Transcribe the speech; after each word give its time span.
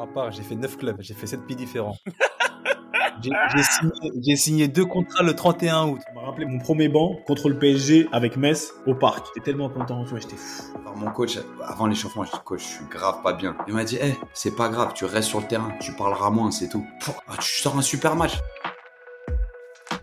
Moi, 0.00 0.08
à 0.08 0.14
part, 0.14 0.32
j'ai 0.32 0.42
fait 0.42 0.54
9 0.54 0.78
clubs, 0.78 0.96
j'ai 1.00 1.12
fait 1.12 1.26
7 1.26 1.46
pays 1.46 1.56
différents. 1.56 1.96
J'ai 3.22 3.62
signé, 3.62 4.36
signé, 4.36 4.68
deux 4.68 4.86
contrats 4.86 5.22
le 5.22 5.34
31 5.34 5.88
août. 5.88 6.00
Ça 6.06 6.14
m'a 6.14 6.22
rappelé 6.22 6.46
mon 6.46 6.58
premier 6.58 6.88
banc 6.88 7.16
contre 7.26 7.50
le 7.50 7.58
PSG 7.58 8.08
avec 8.12 8.38
Metz 8.38 8.72
au 8.86 8.94
parc. 8.94 9.26
J'étais 9.26 9.44
tellement 9.44 9.68
content, 9.68 10.02
tu 10.04 10.10
vois, 10.10 10.20
j'étais 10.20 10.36
fou. 10.36 10.72
Alors 10.80 10.96
mon 10.96 11.10
coach, 11.10 11.38
avant 11.62 11.86
l'échauffement, 11.86 12.24
je 12.24 12.30
dis 12.30 12.38
coach, 12.46 12.62
je 12.62 12.76
suis 12.76 12.84
grave 12.86 13.20
pas 13.22 13.34
bien. 13.34 13.54
Il 13.68 13.74
m'a 13.74 13.84
dit, 13.84 13.96
hé, 13.96 14.16
c'est 14.32 14.56
pas 14.56 14.70
grave, 14.70 14.92
tu 14.94 15.04
restes 15.04 15.28
sur 15.28 15.40
le 15.40 15.46
terrain, 15.46 15.70
tu 15.82 15.92
parleras 15.92 16.30
moins, 16.30 16.50
c'est 16.50 16.70
tout. 16.70 16.86
Ah, 17.28 17.34
tu 17.38 17.60
sors 17.60 17.76
un 17.76 17.82
super 17.82 18.16
match. 18.16 18.38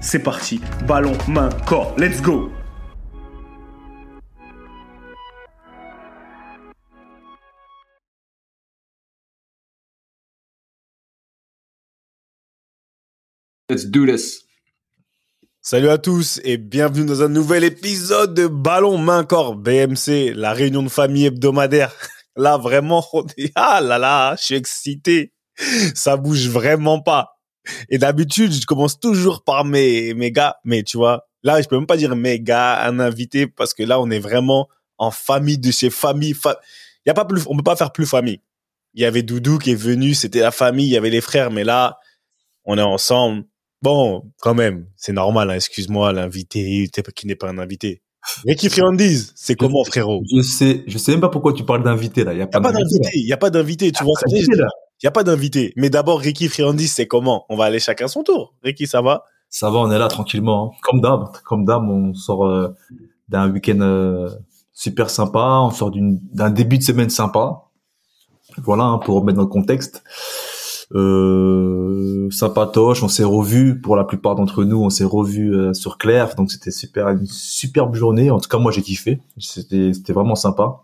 c'est 0.00 0.18
parti. 0.18 0.60
Ballon, 0.86 1.16
main, 1.28 1.50
corps. 1.66 1.94
Let's 1.98 2.20
go 2.20 2.50
Let's 13.70 13.86
do 13.86 14.04
this. 14.04 14.42
Salut 15.60 15.90
à 15.90 15.98
tous 15.98 16.40
et 16.42 16.56
bienvenue 16.56 17.06
dans 17.06 17.22
un 17.22 17.28
nouvel 17.28 17.62
épisode 17.62 18.34
de 18.34 18.48
Ballon 18.48 18.98
Main 18.98 19.22
Corps 19.22 19.54
BMC, 19.54 20.32
la 20.34 20.52
réunion 20.52 20.82
de 20.82 20.88
famille 20.88 21.26
hebdomadaire. 21.26 21.94
Là 22.36 22.56
vraiment, 22.56 23.06
on 23.12 23.24
est 23.36 23.52
ah 23.54 23.80
là 23.80 23.98
là, 23.98 24.34
je 24.36 24.44
suis 24.44 24.54
excité. 24.56 25.32
Ça 25.94 26.16
bouge 26.16 26.48
vraiment 26.48 27.00
pas. 27.00 27.39
Et 27.88 27.98
d'habitude, 27.98 28.52
je 28.52 28.66
commence 28.66 28.98
toujours 28.98 29.42
par 29.42 29.64
mes, 29.64 30.14
mes 30.14 30.32
gars. 30.32 30.56
Mais 30.64 30.82
tu 30.82 30.96
vois, 30.96 31.26
là, 31.42 31.60
je 31.60 31.68
peux 31.68 31.76
même 31.76 31.86
pas 31.86 31.96
dire 31.96 32.14
mes 32.16 32.40
gars, 32.40 32.84
un 32.84 33.00
invité, 33.00 33.46
parce 33.46 33.74
que 33.74 33.82
là, 33.82 34.00
on 34.00 34.10
est 34.10 34.18
vraiment 34.18 34.68
en 34.98 35.10
famille 35.10 35.58
de 35.58 35.70
chez 35.70 35.90
famille. 35.90 36.34
Il 36.44 37.08
y 37.08 37.10
a 37.10 37.14
pas 37.14 37.24
plus, 37.24 37.42
on 37.46 37.56
peut 37.56 37.62
pas 37.62 37.76
faire 37.76 37.92
plus 37.92 38.06
famille. 38.06 38.40
Il 38.94 39.02
y 39.02 39.04
avait 39.04 39.22
Doudou 39.22 39.58
qui 39.58 39.70
est 39.70 39.76
venu, 39.76 40.14
c'était 40.14 40.40
la 40.40 40.50
famille, 40.50 40.86
il 40.86 40.92
y 40.92 40.96
avait 40.96 41.10
les 41.10 41.20
frères, 41.20 41.50
mais 41.50 41.64
là, 41.64 41.98
on 42.64 42.76
est 42.76 42.82
ensemble. 42.82 43.44
Bon, 43.82 44.30
quand 44.40 44.54
même, 44.54 44.86
c'est 44.96 45.12
normal, 45.12 45.50
hein, 45.50 45.54
excuse-moi, 45.54 46.12
l'invité, 46.12 46.90
qui 47.14 47.26
n'est 47.26 47.36
pas 47.36 47.48
un 47.48 47.58
invité. 47.58 48.02
Ricky 48.46 48.68
Friandise, 48.68 49.32
c'est 49.34 49.54
comment, 49.54 49.82
frérot? 49.84 50.22
Je 50.30 50.42
sais, 50.42 50.84
je 50.86 50.98
sais 50.98 51.12
même 51.12 51.22
pas 51.22 51.30
pourquoi 51.30 51.54
tu 51.54 51.64
parles 51.64 51.82
d'invité 51.82 52.22
là. 52.22 52.34
Il 52.34 52.38
y 52.38 52.42
a 52.42 52.46
pas 52.46 52.60
d'invité. 52.60 53.08
Il 53.14 53.26
y 53.26 53.32
a 53.32 53.38
pas 53.38 53.48
d'invité. 53.48 53.90
Tu 53.92 54.04
vois, 54.04 54.12
il 55.02 55.06
y 55.06 55.08
a 55.08 55.10
pas 55.10 55.24
d'invité. 55.24 55.72
Mais 55.76 55.90
d'abord, 55.90 56.20
Ricky 56.20 56.48
Friandis, 56.48 56.88
c'est 56.88 57.06
comment? 57.06 57.46
On 57.48 57.56
va 57.56 57.64
aller 57.64 57.80
chacun 57.80 58.08
son 58.08 58.22
tour. 58.22 58.54
Ricky, 58.62 58.86
ça 58.86 59.00
va? 59.00 59.24
Ça 59.48 59.70
va, 59.70 59.78
on 59.78 59.90
est 59.90 59.98
là 59.98 60.08
tranquillement. 60.08 60.72
Hein. 60.72 60.78
Comme 60.82 61.00
d'hab, 61.00 61.28
comme 61.44 61.64
d'hab, 61.64 61.88
on 61.88 62.14
sort 62.14 62.46
euh, 62.46 62.74
d'un 63.28 63.50
week-end 63.50 63.80
euh, 63.80 64.28
super 64.72 65.10
sympa, 65.10 65.60
on 65.62 65.70
sort 65.70 65.90
d'un 65.94 66.50
début 66.50 66.78
de 66.78 66.82
semaine 66.82 67.10
sympa. 67.10 67.62
Voilà, 68.58 68.84
hein, 68.84 68.98
pour 68.98 69.16
remettre 69.16 69.36
dans 69.36 69.44
le 69.44 69.48
contexte. 69.48 70.02
Euh, 70.92 72.28
sympatoche, 72.30 73.02
on 73.02 73.08
s'est 73.08 73.24
revu 73.24 73.80
pour 73.80 73.94
la 73.94 74.04
plupart 74.04 74.34
d'entre 74.34 74.64
nous, 74.64 74.82
on 74.82 74.90
s'est 74.90 75.04
revu 75.04 75.54
euh, 75.54 75.72
sur 75.72 75.98
Claire, 75.98 76.34
donc 76.34 76.50
c'était 76.50 76.72
super, 76.72 77.08
une 77.08 77.26
superbe 77.26 77.94
journée. 77.94 78.30
En 78.30 78.40
tout 78.40 78.48
cas, 78.48 78.58
moi 78.58 78.72
j'ai 78.72 78.82
kiffé, 78.82 79.20
c'était, 79.38 79.92
c'était 79.92 80.12
vraiment 80.12 80.34
sympa. 80.34 80.82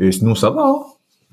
Et 0.00 0.10
sinon 0.10 0.34
ça 0.34 0.50
va, 0.50 0.66
hein 0.66 0.82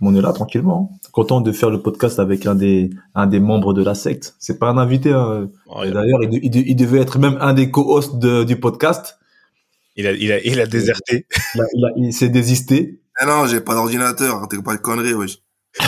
on 0.01 0.16
est 0.16 0.22
là 0.22 0.33
tranquillement. 0.33 0.91
Content 1.11 1.41
de 1.41 1.51
faire 1.51 1.69
le 1.69 1.81
podcast 1.81 2.19
avec 2.19 2.45
un 2.45 2.55
des 2.55 2.89
un 3.16 3.27
des 3.27 3.39
membres 3.39 3.73
de 3.73 3.83
la 3.83 3.95
secte. 3.95 4.35
C'est 4.39 4.59
pas 4.59 4.69
un 4.69 4.77
invité. 4.77 5.11
Hein. 5.11 5.49
Oh, 5.67 5.85
d'ailleurs, 5.85 6.19
il, 6.23 6.75
devait 6.75 6.99
être 6.99 7.19
même 7.19 7.38
un 7.41 7.53
des 7.53 7.69
co-hosts 7.69 8.17
du 8.17 8.59
podcast. 8.59 9.17
Il 9.95 10.07
a 10.07 10.11
il 10.13 10.31
a 10.31 10.39
il 10.39 10.59
a 10.59 10.66
déserté. 10.66 11.25
Il, 11.55 11.61
a, 11.61 11.89
il, 11.97 12.13
s'est 12.13 12.29
désisté. 12.29 13.01
Ah 13.17 13.25
non, 13.25 13.45
j'ai 13.45 13.59
pas 13.59 13.73
d'ordinateur. 13.73 14.47
T'es 14.47 14.61
pas 14.61 14.75
de 14.75 14.81
conneries, 14.81 15.13
wesh. 15.13 15.39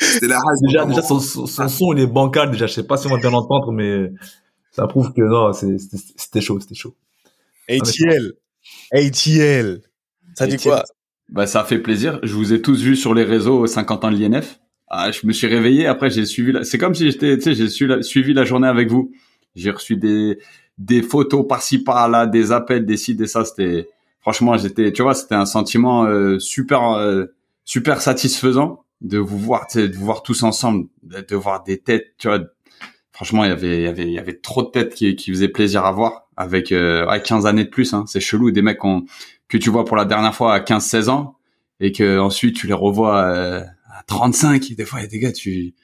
C'était 0.00 0.26
la 0.28 0.40
Déjà, 0.62 0.84
déjà 0.86 1.02
son, 1.02 1.20
son, 1.20 1.92
il 1.92 2.00
est 2.00 2.06
bancal. 2.06 2.50
Déjà, 2.50 2.66
je 2.66 2.74
sais 2.74 2.86
pas 2.86 2.96
si 2.96 3.06
on 3.06 3.10
va 3.10 3.18
bien 3.18 3.30
l'entendre, 3.30 3.72
mais 3.72 4.10
ça 4.70 4.86
prouve 4.86 5.12
que 5.12 5.22
non, 5.22 5.52
c'était 5.52 6.40
chaud, 6.40 6.60
c'était 6.60 6.74
chaud. 6.74 6.94
ATL, 7.68 8.32
ATL. 8.92 9.82
Ça 10.34 10.46
dit 10.46 10.56
quoi? 10.56 10.84
Bah, 11.30 11.46
ça 11.46 11.64
fait 11.64 11.78
plaisir. 11.78 12.18
Je 12.22 12.34
vous 12.34 12.52
ai 12.52 12.60
tous 12.60 12.82
vus 12.82 12.96
sur 12.96 13.14
les 13.14 13.24
réseaux 13.24 13.66
Saint-Quentin 13.66 14.10
de 14.10 14.16
l'INF. 14.16 14.60
Ah, 14.88 15.12
je 15.12 15.26
me 15.26 15.32
suis 15.32 15.46
réveillé. 15.46 15.86
Après, 15.86 16.10
j'ai 16.10 16.26
suivi. 16.26 16.52
La... 16.52 16.64
C'est 16.64 16.78
comme 16.78 16.94
si 16.94 17.10
j'étais, 17.10 17.36
tu 17.38 17.42
sais, 17.42 17.54
j'ai 17.54 18.02
suivi 18.02 18.34
la 18.34 18.44
journée 18.44 18.66
avec 18.66 18.90
vous. 18.90 19.12
J'ai 19.54 19.70
reçu 19.70 19.96
des 19.96 20.38
des 20.78 21.02
photos 21.02 21.46
par-ci 21.46 21.84
par-là, 21.84 22.26
des 22.26 22.52
appels, 22.52 22.86
des 22.86 22.96
ci, 22.96 23.14
des 23.14 23.26
ça. 23.26 23.44
C'était 23.44 23.88
franchement, 24.20 24.56
j'étais, 24.56 24.92
tu 24.92 25.02
vois, 25.02 25.14
c'était 25.14 25.34
un 25.34 25.44
sentiment 25.44 26.04
euh, 26.04 26.38
super 26.38 26.92
euh, 26.92 27.26
super 27.64 28.00
satisfaisant 28.00 28.84
de 29.00 29.18
vous 29.18 29.38
voir, 29.38 29.66
de 29.74 29.94
vous 29.94 30.04
voir 30.04 30.22
tous 30.22 30.42
ensemble, 30.42 30.88
de, 31.02 31.36
voir 31.36 31.62
des 31.62 31.78
têtes, 31.78 32.14
tu 32.18 32.28
vois. 32.28 32.40
Franchement, 33.12 33.44
il 33.44 33.48
y 33.48 33.52
avait 33.52 33.78
il 33.78 33.82
y 33.82 33.86
avait 33.86 34.04
il 34.04 34.12
y 34.12 34.18
avait 34.18 34.38
trop 34.38 34.62
de 34.62 34.68
têtes 34.70 34.94
qui 34.94 35.14
qui 35.14 35.30
faisaient 35.30 35.48
plaisir 35.48 35.84
à 35.84 35.92
voir 35.92 36.28
avec 36.36 36.72
euh, 36.72 37.18
15 37.18 37.46
années 37.46 37.64
de 37.64 37.70
plus. 37.70 37.92
Hein. 37.92 38.04
C'est 38.06 38.20
chelou, 38.20 38.50
des 38.50 38.62
mecs 38.62 38.82
ont 38.84 39.04
que 39.50 39.58
tu 39.58 39.68
vois 39.68 39.84
pour 39.84 39.96
la 39.96 40.06
dernière 40.06 40.34
fois 40.34 40.54
à 40.54 40.60
15-16 40.60 41.10
ans 41.10 41.36
et 41.80 41.92
que 41.92 42.18
ensuite 42.18 42.56
tu 42.56 42.66
les 42.66 42.72
revois 42.72 43.22
euh, 43.24 43.60
à 43.92 44.02
35 44.06 44.72
des 44.74 44.84
fois 44.86 45.04
des 45.04 45.18
gars 45.18 45.32
tu 45.32 45.74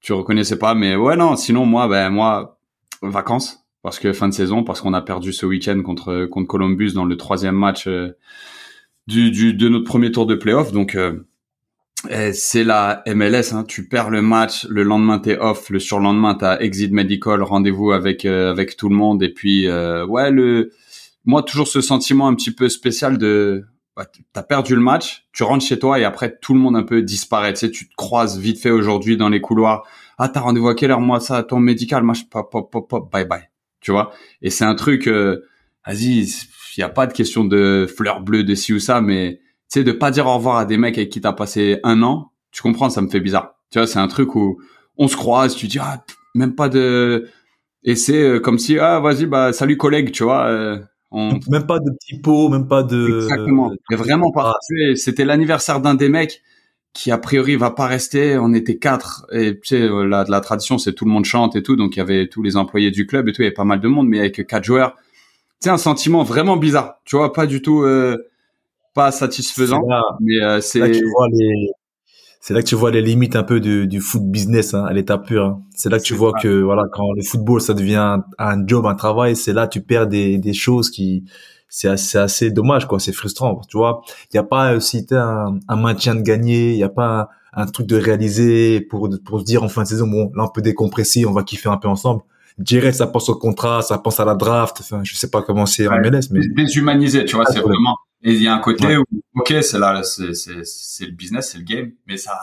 tu 0.00 0.12
reconnaissais 0.12 0.58
pas 0.58 0.74
mais 0.74 0.96
ouais 0.96 1.16
non 1.16 1.36
sinon 1.36 1.66
moi 1.66 1.86
ben 1.86 2.08
moi 2.08 2.58
vacances 3.02 3.66
parce 3.82 3.98
que 3.98 4.12
fin 4.12 4.28
de 4.28 4.34
saison 4.34 4.64
parce 4.64 4.80
qu'on 4.80 4.94
a 4.94 5.02
perdu 5.02 5.32
ce 5.32 5.44
week-end 5.44 5.80
contre 5.82 6.24
contre 6.24 6.48
Columbus 6.48 6.94
dans 6.94 7.04
le 7.04 7.16
troisième 7.16 7.56
match 7.56 7.86
euh, 7.86 8.16
du, 9.06 9.30
du 9.30 9.52
de 9.54 9.68
notre 9.68 9.84
premier 9.84 10.10
tour 10.10 10.26
de 10.26 10.34
playoff. 10.34 10.72
Donc 10.72 10.94
euh, 10.94 11.24
c'est 12.32 12.64
la 12.64 13.02
MLS, 13.06 13.52
hein. 13.52 13.64
tu 13.66 13.88
perds 13.88 14.10
le 14.10 14.22
match, 14.22 14.66
le 14.68 14.82
lendemain 14.82 15.18
t'es 15.18 15.36
off, 15.36 15.68
le 15.70 15.78
surlendemain 15.78 16.34
t'as 16.34 16.58
exit 16.58 16.92
medical, 16.92 17.42
rendez-vous 17.42 17.92
avec 17.92 18.24
avec 18.24 18.76
tout 18.76 18.88
le 18.88 18.96
monde. 18.96 19.22
Et 19.22 19.32
puis 19.32 19.68
ouais 19.68 20.30
le 20.30 20.72
moi 21.28 21.42
toujours 21.42 21.68
ce 21.68 21.82
sentiment 21.82 22.26
un 22.26 22.34
petit 22.34 22.50
peu 22.50 22.70
spécial 22.70 23.18
de 23.18 23.66
bah, 23.94 24.06
t'as 24.32 24.42
perdu 24.42 24.74
le 24.74 24.80
match, 24.80 25.26
tu 25.34 25.42
rentres 25.42 25.62
chez 25.64 25.78
toi 25.78 25.98
et 25.98 26.04
après 26.04 26.38
tout 26.40 26.54
le 26.54 26.58
monde 26.58 26.74
un 26.74 26.84
peu 26.84 27.02
disparaît. 27.02 27.52
Tu 27.52 27.60
sais, 27.60 27.70
tu 27.70 27.86
te 27.86 27.94
croises 27.96 28.38
vite 28.38 28.58
fait 28.58 28.70
aujourd'hui 28.70 29.18
dans 29.18 29.28
les 29.28 29.42
couloirs. 29.42 29.86
Ah, 30.16 30.30
t'as 30.30 30.40
rendez-vous 30.40 30.68
à 30.68 30.74
quelle 30.74 30.90
heure 30.90 31.02
Moi, 31.02 31.20
ça, 31.20 31.42
ton 31.42 31.60
médical, 31.60 32.02
moi, 32.02 32.14
pop, 32.30 32.50
pop, 32.50 32.72
pop, 32.72 32.88
pop, 32.88 33.12
bye 33.12 33.26
bye. 33.26 33.42
Tu 33.82 33.90
vois? 33.90 34.12
Et 34.40 34.48
c'est 34.48 34.64
un 34.64 34.74
truc, 34.74 35.06
euh, 35.06 35.44
vas-y, 35.86 36.32
y 36.78 36.82
a 36.82 36.88
pas 36.88 37.06
de 37.06 37.12
question 37.12 37.44
de 37.44 37.86
fleurs 37.94 38.22
bleues 38.22 38.44
de 38.44 38.54
ci 38.54 38.72
ou 38.72 38.78
ça, 38.78 39.02
mais 39.02 39.40
tu 39.70 39.80
sais, 39.80 39.84
de 39.84 39.92
pas 39.92 40.10
dire 40.10 40.26
au 40.26 40.34
revoir 40.34 40.56
à 40.56 40.64
des 40.64 40.78
mecs 40.78 40.96
avec 40.96 41.10
qui 41.10 41.20
t'as 41.20 41.34
passé 41.34 41.78
un 41.84 42.02
an, 42.02 42.32
tu 42.52 42.62
comprends, 42.62 42.88
ça 42.88 43.02
me 43.02 43.08
fait 43.08 43.20
bizarre. 43.20 43.56
Tu 43.70 43.78
vois, 43.78 43.86
c'est 43.86 43.98
un 43.98 44.08
truc 44.08 44.34
où 44.34 44.62
on 44.96 45.08
se 45.08 45.16
croise, 45.16 45.54
tu 45.54 45.66
dis 45.66 45.78
ah, 45.78 46.02
même 46.34 46.54
pas 46.54 46.70
de, 46.70 47.28
et 47.84 47.96
c'est 47.96 48.22
euh, 48.22 48.40
comme 48.40 48.58
si 48.58 48.78
ah 48.78 48.98
vas-y 49.00 49.26
bah 49.26 49.52
salut 49.52 49.76
collègue, 49.76 50.10
tu 50.10 50.24
vois. 50.24 50.46
Euh, 50.46 50.78
même 51.12 51.66
pas 51.66 51.78
de 51.78 51.90
petits 51.90 52.20
pots, 52.20 52.48
même 52.48 52.68
pas 52.68 52.82
de. 52.82 53.22
Exactement. 53.22 53.72
Mais 53.90 53.96
vraiment 53.96 54.30
pas. 54.30 54.54
Ah. 54.54 54.94
C'était 54.96 55.24
l'anniversaire 55.24 55.80
d'un 55.80 55.94
des 55.94 56.08
mecs 56.08 56.42
qui 56.92 57.10
a 57.10 57.18
priori 57.18 57.56
va 57.56 57.70
pas 57.70 57.86
rester. 57.86 58.36
On 58.38 58.52
était 58.52 58.76
quatre 58.78 59.26
et 59.32 59.58
tu 59.60 59.68
sais 59.68 59.88
la, 59.88 60.24
la 60.28 60.40
tradition 60.40 60.78
c'est 60.78 60.92
tout 60.92 61.04
le 61.04 61.10
monde 61.10 61.24
chante 61.24 61.56
et 61.56 61.62
tout, 61.62 61.76
donc 61.76 61.96
il 61.96 61.98
y 61.98 62.02
avait 62.02 62.28
tous 62.28 62.42
les 62.42 62.56
employés 62.56 62.90
du 62.90 63.06
club 63.06 63.28
et 63.28 63.32
tout, 63.32 63.42
il 63.42 63.44
y 63.44 63.48
avait 63.48 63.54
pas 63.54 63.64
mal 63.64 63.80
de 63.80 63.88
monde, 63.88 64.08
mais 64.08 64.18
avec 64.18 64.46
quatre 64.46 64.64
joueurs. 64.64 64.96
C'est 65.60 65.70
un 65.70 65.78
sentiment 65.78 66.22
vraiment 66.22 66.56
bizarre. 66.56 67.00
Tu 67.04 67.16
vois, 67.16 67.32
pas 67.32 67.46
du 67.46 67.62
tout 67.62 67.82
euh, 67.82 68.16
pas 68.94 69.10
satisfaisant. 69.10 69.82
mais 70.20 70.40
euh, 70.42 70.60
c'est. 70.60 70.90
tu 70.90 71.04
vois 71.04 71.28
les 71.32 71.70
c'est 72.40 72.54
là 72.54 72.62
que 72.62 72.66
tu 72.66 72.74
vois 72.74 72.90
les 72.90 73.02
limites 73.02 73.36
un 73.36 73.42
peu 73.42 73.60
du, 73.60 73.86
du 73.86 74.00
foot 74.00 74.22
business 74.22 74.74
hein, 74.74 74.84
à 74.84 74.92
l'état 74.92 75.18
pur. 75.18 75.44
Hein. 75.44 75.62
C'est 75.74 75.90
là 75.90 75.98
que 75.98 76.04
tu 76.04 76.14
vois 76.14 76.32
que 76.32 76.62
voilà 76.62 76.84
quand 76.92 77.12
le 77.12 77.22
football 77.22 77.60
ça 77.60 77.74
devient 77.74 78.18
un, 78.38 78.66
job, 78.66 78.86
un 78.86 78.94
travail, 78.94 79.36
c'est 79.36 79.52
là 79.52 79.66
que 79.66 79.72
tu 79.72 79.80
perds 79.80 80.06
des, 80.06 80.38
des 80.38 80.52
choses 80.52 80.90
qui 80.90 81.24
c'est 81.70 81.88
assez, 81.88 82.16
assez 82.16 82.50
dommage, 82.50 82.86
quoi. 82.86 82.98
C'est 82.98 83.12
frustrant, 83.12 83.60
tu 83.68 83.76
vois. 83.76 84.00
Il 84.32 84.36
y 84.36 84.38
a 84.38 84.42
pas 84.42 84.74
aussi 84.74 85.06
un, 85.10 85.58
un 85.68 85.76
maintien 85.76 86.14
de 86.14 86.22
gagner, 86.22 86.72
il 86.72 86.78
y 86.78 86.82
a 86.82 86.88
pas 86.88 87.28
un, 87.52 87.62
un, 87.62 87.66
truc 87.66 87.86
de 87.86 87.96
réaliser 87.96 88.80
pour 88.80 89.10
pour 89.24 89.40
se 89.40 89.44
dire 89.44 89.62
en 89.62 89.68
fin 89.68 89.82
de 89.82 89.88
saison, 89.88 90.06
bon, 90.06 90.32
là 90.34 90.44
on 90.44 90.48
peut 90.48 90.62
décompresser, 90.62 91.26
on 91.26 91.32
va 91.32 91.42
kiffer 91.42 91.68
un 91.68 91.76
peu 91.76 91.88
ensemble. 91.88 92.22
Direct, 92.58 92.96
ça 92.96 93.06
pense 93.06 93.28
au 93.28 93.36
contrat, 93.36 93.82
ça 93.82 93.98
pense 93.98 94.18
à 94.18 94.24
la 94.24 94.34
draft. 94.34 94.78
Enfin, 94.80 95.02
je 95.04 95.14
sais 95.14 95.30
pas 95.30 95.42
comment 95.42 95.66
c'est 95.66 95.86
en 95.86 95.98
MLS, 95.98 96.30
mais 96.30 96.40
déshumanisé, 96.48 97.24
tu 97.24 97.36
vois. 97.36 97.44
C'est 97.46 97.60
vraiment. 97.60 97.96
Et 98.22 98.32
il 98.32 98.42
y 98.42 98.48
a 98.48 98.54
un 98.54 98.58
côté 98.58 98.96
où, 98.96 99.04
ok, 99.36 99.54
c'est 99.62 99.78
là, 99.78 100.02
c'est 100.02 100.34
c'est 100.34 100.64
c'est 100.64 101.06
le 101.06 101.12
business, 101.12 101.50
c'est 101.52 101.58
le 101.58 101.64
game, 101.64 101.92
mais 102.06 102.16
ça 102.16 102.38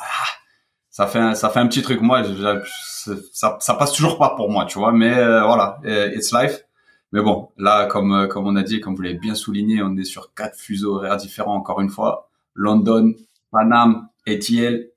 ça 0.89 1.07
fait 1.07 1.19
un, 1.19 1.35
ça 1.35 1.49
fait 1.49 1.59
un 1.59 1.67
petit 1.67 1.81
truc. 1.81 2.01
Moi, 2.01 2.23
ça 3.33 3.57
ça 3.59 3.73
passe 3.73 3.91
toujours 3.91 4.17
pas 4.17 4.35
pour 4.35 4.49
moi, 4.49 4.65
tu 4.65 4.79
vois. 4.79 4.93
Mais 4.93 5.17
euh, 5.17 5.43
voilà, 5.43 5.79
it's 5.83 6.31
life. 6.31 6.61
Mais 7.11 7.21
bon, 7.21 7.49
là, 7.57 7.85
comme 7.87 8.13
euh, 8.13 8.27
comme 8.27 8.47
on 8.47 8.55
a 8.55 8.63
dit, 8.63 8.79
comme 8.79 8.95
vous 8.95 9.01
l'avez 9.01 9.15
bien 9.17 9.35
souligné, 9.35 9.81
on 9.81 9.95
est 9.97 10.03
sur 10.03 10.33
quatre 10.33 10.57
fuseaux 10.57 10.95
horaires 10.95 11.17
différents 11.17 11.55
encore 11.55 11.81
une 11.81 11.89
fois. 11.89 12.29
London, 12.53 13.13
Paname, 13.51 14.07
ETL, 14.25 14.89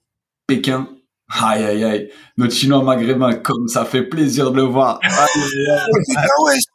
Pékin. 0.46 0.88
Aïe 1.30 1.62
aïe 1.62 1.84
aïe, 1.84 2.12
notre 2.38 2.54
chinois 2.54 2.82
maghrébin, 2.82 3.34
comme 3.34 3.68
ça 3.68 3.84
fait 3.84 4.02
plaisir 4.02 4.50
de 4.50 4.56
le 4.56 4.62
voir. 4.62 4.98
Aïe, 5.02 5.10
aïe, 5.70 6.58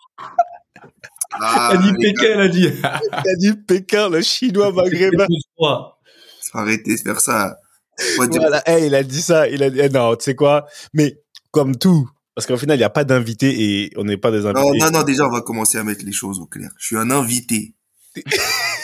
Ah, 1.40 1.72
elle 1.74 1.78
a 1.78 1.82
dit 1.82 1.94
Pékin, 2.00 2.28
elle 2.34 2.42
a 2.42 2.48
dit. 2.48 2.66
elle 2.66 3.32
a 3.32 3.36
dit 3.38 3.54
Pékin, 3.54 4.10
le 4.10 4.22
chinois 4.22 4.72
maghrébin. 4.72 5.28
Arrêtez 6.54 6.96
de 6.96 7.00
faire 7.00 7.20
ça. 7.20 7.58
Voilà, 8.18 8.62
hey, 8.66 8.88
il 8.88 8.96
a 8.96 9.04
dit 9.04 9.22
ça, 9.22 9.48
il 9.48 9.62
a 9.64 9.70
dit, 9.70 9.80
eh, 9.80 9.90
non, 9.90 10.16
tu 10.16 10.24
sais 10.24 10.36
quoi, 10.36 10.66
mais 10.94 11.20
comme 11.52 11.76
tout, 11.76 12.10
parce 12.36 12.48
qu'au 12.48 12.58
final, 12.58 12.78
il 12.78 12.80
n'y 12.80 12.86
a 12.86 12.90
pas 12.90 13.04
d'invité 13.04 13.84
et 13.84 13.92
on 13.98 14.04
n'est 14.04 14.18
pas 14.18 14.32
des 14.32 14.46
invités. 14.46 14.80
Non, 14.80 14.86
non, 14.86 14.92
non, 15.00 15.04
déjà, 15.04 15.28
on 15.28 15.32
va 15.32 15.42
commencer 15.42 15.78
à 15.78 15.84
mettre 15.84 16.04
les 16.04 16.12
choses 16.12 16.40
au 16.40 16.46
clair. 16.46 16.72
Je 16.78 16.88
suis 16.88 16.98
un 16.98 17.12
invité. 17.12 17.76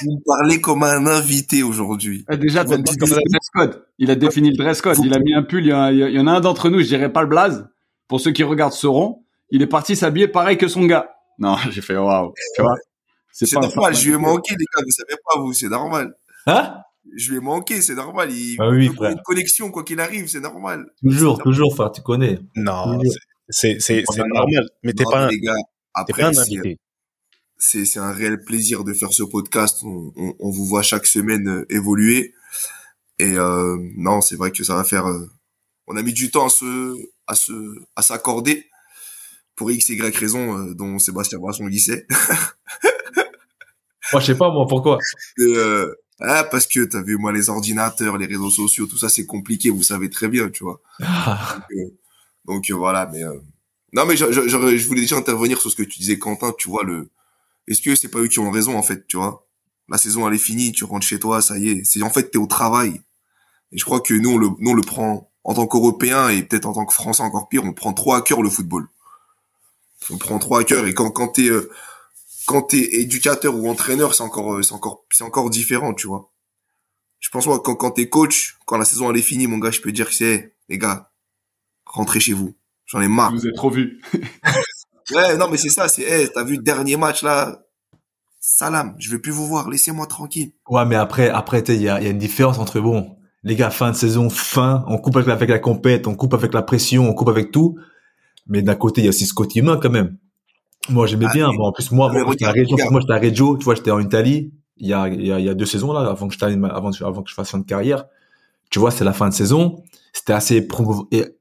Vous 0.01 0.11
me 0.11 0.23
parlez 0.25 0.61
comme 0.61 0.83
un 0.83 1.05
invité 1.07 1.63
aujourd'hui. 1.63 2.25
Ah, 2.27 2.37
déjà, 2.37 2.63
t'as 2.63 2.77
dit 2.77 2.95
comme 2.95 3.09
le 3.09 3.15
dress 3.15 3.49
code. 3.53 3.85
Il 3.97 4.11
a 4.11 4.15
défini 4.15 4.51
le 4.51 4.55
dress 4.55 4.81
code. 4.81 4.97
Il 5.03 5.13
a 5.13 5.19
mis 5.19 5.33
un 5.33 5.43
pull. 5.43 5.65
Il 5.65 5.69
y, 5.69 5.71
a, 5.71 5.91
il 5.91 6.15
y 6.15 6.19
en 6.19 6.27
a 6.27 6.31
un 6.31 6.39
d'entre 6.39 6.69
nous, 6.69 6.79
je 6.79 6.85
dirais 6.87 7.11
pas 7.11 7.21
le 7.21 7.27
blaze. 7.27 7.67
Pour 8.07 8.21
ceux 8.21 8.31
qui 8.31 8.43
regardent 8.43 8.73
sauront. 8.73 9.23
Il 9.51 9.61
est 9.61 9.67
parti 9.67 9.95
s'habiller 9.95 10.27
pareil 10.27 10.57
que 10.57 10.67
son 10.67 10.85
gars. 10.85 11.09
Non, 11.39 11.57
j'ai 11.71 11.81
fait 11.81 11.97
waouh. 11.97 12.33
Tu 12.55 12.61
vois? 12.61 12.75
C'est 13.31 13.51
normal. 13.53 13.95
Je 13.95 14.05
lui 14.05 14.13
ai 14.13 14.17
manqué, 14.17 14.55
les 14.57 14.65
gars. 14.75 14.83
Vous 14.83 14.91
savez 14.91 15.19
pas, 15.25 15.39
vous. 15.39 15.53
C'est 15.53 15.69
normal. 15.69 16.13
Hein? 16.45 16.75
Je 17.15 17.31
lui 17.31 17.37
ai 17.37 17.41
manqué, 17.41 17.81
c'est 17.81 17.95
normal. 17.95 18.31
Il 18.31 18.57
ah 18.59 18.69
oui, 18.69 18.87
une 18.87 19.21
connexion, 19.23 19.71
quoi 19.71 19.83
qu'il 19.83 19.99
arrive, 19.99 20.27
c'est 20.27 20.41
normal. 20.41 20.85
Toujours, 21.01 21.37
normal. 21.37 21.43
toujours, 21.43 21.75
frère, 21.75 21.91
tu 21.91 22.01
connais. 22.01 22.39
Non, 22.55 22.99
c'est, 23.49 23.79
c'est, 23.79 24.03
c'est 24.07 24.23
normal. 24.27 24.67
Mais 24.83 24.93
t'es 24.93 25.05
pas, 25.05 25.25
un, 25.25 25.27
les 25.29 25.39
gars, 25.39 25.55
après, 25.93 26.21
pas 26.21 26.27
un 26.27 26.37
invité. 26.37 26.77
C'est, 27.57 27.85
c'est 27.85 27.99
un 27.99 28.11
réel 28.11 28.43
plaisir 28.43 28.83
de 28.83 28.93
faire 28.93 29.11
ce 29.11 29.23
podcast. 29.23 29.79
On, 29.83 30.11
on, 30.15 30.35
on 30.39 30.51
vous 30.51 30.65
voit 30.65 30.83
chaque 30.83 31.07
semaine 31.07 31.47
euh, 31.47 31.65
évoluer. 31.69 32.33
Et 33.17 33.33
euh, 33.37 33.77
non, 33.97 34.21
c'est 34.21 34.35
vrai 34.35 34.51
que 34.51 34.63
ça 34.63 34.75
va 34.75 34.83
faire. 34.83 35.07
Euh, 35.07 35.25
on 35.87 35.97
a 35.97 36.03
mis 36.03 36.13
du 36.13 36.29
temps 36.31 36.45
à 36.45 36.49
se, 36.49 36.95
à 37.27 37.35
se, 37.35 37.53
à 37.95 38.01
s'accorder 38.01 38.68
pour 39.59 39.69
x 39.69 39.89
y 39.89 40.15
raison 40.15 40.57
euh, 40.57 40.73
dont 40.73 40.97
Sébastien 40.99 41.37
Brasson 41.37 41.65
glissait. 41.65 42.07
moi, 44.13 44.21
je 44.21 44.27
sais 44.27 44.37
pas 44.37 44.49
moi 44.51 44.65
pourquoi. 44.65 44.97
Euh, 45.39 45.93
ah, 46.21 46.45
parce 46.45 46.65
que 46.65 46.85
t'as 46.85 47.01
vu, 47.01 47.17
moi, 47.17 47.33
les 47.33 47.49
ordinateurs, 47.49 48.17
les 48.17 48.25
réseaux 48.25 48.49
sociaux, 48.49 48.87
tout 48.87 48.97
ça, 48.97 49.09
c'est 49.09 49.25
compliqué, 49.25 49.69
vous 49.69 49.83
savez 49.83 50.09
très 50.09 50.29
bien, 50.29 50.49
tu 50.49 50.63
vois. 50.63 50.79
Ah. 51.03 51.57
Donc, 51.57 51.77
euh, 51.77 51.97
donc, 52.45 52.71
euh, 52.71 52.75
voilà, 52.75 53.09
mais... 53.11 53.21
Euh... 53.25 53.37
Non, 53.91 54.05
mais 54.05 54.15
je, 54.15 54.31
je, 54.31 54.47
je, 54.47 54.77
je, 54.77 54.87
voulais 54.87 55.01
déjà 55.01 55.17
intervenir 55.17 55.59
sur 55.59 55.69
ce 55.69 55.75
que 55.75 55.83
tu 55.83 55.99
disais, 55.99 56.17
Quentin, 56.17 56.53
tu 56.57 56.69
vois, 56.69 56.85
le... 56.85 57.09
Est-ce 57.67 57.81
que 57.81 57.95
c'est 57.95 58.07
pas 58.07 58.19
eux 58.19 58.29
qui 58.29 58.39
ont 58.39 58.51
raison, 58.51 58.77
en 58.77 58.83
fait, 58.83 59.07
tu 59.07 59.17
vois? 59.17 59.45
La 59.89 59.97
saison, 59.97 60.25
elle 60.25 60.35
est 60.35 60.37
finie, 60.37 60.71
tu 60.71 60.85
rentres 60.85 61.05
chez 61.05 61.19
toi, 61.19 61.41
ça 61.41 61.57
y 61.57 61.67
est. 61.67 61.83
C'est 61.83 62.01
En 62.01 62.09
fait, 62.09 62.31
t'es 62.31 62.37
au 62.37 62.47
travail. 62.47 63.01
Et 63.73 63.77
je 63.77 63.83
crois 63.83 63.99
que 63.99 64.13
nous, 64.13 64.29
on 64.29 64.37
le, 64.37 64.47
nous, 64.59 64.71
on 64.71 64.73
le 64.73 64.83
prend, 64.83 65.29
en 65.43 65.53
tant 65.53 65.67
qu'Européens, 65.67 66.29
et 66.29 66.43
peut-être 66.43 66.65
en 66.65 66.73
tant 66.73 66.85
que 66.85 66.93
Français 66.93 67.23
encore 67.23 67.49
pire, 67.49 67.65
on 67.65 67.73
prend 67.73 67.91
trop 67.91 68.13
à 68.13 68.21
cœur 68.21 68.41
le 68.41 68.49
football. 68.49 68.87
On 70.11 70.17
prend 70.17 70.39
trop 70.39 70.57
à 70.57 70.63
cœur, 70.63 70.85
et 70.87 70.93
quand, 70.93 71.11
quand 71.11 71.29
t'es... 71.29 71.49
Euh, 71.49 71.69
quand 72.49 72.63
t'es 72.63 72.95
éducateur 72.95 73.55
ou 73.55 73.69
entraîneur, 73.69 74.15
c'est 74.15 74.23
encore, 74.23 74.63
c'est 74.63 74.73
encore, 74.73 75.05
c'est 75.11 75.23
encore 75.23 75.51
différent, 75.51 75.93
tu 75.93 76.07
vois. 76.07 76.31
Je 77.19 77.29
pense 77.29 77.45
moi 77.45 77.59
quand 77.63 77.75
quand 77.75 77.91
t'es 77.91 78.09
coach, 78.09 78.57
quand 78.65 78.77
la 78.77 78.85
saison 78.85 79.11
elle 79.11 79.17
est 79.17 79.21
finie, 79.21 79.45
mon 79.45 79.59
gars, 79.59 79.69
je 79.69 79.81
peux 79.81 79.91
dire 79.91 80.07
que 80.07 80.15
c'est, 80.15 80.55
les 80.67 80.79
gars, 80.79 81.11
rentrez 81.85 82.19
chez 82.19 82.33
vous. 82.33 82.55
J'en 82.87 83.01
ai 83.01 83.07
marre. 83.07 83.31
Vous 83.33 83.45
êtes 83.45 83.55
trop 83.55 83.69
vu. 83.69 84.01
ouais, 85.11 85.37
non 85.37 85.47
mais 85.47 85.57
c'est 85.57 85.69
ça, 85.69 85.87
c'est, 85.87 86.01
hey, 86.01 86.27
t'as 86.33 86.43
vu 86.43 86.55
le 86.55 86.63
dernier 86.63 86.97
match 86.97 87.21
là, 87.21 87.67
salam, 88.39 88.95
je 88.97 89.11
veux 89.11 89.21
plus 89.21 89.31
vous 89.31 89.45
voir, 89.45 89.69
laissez-moi 89.69 90.07
tranquille. 90.07 90.51
Ouais, 90.69 90.85
mais 90.85 90.95
après, 90.95 91.29
après, 91.29 91.59
il 91.59 91.81
y 91.81 91.89
a, 91.89 92.01
y 92.01 92.07
a 92.07 92.09
une 92.09 92.17
différence 92.17 92.57
entre 92.57 92.79
bon, 92.79 93.15
les 93.43 93.55
gars, 93.55 93.69
fin 93.69 93.91
de 93.91 93.95
saison, 93.95 94.31
fin, 94.31 94.83
on 94.87 94.97
coupe 94.97 95.17
avec 95.17 95.27
la, 95.27 95.33
avec 95.33 95.49
la 95.49 95.59
compète, 95.59 96.07
on 96.07 96.15
coupe 96.15 96.33
avec 96.33 96.51
la 96.55 96.63
pression, 96.63 97.07
on 97.07 97.13
coupe 97.13 97.29
avec 97.29 97.51
tout. 97.51 97.77
Mais 98.47 98.61
d'un 98.61 98.75
côté, 98.75 99.01
il 99.01 99.05
y 99.05 99.07
a 99.07 99.09
aussi 99.09 99.25
ce 99.25 99.33
côté 99.33 99.59
humain 99.59 99.77
quand 99.81 99.89
même. 99.89 100.17
Moi, 100.89 101.07
j'aimais 101.07 101.27
ah, 101.29 101.33
bien. 101.33 101.49
Bon, 101.53 101.65
en 101.65 101.71
plus, 101.71 101.91
moi, 101.91 102.11
j'étais 102.29 102.45
à 102.45 102.51
Reggio, 102.51 102.77
moi, 102.89 103.01
j'étais 103.01 103.13
à 103.13 103.19
Reggio, 103.19 103.57
tu 103.57 103.65
vois, 103.65 103.75
j'étais 103.75 103.91
en 103.91 103.99
Italie. 103.99 104.51
Il 104.77 104.87
y 104.87 104.93
a, 104.93 105.07
il 105.07 105.25
y 105.25 105.31
a, 105.31 105.39
il 105.39 105.45
y 105.45 105.49
a 105.49 105.53
deux 105.53 105.65
saisons, 105.65 105.91
là, 105.91 106.09
avant 106.09 106.27
que 106.27 106.33
je 106.33 106.39
termine, 106.39 106.63
avant, 106.65 106.91
avant 107.01 107.21
que 107.21 107.29
je 107.29 107.35
fasse 107.35 107.51
fin 107.51 107.59
de 107.59 107.65
carrière. 107.65 108.05
Tu 108.69 108.79
vois, 108.79 108.91
c'est 108.91 109.03
la 109.03 109.13
fin 109.13 109.27
de 109.29 109.33
saison. 109.33 109.83
C'était 110.13 110.33
assez 110.33 110.67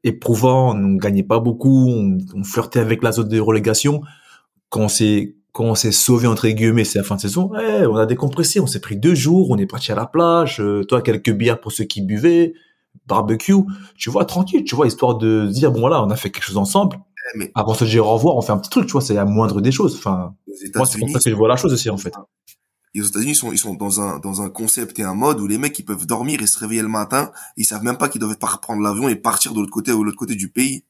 éprouvant. 0.05 0.71
On 0.71 0.75
ne 0.75 0.99
gagnait 0.99 1.23
pas 1.23 1.41
beaucoup. 1.41 1.89
On, 1.89 2.19
on, 2.35 2.45
flirtait 2.45 2.81
avec 2.81 3.03
la 3.03 3.12
zone 3.12 3.29
de 3.29 3.39
relégation. 3.39 4.03
Quand 4.71 4.83
on 4.83 4.89
s'est, 4.89 5.37
quand 5.53 5.65
on 5.65 5.75
s'est 5.75 5.93
sauvé, 5.93 6.27
entre 6.27 6.49
guillemets, 6.49 6.85
c'est 6.85 6.99
la 6.99 7.05
fin 7.05 7.17
de 7.17 7.21
saison. 7.21 7.50
On 7.53 7.97
a 7.97 8.06
décompressé. 8.06 8.61
On 8.61 8.67
s'est 8.67 8.81
pris 8.81 8.97
deux 8.97 9.15
jours. 9.15 9.50
On 9.50 9.59
est 9.59 9.67
parti 9.67 9.93
à 9.93 9.95
la 9.95 10.06
plage. 10.06 10.61
Euh, 10.61 10.85
toi, 10.85 11.03
quelques 11.03 11.33
bières 11.33 11.61
pour 11.61 11.73
ceux 11.73 11.85
qui 11.85 12.03
buvaient. 12.03 12.55
Barbecue. 13.08 13.64
Tu 13.96 14.10
vois, 14.10 14.25
tranquille. 14.25 14.64
Tu 14.64 14.76
vois, 14.76 14.87
histoire 14.87 15.16
de 15.16 15.46
dire, 15.46 15.72
bon, 15.72 15.81
voilà, 15.81 16.02
on 16.02 16.10
a 16.10 16.16
fait 16.16 16.31
quelque 16.31 16.44
chose 16.44 16.58
ensemble 16.58 16.99
mais 17.34 17.50
avant 17.55 17.72
de 17.72 17.78
se 17.78 17.84
dire 17.84 18.06
au 18.06 18.14
revoir, 18.14 18.37
on 18.37 18.43
fait 18.43 18.52
un 18.52 18.58
petit 18.58 18.70
truc, 18.70 18.87
tu 18.87 18.93
vois, 18.93 19.00
c'est 19.00 19.14
la 19.14 19.25
moindre 19.25 19.60
des 19.60 19.72
choses. 19.72 19.96
Enfin, 19.96 20.34
moi, 20.75 20.87
c'est 20.87 20.99
comme 20.99 21.08
ça 21.08 21.19
que 21.19 21.31
je 21.31 21.34
vois 21.34 21.49
la 21.49 21.56
chose 21.56 21.72
aussi, 21.72 21.90
en 21.90 21.96
fait. 21.96 22.14
Aux 22.96 23.02
États-Unis, 23.02 23.32
ils 23.32 23.37
sont, 23.37 23.52
ils 23.52 23.58
sont 23.58 23.75
dans 23.75 24.00
un, 24.00 24.19
dans 24.19 24.43
un 24.43 24.50
concept 24.50 24.99
et 24.99 25.02
un 25.05 25.14
mode 25.14 25.40
où 25.40 25.46
les 25.46 25.58
mecs, 25.58 25.78
ils 25.78 25.84
peuvent 25.84 26.06
dormir 26.06 26.43
et 26.43 26.46
se 26.46 26.58
réveiller 26.58 26.82
le 26.82 26.88
matin, 26.88 27.31
ils 27.56 27.64
savent 27.64 27.84
même 27.84 27.99
pas 27.99 28.08
qu'ils 28.08 28.20
doivent 28.20 28.38
pas 28.38 28.49
reprendre 28.49 28.82
l'avion 28.82 29.08
et 29.08 29.14
partir 29.14 29.52
de 29.52 29.61
l'autre 29.61 29.70
côté 29.70 29.93
ou 29.93 30.00
de 30.00 30.04
l'autre 30.04 30.19
côté 30.19 30.34
du 30.34 30.50
pays. 30.50 30.84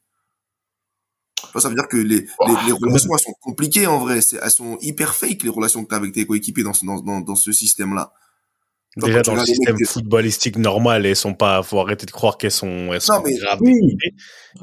Ça 1.56 1.68
veut 1.68 1.74
dire 1.74 1.88
que 1.88 1.96
les, 1.96 2.26
oh, 2.38 2.46
les, 2.46 2.66
les 2.66 2.72
relations, 2.72 3.10
elles 3.12 3.20
sont 3.20 3.34
compliquées, 3.40 3.86
en 3.86 3.98
vrai. 3.98 4.20
Elles 4.42 4.50
sont 4.50 4.78
hyper 4.80 5.14
fake, 5.14 5.42
les 5.42 5.48
relations 5.48 5.82
que 5.82 5.88
tu 5.88 5.94
as 5.94 5.98
avec 5.98 6.12
tes 6.12 6.26
coéquipiers 6.26 6.62
dans 6.64 6.72
ce, 6.72 6.86
dans, 6.86 7.00
dans, 7.00 7.20
dans 7.20 7.34
ce 7.34 7.52
système-là. 7.52 8.12
Déjà 8.96 9.22
dans 9.22 9.34
le 9.34 9.44
système 9.44 9.76
mecs, 9.76 9.86
footballistique 9.86 10.56
normal, 10.56 11.06
elles 11.06 11.16
sont 11.16 11.34
pas. 11.34 11.62
Faut 11.62 11.78
arrêter 11.80 12.06
de 12.06 12.10
croire 12.10 12.38
qu'elles 12.38 12.50
sont. 12.50 12.92
Elles 12.92 13.00
sont 13.00 13.14
non 13.14 13.22
mais 13.24 13.36
oui. 13.60 13.96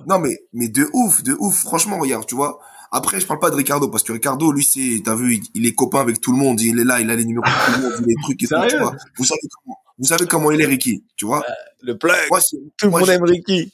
non 0.08 0.20
mais 0.20 0.38
mais 0.53 0.67
de 0.67 0.89
ouf, 0.94 1.24
de 1.24 1.36
ouf. 1.39 1.62
Franchement, 1.62 2.00
regarde, 2.00 2.25
tu 2.25 2.36
vois. 2.36 2.60
Après, 2.91 3.20
je 3.20 3.25
parle 3.25 3.39
pas 3.39 3.50
de 3.50 3.55
Ricardo 3.55 3.89
parce 3.89 4.03
que 4.03 4.13
Ricardo, 4.13 4.51
lui, 4.51 4.63
c'est, 4.63 5.01
t'as 5.03 5.15
vu, 5.15 5.36
il, 5.36 5.44
il, 5.53 5.65
est 5.65 5.74
copain 5.74 6.00
avec 6.00 6.22
tout 6.22 6.32
le 6.32 6.38
monde. 6.38 6.62
Il 6.62 6.79
est 6.79 6.84
là, 6.84 7.01
il 7.01 7.10
a 7.10 7.15
les 7.15 7.25
numéros 7.25 7.46
de 7.46 7.65
tout 7.65 7.82
le 7.82 7.89
monde, 7.89 8.05
les 8.08 8.15
trucs 8.24 8.44
et 8.44 8.48
tout. 8.48 8.55
Tu 8.70 8.77
vois. 8.77 8.96
Vous 9.17 9.25
savez 9.25 9.41
comment, 9.51 9.77
vous 10.00 10.08
savez 10.08 10.25
comment 10.25 10.51
il 10.51 10.62
est, 10.62 10.65
Ricky, 10.65 11.03
tu 11.15 11.25
vois. 11.25 11.39
Euh, 11.39 11.53
le 11.82 11.98
plug. 11.98 12.15
Moi, 12.29 12.39
tout 12.77 12.86
le 12.86 12.91
monde 12.91 13.10
aime 13.10 13.24
Ricky. 13.24 13.72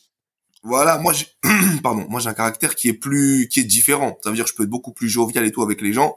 Voilà, 0.64 0.98
moi, 1.00 1.14
j'ai, 1.14 1.26
pardon, 1.84 2.06
moi 2.10 2.20
j'ai 2.20 2.30
un 2.30 2.36
caractère 2.36 2.76
qui 2.76 2.88
est 2.88 2.94
plus, 2.94 3.48
qui 3.50 3.62
est 3.62 3.64
différent. 3.64 4.18
Ça 4.24 4.30
veut 4.30 4.36
dire 4.36 4.46
que 4.46 4.52
je 4.52 4.56
peux 4.56 4.64
être 4.64 4.70
beaucoup 4.70 4.94
plus 4.94 5.10
jovial 5.10 5.46
et 5.46 5.52
tout 5.52 5.64
avec 5.64 5.82
les 5.82 5.94
gens 5.94 6.16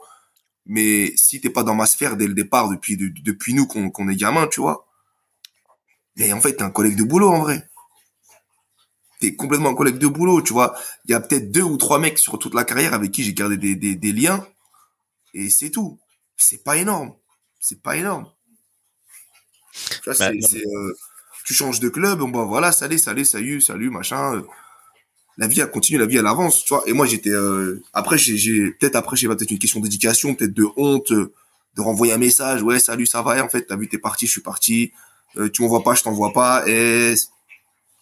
mais 0.66 1.14
si 1.16 1.40
t'es 1.40 1.50
pas 1.50 1.62
dans 1.62 1.74
ma 1.74 1.86
sphère 1.86 2.16
dès 2.16 2.26
le 2.26 2.34
départ 2.34 2.68
depuis 2.68 2.96
de, 2.96 3.08
depuis 3.22 3.54
nous 3.54 3.66
qu'on 3.66 4.08
est 4.08 4.16
gamin 4.16 4.46
tu 4.46 4.60
vois. 4.60 4.86
Et 6.16 6.32
en 6.32 6.40
fait 6.40 6.54
t'es 6.56 6.62
un 6.62 6.70
collègue 6.70 6.96
de 6.96 7.04
boulot 7.04 7.30
en 7.30 7.40
vrai. 7.40 7.68
T'es 9.20 9.36
complètement 9.36 9.70
un 9.70 9.74
collègue 9.74 9.98
de 9.98 10.06
boulot 10.06 10.42
tu 10.42 10.52
vois. 10.52 10.74
Il 11.04 11.12
y 11.12 11.14
a 11.14 11.20
peut-être 11.20 11.50
deux 11.50 11.62
ou 11.62 11.76
trois 11.76 11.98
mecs 11.98 12.18
sur 12.18 12.38
toute 12.38 12.54
la 12.54 12.64
carrière 12.64 12.94
avec 12.94 13.12
qui 13.12 13.24
j'ai 13.24 13.34
gardé 13.34 13.56
des, 13.56 13.74
des, 13.76 13.94
des 13.94 14.12
liens. 14.12 14.46
Et 15.34 15.50
c'est 15.50 15.70
tout. 15.70 15.98
C'est 16.36 16.62
pas 16.64 16.76
énorme. 16.76 17.14
C'est 17.60 17.82
pas 17.82 17.96
énorme. 17.96 18.30
Tu, 20.02 20.10
bah, 20.18 20.30
euh, 20.30 20.94
tu 21.44 21.52
changes 21.52 21.80
de 21.80 21.88
club 21.88 22.20
bon 22.20 22.28
bah 22.28 22.44
voilà 22.44 22.70
salut 22.70 22.98
salut 22.98 23.24
salut 23.24 23.60
salut 23.60 23.90
machin 23.90 24.36
euh, 24.36 24.42
la 25.36 25.46
vie 25.48 25.60
a 25.62 25.66
continué, 25.66 25.98
la 25.98 26.06
vie 26.06 26.16
elle 26.16 26.26
avance, 26.26 26.64
tu 26.64 26.74
vois. 26.74 26.82
Et 26.86 26.92
moi 26.92 27.06
j'étais 27.06 27.30
euh, 27.30 27.82
après 27.92 28.18
j'ai 28.18 28.70
peut-être 28.72 28.96
après 28.96 29.16
j'ai 29.16 29.26
peut-être 29.28 29.50
une 29.50 29.58
question 29.58 29.80
d'éducation, 29.80 30.34
peut-être 30.34 30.54
de 30.54 30.66
honte, 30.76 31.12
de 31.12 31.32
renvoyer 31.80 32.12
un 32.12 32.18
message, 32.18 32.62
ouais 32.62 32.78
salut 32.78 33.06
ça 33.06 33.22
va, 33.22 33.36
et 33.38 33.40
en 33.40 33.48
fait 33.48 33.66
t'as 33.66 33.76
vu 33.76 33.88
t'es 33.88 33.98
parti, 33.98 34.26
je 34.26 34.32
suis 34.32 34.40
parti, 34.42 34.92
euh, 35.36 35.48
tu 35.50 35.62
m'envoies 35.62 35.82
pas, 35.82 35.94
je 35.94 36.02
t'envoie 36.02 36.32
pas, 36.32 36.62
et 36.68 37.14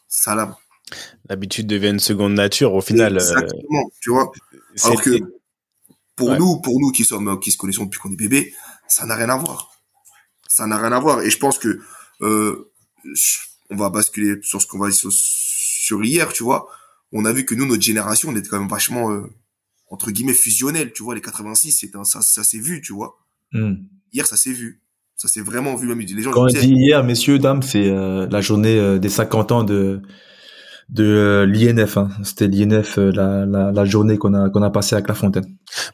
salam. 0.08 0.54
L'habitude 1.28 1.66
devient 1.66 1.88
une 1.88 2.00
seconde 2.00 2.34
nature 2.34 2.74
au 2.74 2.82
final. 2.82 3.16
euh, 3.16 3.20
Exactement, 3.20 3.90
tu 4.00 4.10
vois. 4.10 4.30
Alors 4.84 5.00
que 5.02 5.18
pour 6.16 6.28
Ouais. 6.28 6.38
nous, 6.38 6.60
pour 6.60 6.78
nous 6.80 6.90
qui 6.92 7.04
sommes 7.04 7.40
qui 7.40 7.50
se 7.50 7.56
connaissons 7.56 7.84
depuis 7.84 7.98
qu'on 7.98 8.12
est 8.12 8.16
bébé, 8.16 8.52
ça 8.88 9.06
n'a 9.06 9.14
rien 9.16 9.30
à 9.30 9.36
voir. 9.36 9.70
Ça 10.46 10.66
n'a 10.66 10.76
rien 10.76 10.92
à 10.92 11.00
voir. 11.00 11.22
Et 11.22 11.30
je 11.30 11.38
pense 11.38 11.58
que 11.58 11.80
euh, 12.20 12.70
on 13.70 13.76
va 13.76 13.88
basculer 13.88 14.34
sur 14.42 14.60
ce 14.60 14.66
qu'on 14.66 14.78
va 14.78 14.90
sur, 14.90 15.10
sur 15.10 16.04
hier, 16.04 16.30
tu 16.34 16.42
vois 16.42 16.68
on 17.12 17.24
a 17.24 17.32
vu 17.32 17.44
que 17.44 17.54
nous, 17.54 17.66
notre 17.66 17.82
génération, 17.82 18.30
on 18.30 18.36
était 18.36 18.48
quand 18.48 18.58
même 18.58 18.68
vachement, 18.68 19.10
euh, 19.12 19.22
entre 19.90 20.10
guillemets, 20.10 20.32
fusionnel, 20.34 20.92
tu 20.92 21.02
vois, 21.02 21.14
les 21.14 21.20
86, 21.20 21.72
c'était 21.72 21.96
un- 21.96 22.04
ça, 22.04 22.20
ça 22.22 22.42
s'est 22.44 22.58
vu, 22.58 22.80
tu 22.80 22.92
vois. 22.92 23.16
Hmm. 23.52 23.74
Hier, 24.12 24.26
ça 24.26 24.36
s'est 24.36 24.52
vu. 24.52 24.80
Ça 25.16 25.28
s'est 25.28 25.40
vraiment 25.42 25.76
vu. 25.76 25.86
Même 25.86 26.00
les 26.00 26.22
gens 26.22 26.30
Quand 26.32 26.44
on 26.44 26.46
disaient, 26.46 26.62
dit 26.66 26.72
hier, 26.72 27.04
messieurs, 27.04 27.38
dames, 27.38 27.62
c'est 27.62 27.86
euh, 27.88 28.26
la 28.30 28.40
journée 28.40 28.78
euh, 28.78 28.98
des 28.98 29.08
50 29.08 29.52
ans 29.52 29.62
de 29.62 30.00
de 30.88 31.04
euh, 31.04 31.46
l'INF. 31.46 31.96
Hein. 31.96 32.10
C'était 32.24 32.48
l'INF, 32.48 32.98
euh, 32.98 33.12
la, 33.12 33.46
la, 33.46 33.72
la 33.72 33.84
journée 33.84 34.18
qu'on 34.18 34.34
a 34.34 34.50
qu'on 34.50 34.62
a 34.62 34.70
passée 34.70 34.96
à 34.96 35.00
Clairefontaine. 35.02 35.46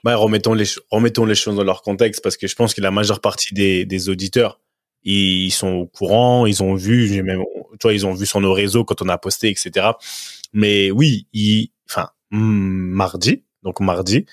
Bah, 0.02 0.16
remettons 0.16 0.54
les, 0.54 0.64
remettons 0.90 1.24
les 1.24 1.34
choses 1.34 1.56
dans 1.56 1.62
leur 1.64 1.82
contexte 1.82 2.22
parce 2.22 2.36
que 2.36 2.46
je 2.46 2.54
pense 2.56 2.74
que 2.74 2.80
la 2.80 2.90
majeure 2.90 3.20
partie 3.20 3.54
des, 3.54 3.84
des 3.84 4.08
auditeurs, 4.08 4.60
ils 5.04 5.50
sont 5.52 5.68
au 5.68 5.86
courant, 5.86 6.46
ils 6.46 6.62
ont 6.62 6.74
vu, 6.74 7.06
j'ai 7.06 7.22
même, 7.22 7.42
tu 7.72 7.78
vois, 7.82 7.92
ils 7.92 8.06
ont 8.06 8.14
vu 8.14 8.26
sur 8.26 8.40
nos 8.40 8.52
réseaux 8.52 8.84
quand 8.84 9.02
on 9.02 9.08
a 9.08 9.18
posté, 9.18 9.50
etc. 9.50 9.88
Mais 10.52 10.90
oui, 10.90 11.28
enfin, 11.88 12.10
hmm, 12.30 12.90
mardi, 12.92 13.44
donc 13.62 13.80
mardi, 13.80 14.26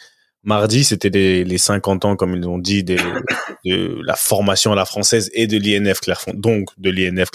mardi, 0.44 0.84
c'était 0.84 1.10
les, 1.10 1.44
les 1.44 1.58
50 1.58 2.06
ans, 2.06 2.16
comme 2.16 2.36
ils 2.36 2.42
l'ont 2.42 2.58
dit, 2.58 2.84
de 2.84 2.98
la 3.64 4.16
formation 4.16 4.72
à 4.72 4.76
la 4.76 4.86
française 4.86 5.30
et 5.34 5.48
de 5.48 5.58
l'INF 5.58 6.00
Clairefontaine, 6.00 6.40
donc 6.40 6.70
de 6.78 6.90
l'INF. 6.90 7.30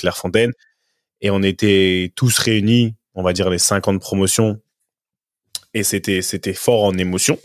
Et 1.20 1.30
on 1.30 1.42
était 1.42 2.12
tous 2.16 2.38
réunis, 2.38 2.94
on 3.14 3.22
va 3.22 3.32
dire 3.32 3.50
les 3.50 3.58
50 3.58 4.00
promotions. 4.00 4.60
Et 5.72 5.84
c'était, 5.84 6.22
c'était 6.22 6.54
fort 6.54 6.84
en 6.84 6.94
émotion 6.94 7.38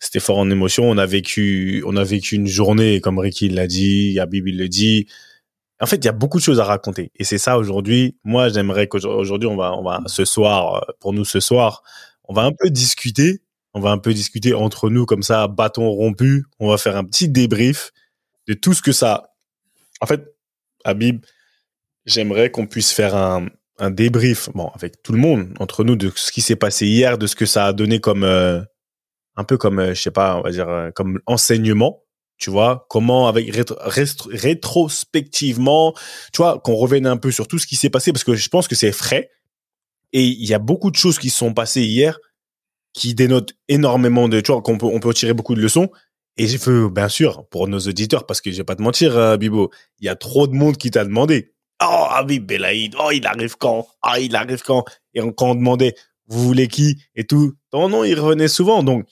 c'était 0.00 0.20
fort 0.20 0.38
en 0.38 0.50
émotion. 0.50 0.88
On 0.88 0.98
a 0.98 1.06
vécu, 1.06 1.82
on 1.86 1.96
a 1.96 2.04
vécu 2.04 2.36
une 2.36 2.46
journée, 2.46 3.00
comme 3.00 3.18
Ricky 3.18 3.48
l'a 3.48 3.66
dit, 3.66 4.18
Habib 4.20 4.46
il 4.48 4.58
le 4.58 4.68
dit. 4.68 5.06
En 5.80 5.86
fait, 5.86 5.96
il 5.96 6.04
y 6.04 6.08
a 6.08 6.12
beaucoup 6.12 6.38
de 6.38 6.42
choses 6.42 6.60
à 6.60 6.64
raconter. 6.64 7.12
Et 7.16 7.24
c'est 7.24 7.38
ça 7.38 7.58
aujourd'hui. 7.58 8.16
Moi, 8.24 8.48
j'aimerais 8.48 8.88
qu'aujourd'hui, 8.88 9.48
on 9.48 9.56
va, 9.56 9.74
on 9.74 9.82
va, 9.82 10.00
ce 10.06 10.24
soir, 10.24 10.76
euh, 10.76 10.92
pour 11.00 11.12
nous 11.12 11.24
ce 11.24 11.40
soir, 11.40 11.82
on 12.24 12.34
va 12.34 12.42
un 12.42 12.52
peu 12.52 12.70
discuter. 12.70 13.42
On 13.74 13.80
va 13.80 13.90
un 13.90 13.98
peu 13.98 14.14
discuter 14.14 14.54
entre 14.54 14.88
nous 14.88 15.04
comme 15.04 15.22
ça, 15.22 15.48
bâton 15.48 15.90
rompu. 15.90 16.46
On 16.60 16.68
va 16.68 16.78
faire 16.78 16.96
un 16.96 17.04
petit 17.04 17.28
débrief 17.28 17.92
de 18.48 18.54
tout 18.54 18.72
ce 18.72 18.80
que 18.80 18.92
ça. 18.92 19.34
En 20.00 20.06
fait, 20.06 20.34
Habib, 20.84 21.24
j'aimerais 22.06 22.50
qu'on 22.50 22.66
puisse 22.66 22.92
faire 22.92 23.14
un, 23.14 23.48
un 23.78 23.90
débrief, 23.90 24.48
bon, 24.54 24.68
avec 24.74 25.02
tout 25.02 25.12
le 25.12 25.18
monde, 25.18 25.54
entre 25.60 25.84
nous, 25.84 25.96
de 25.96 26.10
ce 26.14 26.32
qui 26.32 26.40
s'est 26.40 26.56
passé 26.56 26.86
hier, 26.86 27.18
de 27.18 27.26
ce 27.26 27.36
que 27.36 27.46
ça 27.46 27.66
a 27.66 27.72
donné 27.72 28.00
comme, 28.00 28.24
euh, 28.24 28.60
un 29.36 29.44
peu 29.44 29.58
comme, 29.58 29.78
euh, 29.78 29.94
je 29.94 30.02
sais 30.02 30.10
pas, 30.10 30.36
on 30.36 30.42
va 30.42 30.50
dire, 30.50 30.68
euh, 30.68 30.90
comme 30.90 31.20
enseignement, 31.26 32.02
tu 32.38 32.50
vois, 32.50 32.86
comment 32.88 33.28
avec 33.28 33.50
rétrospectivement, 34.30 35.94
tu 36.32 36.38
vois, 36.38 36.58
qu'on 36.58 36.74
revienne 36.74 37.06
un 37.06 37.16
peu 37.16 37.30
sur 37.30 37.48
tout 37.48 37.58
ce 37.58 37.66
qui 37.66 37.76
s'est 37.76 37.90
passé, 37.90 38.12
parce 38.12 38.24
que 38.24 38.34
je 38.34 38.48
pense 38.48 38.68
que 38.68 38.74
c'est 38.74 38.92
frais, 38.92 39.30
et 40.12 40.24
il 40.24 40.46
y 40.46 40.54
a 40.54 40.58
beaucoup 40.58 40.90
de 40.90 40.96
choses 40.96 41.18
qui 41.18 41.30
se 41.30 41.38
sont 41.38 41.54
passées 41.54 41.84
hier 41.84 42.18
qui 42.92 43.14
dénotent 43.14 43.52
énormément 43.68 44.28
de, 44.28 44.40
tu 44.40 44.52
vois, 44.52 44.62
qu'on 44.62 44.78
peut, 44.78 44.86
on 44.86 45.00
peut 45.00 45.12
tirer 45.12 45.34
beaucoup 45.34 45.54
de 45.54 45.60
leçons, 45.60 45.90
et 46.38 46.46
je 46.46 46.58
veux, 46.58 46.88
bien 46.88 47.08
sûr, 47.08 47.46
pour 47.48 47.68
nos 47.68 47.78
auditeurs, 47.78 48.26
parce 48.26 48.40
que 48.40 48.50
je 48.50 48.56
vais 48.56 48.64
pas 48.64 48.76
te 48.76 48.82
mentir, 48.82 49.16
euh, 49.16 49.36
Bibo, 49.36 49.70
il 50.00 50.06
y 50.06 50.08
a 50.08 50.16
trop 50.16 50.46
de 50.46 50.54
monde 50.54 50.76
qui 50.76 50.90
t'a 50.90 51.04
demandé, 51.04 51.52
oh, 51.82 52.06
Habib 52.10 52.46
Belaïd, 52.46 52.94
oh, 52.98 53.10
il 53.12 53.26
arrive 53.26 53.56
quand, 53.58 53.86
ah, 54.02 54.18
il 54.18 54.34
arrive 54.36 54.62
quand, 54.62 54.84
et 55.14 55.20
quand 55.20 55.50
on 55.50 55.54
demandait, 55.54 55.94
vous 56.28 56.42
voulez 56.42 56.68
qui, 56.68 57.02
et 57.14 57.24
tout, 57.24 57.54
non, 57.72 57.88
non, 57.88 58.04
il 58.04 58.18
revenait 58.18 58.48
souvent, 58.48 58.82
donc, 58.82 59.06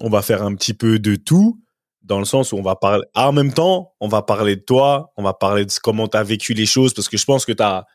on 0.00 0.08
va 0.08 0.22
faire 0.22 0.42
un 0.42 0.54
petit 0.54 0.74
peu 0.74 0.98
de 0.98 1.16
tout 1.16 1.60
dans 2.08 2.18
le 2.18 2.24
sens 2.24 2.52
où 2.52 2.56
on 2.56 2.62
va 2.62 2.74
parler 2.74 3.04
ah, 3.14 3.28
en 3.28 3.32
même 3.32 3.52
temps 3.52 3.94
on 4.00 4.08
va 4.08 4.22
parler 4.22 4.56
de 4.56 4.62
toi 4.62 5.12
on 5.16 5.22
va 5.22 5.34
parler 5.34 5.64
de 5.64 5.72
comment 5.82 6.08
tu 6.08 6.16
as 6.16 6.24
vécu 6.24 6.54
les 6.54 6.66
choses 6.66 6.94
parce 6.94 7.08
que 7.08 7.18
je 7.18 7.24
pense 7.24 7.44
que 7.44 7.52
tu 7.52 7.62
as 7.62 7.86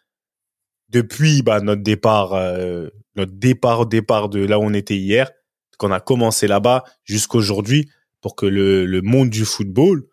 depuis 0.90 1.42
bah, 1.42 1.60
notre 1.60 1.82
départ 1.82 2.34
euh, 2.34 2.90
notre 3.16 3.34
départ 3.34 3.88
départ 3.88 4.30
de 4.30 4.46
là 4.46 4.60
où 4.60 4.64
on 4.64 4.74
était 4.74 4.96
hier 4.96 5.32
qu'on 5.78 5.92
a 5.92 6.00
commencé 6.00 6.48
là-bas 6.48 6.84
jusqu'aujourd'hui 7.04 7.90
pour 8.22 8.36
que 8.36 8.46
le, 8.46 8.86
le 8.86 9.02
monde 9.02 9.30
du 9.30 9.44
football 9.44 10.06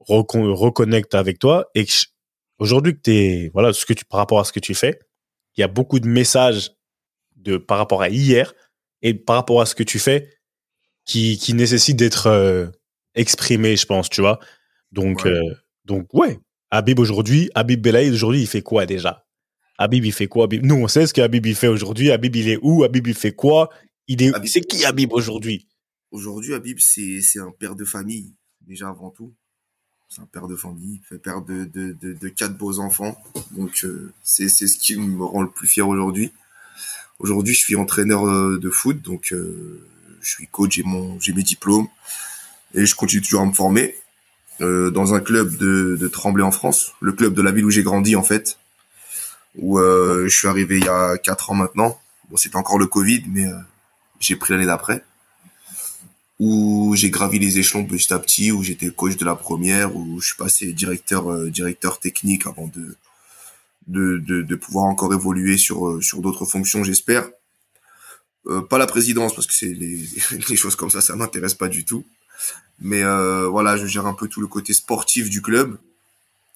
recon- 0.00 0.54
reconnecte 0.54 1.14
avec 1.14 1.40
toi 1.40 1.68
et 1.74 1.84
aujourd'hui 2.58 2.94
que 2.94 3.00
tu 3.00 3.50
voilà 3.52 3.72
ce 3.72 3.84
que 3.84 3.92
par 4.08 4.18
rapport 4.18 4.38
à 4.38 4.44
ce 4.44 4.52
que 4.52 4.60
tu 4.60 4.74
fais 4.74 5.00
il 5.56 5.60
y 5.60 5.64
a 5.64 5.68
beaucoup 5.68 5.98
de 5.98 6.08
messages 6.08 6.70
de 7.36 7.56
par 7.56 7.78
rapport 7.78 8.00
à 8.00 8.08
hier 8.08 8.54
et 9.02 9.12
par 9.12 9.36
rapport 9.36 9.60
à 9.60 9.66
ce 9.66 9.74
que 9.74 9.82
tu 9.82 9.98
fais 9.98 10.30
qui, 11.04 11.36
qui 11.36 11.52
nécessite 11.54 11.96
d'être 11.96 12.28
euh, 12.28 12.68
exprimé, 13.14 13.76
je 13.76 13.86
pense, 13.86 14.08
tu 14.10 14.20
vois. 14.20 14.38
Donc, 14.92 15.24
Ouais. 15.24 15.30
euh, 15.32 15.54
donc 15.84 16.12
ouais. 16.14 16.38
Habib 16.70 16.98
aujourd'hui, 16.98 17.50
Habib 17.54 17.80
Belaïd 17.80 18.12
aujourd'hui, 18.12 18.40
il 18.40 18.46
fait 18.48 18.62
quoi 18.62 18.86
déjà? 18.86 19.24
Habib, 19.78 20.04
il 20.04 20.12
fait 20.12 20.26
quoi? 20.28 20.44
Habib 20.44 20.64
Nous, 20.64 20.74
on 20.74 20.88
sait 20.88 21.06
ce 21.06 21.14
que 21.14 21.20
Habib 21.20 21.44
il 21.46 21.54
fait 21.54 21.68
aujourd'hui. 21.68 22.10
Habib, 22.10 22.34
il 22.36 22.48
est 22.48 22.58
où? 22.62 22.84
Habib, 22.84 23.06
il 23.06 23.14
fait 23.14 23.32
quoi? 23.32 23.70
Il 24.08 24.22
est. 24.22 24.34
Habib- 24.34 24.48
C'est 24.48 24.60
qui 24.60 24.84
Habib 24.84 25.12
aujourd'hui? 25.12 25.68
Aujourd'hui, 26.10 26.54
Habib, 26.54 26.78
c'est, 26.80 27.20
c'est 27.22 27.40
un 27.40 27.50
père 27.50 27.74
de 27.74 27.84
famille, 27.84 28.34
déjà 28.60 28.88
avant 28.88 29.10
tout. 29.10 29.34
C'est 30.08 30.20
un 30.20 30.26
père 30.26 30.46
de 30.46 30.54
famille, 30.54 31.00
il 31.02 31.06
fait 31.08 31.18
père 31.18 31.42
de, 31.42 31.64
de, 31.64 31.96
de, 32.00 32.12
de 32.12 32.28
quatre 32.28 32.56
beaux 32.56 32.78
enfants. 32.78 33.16
Donc, 33.52 33.82
euh, 33.84 34.12
c'est, 34.22 34.48
c'est 34.48 34.68
ce 34.68 34.78
qui 34.78 34.96
me 34.96 35.24
rend 35.24 35.42
le 35.42 35.50
plus 35.50 35.66
fier 35.66 35.88
aujourd'hui. 35.88 36.30
Aujourd'hui, 37.18 37.54
je 37.54 37.60
suis 37.60 37.74
entraîneur 37.74 38.26
euh, 38.26 38.58
de 38.58 38.70
foot, 38.70 39.00
donc 39.02 39.32
euh, 39.32 39.84
je 40.20 40.28
suis 40.28 40.46
coach, 40.46 40.74
j'ai, 40.76 40.82
mon, 40.84 41.18
j'ai 41.20 41.32
mes 41.32 41.42
diplômes 41.42 41.88
et 42.74 42.86
je 42.86 42.94
continue 42.94 43.22
toujours 43.22 43.42
à 43.42 43.46
me 43.46 43.52
former 43.52 43.96
euh, 44.60 44.90
dans 44.90 45.14
un 45.14 45.20
club 45.20 45.56
de, 45.56 45.96
de 45.98 46.08
Tremblay 46.08 46.44
en 46.44 46.52
France, 46.52 46.92
le 47.00 47.12
club 47.12 47.34
de 47.34 47.42
la 47.42 47.50
ville 47.52 47.64
où 47.64 47.70
j'ai 47.70 47.82
grandi 47.82 48.16
en 48.16 48.22
fait, 48.22 48.58
où 49.56 49.78
euh, 49.78 50.24
je 50.28 50.36
suis 50.36 50.48
arrivé 50.48 50.78
il 50.78 50.84
y 50.84 50.88
a 50.88 51.16
quatre 51.18 51.50
ans 51.50 51.54
maintenant. 51.54 51.98
Bon, 52.30 52.36
c'était 52.36 52.56
encore 52.56 52.78
le 52.78 52.86
Covid, 52.86 53.24
mais 53.28 53.46
euh, 53.46 53.56
j'ai 54.20 54.36
pris 54.36 54.52
l'année 54.52 54.66
d'après 54.66 55.02
où 56.40 56.94
j'ai 56.96 57.10
gravi 57.10 57.38
les 57.38 57.58
échelons 57.58 57.84
petit 57.84 58.12
à 58.12 58.18
petit, 58.18 58.50
où 58.50 58.62
j'étais 58.62 58.90
coach 58.90 59.16
de 59.16 59.24
la 59.24 59.36
première, 59.36 59.94
où 59.96 60.20
je 60.20 60.26
suis 60.26 60.36
passé 60.36 60.72
directeur 60.72 61.30
euh, 61.30 61.50
directeur 61.50 62.00
technique 62.00 62.46
avant 62.46 62.66
de 62.68 62.96
de, 63.86 64.18
de, 64.18 64.42
de 64.42 64.56
pouvoir 64.56 64.86
encore 64.86 65.12
évoluer 65.12 65.58
sur 65.58 65.86
euh, 65.86 66.00
sur 66.00 66.20
d'autres 66.20 66.44
fonctions, 66.44 66.82
j'espère. 66.84 67.28
Euh, 68.46 68.60
pas 68.62 68.78
la 68.78 68.86
présidence 68.86 69.34
parce 69.34 69.46
que 69.46 69.54
c'est 69.54 69.72
les, 69.72 70.00
les 70.48 70.56
choses 70.56 70.76
comme 70.76 70.90
ça, 70.90 71.00
ça 71.00 71.16
m'intéresse 71.16 71.54
pas 71.54 71.68
du 71.68 71.84
tout. 71.84 72.04
Mais 72.80 73.02
euh, 73.02 73.46
voilà, 73.48 73.76
je 73.76 73.86
gère 73.86 74.06
un 74.06 74.14
peu 74.14 74.28
tout 74.28 74.40
le 74.40 74.46
côté 74.46 74.72
sportif 74.74 75.30
du 75.30 75.42
club 75.42 75.78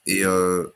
et 0.06 0.24
euh, 0.24 0.66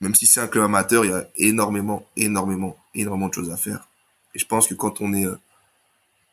même 0.00 0.14
si 0.14 0.26
c'est 0.26 0.40
un 0.40 0.48
club 0.48 0.64
amateur, 0.64 1.04
il 1.04 1.10
y 1.10 1.14
a 1.14 1.26
énormément, 1.36 2.06
énormément, 2.16 2.76
énormément 2.94 3.28
de 3.28 3.34
choses 3.34 3.50
à 3.50 3.56
faire. 3.56 3.88
Et 4.34 4.38
je 4.38 4.46
pense 4.46 4.66
que 4.66 4.74
quand 4.74 5.00
on 5.00 5.12
est 5.12 5.26
euh, 5.26 5.38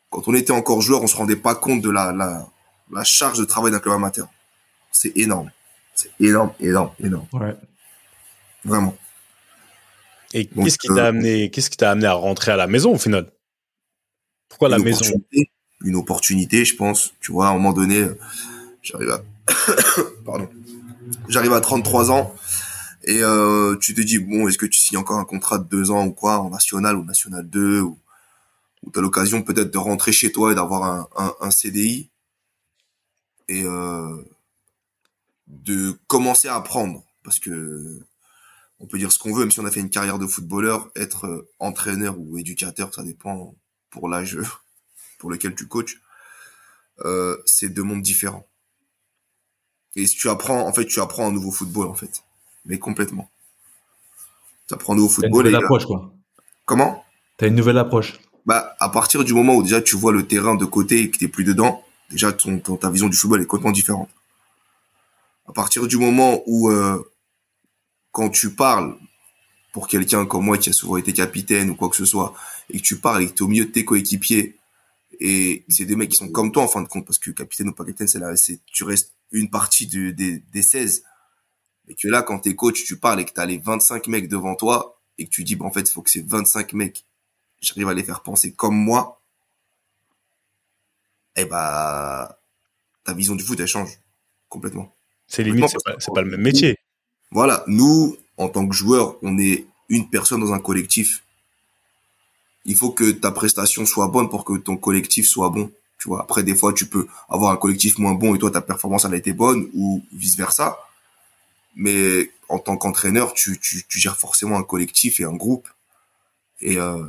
quand 0.10 0.28
on 0.28 0.34
était 0.34 0.52
encore 0.52 0.82
joueur, 0.82 1.02
on 1.02 1.08
se 1.08 1.16
rendait 1.16 1.36
pas 1.36 1.56
compte 1.56 1.82
de 1.82 1.90
la, 1.90 2.12
la, 2.12 2.48
la 2.92 3.04
charge 3.04 3.40
de 3.40 3.46
travail 3.46 3.72
d'un 3.72 3.80
club 3.80 3.96
amateur. 3.96 4.28
C'est 4.92 5.16
énorme. 5.18 5.52
C'est 5.96 6.12
énorme, 6.20 6.52
énorme, 6.60 6.92
énorme. 7.00 7.28
Ouais. 7.34 7.56
Vraiment. 8.66 8.96
Et 10.34 10.48
qu'est-ce 10.48 10.78
qui 10.78 10.88
t'a 10.88 11.08
amené 11.08 11.50
Qu'est-ce 11.50 11.70
qui 11.70 11.78
t'a 11.78 11.92
amené 11.92 12.08
à 12.08 12.14
rentrer 12.14 12.52
à 12.52 12.56
la 12.56 12.68
maison 12.68 12.94
au 12.94 12.98
final? 12.98 13.32
Pourquoi 14.50 14.70
la 14.70 14.80
maison? 14.80 15.06
Une 15.84 15.96
opportunité, 15.96 16.66
je 16.66 16.76
pense. 16.76 17.14
Tu 17.22 17.32
vois, 17.32 17.48
à 17.48 17.52
un 17.52 17.54
moment 17.54 17.74
donné, 17.74 18.08
j'arrive 18.82 19.12
à, 19.12 19.24
pardon, 20.26 20.50
j'arrive 21.28 21.54
à 21.54 21.62
33 21.62 22.12
ans 22.12 22.36
et 23.04 23.24
euh, 23.24 23.76
tu 23.78 23.94
te 23.94 24.02
dis 24.02 24.20
bon, 24.20 24.48
est-ce 24.48 24.58
que 24.58 24.66
tu 24.66 24.80
signes 24.80 25.00
encore 25.00 25.20
un 25.20 25.26
contrat 25.26 25.58
de 25.58 25.68
deux 25.68 25.92
ans 25.92 26.06
ou 26.06 26.12
quoi 26.12 26.40
en 26.40 26.50
national 26.50 26.98
ou 26.98 27.04
national 27.04 27.48
2 27.50 27.82
ou, 27.82 27.98
t'as 28.94 29.02
l'occasion 29.02 29.42
peut-être 29.42 29.72
de 29.72 29.78
rentrer 29.78 30.12
chez 30.12 30.32
toi 30.32 30.52
et 30.52 30.56
d'avoir 30.56 30.84
un, 30.84 31.08
un, 31.16 31.34
un 31.40 31.52
CDI 31.52 32.10
et 33.48 33.64
euh, 33.64 34.18
de 35.48 36.00
commencer 36.08 36.48
à 36.48 36.56
apprendre 36.56 37.04
parce 37.24 37.40
que 37.40 38.00
on 38.80 38.88
peut 38.88 38.98
dire 38.98 39.12
ce 39.12 39.20
qu'on 39.20 39.32
veut, 39.32 39.42
même 39.42 39.52
si 39.52 39.60
on 39.60 39.66
a 39.66 39.72
fait 39.72 39.80
une 39.80 39.92
carrière 39.92 40.18
de 40.18 40.26
footballeur, 40.26 40.90
être 40.96 41.26
euh, 41.26 41.48
entraîneur 41.60 42.18
ou 42.18 42.40
éducateur, 42.40 42.94
ça 42.94 43.04
dépend 43.04 43.56
pour 43.92 44.10
l'âge 44.10 44.40
pour 45.22 45.30
lequel 45.30 45.54
tu 45.56 45.68
coaches, 45.68 46.02
euh, 47.06 47.38
c'est 47.46 47.70
deux 47.70 47.84
mondes 47.84 48.02
différents. 48.02 48.48
Et 49.96 50.08
si 50.08 50.16
tu 50.18 50.30
apprends, 50.30 50.68
en 50.68 50.74
fait, 50.74 50.86
tu 50.86 51.00
apprends 51.00 51.28
un 51.28 51.32
nouveau 51.32 51.52
football, 51.52 51.88
en 51.88 51.94
fait. 51.94 52.24
Mais 52.66 52.80
complètement. 52.80 53.30
Tu 54.68 54.74
apprends 54.74 54.94
un 54.94 54.96
nouveau 54.96 55.10
T'as 55.10 55.28
une 55.28 55.34
football 55.34 55.48
et 55.48 55.50
nouvelle 55.52 55.62
euh, 55.64 55.66
approche, 55.66 55.86
quoi. 55.86 56.12
comment? 56.66 57.06
T'as 57.38 57.48
une 57.48 57.56
nouvelle 57.56 57.78
approche. 57.78 58.20
Bah, 58.48 58.76
à 58.80 58.90
partir 58.90 59.24
du 59.24 59.34
moment 59.34 59.54
où 59.56 59.62
déjà 59.64 59.82
tu 59.82 59.96
vois 59.96 60.12
le 60.12 60.26
terrain 60.26 60.56
de 60.56 60.66
côté 60.66 61.02
et 61.02 61.12
que 61.12 61.18
t'es 61.20 61.28
plus 61.28 61.44
dedans, 61.44 61.84
déjà 62.10 62.34
ton, 62.34 62.58
ton- 62.60 62.78
ta 62.78 62.90
vision 62.90 63.08
du 63.08 63.16
football 63.16 63.42
est 63.42 63.46
complètement 63.46 63.72
différente. 63.72 64.10
À 65.48 65.54
partir 65.54 65.86
du 65.88 65.98
moment 65.98 66.42
où, 66.48 66.70
euh, 66.72 67.00
quand 68.12 68.30
tu 68.30 68.50
parles 68.56 68.98
pour 69.74 69.88
quelqu'un 69.88 70.26
comme 70.26 70.46
moi 70.46 70.58
qui 70.58 70.70
a 70.70 70.74
souvent 70.74 70.98
été 70.98 71.14
capitaine 71.14 71.70
ou 71.70 71.76
quoi 71.76 71.90
que 71.90 71.96
ce 71.96 72.06
soit, 72.06 72.34
et 72.70 72.80
que 72.80 72.84
tu 72.84 72.98
parles 73.00 73.24
et 73.24 73.28
que 73.28 73.34
t'es 73.34 73.42
au 73.44 73.48
milieu 73.48 73.66
de 73.66 73.72
tes 73.72 73.86
coéquipiers, 73.86 74.58
et 75.24 75.64
c'est 75.70 75.86
des 75.86 75.96
mecs 75.96 76.10
qui 76.10 76.18
sont 76.18 76.30
comme 76.30 76.52
toi 76.52 76.64
en 76.64 76.68
fin 76.68 76.82
de 76.82 76.88
compte, 76.88 77.06
parce 77.06 77.20
que 77.20 77.30
capitaine 77.30 77.70
ou 77.70 77.74
pas 77.74 77.86
capitaine, 77.86 78.08
c'est 78.08 78.20
là, 78.20 78.36
c'est, 78.36 78.60
tu 78.66 78.84
restes 78.84 79.14
une 79.32 79.52
partie 79.52 79.86
des, 79.86 80.12
des 80.12 80.62
16. 80.62 81.04
Et 81.88 81.94
que 81.94 82.08
là, 82.08 82.24
quand 82.24 82.40
t'es 82.40 82.56
coach, 82.56 82.84
tu 82.86 82.98
parles 82.98 83.22
et 83.22 83.26
que 83.26 83.32
t'as 83.32 83.46
les 83.46 83.60
25 83.60 84.08
mecs 84.08 84.28
devant 84.28 84.56
toi, 84.56 85.00
et 85.20 85.26
que 85.26 85.30
tu 85.30 85.44
dis, 85.44 85.56
bah, 85.56 85.66
en 85.66 85.72
fait, 85.72 85.82
il 85.82 85.92
faut 85.92 86.02
que 86.02 86.10
ces 86.10 86.24
25 86.24 86.74
mecs 86.74 87.06
j'arrive 87.62 87.90
à 87.90 87.94
les 87.94 88.04
faire 88.04 88.24
penser 88.24 88.52
comme 88.52 88.76
moi, 88.76 89.22
eh 91.36 91.46
bah, 91.46 92.40
ta 93.04 93.14
vision 93.14 93.36
du 93.36 93.44
foot, 93.44 93.60
elle 93.60 93.68
change. 93.68 94.00
Complètement. 94.50 94.92
C'est 95.28 95.44
limite, 95.44 95.70
c'est 95.70 95.84
pas, 95.86 95.96
c'est 96.00 96.14
pas 96.14 96.24
le 96.24 96.32
même 96.32 96.42
métier. 96.42 96.80
Voilà, 97.30 97.64
nous, 97.68 98.18
en 98.38 98.50
tant 98.50 98.68
que 98.68 98.74
joueurs, 98.76 99.18
on 99.22 99.38
est 99.38 99.68
une 99.88 100.10
personne 100.10 100.42
dans 100.42 100.52
un 100.52 100.60
collectif. 100.60 101.24
Il 102.66 102.76
faut 102.76 102.92
que 102.92 103.12
ta 103.12 103.32
prestation 103.32 103.86
soit 103.86 104.08
bonne 104.08 104.30
pour 104.30 104.46
que 104.46 104.58
ton 104.58 104.78
collectif 104.78 105.28
soit 105.28 105.50
bon. 105.50 105.72
Tu 105.98 106.08
vois, 106.08 106.22
après, 106.22 106.44
des 106.44 106.56
fois, 106.56 106.74
tu 106.74 106.88
peux 106.88 107.08
avoir 107.30 107.52
un 107.52 107.58
collectif 107.58 107.98
moins 107.98 108.14
bon 108.14 108.36
et 108.36 108.40
toi, 108.40 108.52
ta 108.52 108.62
performance, 108.62 109.06
elle 109.06 109.14
a 109.14 109.18
été 109.18 109.34
bonne 109.34 109.70
ou 109.74 110.04
vice 110.14 110.36
versa. 110.36 110.80
Mais 111.76 112.32
en 112.50 112.60
tant 112.60 112.78
qu'entraîneur, 112.78 113.34
tu, 113.34 113.60
tu, 113.60 113.84
tu 113.88 114.00
gères 114.00 114.18
forcément 114.18 114.58
un 114.58 114.64
collectif 114.64 115.20
et 115.20 115.24
un 115.24 115.34
groupe. 115.34 115.68
Et 116.60 116.78
euh, 116.78 117.04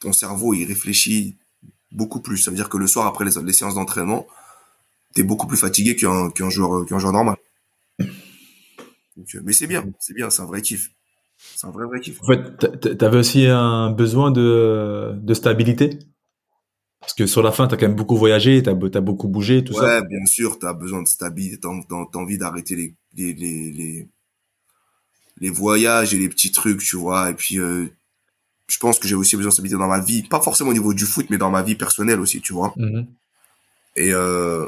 ton 0.00 0.12
cerveau, 0.12 0.54
il 0.54 0.64
réfléchit 0.64 1.36
beaucoup 1.92 2.20
plus. 2.20 2.38
Ça 2.38 2.50
veut 2.50 2.56
dire 2.56 2.68
que 2.68 2.78
le 2.78 2.86
soir, 2.86 3.06
après 3.06 3.24
les, 3.24 3.52
séances 3.52 3.74
d'entraînement, 3.74 4.26
t'es 5.14 5.22
beaucoup 5.22 5.46
plus 5.46 5.56
fatigué 5.56 5.96
qu'un 5.96 6.50
joueur 6.50 6.86
qu'un 6.86 6.98
joueur 6.98 7.12
normal. 7.12 7.36
Donc, 7.98 9.34
euh, 9.34 9.40
mais 9.44 9.52
c'est 9.52 9.66
bien, 9.66 9.84
c'est 9.98 10.14
bien, 10.14 10.30
c'est 10.30 10.42
un 10.42 10.46
vrai 10.46 10.62
kiff. 10.62 10.90
C'est 11.56 11.66
un 11.66 11.70
vrai 11.70 11.86
vrai 11.86 12.00
kiff. 12.00 12.18
En 12.22 12.26
fait, 12.26 12.56
t'a- 12.56 12.68
t'a- 12.68 12.94
t'avais 12.94 13.18
aussi 13.18 13.46
un 13.46 13.90
besoin 13.90 14.30
de, 14.30 15.12
de 15.14 15.34
stabilité? 15.34 15.98
Parce 17.00 17.14
que 17.14 17.26
sur 17.26 17.42
la 17.42 17.50
fin, 17.50 17.66
t'as 17.66 17.76
quand 17.76 17.86
même 17.86 17.96
beaucoup 17.96 18.16
voyagé, 18.16 18.62
t'as 18.62 18.72
as 18.72 19.00
beaucoup 19.00 19.28
bougé, 19.28 19.64
tout 19.64 19.72
ça. 19.72 19.84
Ouais, 19.84 20.06
bien 20.06 20.24
sûr, 20.26 20.58
t'as 20.58 20.74
besoin 20.74 21.02
de 21.02 21.08
stabilité, 21.08 21.58
t'as 21.58 21.70
t'as- 21.88 22.06
t'as 22.12 22.18
envie 22.18 22.36
d'arrêter 22.36 22.76
les, 22.76 22.94
les, 23.16 23.32
les, 23.34 23.72
les, 23.72 24.08
les 25.40 25.50
voyages 25.50 26.12
et 26.14 26.18
les 26.18 26.28
petits 26.28 26.52
trucs, 26.52 26.82
tu 26.82 26.96
vois. 26.96 27.30
Et 27.30 27.34
puis, 27.34 27.58
euh, 27.58 27.86
je 28.68 28.78
pense 28.78 28.98
que 28.98 29.08
j'ai 29.08 29.14
aussi 29.14 29.36
besoin 29.36 29.50
de 29.50 29.54
stabilité 29.54 29.78
dans 29.78 29.88
ma 29.88 30.00
vie, 30.00 30.22
pas 30.24 30.40
forcément 30.40 30.70
au 30.70 30.74
niveau 30.74 30.94
du 30.94 31.06
foot, 31.06 31.26
mais 31.30 31.38
dans 31.38 31.50
ma 31.50 31.62
vie 31.62 31.74
personnelle 31.74 32.20
aussi, 32.20 32.40
tu 32.40 32.52
vois. 32.52 32.74
Mhm. 32.76 33.06
Et 33.96 34.12
euh, 34.12 34.66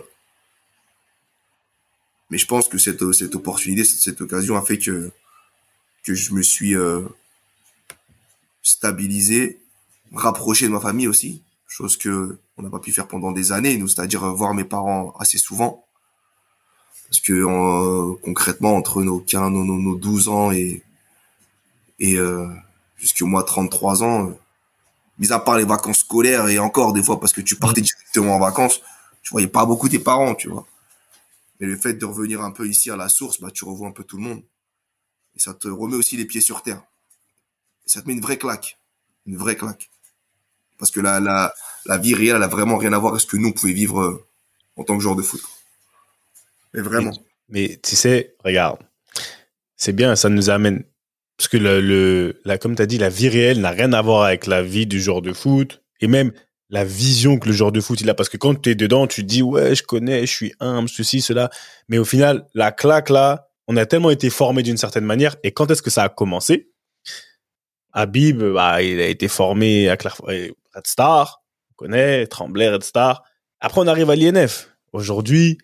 mais 2.30 2.38
je 2.38 2.46
pense 2.46 2.68
que 2.68 2.78
cette 2.78 3.12
cette 3.12 3.34
opportunité, 3.34 3.84
cette, 3.84 4.00
cette 4.00 4.20
occasion 4.20 4.56
a 4.56 4.62
fait 4.62 4.78
que 4.78 5.10
que 6.02 6.14
je 6.14 6.32
me 6.32 6.42
suis 6.42 6.74
euh, 6.74 7.02
stabilisé, 8.62 9.60
rapproché 10.12 10.66
de 10.66 10.72
ma 10.72 10.80
famille 10.80 11.08
aussi, 11.08 11.42
chose 11.66 11.96
que 11.96 12.38
on 12.56 12.62
n'a 12.62 12.70
pas 12.70 12.80
pu 12.80 12.92
faire 12.92 13.08
pendant 13.08 13.32
des 13.32 13.52
années, 13.52 13.76
nous, 13.76 13.88
c'est-à-dire 13.88 14.24
euh, 14.24 14.32
voir 14.32 14.54
mes 14.54 14.64
parents 14.64 15.14
assez 15.18 15.38
souvent, 15.38 15.84
parce 17.08 17.20
que 17.20 17.32
euh, 17.32 18.14
concrètement 18.22 18.76
entre 18.76 19.02
nos 19.02 19.20
15, 19.20 19.50
nos, 19.50 19.64
nos, 19.64 19.78
nos 19.78 19.96
12 19.96 20.28
ans 20.28 20.52
et 20.52 20.82
et 21.98 22.16
euh, 22.16 22.48
jusqu'au 22.96 23.26
mois 23.26 23.44
33 23.44 24.02
ans, 24.02 24.26
euh, 24.26 24.32
mis 25.18 25.32
à 25.32 25.38
part 25.38 25.56
les 25.56 25.64
vacances 25.64 25.98
scolaires 25.98 26.48
et 26.48 26.58
encore 26.58 26.92
des 26.92 27.02
fois 27.02 27.20
parce 27.20 27.32
que 27.32 27.40
tu 27.40 27.56
partais 27.56 27.80
directement 27.80 28.36
en 28.36 28.40
vacances, 28.40 28.80
tu 29.22 29.30
voyais 29.30 29.46
pas 29.46 29.64
beaucoup 29.64 29.88
tes 29.88 30.00
parents, 30.00 30.34
tu 30.34 30.48
vois. 30.48 30.66
Mais 31.60 31.66
le 31.66 31.76
fait 31.76 31.94
de 31.94 32.04
revenir 32.04 32.42
un 32.42 32.50
peu 32.50 32.66
ici 32.66 32.90
à 32.90 32.96
la 32.96 33.08
source, 33.08 33.40
bah 33.40 33.50
tu 33.52 33.64
revois 33.64 33.88
un 33.88 33.92
peu 33.92 34.02
tout 34.02 34.16
le 34.16 34.24
monde. 34.24 34.42
Et 35.36 35.40
ça 35.40 35.54
te 35.54 35.68
remet 35.68 35.96
aussi 35.96 36.16
les 36.16 36.24
pieds 36.24 36.40
sur 36.40 36.62
terre. 36.62 36.82
Ça 37.86 38.02
te 38.02 38.06
met 38.06 38.14
une 38.14 38.20
vraie 38.20 38.38
claque. 38.38 38.78
Une 39.26 39.36
vraie 39.36 39.56
claque. 39.56 39.90
Parce 40.78 40.90
que 40.90 41.00
la, 41.00 41.20
la, 41.20 41.54
la 41.86 41.98
vie 41.98 42.14
réelle, 42.14 42.36
elle 42.36 42.42
a 42.42 42.48
vraiment 42.48 42.76
rien 42.76 42.92
à 42.92 42.98
voir 42.98 43.12
avec 43.12 43.22
ce 43.22 43.26
que 43.26 43.36
nous, 43.36 43.48
on 43.48 43.52
pouvait 43.52 43.72
vivre 43.72 44.00
euh, 44.00 44.26
en 44.76 44.84
tant 44.84 44.96
que 44.96 45.02
joueur 45.02 45.16
de 45.16 45.22
foot. 45.22 45.40
Mais 46.74 46.80
vraiment. 46.80 47.12
Mais 47.48 47.78
tu 47.82 47.96
sais, 47.96 48.34
regarde, 48.44 48.78
c'est 49.76 49.92
bien, 49.92 50.16
ça 50.16 50.28
nous 50.28 50.50
amène. 50.50 50.84
Parce 51.36 51.48
que 51.48 51.56
le, 51.56 52.40
la, 52.44 52.58
comme 52.58 52.76
tu 52.76 52.82
as 52.82 52.86
dit, 52.86 52.98
la 52.98 53.08
vie 53.08 53.28
réelle 53.28 53.60
n'a 53.60 53.70
rien 53.70 53.92
à 53.92 54.02
voir 54.02 54.24
avec 54.24 54.46
la 54.46 54.62
vie 54.62 54.86
du 54.86 55.00
joueur 55.00 55.22
de 55.22 55.32
foot 55.32 55.82
et 56.00 56.06
même 56.06 56.32
la 56.70 56.84
vision 56.84 57.38
que 57.38 57.48
le 57.48 57.54
joueur 57.54 57.72
de 57.72 57.80
foot 57.80 58.00
il 58.00 58.08
a. 58.08 58.14
Parce 58.14 58.28
que 58.28 58.36
quand 58.36 58.60
tu 58.60 58.70
es 58.70 58.74
dedans, 58.74 59.06
tu 59.06 59.24
dis, 59.24 59.42
ouais, 59.42 59.74
je 59.74 59.82
connais, 59.82 60.26
je 60.26 60.32
suis 60.32 60.54
humble, 60.60 60.88
ceci, 60.88 61.20
cela. 61.20 61.50
Mais 61.88 61.98
au 61.98 62.04
final, 62.04 62.46
la 62.54 62.72
claque 62.72 63.10
là, 63.10 63.50
on 63.68 63.76
a 63.76 63.86
tellement 63.86 64.10
été 64.10 64.30
formé 64.30 64.62
d'une 64.62 64.76
certaine 64.76 65.04
manière. 65.04 65.36
Et 65.42 65.52
quand 65.52 65.70
est-ce 65.70 65.82
que 65.82 65.90
ça 65.90 66.04
a 66.04 66.08
commencé? 66.08 66.70
Habib, 67.92 68.42
bah, 68.42 68.82
il 68.82 69.00
a 69.00 69.06
été 69.06 69.28
formé 69.28 69.88
à 69.88 69.96
Claire, 69.96 70.16
Red 70.24 70.86
Star, 70.86 71.42
on 71.70 71.74
connaît, 71.74 72.26
Tremblay, 72.26 72.68
Red 72.68 72.84
Star. 72.84 73.22
Après, 73.60 73.80
on 73.80 73.86
arrive 73.86 74.10
à 74.10 74.16
l'INF. 74.16 74.68
Aujourd'hui, 74.92 75.58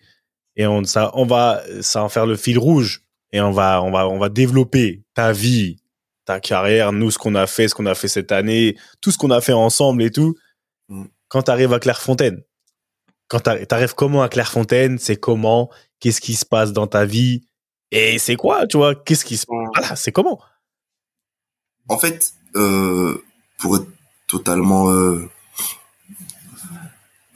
et 0.55 0.67
on, 0.67 0.83
ça, 0.83 1.11
on 1.13 1.25
va, 1.25 1.61
ça 1.81 2.03
en 2.03 2.09
faire 2.09 2.25
le 2.25 2.35
fil 2.35 2.57
rouge 2.57 3.03
et 3.31 3.41
on 3.41 3.51
va, 3.51 3.81
on 3.83 3.91
va, 3.91 4.07
on 4.07 4.17
va 4.17 4.29
développer 4.29 5.03
ta 5.13 5.31
vie, 5.31 5.77
ta 6.25 6.39
carrière, 6.39 6.91
nous, 6.91 7.11
ce 7.11 7.17
qu'on 7.17 7.35
a 7.35 7.47
fait, 7.47 7.67
ce 7.67 7.75
qu'on 7.75 7.85
a 7.85 7.95
fait 7.95 8.07
cette 8.07 8.31
année, 8.31 8.75
tout 9.01 9.11
ce 9.11 9.17
qu'on 9.17 9.31
a 9.31 9.41
fait 9.41 9.53
ensemble 9.53 10.03
et 10.03 10.11
tout. 10.11 10.35
Mm. 10.89 11.05
Quand 11.27 11.43
tu 11.43 11.51
arrives 11.51 11.73
à 11.73 11.79
Clairefontaine, 11.79 12.41
quand 13.27 13.39
tu 13.41 13.49
arrives 13.69 13.93
comment 13.93 14.23
à 14.23 14.29
Clairefontaine, 14.29 14.97
c'est 14.97 15.15
comment, 15.15 15.69
qu'est-ce 15.99 16.21
qui 16.21 16.33
se 16.33 16.45
passe 16.45 16.73
dans 16.73 16.87
ta 16.87 17.05
vie? 17.05 17.45
Et 17.91 18.19
c'est 18.19 18.35
quoi, 18.35 18.67
tu 18.67 18.77
vois, 18.77 18.95
qu'est-ce 18.95 19.25
qui 19.25 19.37
se 19.37 19.45
voilà, 19.47 19.95
c'est 19.95 20.11
comment? 20.11 20.39
En 21.87 21.97
fait, 21.97 22.33
euh, 22.55 23.23
pour 23.57 23.77
être 23.77 23.87
totalement, 24.27 24.91
euh, 24.91 25.29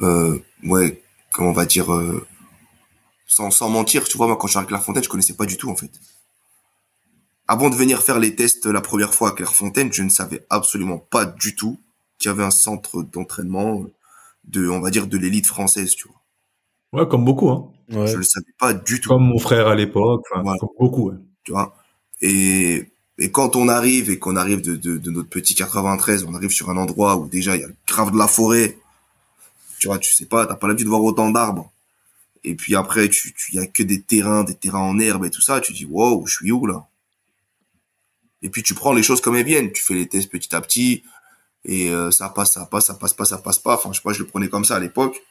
euh, 0.02 0.40
ouais, 0.64 1.02
comment 1.32 1.50
on 1.50 1.54
va 1.54 1.66
dire, 1.66 1.94
euh, 1.94 2.26
sans, 3.26 3.50
sans 3.50 3.70
mentir, 3.70 4.04
tu 4.04 4.18
vois, 4.18 4.28
moi 4.28 4.38
quand 4.38 4.48
je 4.48 4.52
suis 4.52 4.60
à 4.60 4.66
Clairefontaine, 4.66 5.04
je 5.04 5.10
connaissais 5.10 5.36
pas 5.36 5.46
du 5.46 5.58
tout 5.58 5.70
en 5.70 5.76
fait. 5.76 5.92
Avant 7.48 7.70
de 7.70 7.76
venir 7.76 8.02
faire 8.02 8.20
les 8.20 8.36
tests 8.36 8.68
la 8.68 8.82
première 8.82 9.14
fois 9.14 9.30
à 9.30 9.32
Clairefontaine, 9.32 9.92
je 9.92 10.04
ne 10.04 10.10
savais 10.10 10.46
absolument 10.50 10.98
pas 11.00 11.26
du 11.26 11.56
tout 11.56 11.80
qu'il 12.20 12.30
y 12.30 12.32
avait 12.32 12.44
un 12.44 12.52
centre 12.52 13.04
d'entraînement 13.04 13.86
de, 14.46 14.70
on 14.70 14.80
va 14.80 14.92
dire, 14.92 15.08
de 15.08 15.18
l'élite 15.18 15.48
française, 15.48 15.96
tu 15.96 16.08
vois. 16.08 17.02
Ouais, 17.02 17.08
comme 17.10 17.26
beaucoup, 17.26 17.50
hein. 17.50 17.72
Ouais. 17.94 18.08
Je 18.08 18.18
le 18.18 18.24
savais 18.24 18.46
pas 18.60 18.74
du 18.74 19.00
tout. 19.02 19.10
Comme 19.10 19.24
mon 19.26 19.38
frère 19.40 19.68
à 19.68 19.76
l'époque, 19.76 20.24
enfin, 20.32 20.42
Voilà. 20.44 20.60
comme 20.60 20.70
beaucoup, 20.80 21.10
ouais. 21.12 21.18
tu 21.44 21.52
vois? 21.52 21.76
Et, 22.22 22.92
et 23.20 23.32
quand 23.32 23.56
on 23.56 23.68
arrive 23.68 24.10
et 24.10 24.18
qu'on 24.20 24.36
arrive 24.36 24.62
de, 24.62 24.76
de, 24.76 24.98
de 24.98 25.12
notre 25.12 25.30
petit 25.30 25.56
93, 25.56 26.26
on 26.26 26.34
arrive 26.36 26.52
sur 26.52 26.70
un 26.70 26.78
endroit 26.78 27.18
où 27.18 27.28
déjà 27.28 27.56
il 27.56 27.62
y 27.62 27.66
a 27.66 27.70
grave 27.88 28.12
de 28.12 28.18
la 28.18 28.28
forêt. 28.28 28.78
Tu 29.80 29.88
vois, 29.88 30.00
tu 30.00 30.14
sais 30.14 30.26
pas, 30.26 30.46
t'as 30.46 30.56
pas 30.56 30.68
l'habitude 30.68 30.86
de 30.86 30.90
voir 30.90 31.04
autant 31.04 31.30
d'arbres. 31.30 31.72
Et 32.46 32.56
puis 32.56 32.76
après, 32.76 33.10
tu, 33.10 33.34
tu 33.34 33.56
y 33.56 33.60
a 33.60 33.68
que 33.68 33.84
des 33.84 34.02
terrains, 34.02 34.44
des 34.44 34.56
terrains 34.56 34.80
en 34.80 35.00
herbe 35.00 35.26
et 35.26 35.30
tout 35.30 35.42
ça. 35.42 35.62
Tu 35.62 35.74
dis, 35.74 35.86
wow, 35.86 36.26
je 36.26 36.36
suis 36.36 36.52
où 36.52 36.66
là? 36.66 36.88
Et 38.42 38.50
puis 38.50 38.64
tu 38.64 38.74
prends 38.74 38.94
les 38.94 39.04
choses 39.04 39.22
comme 39.22 39.36
elles 39.36 39.46
viennent. 39.46 39.72
Tu 39.72 39.82
fais 39.82 39.94
les 39.94 40.08
tests 40.08 40.30
petit 40.30 40.54
à 40.56 40.62
petit 40.62 41.04
et 41.66 41.90
euh, 41.92 42.12
ça 42.12 42.28
passe, 42.30 42.52
ça 42.54 42.66
passe, 42.66 42.88
ça 42.88 42.94
passe 42.96 43.14
pas, 43.14 43.24
ça 43.26 43.38
passe 43.38 43.60
pas. 43.60 43.76
Enfin, 43.76 43.92
je 43.94 43.98
sais 44.00 44.04
pas, 44.04 44.12
je 44.14 44.20
le 44.20 44.28
prenais 44.28 44.50
comme 44.50 44.66
ça 44.66 44.76
à 44.76 44.80
l'époque. 44.80 45.22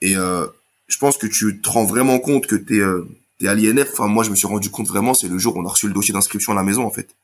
Et 0.00 0.16
euh, 0.16 0.46
je 0.92 0.98
pense 0.98 1.16
que 1.16 1.26
tu 1.26 1.58
te 1.62 1.70
rends 1.70 1.86
vraiment 1.86 2.18
compte 2.18 2.46
que 2.46 2.54
t'es 2.54 2.78
euh, 2.78 3.08
t'es 3.38 3.48
à 3.48 3.54
l'INF. 3.54 3.92
Enfin, 3.92 4.08
moi, 4.08 4.24
je 4.24 4.30
me 4.30 4.36
suis 4.36 4.46
rendu 4.46 4.68
compte 4.68 4.88
vraiment, 4.88 5.14
c'est 5.14 5.28
le 5.28 5.38
jour 5.38 5.56
où 5.56 5.60
on 5.60 5.66
a 5.66 5.70
reçu 5.70 5.88
le 5.88 5.94
dossier 5.94 6.12
d'inscription 6.12 6.52
à 6.52 6.54
la 6.54 6.62
maison, 6.62 6.84
en 6.84 6.90
fait. 6.90 7.16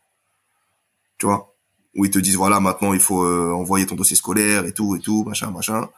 Tu 1.19 1.27
vois? 1.27 1.55
Où 1.95 2.07
ils 2.07 2.11
te 2.11 2.19
disent, 2.19 2.37
voilà, 2.37 2.61
maintenant, 2.61 2.95
il 2.95 3.01
faut 3.01 3.25
euh, 3.25 3.53
envoyer 3.53 3.85
ton 3.85 3.95
dossier 3.95 4.17
scolaire 4.17 4.65
et 4.65 4.73
tout, 4.73 4.97
et 4.97 5.01
tout, 5.01 5.23
machin, 5.25 5.51
machin. 5.51 5.91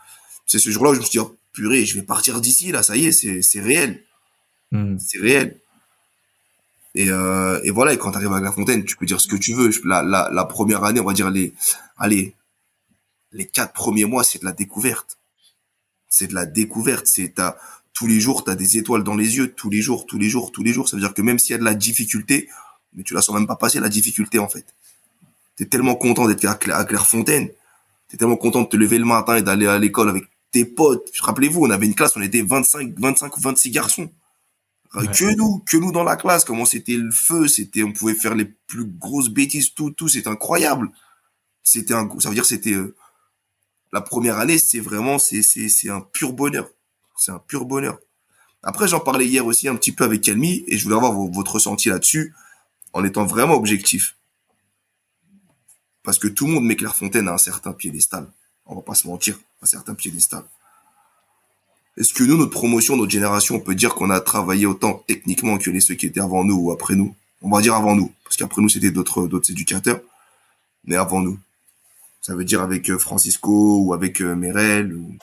C'est 0.47 0.59
ce 0.59 0.71
jour-là 0.71 0.91
où 0.91 0.95
je 0.95 0.99
me 0.99 1.05
suis 1.05 1.13
dit, 1.13 1.21
oh, 1.21 1.37
purée, 1.53 1.85
je 1.85 1.95
vais 1.95 2.03
partir 2.03 2.41
d'ici, 2.41 2.73
là, 2.73 2.83
ça 2.83 2.97
y 2.97 3.07
est, 3.07 3.13
c'est 3.13 3.41
c'est 3.41 3.61
réel. 3.61 4.03
Hmm. 4.73 4.99
C'est 4.99 5.21
réel. 5.21 5.61
Et, 6.97 7.09
euh, 7.09 7.61
et 7.63 7.71
voilà, 7.71 7.93
et 7.93 7.99
quand 7.99 8.11
tu 8.11 8.17
arrives 8.17 8.33
à 8.33 8.41
La 8.41 8.51
Fontaine, 8.51 8.85
tu 8.85 8.97
peux 8.97 9.07
dire 9.07 9.21
ce 9.21 9.29
que 9.29 9.37
tu 9.37 9.55
veux. 9.55 9.71
La, 9.85 10.03
la, 10.03 10.29
la 10.33 10.45
première 10.45 10.83
année, 10.83 10.99
on 10.99 11.05
va 11.05 11.13
dire 11.13 11.31
les, 11.31 11.55
allez, 11.99 12.35
les 13.31 13.47
quatre 13.47 13.75
premiers 13.75 14.07
mois, 14.07 14.25
c'est 14.25 14.41
de 14.41 14.45
la 14.45 14.53
découverte. 14.53 15.20
C'est 16.11 16.27
de 16.27 16.35
la 16.35 16.45
découverte. 16.45 17.07
C'est 17.07 17.35
t'as 17.35 17.57
tous 17.95 18.07
les 18.07 18.21
jours, 18.21 18.45
t'as 18.45 18.55
des 18.55 18.77
étoiles 18.77 19.05
dans 19.05 19.17
les 19.17 19.37
yeux, 19.37 19.53
tous 19.53 19.71
les 19.71 19.81
jours, 19.81 20.05
tous 20.07 20.19
les 20.19 20.29
jours, 20.29 20.53
tous 20.53 20.63
les 20.63 20.73
jours. 20.73 20.89
Ça 20.89 20.97
veut 20.97 21.03
dire 21.03 21.15
que 21.15 21.23
même 21.23 21.39
s'il 21.39 21.53
y 21.53 21.55
a 21.55 21.59
de 21.59 21.65
la 21.65 21.75
difficulté, 21.75 22.49
mais 22.95 23.03
tu 23.03 23.15
la 23.15 23.23
sens 23.23 23.35
même 23.35 23.47
pas 23.47 23.57
passer 23.57 23.81
la 23.81 23.89
difficulté 23.89 24.39
en 24.39 24.49
fait. 24.49 24.67
T'es 25.57 25.67
tellement 25.67 25.95
content 25.95 26.27
d'être 26.27 26.45
à, 26.45 26.59
à 26.75 26.85
Clairefontaine. 26.85 27.49
T'es 28.09 28.17
tellement 28.17 28.37
content 28.37 28.63
de 28.63 28.69
te 28.69 28.77
lever 28.77 28.99
le 28.99 29.05
matin 29.05 29.37
et 29.37 29.43
d'aller 29.43 29.67
à 29.67 29.79
l'école 29.79 30.09
avec 30.09 30.25
tes 30.51 30.65
potes. 30.65 31.11
Rappelez-vous, 31.21 31.65
on 31.65 31.71
avait 31.71 31.87
une 31.87 31.95
classe, 31.95 32.17
on 32.17 32.23
était 32.23 32.43
25, 32.43 32.99
25 32.99 33.37
ou 33.37 33.41
26 33.41 33.71
garçons. 33.71 34.11
Euh, 34.97 35.03
Ouais. 35.03 35.07
Que 35.07 35.37
nous, 35.37 35.59
que 35.61 35.77
nous 35.77 35.93
dans 35.93 36.03
la 36.03 36.17
classe, 36.17 36.45
comment 36.45 36.65
c'était 36.65 36.97
le 36.97 37.13
feu, 37.13 37.47
c'était, 37.47 37.85
on 37.85 37.93
pouvait 37.93 38.15
faire 38.15 38.35
les 38.35 38.47
plus 38.47 38.85
grosses 38.85 39.29
bêtises, 39.29 39.73
tout, 39.73 39.93
tout, 39.93 40.09
c'était 40.09 40.29
incroyable. 40.29 40.91
C'était 41.63 41.95
un, 41.95 42.09
ça 42.19 42.29
veut 42.29 42.35
dire 42.35 42.45
c'était, 42.45 42.73
euh, 42.73 42.97
la 43.93 44.01
première 44.01 44.39
année, 44.39 44.59
c'est 44.59 44.81
vraiment, 44.81 45.19
c'est, 45.19 45.43
c'est, 45.43 45.69
c'est 45.69 45.91
un 45.91 46.01
pur 46.01 46.33
bonheur. 46.33 46.69
C'est 47.17 47.33
un 47.33 47.39
pur 47.39 47.65
bonheur. 47.65 47.99
Après, 48.63 48.89
j'en 48.89 49.01
parlais 49.01 49.27
hier 49.27 49.45
aussi 49.45 49.69
un 49.69 49.77
petit 49.77 49.93
peu 49.93 50.05
avec 50.05 50.23
Calmi 50.23 50.65
et 50.67 50.79
je 50.79 50.85
voulais 50.85 50.97
avoir 50.97 51.13
vo- 51.13 51.31
votre 51.31 51.53
ressenti 51.55 51.89
là-dessus 51.89 52.35
en 52.93 53.05
étant 53.05 53.25
vraiment 53.25 53.55
objectif. 53.55 54.17
Parce 56.03 56.19
que 56.19 56.29
tout 56.29 56.47
le 56.47 56.53
monde 56.53 56.65
met 56.65 56.77
Clairefontaine 56.77 57.29
à 57.29 57.35
un 57.35 57.39
certain 57.39 57.73
piédestal. 57.73 58.31
On 58.67 58.75
va 58.75 58.83
pas 58.83 58.95
se 58.95 59.07
mentir, 59.07 59.39
un 59.63 59.67
certain 59.67 59.95
piédestal. 59.95 60.45
Est-ce 61.97 62.15
que 62.15 62.23
nous, 62.25 62.37
notre 62.37 62.53
promotion, 62.53 62.97
notre 62.97 63.11
génération, 63.11 63.57
on 63.57 63.61
peut 63.61 63.75
dire 63.75 63.95
qu'on 63.95 64.11
a 64.11 64.21
travaillé 64.21 64.65
autant 64.67 65.05
techniquement 65.07 65.59
que 65.59 65.71
les 65.71 65.81
ceux 65.81 65.95
qui 65.95 66.07
étaient 66.07 66.21
avant 66.21 66.45
nous 66.45 66.55
ou 66.57 66.73
après 66.73 66.95
nous? 66.95 67.15
On 67.43 67.51
va 67.51 67.61
dire 67.61 67.75
avant 67.75 67.97
nous, 67.97 68.13
parce 68.25 68.37
qu'après 68.37 68.63
nous, 68.63 68.69
c'était 68.69 68.91
d'autres 68.91 69.27
d'autres 69.27 69.51
éducateurs, 69.51 70.01
mais 70.85 70.97
avant 70.97 71.21
nous. 71.21 71.39
Ça 72.21 72.35
veut 72.35 72.45
dire 72.45 72.61
avec 72.61 72.91
euh, 72.91 72.99
Francisco 72.99 73.81
ou 73.83 73.95
avec 73.95 74.21
euh, 74.21 74.35
Merel 74.35 74.95
ou 74.95 75.17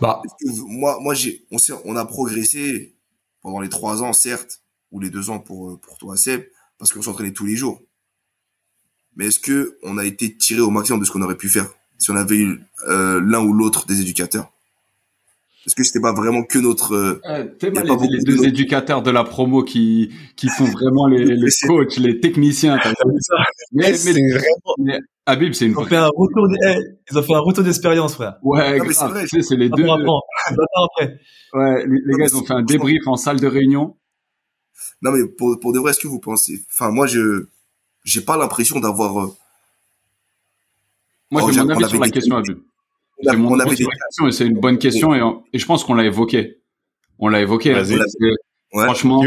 Bah, 0.00 0.22
moi, 0.66 0.98
moi, 1.00 1.14
j'ai, 1.14 1.46
on 1.50 1.58
sait, 1.58 1.72
on 1.84 1.96
a 1.96 2.04
progressé 2.04 2.94
pendant 3.40 3.60
les 3.60 3.68
trois 3.68 4.02
ans, 4.02 4.12
certes, 4.12 4.62
ou 4.90 5.00
les 5.00 5.10
deux 5.10 5.30
ans 5.30 5.38
pour, 5.38 5.70
euh, 5.70 5.76
pour 5.76 5.98
toi, 5.98 6.16
Seb, 6.16 6.44
parce 6.78 6.92
qu'on 6.92 7.02
s'entraînait 7.02 7.32
tous 7.32 7.46
les 7.46 7.56
jours. 7.56 7.82
Mais 9.16 9.26
est-ce 9.26 9.40
que 9.40 9.78
on 9.82 9.98
a 9.98 10.04
été 10.04 10.36
tiré 10.36 10.60
au 10.60 10.70
maximum 10.70 11.00
de 11.00 11.04
ce 11.04 11.10
qu'on 11.10 11.22
aurait 11.22 11.36
pu 11.36 11.48
faire 11.48 11.68
si 11.98 12.10
on 12.10 12.16
avait 12.16 12.36
eu 12.36 12.60
euh, 12.86 13.20
l'un 13.20 13.40
ou 13.40 13.52
l'autre 13.52 13.86
des 13.86 14.00
éducateurs? 14.00 14.52
Est-ce 15.68 15.74
que 15.76 15.84
c'était 15.84 16.00
pas 16.00 16.14
vraiment 16.14 16.44
que 16.44 16.58
notre 16.58 16.94
euh, 16.94 17.20
Euh, 17.26 17.44
T'es 17.58 17.70
pas 17.70 17.82
les, 17.82 18.22
deux 18.24 18.46
éducateurs 18.46 19.02
de 19.02 19.10
la 19.10 19.22
promo 19.22 19.62
qui 19.62 20.10
qui 20.34 20.48
font 20.48 20.64
vraiment 20.64 21.06
les, 21.06 21.26
coachs, 21.66 21.98
les 21.98 22.20
techniciens. 22.20 22.78
t'as 22.82 22.88
vu 22.88 22.96
ça 23.20 23.34
mais, 23.72 23.90
mais, 23.90 23.92
C'est 23.92 24.12
vraiment. 24.12 24.74
mais 24.78 24.98
Habib, 25.26 25.52
c'est 25.52 25.66
une 25.66 25.72
ils 25.72 25.76
ont 25.76 25.80
vraie- 25.82 25.90
fait 25.90 25.96
un 25.96 26.06
retour, 26.08 26.48
d'- 26.48 26.56
eh, 26.66 26.78
ils 27.10 27.18
ont 27.18 27.22
fait 27.22 27.34
un 27.34 27.40
retour 27.40 27.62
d'expérience, 27.64 28.14
frère. 28.14 28.36
Ouais, 28.42 28.78
Non, 28.78 28.84
mais 28.86 28.94
c'est 28.94 29.04
vrai. 29.08 29.24
Tu 29.26 29.28
sais, 29.28 29.42
c'est 29.42 29.56
les 29.56 29.68
deux. 29.68 29.84
Après. 29.84 31.18
Ouais, 31.52 31.86
les, 31.86 31.98
les 32.06 32.12
Non, 32.12 32.16
gars, 32.18 32.24
ils 32.30 32.36
ont 32.36 32.44
fait 32.44 32.54
un 32.54 32.62
débrief 32.62 33.06
en 33.06 33.16
salle 33.16 33.38
de 33.38 33.46
réunion. 33.46 33.94
Non 35.02 35.12
mais 35.12 35.28
pour 35.28 35.60
pour 35.60 35.74
de 35.74 35.80
vrai, 35.80 35.90
est-ce 35.90 36.00
que 36.00 36.08
vous 36.08 36.18
pensez 36.20 36.64
Enfin, 36.72 36.90
moi, 36.90 37.06
je 37.06 37.46
j'ai 38.04 38.22
pas 38.22 38.38
l'impression 38.38 38.80
d'avoir. 38.80 39.20
euh, 39.20 39.26
Moi, 41.30 41.42
j'ai 41.52 41.60
mon 41.60 41.66
on 41.66 41.70
avis 41.76 41.88
sur 41.88 42.00
la 42.00 42.08
question, 42.08 42.36
Habib. 42.36 42.58
On 43.20 43.28
a- 43.30 43.32
on 43.50 43.58
avait 43.60 43.70
des. 43.76 43.84
question 43.86 44.30
c'est 44.30 44.46
une 44.46 44.58
bonne 44.60 44.78
question 44.78 45.14
et, 45.14 45.22
on- 45.22 45.42
et 45.52 45.58
je 45.58 45.66
pense 45.66 45.84
qu'on 45.84 45.94
l'a 45.94 46.04
évoqué. 46.04 46.58
On 47.18 47.28
l'a 47.28 47.40
évoqué. 47.40 47.72
Ouais. 48.72 48.84
Franchement, 48.84 49.20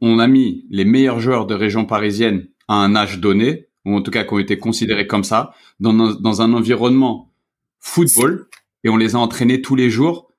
on, 0.00 0.18
a 0.18 0.26
mis 0.26 0.66
les 0.70 0.84
meilleurs 0.84 1.20
joueurs 1.20 1.46
de 1.46 1.54
région 1.54 1.84
parisienne 1.84 2.48
à 2.68 2.74
un 2.74 2.96
âge 2.96 3.18
donné, 3.20 3.68
ou 3.84 3.94
en 3.94 4.02
tout 4.02 4.10
cas 4.10 4.24
qui 4.24 4.32
ont 4.34 4.38
été 4.38 4.58
considérés 4.58 5.06
comme 5.06 5.22
ça, 5.24 5.54
dans, 5.80 5.92
un- 5.98 6.14
dans 6.14 6.42
un 6.42 6.52
environnement 6.52 7.32
football, 7.78 8.48
et 8.84 8.88
on 8.88 8.96
les 8.96 9.14
a 9.14 9.18
entraînés 9.18 9.60
tous 9.62 9.76
les 9.76 9.90
jours 9.90 10.32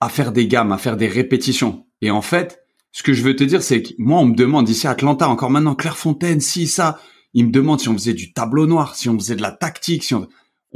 à 0.00 0.08
faire 0.08 0.32
des 0.32 0.46
gammes, 0.48 0.72
à 0.72 0.78
faire 0.78 0.96
des 0.96 1.08
répétitions. 1.08 1.86
Et 2.02 2.10
en 2.10 2.22
fait, 2.22 2.62
ce 2.92 3.02
que 3.02 3.12
je 3.12 3.22
veux 3.22 3.36
te 3.36 3.44
dire, 3.44 3.62
c'est 3.62 3.82
que 3.82 3.90
moi, 3.98 4.20
on 4.20 4.26
me 4.26 4.34
demande 4.34 4.68
ici 4.68 4.86
à 4.86 4.90
Atlanta, 4.90 5.28
encore 5.28 5.50
maintenant, 5.50 5.74
Clairefontaine, 5.74 6.40
si, 6.40 6.66
ça, 6.66 7.00
ils 7.34 7.46
me 7.46 7.50
demandent 7.50 7.80
si 7.80 7.88
on 7.88 7.94
faisait 7.94 8.14
du 8.14 8.32
tableau 8.32 8.66
noir, 8.66 8.94
si 8.96 9.08
on 9.08 9.18
faisait 9.18 9.36
de 9.36 9.42
la 9.42 9.52
tactique, 9.52 10.02
si 10.04 10.14
on, 10.14 10.26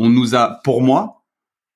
on 0.00 0.08
nous 0.08 0.34
a, 0.34 0.60
pour 0.64 0.80
moi, 0.80 1.26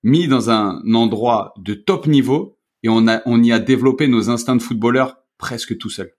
mis 0.03 0.29
dans 0.29 0.49
un 0.49 0.81
endroit 0.95 1.53
de 1.59 1.75
top 1.75 2.07
niveau 2.07 2.57
et 2.83 2.89
on 2.89 3.07
a, 3.07 3.21
on 3.27 3.43
y 3.43 3.53
a 3.53 3.59
développé 3.59 4.09
nos 4.09 4.31
instincts 4.31 4.57
de 4.57 4.63
footballeur 4.63 5.19
presque 5.37 5.77
tout 5.77 5.91
seul. 5.91 6.11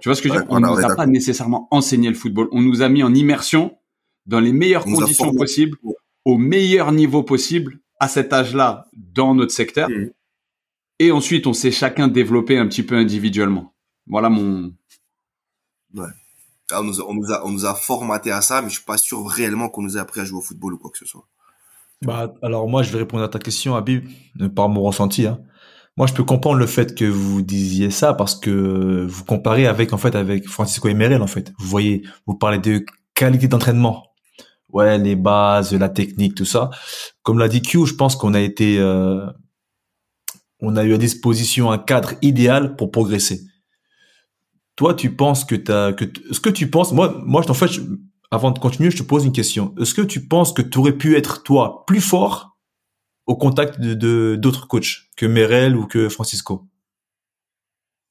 Tu 0.00 0.08
vois 0.08 0.16
ce 0.16 0.22
que 0.22 0.28
je 0.28 0.34
veux 0.34 0.40
Ouais, 0.40 0.46
dire 0.46 0.52
On 0.52 0.58
voilà, 0.58 0.74
nous 0.74 0.82
ouais, 0.82 0.92
a 0.92 0.96
pas 0.96 1.06
nécessairement 1.06 1.68
enseigné 1.70 2.08
le 2.08 2.16
football. 2.16 2.48
On 2.50 2.60
nous 2.60 2.82
a 2.82 2.88
mis 2.88 3.04
en 3.04 3.14
immersion 3.14 3.78
dans 4.26 4.40
les 4.40 4.52
meilleures 4.52 4.84
On 4.88 4.94
conditions 4.94 5.32
possibles, 5.32 5.78
au 6.24 6.38
meilleur 6.38 6.90
niveau 6.90 7.22
possible, 7.22 7.78
à 8.00 8.08
cet 8.08 8.32
âge-là, 8.32 8.88
dans 8.92 9.36
notre 9.36 9.52
secteur. 9.52 9.88
Mhm. 9.88 10.10
Et 10.98 11.12
ensuite, 11.12 11.46
on 11.46 11.52
s'est 11.52 11.70
chacun 11.70 12.08
développé 12.08 12.58
un 12.58 12.66
petit 12.66 12.82
peu 12.82 12.96
individuellement. 12.96 13.76
Voilà 14.08 14.28
mon. 14.28 14.72
Ah, 15.96 16.80
on, 16.80 16.84
nous 16.84 17.00
a, 17.00 17.04
on, 17.08 17.14
nous 17.14 17.32
a, 17.32 17.46
on 17.46 17.50
nous 17.50 17.64
a 17.64 17.76
formaté 17.76 18.32
à 18.32 18.40
ça, 18.40 18.60
mais 18.60 18.70
je 18.70 18.74
suis 18.74 18.84
pas 18.84 18.98
sûr 18.98 19.24
réellement 19.24 19.68
qu'on 19.68 19.82
nous 19.82 19.96
a 19.98 20.00
appris 20.00 20.20
à 20.20 20.24
jouer 20.24 20.38
au 20.38 20.42
football 20.42 20.74
ou 20.74 20.78
quoi 20.78 20.90
que 20.90 20.98
ce 20.98 21.04
soit. 21.04 21.28
Bah, 22.04 22.34
alors 22.42 22.68
moi, 22.68 22.82
je 22.82 22.90
vais 22.92 22.98
répondre 22.98 23.22
à 23.22 23.28
ta 23.28 23.38
question, 23.38 23.74
Habib, 23.76 24.06
par 24.54 24.68
mon 24.68 24.82
ressenti. 24.82 25.26
Hein. 25.26 25.40
Moi, 25.96 26.06
je 26.06 26.12
peux 26.12 26.24
comprendre 26.24 26.58
le 26.58 26.66
fait 26.66 26.94
que 26.94 27.04
vous 27.04 27.40
disiez 27.42 27.90
ça 27.90 28.14
parce 28.14 28.34
que 28.34 29.06
vous 29.08 29.24
comparez 29.24 29.66
avec, 29.66 29.92
en 29.92 29.98
fait, 29.98 30.14
avec 30.14 30.48
Francisco 30.48 30.88
Emerel, 30.88 31.22
en 31.22 31.26
fait. 31.26 31.52
Vous 31.58 31.66
voyez, 31.68 32.02
vous 32.26 32.34
parlez 32.34 32.58
de 32.58 32.84
qualité 33.14 33.48
d'entraînement. 33.48 34.06
Ouais, 34.70 34.98
les 34.98 35.14
bases, 35.14 35.72
la 35.72 35.88
technique, 35.88 36.34
tout 36.34 36.44
ça. 36.44 36.70
Comme 37.22 37.38
l'a 37.38 37.48
dit 37.48 37.62
Q, 37.62 37.86
je 37.86 37.94
pense 37.94 38.16
qu'on 38.16 38.34
a 38.34 38.40
été, 38.40 38.78
euh, 38.80 39.24
on 40.60 40.76
a 40.76 40.82
eu 40.84 40.94
à 40.94 40.98
disposition 40.98 41.70
un 41.70 41.78
cadre 41.78 42.14
idéal 42.22 42.74
pour 42.74 42.90
progresser. 42.90 43.40
Toi, 44.74 44.94
tu 44.94 45.14
penses 45.14 45.44
que 45.44 45.54
t'as, 45.54 45.92
que, 45.92 46.04
est-ce 46.04 46.40
que 46.40 46.50
tu 46.50 46.68
penses, 46.68 46.92
moi, 46.92 47.22
moi, 47.24 47.48
en 47.48 47.54
fait, 47.54 47.68
je- 47.68 47.82
avant 48.34 48.50
de 48.50 48.58
continuer, 48.58 48.90
je 48.90 48.98
te 48.98 49.02
pose 49.02 49.24
une 49.24 49.32
question. 49.32 49.74
Est-ce 49.80 49.94
que 49.94 50.02
tu 50.02 50.26
penses 50.26 50.52
que 50.52 50.62
tu 50.62 50.78
aurais 50.78 50.92
pu 50.96 51.16
être, 51.16 51.42
toi, 51.42 51.84
plus 51.86 52.00
fort 52.00 52.56
au 53.26 53.36
contact 53.36 53.80
de, 53.80 54.36
d'autres 54.36 54.66
coachs 54.68 55.04
que 55.16 55.24
Merel 55.26 55.76
ou 55.76 55.86
que 55.86 56.08
Francisco? 56.08 56.66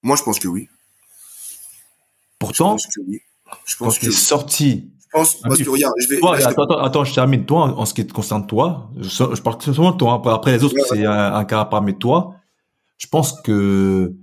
Moi, 0.01 0.15
je 0.17 0.23
pense 0.23 0.39
que 0.39 0.47
oui. 0.47 0.67
Je 0.69 2.37
Pourtant, 2.39 2.71
pense 2.71 2.87
que 2.87 3.01
oui. 3.07 3.19
Je 3.65 3.75
pense 3.77 3.99
que 3.99 4.07
es 4.07 4.11
sorti, 4.11 4.91
Je 4.99 5.05
pense, 5.11 5.35
parce 5.41 5.61
que 5.61 5.69
regarde, 5.69 5.93
je 6.01 6.09
vais. 6.15 6.19
toi, 6.19 6.31
là, 6.37 6.39
je 6.39 6.43
te- 6.45 6.49
attends, 6.51 6.63
attends, 6.63 6.83
attends, 6.83 7.03
je 7.05 7.13
termine. 7.13 7.45
Toi, 7.45 7.73
en 7.77 7.85
ce 7.85 7.93
qui 7.93 8.05
te 8.05 8.11
concerne, 8.13 8.47
toi, 8.47 8.89
je, 8.97 9.07
je 9.09 9.41
parle 9.41 9.61
seulement 9.61 9.91
de 9.91 9.97
toi. 9.97 10.13
hein. 10.25 10.33
Après, 10.33 10.51
les 10.51 10.63
autres, 10.63 10.75
Ouais, 10.75 10.83
c'est 10.89 11.05
un, 11.05 11.33
un 11.35 11.45
cas 11.45 11.61
à 11.61 11.65
part. 11.65 11.81
Mais 11.83 11.93
toi, 11.93 12.35
je 12.97 13.07
pense 13.07 13.39
que 13.41 14.13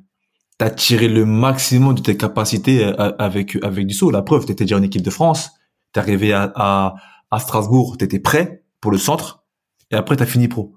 tu 0.59 0.65
as 0.65 0.71
tiré 0.71 1.09
le 1.09 1.25
maximum 1.25 1.95
de 1.95 2.03
tes 2.03 2.17
capacités 2.17 2.85
euh, 2.85 3.13
avec, 3.19 3.57
avec 3.63 3.87
du 3.87 3.95
saut. 3.95 4.11
La 4.11 4.23
preuve, 4.23 4.45
tu 4.45 4.53
étais 4.53 4.65
déjà 4.65 4.77
en 4.77 4.83
équipe 4.83 5.03
de 5.03 5.11
France. 5.11 5.51
Tu 5.92 5.98
es 5.98 6.03
arrivé 6.03 6.33
à, 6.33 6.53
à, 6.55 6.94
à 7.31 7.40
Strasbourg, 7.40 7.96
tu 7.98 8.05
étais 8.05 8.20
prêt 8.20 8.64
pour 8.81 8.90
le 8.90 8.98
centre. 8.98 9.44
Et 9.90 9.96
après, 9.96 10.16
tu 10.16 10.22
as 10.22 10.26
fini 10.26 10.48
pro. 10.48 10.74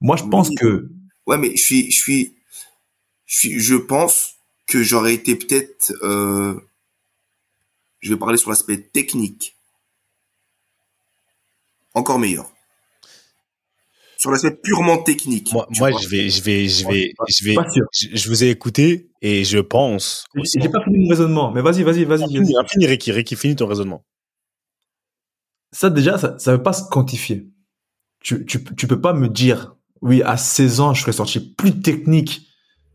Moi, 0.00 0.16
je 0.16 0.24
pense 0.24 0.48
Oui. 0.50 0.54
que 0.56 0.90
Ouais, 1.26 1.36
mais 1.36 1.54
je 1.56 1.62
suis, 1.62 1.90
je 1.90 2.00
suis, 2.00 2.34
je 3.26 3.36
suis, 3.36 3.60
je 3.60 3.74
pense 3.74 4.36
que 4.66 4.82
j'aurais 4.82 5.12
été 5.14 5.36
peut-être, 5.36 5.92
euh, 6.02 6.58
je 8.00 8.12
vais 8.12 8.18
parler 8.18 8.38
sur 8.38 8.48
l'aspect 8.48 8.78
technique, 8.78 9.54
encore 11.94 12.18
meilleur. 12.18 12.50
Sur 14.16 14.30
l'aspect 14.32 14.50
purement 14.52 14.98
technique. 14.98 15.52
Moi, 15.52 15.66
je 15.70 15.80
vais, 16.08 16.28
je 16.30 16.42
vais, 16.42 16.66
je 16.68 16.88
vais, 16.88 17.14
je 17.28 17.44
vais, 17.44 17.54
pas 17.54 17.70
sûr. 17.70 17.84
je, 17.92 18.08
je 18.14 18.28
vous 18.28 18.42
ai 18.42 18.48
écouté 18.50 19.10
et 19.22 19.44
je 19.44 19.58
pense. 19.58 20.24
J'ai 20.34 20.68
pas 20.68 20.82
fini 20.82 20.98
mon 21.04 21.08
raisonnement, 21.10 21.52
mais 21.52 21.60
vas-y, 21.60 21.82
vas-y, 21.84 22.04
vas-y. 22.04 22.20
vas-y. 22.22 22.46
Fini, 22.46 22.54
fini, 22.68 22.86
Ricky, 22.86 23.12
Ricky, 23.12 23.36
finis 23.36 23.54
ton 23.56 23.66
raisonnement. 23.66 24.02
Ça, 25.72 25.90
déjà, 25.90 26.18
ça, 26.18 26.38
ça 26.38 26.52
veut 26.56 26.62
pas 26.62 26.72
se 26.72 26.88
quantifier. 26.88 27.50
Tu, 28.20 28.44
tu, 28.46 28.64
tu 28.64 28.86
peux 28.86 29.00
pas 29.00 29.12
me 29.12 29.28
dire, 29.28 29.76
oui, 30.00 30.22
à 30.22 30.36
16 30.36 30.80
ans, 30.80 30.94
je 30.94 31.02
serais 31.02 31.12
sorti 31.12 31.40
plus 31.40 31.80
technique 31.80 32.48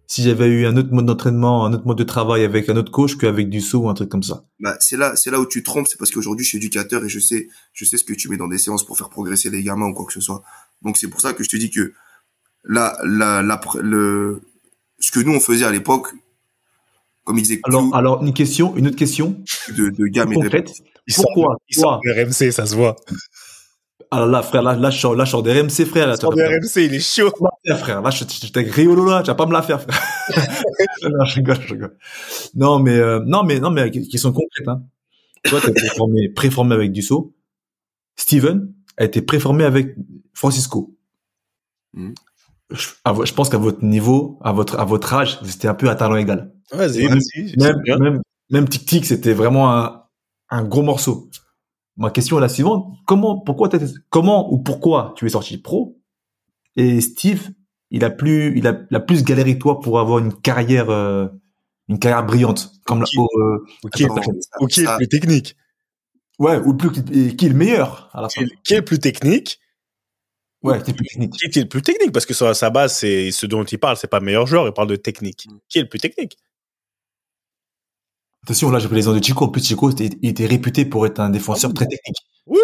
si 0.08 0.22
j'avais 0.22 0.48
eu 0.48 0.66
un 0.66 0.78
autre 0.78 0.92
mode 0.92 1.06
d'entraînement, 1.06 1.66
un 1.66 1.74
autre 1.74 1.88
mode 1.88 1.98
de 1.98 2.04
travail 2.04 2.44
avec 2.44 2.70
un 2.70 2.76
autre 2.76 2.92
coach 2.92 3.16
qu'avec 3.16 3.50
du 3.50 3.62
saut 3.62 3.80
ou 3.80 3.90
un 3.90 3.94
truc 3.94 4.10
comme 4.10 4.24
ça. 4.24 4.46
Bah, 4.60 4.76
c'est 4.80 4.98
là, 4.98 5.16
c'est 5.16 5.32
là 5.32 5.40
où 5.40 5.46
tu 5.46 5.62
te 5.62 5.66
trompes, 5.66 5.88
c'est 5.88 5.98
parce 5.98 6.12
qu'aujourd'hui 6.12 6.44
je 6.44 6.50
suis 6.50 6.58
éducateur 6.58 7.04
et 7.04 7.10
je 7.10 7.20
sais, 7.20 7.48
je 7.72 7.86
sais 7.86 7.98
ce 7.98 8.04
que 8.04 8.14
tu 8.14 8.30
mets 8.30 8.38
dans 8.38 8.48
des 8.48 8.58
séances 8.58 8.86
pour 8.86 8.98
faire 8.98 9.10
progresser 9.10 9.50
les 9.50 9.64
gamins 9.64 9.88
ou 9.88 9.94
quoi 9.94 10.06
que 10.06 10.14
ce 10.14 10.22
soit. 10.22 10.44
Donc 10.82 10.98
c'est 10.98 11.08
pour 11.08 11.22
ça 11.22 11.34
que 11.34 11.44
je 11.44 11.50
te 11.50 11.56
dis 11.56 11.72
que 11.72 11.94
là, 12.64 12.98
la, 13.04 13.42
la, 13.42 13.60
le, 13.82 14.42
ce 15.00 15.12
que 15.12 15.20
nous 15.20 15.34
on 15.34 15.40
faisait 15.40 15.66
à 15.66 15.72
l'époque, 15.72 16.10
comme 17.24 17.38
ils 17.38 17.44
disaient 17.44 17.62
Alors, 17.64 17.96
alors, 17.96 18.24
une 18.24 18.34
question, 18.34 18.76
une 18.76 18.88
autre 18.88 18.98
question 18.98 19.42
de, 19.76 19.90
de 19.90 20.06
gamme 20.08 20.34
et 20.34 20.38
de 20.38 20.50
concrète. 21.08 21.08
Il 21.08 21.14
Pourquoi, 21.16 21.44
sort, 21.44 21.58
il 21.70 21.76
sort 21.76 22.00
toi 22.02 22.14
de 22.14 22.24
RMC, 22.24 22.52
ça 22.52 22.66
se 22.66 22.76
voit. 22.76 22.96
Alors 24.12 24.28
là, 24.28 24.44
frère, 24.44 24.62
là, 24.62 24.76
là, 24.76 24.90
je 24.92 25.00
sors, 25.00 25.16
là, 25.16 25.26
je 25.26 25.32
sors 25.32 25.42
des 25.44 25.60
RMC, 25.60 25.86
frère. 25.86 26.06
Là, 26.08 26.14
Il 26.18 26.22
sort 26.22 26.34
de 26.36 26.42
RMC, 26.44 26.86
il 26.86 26.94
est 26.94 27.00
chaud. 27.00 27.32
pas 27.32 27.50
me 27.66 27.70
la 27.70 27.76
faire, 27.76 27.80
frère. 27.80 28.02
Là, 28.02 28.10
je, 28.12 28.24
je, 28.26 28.48
je 28.48 28.52
t'ai 28.52 28.64
griolo, 28.64 29.06
là, 29.10 29.22
tu 29.24 29.28
vas 29.28 29.36
pas 29.36 29.46
me 29.48 29.54
la 29.54 29.62
faire, 29.64 29.82
frère. 29.82 30.00
non, 31.10 31.26
je 31.26 31.36
rigole, 31.36 31.58
je 31.66 31.74
rigole. 31.74 31.98
Non, 32.56 32.80
mais, 32.80 32.96
euh, 32.98 33.22
non, 33.26 33.44
mais, 33.44 33.60
non, 33.60 33.72
mais, 33.72 33.90
question 33.90 34.32
concrète, 34.32 34.68
hein. 34.68 34.84
Toi, 35.46 35.60
t'as 35.62 35.72
été 35.72 35.88
formé, 35.88 36.30
préformé 36.30 36.76
avec 36.76 36.92
Dussault. 36.92 37.34
Steven 38.16 38.72
a 38.98 39.04
été 39.06 39.22
préformé 39.22 39.64
avec 39.66 39.96
Francisco. 40.34 40.96
Mhm. 41.94 42.14
Je, 42.70 42.88
à 43.04 43.12
vo- 43.12 43.26
je 43.26 43.34
pense 43.34 43.50
qu'à 43.50 43.58
votre 43.58 43.84
niveau, 43.84 44.40
à 44.44 44.52
votre, 44.54 44.80
à 44.80 44.86
votre 44.86 45.14
âge, 45.14 45.40
c'était 45.44 45.68
un 45.68 45.74
peu 45.74 45.90
à 45.90 45.96
talent 45.96 46.16
égal. 46.16 46.54
Vas-y, 46.72 47.08
Même- 47.08 47.20
vas-y. 47.20 47.58
Même, 47.58 47.82
même, 48.00 48.22
même 48.52 48.70
Tic 48.70 48.86
Tic, 48.86 49.06
c'était 49.06 49.34
vraiment 49.34 49.72
un, 49.76 50.03
un 50.54 50.64
gros 50.64 50.82
morceau. 50.84 51.30
Ma 51.98 52.10
question 52.12 52.38
est 52.38 52.42
la 52.42 52.50
suivante. 52.50 52.88
Comment, 53.06 53.40
pourquoi 53.40 53.70
comment 54.10 54.52
ou 54.52 54.58
pourquoi 54.60 55.14
tu 55.16 55.26
es 55.26 55.30
sorti 55.30 55.58
pro? 55.58 56.00
Et 56.76 57.02
Steve, 57.02 57.50
il 57.92 58.04
a 58.04 58.10
plus, 58.10 58.58
il 58.58 58.66
a, 58.68 58.82
il 58.90 58.96
a 58.96 59.00
plus 59.00 59.24
galéré 59.24 59.56
que 59.56 59.60
toi 59.62 59.80
pour 59.80 60.00
avoir 60.00 60.20
une 60.20 60.34
carrière, 60.34 60.90
euh, 60.90 61.28
une 61.88 62.00
carrière 62.00 62.26
brillante. 62.26 62.72
Comme 62.86 63.02
la, 63.02 63.06
au, 63.18 63.28
euh, 63.40 63.66
le- 63.84 63.90
ça- 64.08 64.22
le 64.60 64.70
ça- 64.70 64.98
plus 64.98 65.08
technique 65.08 65.56
ouais, 66.40 66.58
ou 66.60 66.74
plus, 66.74 66.92
qui 66.92 67.46
est 67.46 67.50
le 67.50 67.56
meilleur 67.56 68.10
à 68.14 68.22
la 68.22 68.28
qui 68.28 68.40
fin. 68.40 68.46
est, 68.46 68.50
qui 68.64 68.74
est 68.74 68.78
le 68.78 68.86
plus 68.86 69.00
technique 69.00 69.60
Ouais, 70.64 70.82
qui 70.82 70.92
est 70.92 70.94
plus 70.94 71.06
technique. 71.06 71.34
Qui 71.34 71.60
est 71.60 71.64
le 71.64 71.68
plus 71.70 71.82
technique 71.82 72.12
Parce 72.14 72.26
que 72.26 72.34
sur 72.34 72.56
sa 72.56 72.70
base, 72.70 72.96
c'est 72.98 73.32
ce 73.32 73.46
dont 73.46 73.64
il 73.66 73.78
parle, 73.78 73.98
c'est 73.98 74.08
pas 74.08 74.22
meilleur 74.22 74.48
joueur, 74.48 74.66
il 74.66 74.72
parle 74.74 74.88
de 74.88 74.96
technique. 74.96 75.48
Qui 75.68 75.80
est 75.80 75.82
le 75.84 75.90
plus 75.90 76.00
technique? 76.00 76.38
Attention, 78.44 78.70
là, 78.72 78.80
j'ai 78.80 78.88
pris 78.88 78.98
les 78.98 79.08
ans 79.08 79.14
de 79.16 79.24
Chico. 79.24 79.46
En 79.46 79.50
plus, 79.50 79.64
Chico, 79.64 79.90
était- 79.90 80.10
il 80.22 80.30
était 80.30 80.46
réputé 80.46 80.86
pour 80.86 81.06
être 81.06 81.20
un 81.20 81.30
défenseur 81.30 81.72
Ah 81.72 81.76
très 81.76 81.88
technique. 81.88 82.18
Oui. 82.46 82.60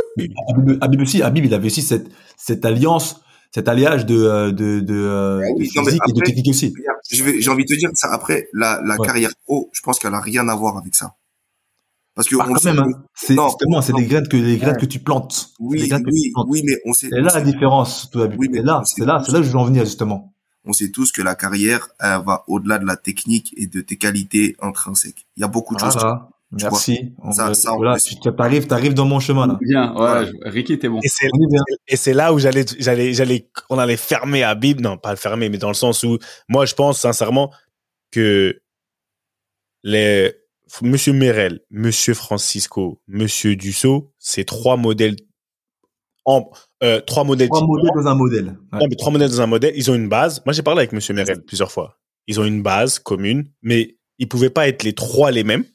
Habib, 0.50 0.78
Habib 0.82 1.02
aussi, 1.02 1.22
Habib, 1.22 1.46
il 1.46 1.54
avait 1.54 1.68
aussi 1.68 1.82
cette, 1.82 2.08
cette 2.38 2.66
alliance, 2.66 3.22
cet 3.52 3.70
alliage 3.70 4.06
de, 4.06 4.16
euh, 4.16 4.52
de, 4.52 4.82
de, 4.82 4.94
euh, 4.94 5.40
Ah 5.42 5.48
de 5.58 5.80
non, 5.80 5.86
physique 5.86 6.02
et 6.10 6.12
de 6.14 6.20
technique 6.22 6.50
aussi. 6.50 6.74
J'ai 7.10 7.50
envie 7.50 7.64
de 7.64 7.74
te 7.74 7.80
dire 7.80 7.90
ça 7.94 8.10
après, 8.12 8.50
la, 8.54 8.82
la 8.86 8.98
Ouais. 9.00 9.08
carrière 9.08 9.32
pro, 9.46 9.70
je 9.72 9.80
pense 9.82 10.00
qu'elle 10.00 10.14
a 10.14 10.20
rien 10.20 10.48
à 10.50 10.56
voir 10.56 10.78
avec 10.78 10.96
ça. 10.96 11.16
Parce 12.14 12.28
que 12.28 12.36
Ah, 12.38 12.46
on 12.50 12.54
quand 12.54 12.60
sait, 12.60 12.74
même, 12.74 12.80
hein. 12.84 13.04
C'est 13.16 13.36
justement, 13.36 13.82
c'est 13.82 13.94
des 13.94 14.06
graines 14.06 14.28
que 14.28 14.36
les 14.36 14.58
graines 14.58 14.76
que 14.76 14.86
tu 14.86 15.00
plantes. 15.00 15.32
C'est 15.32 15.48
Oui, 15.62 15.80
oui, 15.82 15.88
tu 15.88 16.32
plantes. 16.34 16.48
oui, 16.50 16.62
mais 16.66 16.74
on 16.86 16.92
sait. 16.92 17.08
On 17.14 17.22
là, 17.22 17.32
la 17.34 17.42
différence, 17.42 18.10
tout 18.12 18.20
Oui, 18.38 18.50
mais 18.52 18.62
là, 18.62 18.82
c'est 18.84 19.06
là, 19.06 19.24
c'est 19.26 19.32
là 19.32 19.40
que 19.40 19.46
je 19.46 19.52
veux 19.52 19.58
en 19.58 19.64
venir, 19.64 19.86
justement. 19.86 20.34
On 20.66 20.74
sait 20.74 20.90
tous 20.92 21.12
que 21.12 21.22
la 21.22 21.36
carrière 21.36 21.88
elle 22.00 22.22
va 22.26 22.44
au-delà 22.48 22.78
de 22.80 22.86
la 22.86 22.96
technique 22.98 23.54
et 23.58 23.68
de 23.68 23.82
tes 23.82 23.98
qualités 23.98 24.56
intrinsèques. 24.62 25.26
Il 25.38 25.42
y 25.42 25.44
a 25.44 25.48
beaucoup 25.48 25.76
de 25.76 25.80
choses. 25.80 25.96
Voilà. 25.96 26.30
tu 26.58 26.64
Merci. 26.66 27.14
On 27.20 27.32
Ça- 27.32 27.48
veut- 27.50 27.54
ça, 27.54 27.72
voilà, 27.76 27.98
t'arrives, 28.36 28.66
t'arrives 28.66 28.94
dans 28.96 29.06
mon 29.06 29.20
chemin, 29.20 29.46
là. 29.46 29.58
Bien, 29.62 29.94
Voilà. 29.94 30.28
Ricky, 30.46 30.80
t'es 30.80 30.90
bon. 30.90 31.00
Et 31.04 31.08
c'est 31.08 31.28
vient. 31.28 31.62
et 31.88 31.96
c'est 31.96 32.14
là 32.14 32.34
où 32.34 32.40
j'allais 32.40 32.66
j'allais 32.80 33.14
j'allais 33.14 33.48
on 33.70 33.78
allait 33.78 33.98
fermer 33.98 34.42
Habib 34.44 34.82
non 34.82 34.98
pas 34.98 35.12
le 35.12 35.18
fermer 35.18 35.50
mais 35.50 35.60
dans 35.60 35.68
le 35.68 35.76
sens 35.76 36.04
où 36.04 36.18
moi 36.48 36.66
je 36.66 36.74
pense 36.74 37.00
sincèrement 37.00 37.52
que 38.12 38.60
les 39.84 40.34
Monsieur 40.84 41.14
Merel, 41.14 41.62
Monsieur 41.72 42.14
Francisco, 42.14 43.02
Monsieur 43.08 43.56
Dussault, 43.56 44.12
c'est 44.20 44.44
trois 44.46 44.78
modèles 44.78 45.16
en 46.26 46.50
euh, 46.84 47.02
trois 47.02 47.24
modèles 47.24 47.48
Trois 47.50 47.62
différents. 47.62 47.76
modèles 47.78 48.04
dans 48.04 48.10
un 48.10 48.16
modèle. 48.16 48.46
Ouais. 48.74 48.80
Non, 48.80 48.88
mais 48.90 48.96
trois 48.96 49.12
modèles 49.12 49.30
dans 49.30 49.42
un 49.42 49.48
modèle, 49.48 49.74
ils 49.76 49.90
ont 49.90 49.96
une 49.96 50.10
base. 50.10 50.42
Moi, 50.46 50.54
j'ai 50.54 50.62
parlé 50.64 50.80
avec 50.82 50.92
Monsieur 50.94 51.14
Merel 51.14 51.44
plusieurs 51.44 51.72
fois. 51.72 52.00
Ils 52.28 52.40
ont 52.40 52.46
une 52.46 52.62
base 52.62 53.00
commune, 53.00 53.52
mais 53.62 53.98
ils 54.20 54.28
pouvaient 54.28 54.50
pas 54.50 54.68
être 54.68 54.84
les 54.84 54.94
trois 54.94 55.32
les 55.32 55.44
mêmes. 55.44 55.66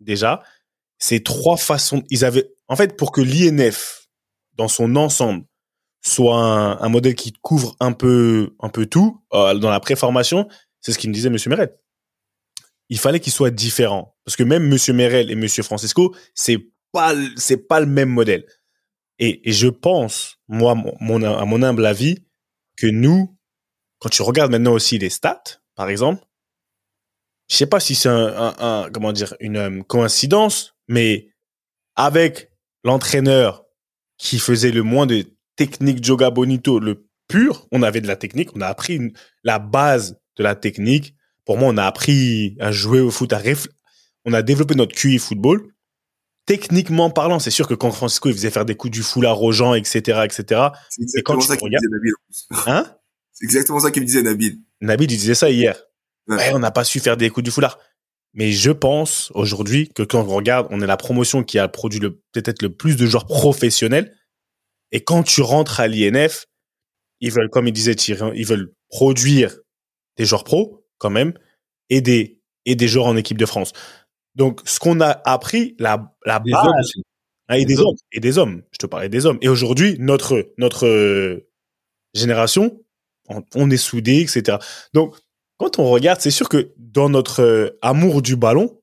Déjà, 0.00 0.42
c'est 0.98 1.22
trois 1.22 1.56
façons. 1.56 2.02
Ils 2.10 2.24
avaient, 2.24 2.50
en 2.68 2.76
fait, 2.76 2.96
pour 2.96 3.12
que 3.12 3.20
l'INF 3.20 4.08
dans 4.56 4.68
son 4.68 4.96
ensemble 4.96 5.44
soit 6.02 6.36
un, 6.36 6.80
un 6.80 6.88
modèle 6.88 7.14
qui 7.14 7.32
couvre 7.42 7.76
un 7.78 7.92
peu, 7.92 8.54
un 8.60 8.70
peu 8.70 8.86
tout 8.86 9.22
euh, 9.34 9.54
dans 9.54 9.70
la 9.70 9.80
préformation, 9.80 10.48
c'est 10.80 10.92
ce 10.92 10.98
qu'il 10.98 11.10
me 11.10 11.14
disait 11.14 11.28
Monsieur 11.30 11.50
Merel. 11.50 11.76
Il 12.88 12.98
fallait 12.98 13.20
qu'ils 13.20 13.32
soient 13.32 13.50
différents 13.50 14.16
parce 14.24 14.34
que 14.36 14.42
même 14.42 14.66
Monsieur 14.66 14.92
Merel 14.94 15.30
et 15.30 15.34
Monsieur 15.34 15.62
Francisco, 15.62 16.14
c'est 16.34 16.58
pas, 16.92 17.14
c'est 17.36 17.68
pas 17.68 17.80
le 17.80 17.86
même 17.86 18.08
modèle. 18.08 18.44
Et, 19.20 19.52
je 19.52 19.68
pense, 19.68 20.38
moi, 20.48 20.72
à 20.72 21.44
mon 21.44 21.62
humble 21.62 21.86
avis, 21.86 22.24
que 22.76 22.86
nous, 22.86 23.36
quand 23.98 24.08
tu 24.08 24.22
regardes 24.22 24.50
maintenant 24.50 24.72
aussi 24.72 24.98
les 24.98 25.10
stats, 25.10 25.60
par 25.76 25.90
exemple, 25.90 26.24
je 27.48 27.56
sais 27.56 27.66
pas 27.66 27.80
si 27.80 27.94
c'est 27.94 28.08
un, 28.08 28.88
comment 28.92 29.12
dire 29.12 29.34
une 29.40 29.56
euh, 29.56 29.82
coïncidence, 29.82 30.74
mais 30.88 31.32
avec 31.96 32.50
l'entraîneur 32.84 33.64
qui 34.16 34.38
faisait 34.38 34.70
le 34.70 34.82
moins 34.82 35.06
de 35.06 35.24
technique 35.56 36.02
Joga 36.02 36.30
Bonito, 36.30 36.78
le 36.78 37.06
pur, 37.28 37.66
on 37.72 37.82
avait 37.82 38.00
de 38.00 38.06
la 38.06 38.16
technique, 38.16 38.56
on 38.56 38.60
a 38.60 38.66
appris 38.66 39.12
la 39.44 39.58
base 39.58 40.18
de 40.36 40.42
la 40.42 40.54
technique. 40.54 41.14
Pour 41.44 41.58
moi, 41.58 41.68
on 41.68 41.76
a 41.76 41.84
appris 41.84 42.56
à 42.60 42.72
jouer 42.72 43.00
au 43.00 43.10
foot, 43.10 43.32
à 43.32 43.42
on 44.24 44.32
a 44.32 44.42
développé 44.42 44.74
notre 44.74 44.94
QI 44.94 45.18
football. 45.18 45.72
Techniquement 46.50 47.10
parlant, 47.10 47.38
c'est 47.38 47.52
sûr 47.52 47.68
que 47.68 47.74
quand 47.74 47.92
Francisco 47.92 48.28
il 48.28 48.34
faisait 48.34 48.50
faire 48.50 48.64
des 48.64 48.74
coups 48.74 48.90
du 48.92 49.04
foulard 49.04 49.40
aux 49.40 49.52
gens, 49.52 49.74
etc., 49.74 50.22
etc. 50.24 50.70
C'est 50.88 51.02
Et 51.16 51.22
quand 51.22 51.34
exactement 51.38 51.40
ça 51.42 51.56
qu'il 51.56 51.66
me 51.66 51.76
regardes- 51.76 51.84
disait 51.84 51.90
Nabil. 51.92 52.12
Hein? 52.66 52.96
C'est 53.32 53.44
exactement 53.44 53.78
ça 53.78 53.90
qu'il 53.92 54.02
me 54.02 54.06
disait 54.06 54.22
Nabil. 54.22 54.58
Nabil, 54.80 55.04
il 55.12 55.16
disait 55.16 55.36
ça 55.36 55.48
hier. 55.48 55.80
Ouais. 56.26 56.36
Ouais, 56.38 56.50
on 56.52 56.58
n'a 56.58 56.72
pas 56.72 56.82
su 56.82 56.98
faire 56.98 57.16
des 57.16 57.30
coups 57.30 57.44
du 57.44 57.52
foulard. 57.52 57.78
Mais 58.34 58.50
je 58.50 58.72
pense 58.72 59.30
aujourd'hui 59.36 59.90
que 59.94 60.02
quand 60.02 60.22
on 60.22 60.34
regarde, 60.34 60.66
on 60.70 60.80
est 60.80 60.86
la 60.88 60.96
promotion 60.96 61.44
qui 61.44 61.56
a 61.60 61.68
produit 61.68 62.00
le, 62.00 62.20
peut-être 62.32 62.62
le 62.62 62.74
plus 62.74 62.96
de 62.96 63.06
joueurs 63.06 63.26
professionnels. 63.26 64.16
Et 64.90 65.04
quand 65.04 65.22
tu 65.22 65.42
rentres 65.42 65.78
à 65.78 65.86
l'INF, 65.86 66.46
ils 67.20 67.30
veulent, 67.30 67.48
comme 67.50 67.68
il 67.68 67.72
disait 67.72 67.94
Thierry, 67.94 68.32
ils 68.34 68.46
veulent 68.46 68.72
produire 68.88 69.56
des 70.16 70.24
joueurs 70.24 70.42
pros, 70.42 70.84
quand 70.98 71.10
même, 71.10 71.32
et 71.90 72.00
des, 72.00 72.40
et 72.66 72.74
des 72.74 72.88
joueurs 72.88 73.06
en 73.06 73.16
équipe 73.16 73.38
de 73.38 73.46
France. 73.46 73.72
Donc, 74.34 74.60
ce 74.64 74.78
qu'on 74.78 75.00
a 75.00 75.20
appris, 75.24 75.74
la, 75.78 76.14
la 76.24 76.38
Des 76.40 76.52
base, 76.52 76.66
hommes 76.66 77.02
ah, 77.48 77.58
et 77.58 77.64
Des 77.64 77.74
des 77.74 77.80
hommes. 77.80 77.86
hommes. 77.88 77.96
Et 78.12 78.20
des 78.20 78.38
hommes. 78.38 78.62
Je 78.72 78.78
te 78.78 78.86
parlais 78.86 79.08
des 79.08 79.26
hommes. 79.26 79.38
Et 79.42 79.48
aujourd'hui, 79.48 79.96
notre, 79.98 80.52
notre 80.58 80.86
euh, 80.86 81.48
génération, 82.14 82.80
on, 83.28 83.42
on 83.54 83.70
est 83.70 83.76
soudés, 83.76 84.20
etc. 84.20 84.58
Donc, 84.94 85.16
quand 85.58 85.78
on 85.78 85.90
regarde, 85.90 86.20
c'est 86.20 86.30
sûr 86.30 86.48
que 86.48 86.72
dans 86.78 87.08
notre 87.08 87.42
euh, 87.42 87.78
amour 87.82 88.22
du 88.22 88.36
ballon, 88.36 88.80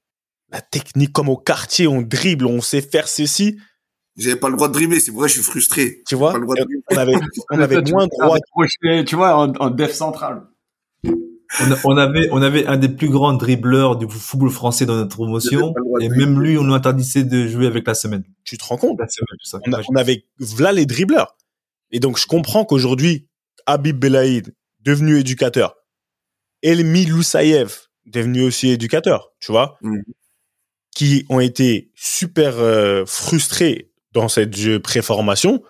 la 0.52 0.62
technique, 0.62 1.12
comme 1.14 1.30
au 1.30 1.38
quartier, 1.38 1.88
on 1.88 2.02
dribble, 2.02 2.46
on 2.46 2.62
sait 2.62 2.82
faire 2.82 3.08
ceci, 3.08 3.58
J'avais 4.16 4.36
pas 4.38 4.50
le 4.50 4.56
droit 4.56 4.68
de 4.68 4.74
dribbler, 4.74 5.00
c'est 5.00 5.12
pour 5.12 5.22
ça 5.22 5.28
que 5.28 5.34
je 5.34 5.42
suis 5.42 5.44
frustré. 5.50 6.04
tu 6.08 6.16
vois, 6.16 6.32
Pas 6.34 6.38
le 6.40 6.44
droit 6.46 6.56
de 6.56 6.62
dribbler. 6.62 6.82
on 6.92 6.98
avait, 6.98 7.16
on 7.52 7.60
avait 7.60 7.82
moins 7.92 8.08
droit. 8.08 8.38
tu 9.06 9.16
vois, 9.16 9.36
en, 9.38 9.54
en 9.56 9.70
def 9.70 9.94
central. 9.94 10.44
On, 11.62 11.72
a- 11.72 11.78
on 11.86 11.98
avait, 11.98 12.28
on 12.32 12.42
avait 12.42 12.66
un 12.68 12.78
des 12.78 12.90
plus 12.90 13.10
grands 13.10 13.34
dribbleurs 13.34 13.96
du 13.96 14.08
football 14.10 14.50
français 14.50 14.86
dans 14.86 14.96
notre 14.96 15.16
promotion. 15.16 15.74
Et 16.02 16.10
même 16.10 16.42
lui, 16.42 16.58
on 16.58 16.64
nous 16.64 16.74
interdisait 16.74 17.24
de 17.24 17.48
jouer 17.48 17.68
avec 17.68 17.88
la 17.88 17.94
semaine. 17.94 18.24
Tu 18.44 18.58
te 18.58 18.64
rends 18.66 18.78
compte? 18.78 19.00
La 19.00 19.08
semaine, 19.08 19.28
tout 19.40 19.50
ça. 19.50 19.60
On, 19.66 19.74
a- 19.74 19.82
on 19.90 19.96
avait 19.96 20.26
là 20.60 20.72
les 20.74 20.86
dribbleurs. 20.86 21.38
Et 21.92 22.00
donc, 22.00 22.18
je 22.20 22.28
comprends 22.28 22.66
qu'aujourd'hui, 22.66 23.28
Habib 23.66 23.98
Belaïd, 23.98 24.54
devenu 24.82 25.18
éducateur, 25.20 25.76
Elmi 26.62 27.06
Loussaïev, 27.06 27.74
devenu 28.06 28.44
aussi 28.44 28.70
éducateur, 28.70 29.32
tu 29.40 29.52
vois, 29.52 29.78
Mhm. 29.82 30.04
qui 30.96 31.26
ont 31.30 31.40
été 31.40 31.92
super 31.96 32.58
euh, 32.60 33.04
frustrés 33.06 33.92
dans 34.14 34.28
cette 34.30 34.80
préformation 34.80 35.62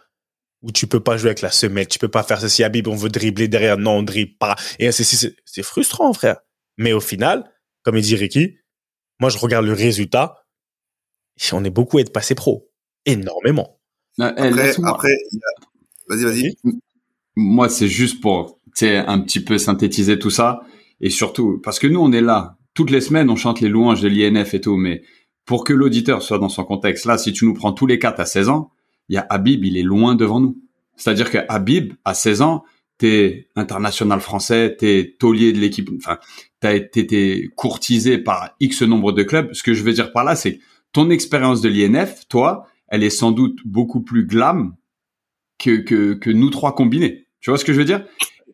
où 0.68 0.72
tu 0.72 0.86
peux 0.86 1.00
pas 1.00 1.16
jouer 1.18 1.30
avec 1.30 1.42
la 1.42 1.50
semelle, 1.50 1.88
tu 1.88 1.98
peux 1.98 2.10
pas 2.10 2.24
faire 2.24 2.42
ceci, 2.42 2.62
Habib, 2.64 2.88
on 2.90 2.96
veut 2.96 3.10
dribbler 3.10 3.48
derrière, 3.48 3.78
non, 3.78 4.00
on 4.00 4.04
dribble 4.04 4.38
pas. 4.38 4.56
Et 4.80 4.92
c'est, 4.92 5.06
c'est, 5.06 5.34
c'est 5.46 5.64
frustrant, 5.64 6.12
frère. 6.12 6.38
Mais 6.78 6.92
au 6.92 7.00
final, 7.00 7.50
comme 7.84 7.96
il 7.96 8.04
dit 8.04 8.16
Ricky, 8.16 8.58
moi, 9.22 9.30
je 9.30 9.38
regarde 9.38 9.66
le 9.66 9.74
résultat, 9.74 10.46
et 11.38 11.54
on 11.54 11.64
est 11.64 11.70
beaucoup 11.70 11.98
à 11.98 12.02
être 12.02 12.12
passé 12.12 12.36
pro. 12.36 12.70
Énormément. 13.06 13.80
Eh, 14.20 14.24
Après, 14.24 14.74
après, 14.84 15.14
vas-y, 16.10 16.24
vas-y. 16.24 16.56
moi, 17.36 17.70
c'est 17.70 17.88
juste 17.88 18.22
pour, 18.22 18.60
tu 18.76 18.86
sais, 18.86 18.98
un 18.98 19.20
petit 19.22 19.40
peu 19.40 19.58
synthétiser 19.58 20.20
tout 20.20 20.30
ça. 20.30 20.60
Et 21.00 21.10
surtout, 21.10 21.62
parce 21.64 21.80
que 21.80 21.88
nous, 21.88 22.00
on 22.02 22.12
est 22.12 22.22
là. 22.22 22.58
Toutes 22.74 22.90
les 22.92 23.02
semaines, 23.02 23.30
on 23.30 23.36
chante 23.36 23.62
les 23.62 23.70
louanges 23.70 24.02
de 24.02 24.10
l'INF 24.10 24.54
et 24.54 24.62
tout. 24.62 24.76
Mais 24.76 25.04
pour 25.46 25.64
que 25.64 25.72
l'auditeur 25.74 26.22
soit 26.22 26.40
dans 26.40 26.50
son 26.50 26.66
contexte, 26.66 27.06
là, 27.06 27.18
si 27.18 27.32
tu 27.32 27.46
nous 27.46 27.54
prends 27.54 27.72
tous 27.72 27.86
les 27.88 28.00
quatre 28.00 28.20
à 28.20 28.26
16 28.26 28.50
ans, 28.50 28.72
il 29.10 29.16
y 29.16 29.18
a 29.18 29.26
Habib, 29.30 29.64
il 29.66 29.78
est 29.78 29.84
loin 29.84 30.16
devant 30.16 30.40
nous. 30.40 30.58
C'est-à-dire 30.96 31.30
que 31.30 31.38
Habib, 31.48 31.94
à 32.06 32.14
16 32.14 32.42
ans, 32.42 32.64
t'es 32.98 33.48
international 33.56 34.20
français, 34.20 34.76
t'es 34.78 35.16
taulier 35.20 35.54
de 35.54 35.60
l'équipe, 35.60 35.90
enfin, 35.98 36.18
t'as 36.60 36.76
été 36.76 37.50
courtisé 37.56 38.18
par 38.18 38.56
X 38.60 38.82
nombre 38.82 39.12
de 39.12 39.24
clubs. 39.24 39.54
Ce 39.54 39.64
que 39.64 39.74
je 39.74 39.84
veux 39.84 39.94
dire 39.94 40.12
par 40.12 40.24
là, 40.24 40.36
c'est 40.36 40.58
que 40.58 40.64
ton 40.94 41.10
expérience 41.10 41.62
de 41.62 41.70
l'INF, 41.70 42.28
toi, 42.28 42.66
elle 42.88 43.04
est 43.04 43.12
sans 43.12 43.32
doute 43.32 43.60
beaucoup 43.66 44.02
plus 44.02 44.26
glam 44.26 44.76
que, 45.60 45.78
que, 45.78 46.14
que 46.14 46.30
nous 46.32 46.50
trois 46.50 46.74
combinés. 46.74 47.28
Tu 47.40 47.52
vois 47.52 47.60
ce 47.60 47.66
que 47.66 47.74
je 47.74 47.80
veux 47.80 47.86
dire? 47.86 48.06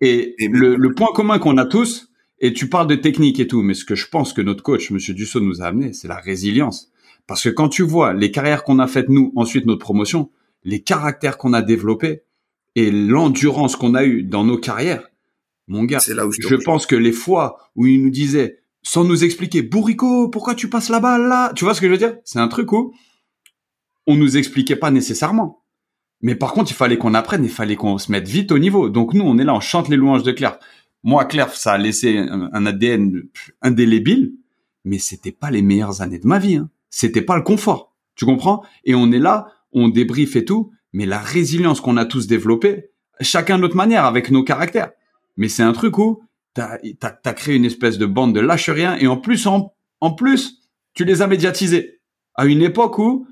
Et 0.01 0.35
Et 0.43 0.49
le, 0.49 0.75
le 0.75 0.93
point 0.93 1.13
commun 1.13 1.39
qu'on 1.39 1.57
a 1.57 1.65
tous, 1.65 2.09
et 2.39 2.51
tu 2.51 2.67
parles 2.67 2.87
de 2.87 2.95
technique 2.95 3.39
et 3.39 3.47
tout, 3.47 3.61
mais 3.61 3.73
ce 3.73 3.85
que 3.85 3.95
je 3.95 4.09
pense 4.09 4.33
que 4.33 4.41
notre 4.41 4.63
coach, 4.63 4.91
Monsieur 4.91 5.13
Dussault, 5.13 5.39
nous 5.39 5.61
a 5.61 5.65
amené, 5.67 5.93
c'est 5.93 6.09
la 6.09 6.17
résilience. 6.17 6.91
Parce 7.25 7.43
que 7.43 7.49
quand 7.49 7.69
tu 7.69 7.83
vois 7.83 8.13
les 8.13 8.31
carrières 8.31 8.65
qu'on 8.65 8.79
a 8.79 8.87
faites 8.87 9.07
nous, 9.07 9.31
ensuite 9.37 9.65
notre 9.65 9.79
promotion, 9.79 10.29
les 10.63 10.81
caractères 10.81 11.37
qu'on 11.37 11.53
a 11.53 11.61
développés 11.61 12.23
et 12.75 12.91
l'endurance 12.91 13.75
qu'on 13.75 13.95
a 13.95 14.03
eue 14.03 14.23
dans 14.23 14.43
nos 14.43 14.57
carrières, 14.57 15.09
mon 15.67 15.83
gars, 15.83 15.99
C'est 15.99 16.13
là 16.13 16.27
où 16.27 16.31
je 16.31 16.55
pense 16.55 16.85
que 16.85 16.95
les 16.95 17.13
fois 17.13 17.57
où 17.75 17.85
il 17.85 18.03
nous 18.03 18.09
disait, 18.09 18.59
sans 18.81 19.05
nous 19.05 19.23
expliquer, 19.23 19.61
Bourrico, 19.61 20.29
pourquoi 20.29 20.55
tu 20.55 20.69
passes 20.69 20.89
la 20.89 20.99
balle 20.99 21.27
là? 21.27 21.53
Tu 21.55 21.63
vois 21.63 21.73
ce 21.73 21.79
que 21.79 21.87
je 21.87 21.91
veux 21.91 21.97
dire? 21.97 22.17
C'est 22.25 22.39
un 22.39 22.49
truc 22.49 22.71
où 22.73 22.93
on 24.05 24.15
nous 24.15 24.35
expliquait 24.35 24.75
pas 24.75 24.91
nécessairement. 24.91 25.63
Mais 26.21 26.35
par 26.35 26.53
contre, 26.53 26.71
il 26.71 26.75
fallait 26.75 26.97
qu'on 26.97 27.13
apprenne, 27.13 27.43
il 27.43 27.49
fallait 27.49 27.75
qu'on 27.75 27.97
se 27.97 28.11
mette 28.11 28.27
vite 28.27 28.51
au 28.51 28.59
niveau. 28.59 28.89
Donc 28.89 29.13
nous, 29.13 29.23
on 29.23 29.37
est 29.37 29.43
là, 29.43 29.55
on 29.55 29.61
chante 29.61 29.89
les 29.89 29.95
louanges 29.95 30.23
de 30.23 30.31
Clerf. 30.31 30.59
Moi, 31.03 31.25
Clerf, 31.25 31.55
ça 31.55 31.73
a 31.73 31.77
laissé 31.77 32.17
un, 32.17 32.49
un 32.51 32.65
ADN 32.65 33.23
indélébile, 33.61 34.33
mais 34.85 34.99
c'était 34.99 35.31
pas 35.31 35.51
les 35.51 35.61
meilleures 35.61 36.01
années 36.01 36.19
de 36.19 36.27
ma 36.27 36.39
vie. 36.39 36.57
Hein. 36.57 36.69
C'était 36.89 37.21
pas 37.21 37.35
le 37.35 37.41
confort. 37.41 37.93
Tu 38.15 38.25
comprends? 38.25 38.63
Et 38.83 38.95
on 38.95 39.11
est 39.11 39.19
là, 39.19 39.47
on 39.73 39.89
débriefe 39.89 40.35
et 40.35 40.45
tout, 40.45 40.71
mais 40.93 41.05
la 41.05 41.19
résilience 41.19 41.81
qu'on 41.81 41.97
a 41.97 42.05
tous 42.05 42.27
développée, 42.27 42.91
chacun 43.21 43.57
de 43.57 43.61
notre 43.61 43.75
manière, 43.75 44.05
avec 44.05 44.31
nos 44.31 44.43
caractères. 44.43 44.91
Mais 45.37 45.49
c'est 45.49 45.63
un 45.63 45.73
truc 45.73 45.97
où 45.97 46.21
t'as 46.53 46.77
as, 47.01 47.33
créé 47.33 47.55
une 47.55 47.65
espèce 47.65 47.97
de 47.97 48.05
bande 48.05 48.35
de 48.35 48.39
lâche 48.39 48.69
rien 48.69 48.95
et 48.97 49.07
en 49.07 49.17
plus, 49.17 49.47
en, 49.47 49.73
plus, 50.15 50.59
tu 50.93 51.05
les 51.05 51.21
as 51.21 51.27
médiatisés 51.27 51.99
à 52.35 52.45
une 52.45 52.61
époque 52.61 52.99
où 52.99 53.27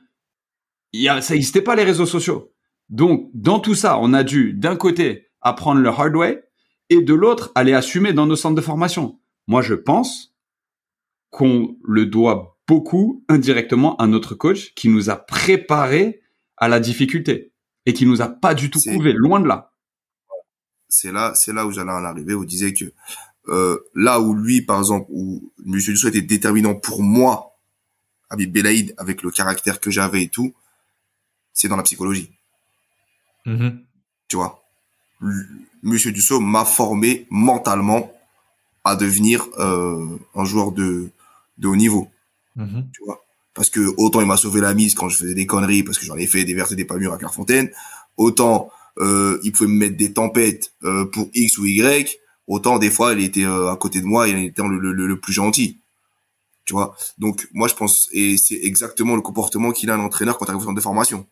ça 0.93 1.33
n'existait 1.33 1.61
pas 1.61 1.75
les 1.75 1.83
réseaux 1.83 2.05
sociaux. 2.05 2.51
Donc, 2.89 3.29
dans 3.33 3.59
tout 3.59 3.75
ça, 3.75 3.99
on 3.99 4.13
a 4.13 4.23
dû, 4.23 4.53
d'un 4.53 4.75
côté, 4.75 5.29
apprendre 5.41 5.81
le 5.81 5.89
hard 5.89 6.15
way 6.15 6.43
et 6.89 7.01
de 7.01 7.13
l'autre, 7.13 7.51
aller 7.55 7.73
assumer 7.73 8.11
dans 8.11 8.25
nos 8.25 8.35
centres 8.35 8.55
de 8.55 8.61
formation. 8.61 9.19
Moi, 9.47 9.61
je 9.61 9.75
pense 9.75 10.35
qu'on 11.29 11.77
le 11.83 12.05
doit 12.05 12.57
beaucoup 12.67 13.23
indirectement 13.29 13.95
à 13.97 14.07
notre 14.07 14.35
coach 14.35 14.73
qui 14.75 14.89
nous 14.89 15.09
a 15.09 15.15
préparé 15.15 16.21
à 16.61 16.69
la 16.69 16.79
difficulté 16.79 17.51
et 17.85 17.93
qui 17.93 18.05
nous 18.05 18.21
a 18.21 18.29
pas 18.29 18.53
du 18.53 18.69
tout 18.69 18.79
prouvé, 18.79 19.11
loin 19.11 19.41
de 19.41 19.47
là. 19.47 19.73
c'est 20.87 21.11
là, 21.11 21.33
c'est 21.35 21.51
là 21.51 21.65
où 21.65 21.71
j'allais 21.71 21.91
en 21.91 22.05
arriver, 22.05 22.35
où 22.35 22.43
il 22.43 22.47
disait 22.47 22.73
que 22.73 22.85
euh, 23.47 23.79
là 23.95 24.21
où 24.21 24.35
lui, 24.35 24.61
par 24.61 24.77
exemple, 24.77 25.07
où 25.09 25.51
Monsieur 25.65 25.91
Dussault 25.91 26.09
était 26.09 26.21
déterminant 26.21 26.75
pour 26.75 27.01
moi 27.01 27.57
Habib 28.29 28.53
Belaïd, 28.53 28.93
avec 28.97 29.23
le 29.23 29.31
caractère 29.31 29.79
que 29.79 29.89
j'avais 29.89 30.23
et 30.23 30.29
tout, 30.29 30.53
c'est 31.51 31.67
dans 31.67 31.75
la 31.75 31.83
psychologie. 31.83 32.31
Mhm. 33.45 33.83
Tu 34.27 34.35
vois? 34.35 34.63
Monsieur 35.81 36.11
Dussault 36.11 36.39
m'a 36.39 36.63
formé 36.63 37.25
mentalement 37.31 38.13
à 38.83 38.95
devenir 38.95 39.47
euh, 39.57 40.17
un 40.35 40.45
joueur 40.45 40.71
de, 40.71 41.09
de 41.57 41.67
haut 41.67 41.75
niveau. 41.75 42.07
Mhm. 42.55 42.87
tu 42.93 43.03
vois? 43.03 43.25
Parce 43.53 43.69
que 43.69 43.81
autant 43.97 44.21
il 44.21 44.27
m'a 44.27 44.37
sauvé 44.37 44.61
la 44.61 44.73
mise 44.73 44.95
quand 44.95 45.09
je 45.09 45.17
faisais 45.17 45.33
des 45.33 45.45
conneries, 45.45 45.83
parce 45.83 45.97
que 45.97 46.05
j'en 46.05 46.15
ai 46.15 46.27
fait 46.27 46.45
des 46.45 46.53
vertes 46.53 46.71
et 46.71 46.75
des 46.75 46.85
pas 46.85 46.95
mûres 46.97 47.13
à 47.13 47.17
Clairefontaine, 47.17 47.69
autant 48.17 48.69
euh, 48.99 49.39
il 49.43 49.51
pouvait 49.51 49.69
me 49.69 49.77
mettre 49.77 49.97
des 49.97 50.13
tempêtes 50.13 50.73
euh, 50.83 51.05
pour 51.05 51.29
X 51.33 51.57
ou 51.57 51.65
Y, 51.65 52.17
autant 52.47 52.79
des 52.79 52.89
fois 52.91 53.13
il 53.13 53.23
était 53.23 53.43
euh, 53.45 53.69
à 53.71 53.75
côté 53.75 53.99
de 53.99 54.05
moi 54.05 54.27
et 54.27 54.31
il 54.31 54.45
était 54.45 54.61
le, 54.61 54.77
le, 54.79 54.93
le- 54.93 55.19
plus 55.19 55.33
gentil. 55.33 55.81
Tu 56.65 56.73
vois? 56.73 56.95
Donc 57.17 57.47
moi 57.53 57.67
je 57.67 57.73
pense, 57.75 58.07
et 58.13 58.37
c'est 58.37 58.59
exactement 58.63 59.15
le 59.15 59.21
comportement 59.21 59.71
qu'il 59.71 59.89
a 59.89 59.95
un 59.95 59.99
entraîneur 59.99 60.37
quand 60.37 60.45
tu 60.45 60.51
arrives 60.51 60.61
au 60.61 60.65
centre 60.65 60.75
de 60.75 60.81
formation. 60.81 61.27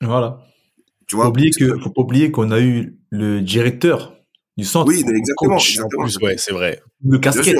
Voilà. 0.00 0.40
Tu 1.06 1.14
Faut 1.14 1.22
vois? 1.22 1.28
oublier 1.28 1.50
que, 1.50 1.78
faut 1.78 1.90
pas 1.90 2.02
oublier 2.02 2.30
qu'on 2.30 2.50
a 2.50 2.60
eu 2.60 2.98
le 3.10 3.40
directeur 3.42 4.16
du 4.56 4.64
centre. 4.64 4.88
Oui, 4.88 5.04
exactement. 5.06 5.56
plus, 5.56 6.18
ouais, 6.18 6.36
c'est 6.36 6.52
vrai. 6.52 6.82
le 7.04 7.18
casquette. 7.18 7.56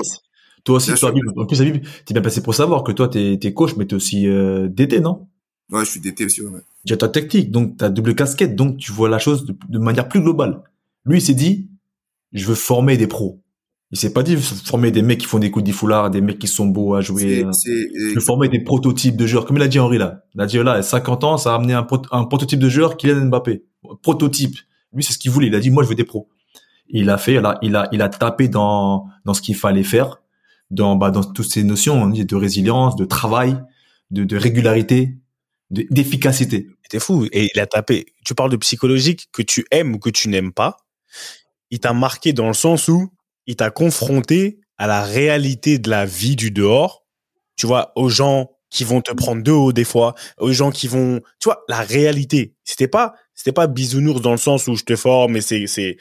Toi 0.69 0.77
aussi, 0.77 0.93
toi. 0.95 1.09
Habib, 1.09 1.25
en 1.37 1.47
plus, 1.47 1.61
Habib, 1.61 1.85
t'es 2.05 2.13
bien 2.15 2.23
passé 2.23 2.43
pour 2.43 2.55
savoir 2.55 2.85
que 2.85 2.93
toi, 2.93 3.09
t'es, 3.09 3.39
t'es 3.41 3.53
coach, 3.55 3.75
mais 3.77 3.87
t'es 3.87 3.95
aussi 3.95 4.27
euh, 4.29 4.69
DT, 4.69 5.01
non? 5.01 5.27
Ouais, 5.73 5.85
je 5.85 5.91
suis 5.91 6.01
DT 6.01 6.25
aussi. 6.27 6.43
Ouais. 6.43 6.61
Tu 6.87 6.93
as 6.93 6.97
ta 6.97 7.09
technique, 7.09 7.51
donc 7.51 7.77
t'as 7.77 7.89
double 7.89 8.15
casquette, 8.15 8.55
donc 8.57 8.77
tu 8.79 8.93
vois 8.93 9.09
la 9.09 9.19
chose 9.19 9.45
de, 9.47 9.55
de 9.69 9.79
manière 9.79 10.09
plus 10.09 10.21
globale. 10.21 10.63
Lui, 11.05 11.19
il 11.19 11.21
s'est 11.23 11.35
dit, 11.35 11.69
je 12.33 12.47
veux 12.47 12.55
former 12.55 12.97
des 12.97 13.07
pros. 13.07 13.41
Il 13.91 13.99
s'est 13.99 14.13
pas 14.13 14.23
dit, 14.23 14.33
je 14.33 14.37
veux 14.37 14.43
former 14.43 14.91
des 14.91 15.01
mecs 15.01 15.19
qui 15.21 15.27
font 15.27 15.39
des 15.39 15.51
coups 15.51 15.65
de 15.65 15.73
foulard, 15.73 16.11
des 16.11 16.21
mecs 16.21 16.39
qui 16.39 16.47
sont 16.47 16.67
beaux 16.67 16.95
à 16.95 17.01
jouer. 17.01 17.45
C'est, 17.53 17.71
Je 18.11 18.15
veux 18.15 18.21
former 18.21 18.49
des 18.51 18.61
prototypes 18.61 19.17
de 19.17 19.27
joueurs. 19.27 19.47
Comme 19.47 19.57
il 19.57 19.63
a 19.63 19.69
dit 19.69 19.79
Henri 19.79 19.97
là. 19.97 20.25
Il 20.35 20.41
a 20.43 20.47
dit 20.47 20.59
là, 20.59 20.73
à 20.73 20.83
50 20.83 21.25
ans, 21.25 21.39
ça 21.39 21.53
a 21.53 21.57
amené 21.57 21.73
un, 21.73 21.83
pro- 21.85 22.03
un 22.13 22.25
prototype 22.25 22.61
de 22.61 22.69
joueur, 22.69 22.99
Kylian 22.99 23.25
Mbappé. 23.27 23.65
Prototype. 24.03 24.57
Lui, 24.93 25.03
c'est 25.03 25.15
ce 25.15 25.19
qu'il 25.19 25.31
voulait. 25.31 25.47
Il 25.47 25.55
a 25.55 25.61
dit, 25.61 25.71
moi, 25.71 25.83
je 25.85 25.89
veux 25.89 25.95
des 25.95 26.05
pros. 26.05 26.29
Il 26.91 27.09
a 27.11 27.17
fait, 27.19 27.41
il 27.63 27.77
a, 27.77 27.89
il 27.93 28.03
a 28.03 28.09
tapé 28.11 28.49
dans, 28.49 29.07
dans 29.25 29.33
ce 29.35 29.41
qu'il 29.43 29.55
fallait 29.57 29.83
faire, 29.83 30.21
dans, 30.71 30.97
bah, 30.97 31.11
dans 31.11 31.25
toutes 31.25 31.51
ces 31.51 31.65
notions 31.65 32.09
de 32.09 32.37
résilience, 32.37 32.97
de 32.97 33.05
travail, 33.05 33.59
de, 34.11 34.25
de 34.25 34.37
régularité, 34.37 35.17
de- 35.71 35.87
d'efficacité. 35.91 36.69
C'était 36.83 37.01
fou. 37.01 37.27
Et 37.33 37.49
il 37.55 37.61
a 37.61 37.67
tapé. 37.67 38.07
Tu 38.25 38.35
parles 38.35 38.51
de 38.51 38.57
psychologique, 38.57 39.29
que 39.33 39.43
tu 39.43 39.65
aimes 39.71 39.95
ou 39.95 39.99
que 39.99 40.11
tu 40.11 40.29
n'aimes 40.29 40.53
pas. 40.53 40.77
Il 41.71 41.81
t'a 41.81 41.93
marqué 41.93 42.33
dans 42.33 42.49
le 42.49 42.55
sens 42.55 42.89
où 42.89 43.11
il 43.47 43.57
t'a 43.57 43.71
confronté 43.71 44.61
à 44.79 44.87
la 44.87 45.03
réalité 45.03 45.79
de 45.79 45.91
la 45.91 46.07
vie 46.07 46.37
du 46.37 46.51
dehors. 46.51 47.05
Tu 47.57 47.67
vois, 47.67 47.93
aux 47.97 48.09
gens 48.09 48.51
qui 48.71 48.85
vont 48.85 49.01
te 49.01 49.13
prendre 49.13 49.43
de 49.43 49.51
haut 49.51 49.73
des 49.73 49.85
fois, 49.85 50.15
aux 50.39 50.53
gens 50.53 50.71
qui 50.71 50.89
vont, 50.89 51.21
tu 51.41 51.45
vois, 51.49 51.65
la 51.69 51.81
réalité. 51.81 52.55
C'était 52.65 52.89
pas, 52.89 53.15
c'était 53.35 53.53
pas 53.53 53.67
bisounours 53.67 54.21
dans 54.21 54.31
le 54.33 54.37
sens 54.37 54.67
où 54.69 54.77
je 54.77 54.85
te 54.85 54.95
forme 54.97 55.37
et 55.37 55.41
c'est, 55.41 55.67
c'est, 55.67 55.97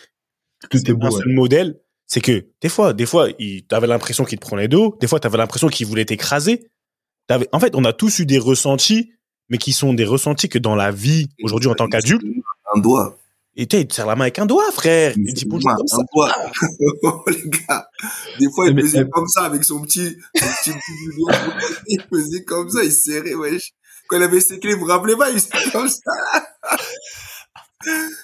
Tout 0.70 0.78
est 0.90 0.94
beau. 0.94 1.08
un 1.08 1.10
ouais. 1.10 1.18
seul 1.22 1.34
modèle. 1.34 1.80
C'est 2.08 2.22
que 2.22 2.46
des 2.62 2.70
fois, 2.70 2.94
des 2.94 3.06
fois, 3.06 3.28
il 3.38 3.64
t'avais 3.66 3.88
l'impression 3.88 4.24
qu'il 4.24 4.40
te 4.40 4.46
prenait 4.46 4.68
de 4.70 4.78
haut. 4.78 4.98
Des 5.02 5.08
fois, 5.08 5.20
t'avais 5.20 5.38
l'impression 5.38 5.68
qu'il 5.68 5.86
voulait 5.88 6.06
t'écraser. 6.06 6.70
T'avais- 7.28 7.50
En 7.52 7.60
fait, 7.60 7.76
on 7.76 7.84
a 7.84 7.92
tous 7.94 8.20
eu 8.20 8.26
des 8.26 8.40
ressentis, 8.40 9.12
mais 9.50 9.58
qui 9.58 9.74
sont 9.74 9.94
des 9.94 10.06
ressentis 10.06 10.48
que 10.50 10.58
dans 10.58 10.76
la 10.76 10.92
vie 10.92 11.28
aujourd'hui 11.44 11.70
en 11.70 11.76
tant 11.76 11.88
qu'adulte. 11.88 12.24
Un 12.74 12.80
doigt. 12.80 13.18
Et 13.60 13.64
il 13.64 13.88
te 13.88 13.94
serre 13.94 14.06
la 14.06 14.16
main 14.16 14.26
avec 14.26 14.38
un 14.40 14.46
doigt, 14.46 14.72
frère. 14.72 15.14
Il 15.18 15.34
dit 15.34 15.46
bonjour 15.46 15.74
comme 15.76 15.88
ça. 15.88 15.98
Un 15.98 16.06
doigt. 16.14 16.32
Oh, 17.04 17.24
les 17.28 17.50
gars. 17.50 17.90
Des 18.40 18.48
fois, 18.54 18.68
il 18.68 18.76
Mais- 18.76 18.84
faisait 18.84 19.04
mais- 19.04 19.10
comme 19.10 19.28
ça 19.28 19.44
avec 19.46 19.64
son 19.64 19.82
petit, 19.82 20.16
son 20.36 20.46
petit 20.46 21.18
doigt. 21.18 21.34
Il 21.88 22.02
faisait 22.10 22.44
comme 22.44 22.70
ça, 22.70 22.84
il 22.84 22.92
serrait, 22.92 23.34
wesh. 23.34 23.72
Quand 24.08 24.18
il 24.18 24.24
avait 24.24 24.40
ses 24.42 24.60
clés, 24.60 24.74
vous 24.76 24.82
vous 24.82 24.86
rappelez 24.86 25.16
pas, 25.18 25.30
il 25.32 25.40
faisait 25.40 25.72
comme 25.72 25.90
ça. 25.90 26.02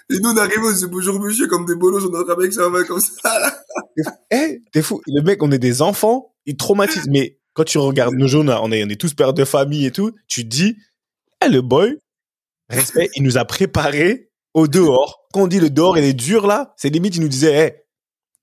Et 0.10 0.20
nous, 0.20 0.30
on 0.30 0.38
arrivait, 0.38 0.58
on 0.60 0.72
disait 0.72 0.88
bonjour 0.88 1.20
monsieur, 1.20 1.48
comme 1.48 1.66
des 1.66 1.76
bolos, 1.76 2.06
on 2.06 2.14
entraînait 2.14 2.32
avec 2.32 2.54
sa 2.54 2.70
main 2.70 2.84
comme 2.84 3.00
ça. 3.00 3.62
Eh, 4.32 4.62
t'es 4.72 4.82
fou. 4.82 5.02
Le 5.08 5.22
mec, 5.22 5.42
on 5.44 5.52
est 5.52 5.60
des 5.60 5.82
enfants, 5.82 6.34
il 6.46 6.58
traumatise. 6.58 7.08
Mais 7.10 7.40
quand 7.54 7.64
tu 7.64 7.78
regardes 7.78 8.16
nos 8.16 8.28
jeunes, 8.28 8.50
on 8.50 8.72
est, 8.72 8.84
on 8.84 8.90
est 8.90 9.00
tous 9.00 9.14
pères 9.14 9.34
de 9.34 9.46
famille 9.46 9.86
et 9.86 9.92
tout, 9.92 10.12
tu 10.28 10.44
te 10.44 10.50
dis, 10.50 10.78
eh, 11.44 11.50
le 11.50 11.62
boy, 11.62 11.98
respect, 12.70 13.10
il 13.16 13.24
nous 13.24 13.38
a 13.38 13.46
préparé 13.46 14.32
au 14.54 14.68
dehors. 14.68 15.26
Quand 15.34 15.44
on 15.44 15.48
dit 15.48 15.60
le 15.60 15.70
dehors, 15.70 15.98
il 15.98 16.04
est 16.04 16.14
dur 16.14 16.48
là, 16.48 16.74
c'est 16.78 16.90
limite, 16.90 17.16
il 17.16 17.22
nous 17.22 17.28
disait, 17.28 17.68
eh, 17.68 17.84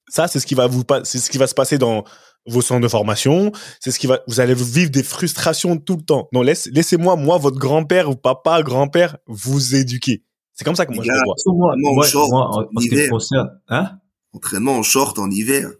ça, 0.08 0.26
c'est 0.26 0.40
ce 0.40 0.46
qui 0.46 0.54
va 0.54 0.66
vous, 0.66 0.82
c'est 1.04 1.18
ce 1.18 1.30
qui 1.30 1.38
va 1.38 1.46
se 1.46 1.54
passer 1.54 1.78
dans 1.78 2.04
vos 2.46 2.62
centres 2.62 2.80
de 2.80 2.88
formation. 2.88 3.52
C'est 3.80 3.90
ce 3.90 3.98
qui 3.98 4.06
va, 4.06 4.20
vous 4.26 4.40
allez 4.40 4.54
vivre 4.54 4.90
des 4.90 5.02
frustrations 5.02 5.76
tout 5.76 5.96
le 5.96 6.02
temps. 6.02 6.28
Non, 6.32 6.42
laisse, 6.42 6.68
laissez-moi, 6.72 7.16
moi, 7.16 7.38
votre 7.38 7.58
grand-père 7.58 8.10
ou 8.10 8.16
papa, 8.16 8.62
grand-père, 8.62 9.18
vous 9.26 9.74
éduquer. 9.74 10.24
C'est 10.60 10.64
comme 10.64 10.76
ça 10.76 10.84
que 10.84 10.92
moi, 10.92 11.02
je 11.02 11.08
le 11.10 11.14
gars, 11.16 11.22
vois. 11.24 11.34
Moi, 11.54 11.70
Vraiment, 11.72 11.94
moi, 11.94 12.06
short, 12.06 12.30
moi, 12.30 12.48
en, 12.50 12.60
en 12.60 12.80
ce 12.80 12.86
qui 12.86 12.94
me 12.94 12.98
hiver. 13.00 13.10
concerne, 13.10 13.48
hein, 13.68 13.92
Entraînement 14.34 14.72
en 14.76 14.82
short 14.82 15.18
en 15.18 15.30
hiver. 15.30 15.70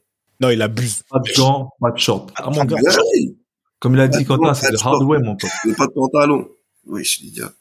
Non, 0.40 0.49
il 0.49 0.62
abuse. 0.62 1.03
pas 1.11 1.19
de 1.19 1.37
gants, 1.37 1.69
pas 1.79 1.90
de 1.90 1.99
short. 1.99 2.33
Ah, 2.35 2.49
mon 2.49 2.64
gars, 2.64 2.77
Ouais, 2.77 3.35
comme 3.79 3.93
il 3.93 4.01
a 4.01 4.09
dit 4.09 4.25
Quentin, 4.25 4.55
c'est 4.55 4.71
le 4.73 4.79
hard 4.83 5.03
way, 5.03 5.19
mon 5.19 5.37
pote. 5.37 5.51
et 5.69 5.75
pas 5.75 5.87
de 5.87 5.93
pantalon. 5.93 6.49
Wesh, 6.87 7.21
les 7.23 7.31
gars. 7.31 7.53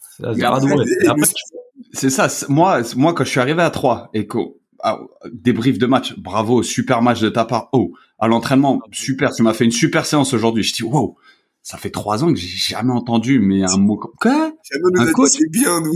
C'est 1.92 2.10
ça. 2.10 2.30
Moi, 2.48 2.84
moi, 2.96 3.14
quand 3.14 3.26
je 3.26 3.30
suis 3.32 3.42
arrivé 3.42 3.62
à 3.62 3.70
3 3.70 4.12
et 4.14 4.26
que 4.26 4.38
ah, 4.82 4.98
débrief 5.34 5.78
de 5.78 5.88
match, 5.88 6.18
bravo, 6.18 6.64
super 6.64 7.02
match 7.02 7.20
de 7.20 7.28
ta 7.28 7.44
part. 7.44 7.68
Oh, 7.74 7.92
à 8.18 8.30
l'entraînement, 8.30 8.80
super. 8.94 9.34
Tu 9.36 9.44
m'as 9.44 9.54
fait 9.54 9.66
une 9.66 9.72
super 9.72 10.06
séance 10.06 10.34
aujourd'hui. 10.34 10.64
Je 10.64 10.74
dis 10.74 10.84
wow, 10.84 11.18
ça 11.64 11.78
fait 11.78 11.90
trois 11.90 12.24
ans 12.24 12.34
que 12.34 12.40
j'ai 12.40 12.48
jamais 12.48 12.94
entendu, 12.94 13.40
mais 13.42 13.62
un 13.64 13.76
mot 13.78 13.98
comme 13.98 14.14
quoi? 14.22 14.54
Un 14.98 15.12
coach? 15.12 15.32
c'est 15.34 15.50
bien, 15.52 15.82
nous. 15.82 15.92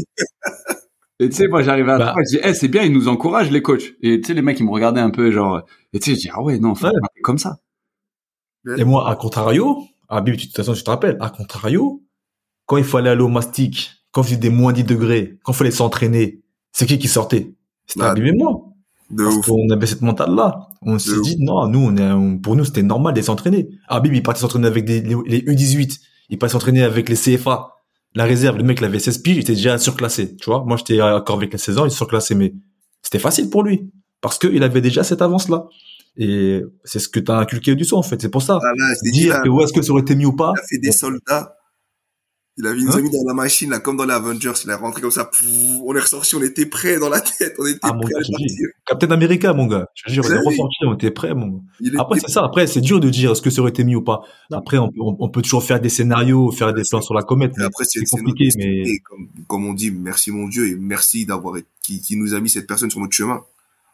Et 1.24 1.30
tu 1.30 1.36
sais, 1.36 1.48
moi, 1.48 1.62
j'arrivais 1.64 1.92
à 1.92 1.98
Bah. 1.98 2.08
3 2.12 2.22
je 2.24 2.38
dis, 2.38 2.44
eh, 2.44 2.54
c'est 2.54 2.68
bien, 2.68 2.84
ils 2.84 2.92
nous 2.92 3.08
encouragent 3.08 3.52
les 3.52 3.62
coachs. 3.62 3.94
Et 4.02 4.20
tu 4.22 4.28
sais, 4.28 4.34
les 4.34 4.42
mecs, 4.42 4.60
ils 4.60 4.66
me 4.66 4.72
regardaient 4.72 5.02
un 5.02 5.10
peu 5.10 5.32
genre. 5.32 5.62
Et 5.94 6.00
tu 6.00 6.12
sais, 6.12 6.16
je 6.16 6.22
dis 6.22 6.30
ah 6.34 6.42
ouais, 6.44 6.60
non, 6.60 6.74
Ouais. 6.74 6.80
pas 6.82 6.92
comme 7.24 7.38
ça. 7.38 7.60
Et 8.78 8.84
moi, 8.86 9.10
à 9.10 9.16
contrario, 9.16 9.78
ah, 10.10 10.22
Bib, 10.22 10.36
tu- 10.36 10.46
de 10.46 10.52
toute 10.52 10.56
façon, 10.56 10.74
tu 10.74 10.84
te 10.84 10.90
rappelles, 10.90 11.18
à 11.20 11.30
contrario, 11.30 12.02
quand 12.66 12.78
il 12.78 12.84
fallait 12.86 13.10
aller 13.10 13.22
au 13.22 13.28
mastic, 13.28 13.92
quand 14.12 14.22
il 14.22 14.26
faisait 14.26 14.38
des 14.38 14.50
moins 14.50 14.72
10 14.74 14.84
degrés, 14.84 15.38
quand 15.44 15.52
il 15.52 15.56
fallait 15.56 15.72
s'entraîner, 15.72 16.42
c'est 16.72 16.86
qui 16.86 16.98
qui 16.98 17.08
sortait? 17.08 17.54
C'était 17.86 18.00
Bah, 18.02 18.12
Habib 18.12 18.26
et 18.26 18.32
moi. 18.32 18.62
De 19.10 19.26
Parce 19.26 19.46
qu'on 19.46 19.70
avait 19.70 19.86
cette 19.86 20.02
mentale-là. 20.02 20.70
On 20.82 20.98
s'est 20.98 21.12
De 21.12 21.18
ouf. 21.18 21.24
dit, 21.28 21.36
non, 21.40 21.68
nous, 21.68 21.80
on 21.80 21.98
est, 21.98 22.12
on- 22.12 22.38
pour 22.40 22.56
nous, 22.56 22.64
c'était 22.66 22.84
normal 22.84 23.14
d'être 23.14 23.26
s'entraîner. 23.26 23.68
Habib, 23.88 24.14
il 24.14 24.24
partait 24.24 24.40
s'entraîner 24.40 24.68
avec 24.68 24.86
des, 24.86 25.02
les, 25.02 25.16
les 25.26 25.42
U18. 25.42 26.00
Il 26.30 26.38
partait 26.38 26.54
s'entraîner 26.54 26.84
avec 26.84 27.10
les 27.10 27.16
CFA. 27.16 27.73
La 28.16 28.26
réserve, 28.26 28.58
le 28.58 28.64
mec, 28.64 28.80
il 28.80 28.86
avait 28.86 29.00
16 29.00 29.18
piges, 29.20 29.38
il 29.38 29.42
était 29.42 29.54
déjà 29.54 29.78
surclassé. 29.78 30.36
Tu 30.36 30.46
vois, 30.46 30.64
moi, 30.66 30.78
j'étais 30.78 31.02
encore 31.02 31.38
avec 31.38 31.52
les 31.52 31.58
16 31.58 31.78
ans, 31.80 31.86
il 31.86 31.92
surclassé, 31.92 32.36
mais 32.36 32.54
c'était 33.02 33.20
facile 33.20 33.50
pour 33.50 33.64
lui. 33.64 33.90
Parce 34.22 34.38
qu'il 34.38 34.62
avait 34.64 34.82
déjà 34.82 35.04
cette 35.04 35.22
avance-là. 35.22 35.66
Et 36.18 36.62
c'est 36.84 37.00
ce 37.00 37.10
que 37.10 37.20
t'as 37.20 37.38
inculqué 37.40 37.76
du 37.76 37.86
son, 37.86 37.98
en 37.98 38.04
fait. 38.04 38.22
C'est 38.22 38.30
pour 38.30 38.44
ça. 38.44 38.60
Ah 38.62 38.66
là, 38.78 38.94
je 38.96 39.00
t'ai 39.04 39.12
dit, 39.12 39.22
Dire 39.22 39.34
là, 39.34 39.42
que, 39.42 39.50
ouais, 39.50 39.64
est-ce 39.64 39.74
que 39.74 39.82
ça 39.82 39.92
aurait 39.92 40.02
été 40.02 40.16
mieux 40.16 40.28
ou 40.28 40.36
pas? 40.36 40.54
il 40.56 40.60
a 40.60 40.68
fait 40.68 40.78
des 40.78 40.92
soldats. 40.92 41.56
Il 42.58 42.68
avait, 42.68 42.78
il 42.78 42.86
nous 42.86 42.96
a 42.96 43.02
mis 43.02 43.10
dans 43.10 43.24
la 43.28 43.34
machine, 43.34 43.72
là, 43.72 43.80
comme 43.80 43.98
dans 43.98 44.06
les 44.06 44.14
Avengers. 44.14 44.52
Il 44.64 44.70
est 44.70 44.76
rentré 44.76 45.02
comme 45.02 45.10
ça. 45.10 45.32
on 45.84 45.96
est 45.96 46.00
ressorti, 46.00 46.36
on 46.36 46.44
était 46.44 46.68
prêts 46.68 47.00
dans 47.00 47.10
la 47.10 47.20
tête. 47.20 47.56
On 47.58 47.66
était 47.66 47.80
Ah, 47.82 47.94
prêts 47.94 48.14
à 48.14 48.20
partir. 48.20 48.68
Captain 48.86 49.10
America, 49.10 49.54
mon 49.54 49.66
gars. 49.66 49.88
Je 49.96 50.14
jure, 50.14 50.24
on 50.28 50.32
est 50.32 50.38
ressorti, 50.38 50.76
on 50.86 50.94
était 50.94 51.10
prêts, 51.10 51.34
mon 51.34 51.48
gars. 51.82 52.00
Après, 52.00 52.20
c'est 52.20 52.30
ça. 52.30 52.44
Après, 52.46 52.68
c'est 52.68 52.82
dur 52.82 53.00
de 53.00 53.10
dire 53.10 53.32
est-ce 53.32 53.42
que 53.42 53.50
ça 53.50 53.62
aurait 53.62 53.72
été 53.72 53.84
mieux 53.84 53.98
ou 53.98 54.04
pas. 54.04 54.22
Après, 54.52 54.78
on, 54.78 54.90
peut- 54.90 55.02
on, 55.02 55.18
on 55.20 55.30
peut 55.30 55.42
toujours 55.42 55.64
faire 55.64 55.82
des 55.82 55.90
scénarios, 55.90 56.52
faire 56.52 56.74
des 56.76 56.84
plans 56.88 57.02
sur 57.02 57.16
la 57.16 57.24
comète. 57.24 57.54
Mais 57.58 57.64
après, 57.64 57.86
c'est 57.88 58.04
compliqué, 58.06 58.50
mais. 58.58 58.84
Comme, 59.04 59.28
comme 59.48 59.66
on 59.66 59.74
dit, 59.74 59.90
merci 59.90 60.30
mon 60.30 60.48
Dieu 60.48 60.68
et 60.68 60.76
merci 60.76 61.26
d'avoir 61.26 61.56
qui, 61.82 62.02
qui 62.02 62.18
nous 62.18 62.36
a 62.36 62.40
mis 62.40 62.50
cette 62.52 62.68
personne 62.68 62.92
sur 62.92 63.00
notre 63.00 63.16
chemin. 63.16 63.42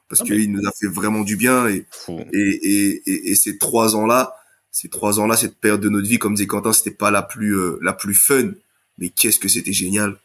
Parce 0.09 0.21
Ah, 0.21 0.25
qu'il 0.25 0.51
nous 0.51 0.67
a 0.67 0.71
fait 0.77 0.87
vraiment 0.87 1.21
du 1.21 1.37
bien 1.37 1.67
et, 1.69 1.85
et, 2.33 3.01
et, 3.05 3.29
et 3.31 3.35
ces 3.35 3.57
trois 3.57 3.95
ans-là, 3.95 4.33
ces 4.71 4.89
trois 4.89 5.19
ans-là, 5.19 5.35
cette 5.35 5.59
période 5.59 5.81
de 5.81 5.89
notre 5.89 6.07
vie, 6.07 6.19
comme 6.19 6.35
disait 6.35 6.47
Quentin, 6.47 6.73
c'était 6.73 6.91
pas 6.95 7.11
la 7.11 7.21
plus, 7.23 7.55
euh, 7.57 7.79
la 7.81 7.93
plus 7.93 8.13
fun. 8.13 8.51
Mais 8.97 9.09
qu'est-ce 9.09 9.39
que 9.39 9.47
c'était 9.47 9.73
génial. 9.73 10.15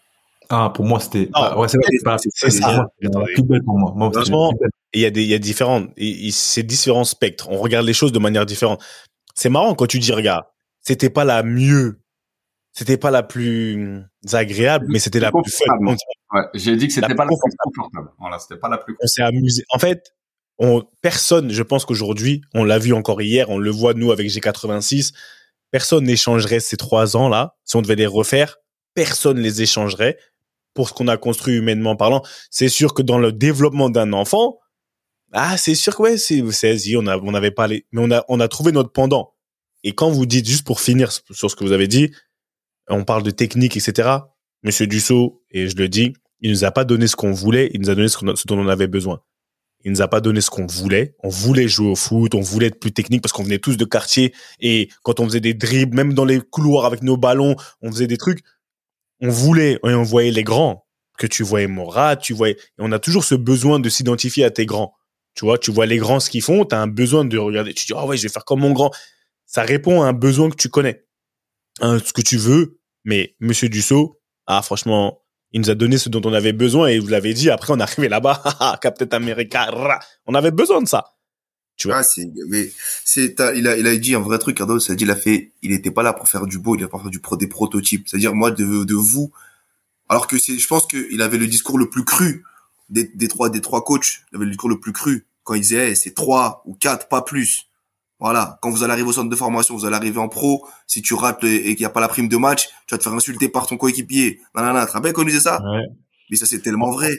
ah, 0.50 0.70
pour 0.74 0.84
moi, 0.84 1.00
c'était. 1.00 1.30
Ah, 1.32 1.58
ouais, 1.58 1.68
c'est 1.68 1.78
vrai, 1.78 1.86
c'est 1.96 2.04
pas- 2.04 2.18
c'est 2.18 2.28
c'est 2.34 2.50
ça. 2.50 2.86
plus 3.00 3.42
belle 3.42 3.62
pour 3.64 3.78
moi. 3.78 3.92
Moi, 3.96 4.10
Franchement, 4.12 4.52
il 4.92 5.00
y 5.00 5.06
a 5.06 5.10
des, 5.10 5.22
il 5.22 5.28
y 5.28 5.34
a 5.34 5.38
et 5.96 6.30
c'est 6.32 6.62
différents 6.62 7.04
spectres. 7.04 7.48
On 7.50 7.58
regarde 7.58 7.86
les 7.86 7.92
choses 7.94 8.12
de 8.12 8.18
manière 8.18 8.44
différente. 8.46 8.82
C'est 9.34 9.48
marrant 9.48 9.74
quand 9.74 9.86
tu 9.86 9.98
dis, 9.98 10.12
regarde, 10.12 10.44
c'était 10.80 11.10
pas 11.10 11.24
la 11.24 11.42
mieux, 11.42 11.98
c'était 12.72 12.96
pas 12.98 13.10
la 13.10 13.22
plus 13.22 14.02
agréable, 14.32 14.86
mais 14.88 14.98
c'était 14.98 15.20
la 15.20 15.30
plus 15.32 15.50
fun. 15.50 15.96
Ouais, 16.32 16.42
j'ai 16.54 16.76
dit 16.76 16.88
que 16.88 16.92
c'était 16.92 17.08
La 17.08 17.14
pas 17.14 17.24
la 17.24 17.28
plus 17.28 17.36
plus 17.42 17.56
confortable. 17.72 18.10
Voilà, 18.18 18.38
c'était 18.38 18.56
pas 18.60 18.68
la 18.68 18.78
plus. 18.78 18.96
on 19.00 19.06
s'est 19.06 19.22
amusé. 19.22 19.62
En 19.70 19.78
fait, 19.78 20.12
on, 20.58 20.82
personne, 21.02 21.50
je 21.50 21.62
pense 21.62 21.84
qu'aujourd'hui, 21.84 22.42
on 22.54 22.64
l'a 22.64 22.78
vu 22.78 22.92
encore 22.92 23.20
hier, 23.20 23.50
on 23.50 23.58
le 23.58 23.70
voit 23.70 23.94
nous 23.94 24.12
avec 24.12 24.28
G86, 24.28 25.12
personne 25.70 26.04
n'échangerait 26.04 26.60
ces 26.60 26.76
trois 26.76 27.16
ans 27.16 27.28
là. 27.28 27.56
Si 27.64 27.76
on 27.76 27.82
devait 27.82 27.96
les 27.96 28.06
refaire, 28.06 28.58
personne 28.94 29.38
les 29.38 29.62
échangerait 29.62 30.18
pour 30.72 30.88
ce 30.88 30.94
qu'on 30.94 31.08
a 31.08 31.16
construit 31.16 31.56
humainement 31.56 31.96
parlant. 31.96 32.22
C'est 32.50 32.68
sûr 32.68 32.94
que 32.94 33.02
dans 33.02 33.18
le 33.18 33.32
développement 33.32 33.90
d'un 33.90 34.12
enfant, 34.12 34.58
ah, 35.32 35.56
c'est 35.56 35.74
sûr 35.74 35.96
que 35.96 36.02
ouais, 36.02 36.16
c'est, 36.16 36.42
c'est, 36.52 36.76
y, 36.76 36.96
on 36.96 37.06
a, 37.06 37.18
on 37.18 37.34
avait 37.34 37.50
pas 37.50 37.66
les, 37.66 37.86
mais 37.90 38.02
on 38.04 38.10
a, 38.12 38.24
on 38.28 38.38
a 38.38 38.48
trouvé 38.48 38.70
notre 38.70 38.92
pendant. 38.92 39.34
Et 39.82 39.92
quand 39.92 40.10
vous 40.10 40.26
dites, 40.26 40.48
juste 40.48 40.64
pour 40.64 40.80
finir 40.80 41.10
sur 41.10 41.50
ce 41.50 41.56
que 41.56 41.64
vous 41.64 41.72
avez 41.72 41.88
dit, 41.88 42.12
on 42.88 43.04
parle 43.04 43.22
de 43.22 43.30
technique, 43.30 43.76
etc. 43.76 44.18
Monsieur 44.62 44.86
Dussault, 44.86 45.42
et 45.50 45.68
je 45.68 45.76
le 45.76 45.88
dis, 45.88 46.12
il 46.40 46.50
nous 46.50 46.64
a 46.64 46.70
pas 46.70 46.84
donné 46.84 47.06
ce 47.06 47.16
qu'on 47.16 47.32
voulait, 47.32 47.70
il 47.74 47.80
nous 47.80 47.90
a 47.90 47.94
donné 47.94 48.08
ce, 48.08 48.18
ce 48.18 48.46
dont 48.46 48.58
on 48.58 48.68
avait 48.68 48.86
besoin. 48.86 49.20
Il 49.84 49.92
nous 49.92 50.02
a 50.02 50.08
pas 50.08 50.20
donné 50.20 50.40
ce 50.40 50.50
qu'on 50.50 50.66
voulait. 50.66 51.14
On 51.22 51.28
voulait 51.28 51.68
jouer 51.68 51.88
au 51.88 51.94
foot, 51.94 52.34
on 52.34 52.40
voulait 52.40 52.68
être 52.68 52.80
plus 52.80 52.92
technique 52.92 53.22
parce 53.22 53.32
qu'on 53.32 53.44
venait 53.44 53.58
tous 53.58 53.76
de 53.76 53.84
quartier 53.84 54.34
et 54.60 54.88
quand 55.02 55.20
on 55.20 55.26
faisait 55.26 55.40
des 55.40 55.54
dribbles, 55.54 55.94
même 55.94 56.14
dans 56.14 56.24
les 56.24 56.40
couloirs 56.40 56.86
avec 56.86 57.02
nos 57.02 57.16
ballons, 57.16 57.54
on 57.82 57.92
faisait 57.92 58.06
des 58.06 58.16
trucs. 58.16 58.40
On 59.20 59.28
voulait 59.28 59.74
et 59.84 59.94
on 59.94 60.02
voyait 60.02 60.30
les 60.30 60.42
grands. 60.42 60.86
Que 61.18 61.28
tu 61.28 61.44
voyais 61.44 61.68
Morat, 61.68 62.16
tu 62.16 62.32
voyais. 62.32 62.56
On 62.78 62.90
a 62.90 62.98
toujours 62.98 63.24
ce 63.24 63.36
besoin 63.36 63.78
de 63.78 63.88
s'identifier 63.88 64.44
à 64.44 64.50
tes 64.50 64.66
grands. 64.66 64.94
Tu 65.34 65.44
vois, 65.44 65.58
tu 65.58 65.70
vois 65.70 65.86
les 65.86 65.98
grands 65.98 66.18
ce 66.18 66.30
qu'ils 66.30 66.42
font, 66.42 66.64
tu 66.64 66.74
as 66.74 66.80
un 66.80 66.86
besoin 66.86 67.24
de 67.24 67.38
regarder. 67.38 67.74
Tu 67.74 67.86
dis, 67.86 67.92
ah 67.94 68.06
ouais, 68.06 68.16
je 68.16 68.22
vais 68.22 68.28
faire 68.28 68.44
comme 68.44 68.60
mon 68.60 68.72
grand. 68.72 68.90
Ça 69.46 69.62
répond 69.62 70.02
à 70.02 70.06
un 70.06 70.12
besoin 70.12 70.50
que 70.50 70.56
tu 70.56 70.68
connais. 70.68 71.04
Ce 71.80 72.12
que 72.12 72.22
tu 72.22 72.36
veux. 72.36 72.78
Mais 73.04 73.36
Monsieur 73.38 73.68
Dussault, 73.68 74.20
ah, 74.46 74.62
franchement, 74.62 75.23
il 75.54 75.60
nous 75.60 75.70
a 75.70 75.76
donné 75.76 75.98
ce 75.98 76.08
dont 76.08 76.20
on 76.24 76.32
avait 76.32 76.52
besoin 76.52 76.88
et 76.88 76.98
vous 76.98 77.06
l'avez 77.06 77.32
dit. 77.32 77.48
Après, 77.48 77.72
on 77.72 77.78
est 77.78 77.82
arrivé 77.82 78.08
là-bas. 78.08 78.42
haha, 78.44 78.76
Captain 78.82 79.06
America. 79.12 79.70
On 80.26 80.34
avait 80.34 80.50
besoin 80.50 80.82
de 80.82 80.88
ça. 80.88 81.14
Tu 81.76 81.86
vois? 81.86 82.00
Ah, 82.00 82.20
mais, 82.48 82.70
c'est, 83.04 83.36
il 83.54 83.68
a, 83.68 83.76
il 83.76 83.86
a 83.86 83.96
dit 83.96 84.16
un 84.16 84.20
vrai 84.20 84.38
truc, 84.38 84.56
Cardo, 84.56 84.80
c'est-à-dire, 84.80 85.06
il 85.06 85.10
a 85.12 85.16
fait, 85.16 85.52
il 85.62 85.72
était 85.72 85.92
pas 85.92 86.02
là 86.02 86.12
pour 86.12 86.28
faire 86.28 86.46
du 86.46 86.58
beau, 86.58 86.74
il 86.76 86.82
a 86.82 86.88
pour 86.88 87.00
faire 87.00 87.10
du 87.10 87.20
pro, 87.20 87.36
des 87.36 87.46
prototypes. 87.46 88.08
C'est-à-dire, 88.08 88.34
moi, 88.34 88.50
de, 88.50 88.82
de 88.82 88.94
vous, 88.94 89.32
alors 90.08 90.26
que 90.26 90.38
c'est, 90.38 90.58
je 90.58 90.66
pense 90.66 90.86
qu'il 90.86 91.22
avait 91.22 91.38
le 91.38 91.46
discours 91.46 91.78
le 91.78 91.88
plus 91.88 92.04
cru 92.04 92.44
des, 92.90 93.04
des 93.14 93.28
trois, 93.28 93.48
des 93.48 93.60
trois 93.60 93.84
coachs. 93.84 94.22
Il 94.32 94.36
avait 94.36 94.46
le 94.46 94.50
discours 94.50 94.68
le 94.68 94.80
plus 94.80 94.92
cru 94.92 95.24
quand 95.44 95.54
il 95.54 95.60
disait, 95.60 95.94
c'est 95.94 96.14
trois 96.14 96.62
ou 96.66 96.74
quatre, 96.74 97.06
pas 97.06 97.22
plus. 97.22 97.68
Voilà. 98.24 98.58
Quand 98.62 98.70
vous 98.70 98.82
allez 98.82 98.92
arriver 98.94 99.06
au 99.08 99.12
centre 99.12 99.28
de 99.28 99.36
formation, 99.36 99.76
vous 99.76 99.84
allez 99.84 99.96
arriver 99.96 100.18
en 100.18 100.28
pro. 100.30 100.66
Si 100.86 101.02
tu 101.02 101.12
rates 101.12 101.42
le- 101.42 101.50
et 101.50 101.74
qu'il 101.76 101.80
n'y 101.80 101.84
a 101.84 101.90
pas 101.90 102.00
la 102.00 102.08
prime 102.08 102.26
de 102.28 102.38
match, 102.38 102.68
tu 102.86 102.94
vas 102.94 102.98
te 102.98 103.02
faire 103.02 103.12
insulter 103.12 103.50
par 103.50 103.66
ton 103.66 103.76
coéquipier. 103.76 104.40
Non. 104.56 104.62
Tu 104.80 104.86
te 104.86 104.92
rappelles 104.92 105.12
il 105.18 105.24
disait 105.26 105.40
ça? 105.40 105.60
Ouais. 105.62 105.82
Mais 106.30 106.36
ça, 106.38 106.46
c'est 106.46 106.60
tellement 106.60 106.90
vrai. 106.90 107.10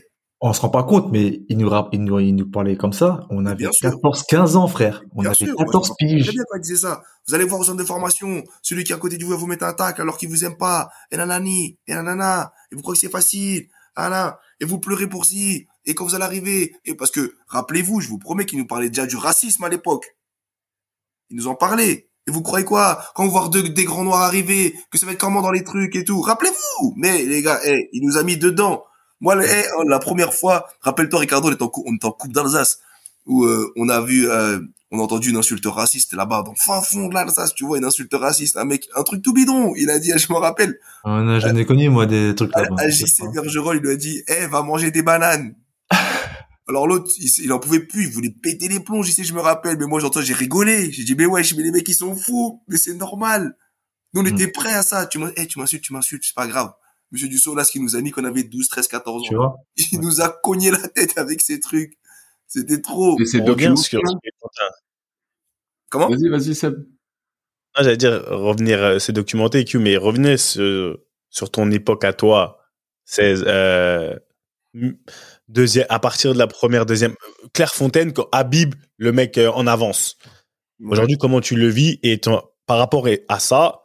On 0.42 0.52
se 0.52 0.60
rend 0.62 0.70
pas 0.70 0.82
compte, 0.84 1.12
mais 1.12 1.42
il 1.48 1.60
nous, 1.60 1.70
il 1.92 2.04
nous, 2.04 2.20
il 2.20 2.36
nous 2.36 2.50
parlait 2.50 2.76
comme 2.76 2.92
ça. 2.92 3.20
On 3.30 3.46
avait 3.46 3.56
bien 3.56 3.72
sûr. 3.72 3.92
14, 3.92 4.24
15 4.28 4.56
ans, 4.56 4.68
frère. 4.68 5.04
On 5.16 5.22
Bien 5.22 5.30
avait 5.30 5.36
sûr, 5.38 5.54
moi, 5.56 5.66
14 5.66 5.86
je 5.86 5.90
me 5.90 5.94
rappelle 5.94 6.18
piges. 6.18 6.26
Très 6.26 6.34
bien 6.34 6.44
quand 6.50 6.58
il 6.58 6.62
disait 6.62 6.76
ça. 6.76 7.04
Vous 7.28 7.36
allez 7.36 7.46
voir 7.46 7.62
au 7.62 7.64
centre 7.64 7.78
de 7.78 7.84
formation, 7.84 8.44
celui 8.64 8.84
qui 8.84 8.92
est 8.92 8.96
à 8.96 8.98
côté 8.98 9.18
de 9.18 9.24
vous 9.24 9.30
va 9.30 9.38
vous 9.38 9.46
mettre 9.46 9.64
un 9.64 9.74
tac 9.74 10.00
alors 10.00 10.18
qu'il 10.18 10.30
vous 10.30 10.44
aime 10.44 10.58
pas. 10.58 10.90
Et 11.12 11.18
nanani, 11.18 11.78
et 11.88 11.94
nanana. 11.94 12.52
Et 12.72 12.76
vous 12.76 12.82
croyez 12.82 12.96
que 13.00 13.02
c'est 13.06 13.12
facile. 13.12 13.68
Ah 13.96 14.10
là. 14.10 14.40
Et 14.60 14.66
vous 14.66 14.80
pleurez 14.80 15.08
pour 15.08 15.26
si. 15.26 15.68
Et 15.86 15.94
quand 15.94 16.04
vous 16.04 16.16
allez 16.16 16.24
arriver. 16.26 16.76
Et 16.84 16.96
parce 16.96 17.12
que, 17.12 17.36
rappelez-vous, 17.48 18.02
je 18.02 18.10
vous 18.10 18.18
promets 18.18 18.46
qu'il 18.46 18.58
nous 18.58 18.68
parlait 18.68 18.90
déjà 18.90 19.06
du 19.06 19.18
racisme 19.18 19.64
à 19.64 19.70
l'époque. 19.70 20.16
Il 21.30 21.38
nous 21.38 21.48
en 21.48 21.56
parlait. 21.56 22.08
Et 22.28 22.32
vous 22.32 22.42
croyez 22.42 22.66
quoi? 22.66 23.04
Quand 23.14 23.24
vous 23.26 23.32
voir 23.32 23.50
deux- 23.50 23.70
des 23.70 23.84
grands 23.84 24.04
noirs 24.04 24.22
arriver, 24.22 24.74
que 24.92 24.98
ça 24.98 25.06
va 25.06 25.12
être 25.12 25.20
comment 25.20 25.42
dans 25.42 25.52
les 25.52 25.64
trucs 25.64 25.96
et 25.96 26.04
tout? 26.04 26.22
Rappelez-vous. 26.22 26.94
Mais, 26.98 27.24
les 27.24 27.42
gars, 27.42 27.60
eh, 27.66 27.90
il 27.94 28.04
nous 28.06 28.18
a 28.18 28.24
mis 28.24 28.38
dedans. 28.38 28.84
Moi, 29.22 29.36
eh, 29.46 29.64
la 29.88 30.00
première 30.00 30.34
fois, 30.34 30.66
rappelle-toi, 30.82 31.20
Ricardo, 31.20 31.50
on 31.50 31.52
était 31.52 31.64
en, 31.64 31.68
cou- 31.70 31.86
en 31.88 32.12
Coupe 32.12 32.34
d'Alsace, 32.34 32.80
où 33.26 33.46
euh, 33.46 33.72
on 33.76 33.90
a 33.90 34.02
vu, 34.02 34.30
euh, 34.30 34.60
on 34.92 35.00
a 35.00 35.04
entendu 35.04 35.30
une 35.30 35.38
insulte 35.38 35.66
raciste 35.68 36.14
là-bas, 36.14 36.44
dans 36.44 36.52
le 36.52 36.58
fin 36.58 36.82
fond 36.82 37.08
de 37.08 37.14
l'Alsace, 37.14 37.54
tu 37.54 37.66
vois, 37.66 37.78
une 37.78 37.86
insulte 37.86 38.14
raciste, 38.14 38.58
un 38.58 38.66
mec, 38.66 38.88
un 38.96 39.04
truc 39.04 39.22
tout 39.22 39.34
bidon. 39.34 39.74
Il 39.76 39.90
a 39.90 40.00
dit, 40.00 40.12
je 40.16 40.32
me 40.34 40.38
rappelle, 40.38 40.80
On 41.04 41.28
a 41.28 41.40
jamais 41.40 41.66
connu, 41.66 41.90
moi, 41.90 42.06
des 42.08 42.34
trucs 42.36 42.52
là-bas. 42.64 42.76
Bergerol, 43.34 43.78
il 43.78 43.82
lui 43.84 43.92
a 43.92 43.96
dit, 43.96 44.24
eh, 44.28 44.48
va 44.48 44.62
manger 44.64 44.90
des 44.92 45.02
bananes. 45.04 45.56
Alors 46.68 46.88
l'autre, 46.88 47.12
il, 47.18 47.30
il 47.44 47.54
en 47.54 47.60
pouvait 47.60 47.80
plus, 47.82 48.06
il 48.06 48.12
voulait 48.12 48.32
péter 48.42 48.68
les 48.68 48.80
plombs, 48.80 49.04
JC, 49.04 49.24
je 49.24 49.34
me 49.34 49.40
rappelle, 49.40 49.78
mais 49.78 49.86
moi 49.86 50.00
j'entends, 50.00 50.22
j'ai 50.22 50.34
rigolé. 50.34 50.92
J'ai 50.92 51.04
dit, 51.04 51.16
mais 51.16 51.26
ouais, 51.26 51.42
mais 51.56 51.64
les 51.64 51.72
mecs, 51.72 51.88
ils 51.88 51.94
sont 51.96 52.16
fous, 52.16 52.64
mais 52.68 52.78
c'est 52.78 52.94
normal. 52.96 53.56
Nous, 54.14 54.22
on 54.22 54.24
Mm. 54.24 54.28
était 54.28 54.48
prêts 54.48 54.74
à 54.74 54.82
ça. 54.82 55.06
Tu 55.06 55.20
eh, 55.38 55.48
tu 55.48 55.60
m'insultes, 55.60 55.84
tu 55.84 55.94
m'insultes, 55.94 56.24
c'est 56.26 56.36
pas 56.36 56.48
grave. 56.48 56.72
Monsieur 57.12 57.28
Dussault, 57.28 57.54
là, 57.56 57.64
ce 57.64 57.72
qu'il 57.72 57.84
nous 57.84 57.96
a 57.96 58.02
mis 58.02 58.12
qu'on 58.12 58.24
avait 58.26 58.44
12, 58.44 58.68
13, 58.68 58.88
14 58.88 59.22
ans. 59.22 59.26
Tu 59.28 59.36
vois? 59.36 59.56
Il 59.92 60.00
nous 60.00 60.22
a 60.22 60.30
cogné 60.30 60.72
la 60.72 60.88
tête 60.88 61.18
avec 61.18 61.42
ces 61.42 61.60
trucs. 61.60 61.98
C'était 62.48 62.82
trop. 62.82 63.20
Et 63.20 63.26
c'est 63.26 63.38
sur 63.78 64.02
hein. 64.06 64.20
Comment? 65.90 66.10
Vas-y, 66.10 66.30
vas-y, 66.30 66.56
Seb. 66.56 66.76
Ah, 67.76 67.84
j'allais 67.84 67.98
dire 67.98 68.24
revenir, 68.28 68.82
euh, 68.82 69.00
c'est 69.00 69.12
documenté, 69.12 69.66
Q, 69.66 69.80
mais 69.80 69.98
revenez 69.98 70.38
sur, 70.38 70.98
sur 71.30 71.52
ton 71.52 71.70
époque 71.72 72.04
à 72.06 72.14
toi. 72.14 72.60
C'est 73.04 73.36
euh, 73.46 74.18
m- 74.74 74.98
deuxième, 75.48 75.86
à 75.90 76.00
partir 76.00 76.34
de 76.34 76.38
la 76.40 76.48
première, 76.48 76.86
deuxième. 76.86 77.16
Clairefontaine, 77.54 78.14
quand 78.14 78.28
Habib, 78.32 78.76
le 78.98 79.12
mec 79.12 79.38
euh, 79.38 79.50
en 79.52 79.68
avance. 79.68 80.18
Aujourd'hui, 80.84 81.18
comment 81.18 81.42
tu 81.42 81.56
le 81.56 81.68
vis 81.70 82.00
et 82.04 82.18
ton- 82.20 82.42
par 82.66 82.78
rapport 82.78 83.08
à 83.30 83.40
ça 83.40 83.82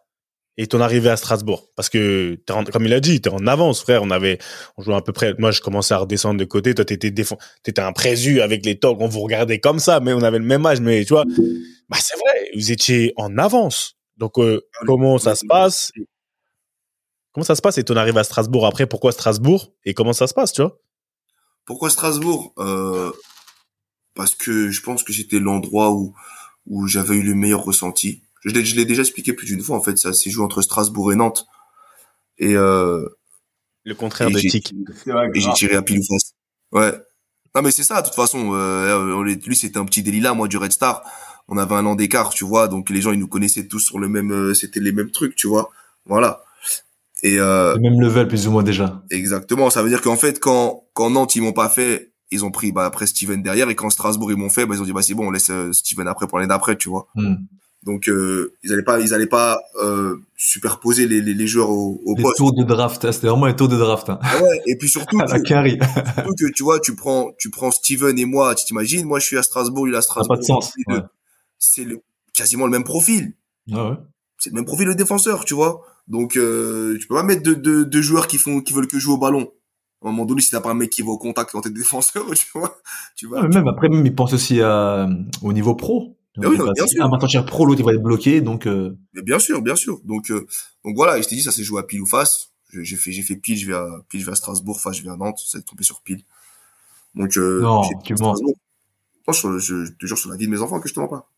et 0.56 0.66
ton 0.66 0.80
arrivée 0.80 1.10
à 1.10 1.16
Strasbourg? 1.16 1.68
Parce 1.76 1.88
que, 1.88 2.38
en- 2.50 2.64
comme 2.64 2.84
il 2.86 2.92
a 2.92 3.00
dit, 3.00 3.20
tu 3.20 3.28
es 3.28 3.32
en 3.32 3.46
avance, 3.46 3.80
frère. 3.82 4.02
On 4.02 4.10
avait, 4.10 4.38
on 4.76 4.82
jouait 4.82 4.94
à 4.96 5.00
peu 5.00 5.12
près. 5.12 5.34
Moi, 5.38 5.52
je 5.52 5.60
commençais 5.60 5.94
à 5.94 5.98
redescendre 5.98 6.38
de 6.40 6.44
côté. 6.44 6.74
Toi, 6.74 6.84
t'étais 6.84 7.10
défend, 7.12 7.38
t'étais 7.62 7.80
un 7.82 7.92
présu 7.92 8.40
avec 8.40 8.66
les 8.66 8.78
togs. 8.78 9.00
On 9.00 9.08
vous 9.08 9.20
regardait 9.20 9.60
comme 9.60 9.78
ça, 9.78 10.00
mais 10.00 10.12
on 10.12 10.22
avait 10.22 10.38
le 10.38 10.44
même 10.44 10.66
âge. 10.66 10.80
Mais 10.80 11.04
tu 11.04 11.14
vois, 11.14 11.24
bah 11.88 11.98
c'est 12.00 12.16
vrai, 12.18 12.50
vous 12.56 12.72
étiez 12.72 13.12
en 13.16 13.38
avance. 13.38 13.94
Donc, 14.16 14.38
euh, 14.38 14.60
comment 14.86 15.16
ça 15.18 15.34
se 15.36 15.46
passe? 15.46 15.92
Comment 17.32 17.44
ça 17.44 17.54
se 17.54 17.62
passe 17.62 17.78
et 17.78 17.84
ton 17.84 17.94
arrivée 17.96 18.18
à 18.18 18.24
Strasbourg 18.24 18.66
après? 18.66 18.86
Pourquoi 18.86 19.12
Strasbourg? 19.12 19.72
Et 19.84 19.94
comment 19.94 20.12
ça 20.12 20.26
se 20.26 20.34
passe, 20.34 20.52
tu 20.52 20.62
vois? 20.62 20.76
Pourquoi 21.70 21.88
Strasbourg? 21.88 22.52
Euh, 22.58 23.12
Parce 24.16 24.34
que 24.34 24.70
je 24.70 24.82
pense 24.82 25.04
que 25.04 25.12
c'était 25.12 25.38
l'endroit 25.38 25.92
où 25.92 26.16
où 26.66 26.88
j'avais 26.88 27.14
eu 27.14 27.22
le 27.22 27.36
meilleur 27.36 27.62
ressenti. 27.62 28.22
Je 28.44 28.50
l'ai 28.50 28.64
je 28.64 28.74
l'ai 28.74 28.84
déjà 28.84 29.02
expliqué 29.02 29.32
plus 29.34 29.46
d'une 29.46 29.60
fois. 29.62 29.76
En 29.76 29.80
fait, 29.80 29.96
ça 29.96 30.12
s'est 30.12 30.30
joué 30.30 30.44
entre 30.44 30.62
Strasbourg 30.62 31.12
et 31.12 31.14
Nantes. 31.14 31.46
Et, 32.38 32.56
euh, 32.56 33.06
Le 33.84 33.94
contraire 33.94 34.28
Et 34.30 34.32
de 34.32 34.40
Tic. 34.40 34.74
et 35.34 35.40
j'ai 35.40 35.52
tiré 35.52 35.76
à 35.76 35.82
pile 35.82 36.00
ou 36.00 36.02
face. 36.02 36.32
Ouais. 36.72 36.92
Non 37.54 37.62
mais 37.62 37.70
c'est 37.70 37.84
ça. 37.84 38.02
De 38.02 38.06
toute 38.08 38.16
façon, 38.16 38.50
euh, 38.54 39.22
lui 39.22 39.54
c'était 39.54 39.78
un 39.78 39.84
petit 39.84 40.02
délit 40.02 40.18
là, 40.20 40.34
moi 40.34 40.48
du 40.48 40.56
Red 40.56 40.72
Star. 40.72 41.04
On 41.46 41.56
avait 41.56 41.76
un 41.76 41.86
an 41.86 41.94
d'écart, 41.94 42.30
tu 42.30 42.44
vois. 42.44 42.66
Donc 42.66 42.90
les 42.90 43.00
gens 43.00 43.12
ils 43.12 43.18
nous 43.20 43.28
connaissaient 43.28 43.68
tous 43.68 43.78
sur 43.78 44.00
le 44.00 44.08
même. 44.08 44.32
euh, 44.32 44.54
c'était 44.54 44.80
les 44.80 44.90
mêmes 44.90 45.12
trucs, 45.12 45.36
tu 45.36 45.46
vois. 45.46 45.70
Voilà. 46.04 46.42
Et 47.22 47.38
euh, 47.38 47.74
Le 47.74 47.80
même 47.80 48.00
level, 48.00 48.28
plus 48.28 48.46
ou 48.48 48.50
moins, 48.52 48.62
déjà. 48.62 49.02
Exactement. 49.10 49.68
Ça 49.70 49.82
veut 49.82 49.88
dire 49.88 50.00
qu'en 50.00 50.16
fait, 50.16 50.40
quand, 50.40 50.84
quand 50.94 51.10
Nantes, 51.10 51.36
ils 51.36 51.42
m'ont 51.42 51.52
pas 51.52 51.68
fait, 51.68 52.12
ils 52.30 52.44
ont 52.44 52.50
pris, 52.50 52.72
bah, 52.72 52.84
après 52.86 53.06
Steven 53.06 53.42
derrière, 53.42 53.68
et 53.68 53.74
quand 53.74 53.90
Strasbourg, 53.90 54.30
ils 54.32 54.36
m'ont 54.38 54.48
fait, 54.50 54.64
bah, 54.66 54.74
ils 54.76 54.80
ont 54.80 54.84
dit, 54.84 54.92
bah, 54.92 55.02
c'est 55.02 55.14
bon, 55.14 55.26
on 55.28 55.30
laisse 55.30 55.50
euh, 55.50 55.72
Steven 55.72 56.06
après 56.08 56.26
pour 56.26 56.38
l'année 56.38 56.48
d'après, 56.48 56.76
tu 56.76 56.88
vois. 56.88 57.08
Hmm. 57.14 57.34
Donc, 57.82 58.08
euh, 58.10 58.54
ils 58.62 58.72
allaient 58.72 58.82
pas, 58.82 59.00
ils 59.00 59.14
allaient 59.14 59.26
pas, 59.26 59.58
euh, 59.82 60.16
superposer 60.36 61.06
les, 61.08 61.20
les, 61.22 61.32
les 61.34 61.46
joueurs 61.46 61.70
au, 61.70 62.00
au 62.04 62.14
Les 62.16 62.22
poste. 62.22 62.36
tours 62.36 62.52
de 62.54 62.62
draft. 62.62 63.04
hein, 63.06 63.12
C'était 63.12 63.26
vraiment 63.28 63.46
les 63.46 63.56
tours 63.56 63.68
de 63.68 63.76
draft. 63.78 64.10
Hein. 64.10 64.18
Ah 64.22 64.42
ouais. 64.42 64.60
Et 64.66 64.76
puis 64.76 64.88
surtout, 64.88 65.18
la 65.28 65.40
carry. 65.40 65.78
surtout 66.14 66.34
que, 66.38 66.52
tu 66.52 66.62
vois, 66.62 66.78
tu 66.80 66.94
prends, 66.94 67.32
tu 67.38 67.48
prends 67.50 67.70
Steven 67.70 68.18
et 68.18 68.26
moi, 68.26 68.54
tu 68.54 68.64
t'imagines, 68.66 69.06
moi, 69.06 69.18
je 69.18 69.24
suis 69.26 69.38
à 69.38 69.42
Strasbourg, 69.42 69.88
il 69.88 69.94
est 69.94 69.96
à 69.96 70.02
Ça 70.02 70.08
Strasbourg. 70.10 70.36
pas 70.36 70.40
de 70.40 70.44
sens. 70.46 70.72
C'est 70.76 70.84
le- 70.88 70.94
Ouais. 70.96 71.02
C'est 71.58 71.84
le, 71.84 72.00
quasiment 72.34 72.64
le 72.66 72.70
même 72.72 72.84
profil. 72.84 73.32
Ah 73.72 73.90
ouais. 73.90 73.96
c'est 74.38 74.50
le 74.50 74.56
même 74.56 74.64
profil 74.66 74.86
de 74.88 74.92
défenseur, 74.94 75.44
tu 75.44 75.54
vois. 75.54 75.80
Donc 76.10 76.36
euh, 76.36 76.98
tu 77.00 77.06
peux 77.06 77.14
pas 77.14 77.22
mettre 77.22 77.42
deux, 77.42 77.56
deux, 77.56 77.84
deux 77.86 78.02
joueurs 78.02 78.26
qui 78.26 78.36
font 78.36 78.60
qui 78.60 78.72
veulent 78.74 78.88
que 78.88 78.98
jouer 78.98 79.14
au 79.14 79.18
ballon. 79.18 79.50
À 80.04 80.08
un 80.08 80.10
moment 80.10 80.24
donné, 80.26 80.40
si 80.40 80.50
t'as 80.50 80.60
pas 80.60 80.70
un 80.70 80.74
mec 80.74 80.90
qui 80.90 81.02
va 81.02 81.10
au 81.10 81.18
contact 81.18 81.52
quand 81.52 81.60
t'es 81.60 81.70
défenseur, 81.70 82.24
tu 82.34 82.46
vois, 82.54 82.78
tu 83.16 83.26
Ouais, 83.26 83.38
vois. 83.40 83.48
même 83.48 83.68
après, 83.68 83.88
même, 83.88 84.04
ils 84.04 84.14
pensent 84.14 84.32
aussi 84.32 84.60
à, 84.60 85.08
au 85.42 85.52
niveau 85.52 85.74
pro. 85.74 86.16
Oui, 86.36 86.42
Donc, 86.44 86.58
non, 86.58 86.72
bien 86.72 86.86
sûr. 86.86 87.04
Un 87.04 87.26
tir 87.26 87.44
pro, 87.44 87.64
l'autre, 87.66 87.80
il 87.80 87.84
va 87.84 87.92
être 87.92 88.02
bloqué. 88.02 88.40
Donc, 88.40 88.66
euh, 88.66 88.96
Mais 89.14 89.22
bien 89.22 89.38
sûr, 89.38 89.62
bien 89.62 89.76
sûr. 89.76 90.00
Donc 90.04 90.30
euh, 90.30 90.46
donc 90.84 90.96
voilà, 90.96 91.18
et 91.18 91.22
je 91.22 91.28
t'ai 91.28 91.36
dit 91.36 91.42
ça 91.42 91.52
s'est 91.52 91.64
joué 91.64 91.80
à 91.80 91.84
pile 91.84 92.00
ou 92.02 92.06
face. 92.06 92.50
J'ai 92.72 92.96
fait 92.96 93.12
j'ai 93.12 93.22
fait 93.22 93.36
pile, 93.36 93.56
je 93.58 93.66
vais 93.66 93.74
à 93.74 93.86
pile, 94.08 94.20
je 94.20 94.26
vais 94.26 94.32
à 94.32 94.36
Strasbourg, 94.36 94.80
face 94.80 94.96
je 94.96 95.02
vais 95.04 95.10
à 95.10 95.16
Nantes, 95.16 95.38
ça 95.38 95.58
s'est 95.58 95.64
tombé 95.64 95.84
sur 95.84 96.00
pile. 96.02 96.22
Donc 97.14 97.36
euh, 97.36 97.60
Non, 97.60 97.82
tu 98.04 98.14
mens. 98.14 98.34
Non, 98.40 99.32
je, 99.32 99.58
je, 99.58 99.84
je 99.84 99.92
te 99.92 100.06
jure 100.06 100.18
sur 100.18 100.30
la 100.30 100.36
vie 100.36 100.46
de 100.46 100.50
mes 100.50 100.60
enfants 100.60 100.80
que 100.80 100.88
je 100.88 100.94
te 100.94 100.98
mens 101.00 101.08
pas. 101.08 101.28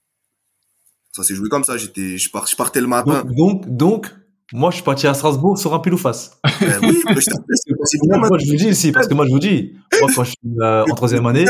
Ça 1.13 1.23
s'est 1.23 1.35
joué 1.35 1.49
comme 1.51 1.65
ça. 1.65 1.77
J'étais, 1.77 2.17
je, 2.17 2.31
pars, 2.31 2.47
je 2.47 2.57
partais 2.57 2.81
le 2.81 2.87
matin. 2.87 3.23
donc, 3.25 3.35
donc, 3.35 3.69
donc, 3.77 4.15
moi, 4.53 4.71
je 4.71 4.77
suis 4.77 4.85
parti 4.85 5.07
à 5.07 5.15
Strasbourg 5.15 5.59
sur 5.59 5.73
un 5.75 5.79
pile 5.79 5.95
ou 5.95 5.99
face. 5.99 6.39
Ben 6.61 6.79
oui, 6.83 7.01
je 7.07 8.19
Moi, 8.19 8.39
je 8.39 8.51
vous 8.51 8.57
dis 8.57 8.69
ici, 8.69 8.93
parce 8.93 9.09
que 9.09 9.15
moi, 9.15 9.27
je 9.27 9.33
vous 9.33 9.39
dis, 9.39 9.73
moi, 10.01 10.11
quand 10.15 10.25
je 10.25 10.31
suis 10.31 10.39
euh, 10.61 10.85
en 10.91 10.95
troisième 10.95 11.27
année, 11.27 11.47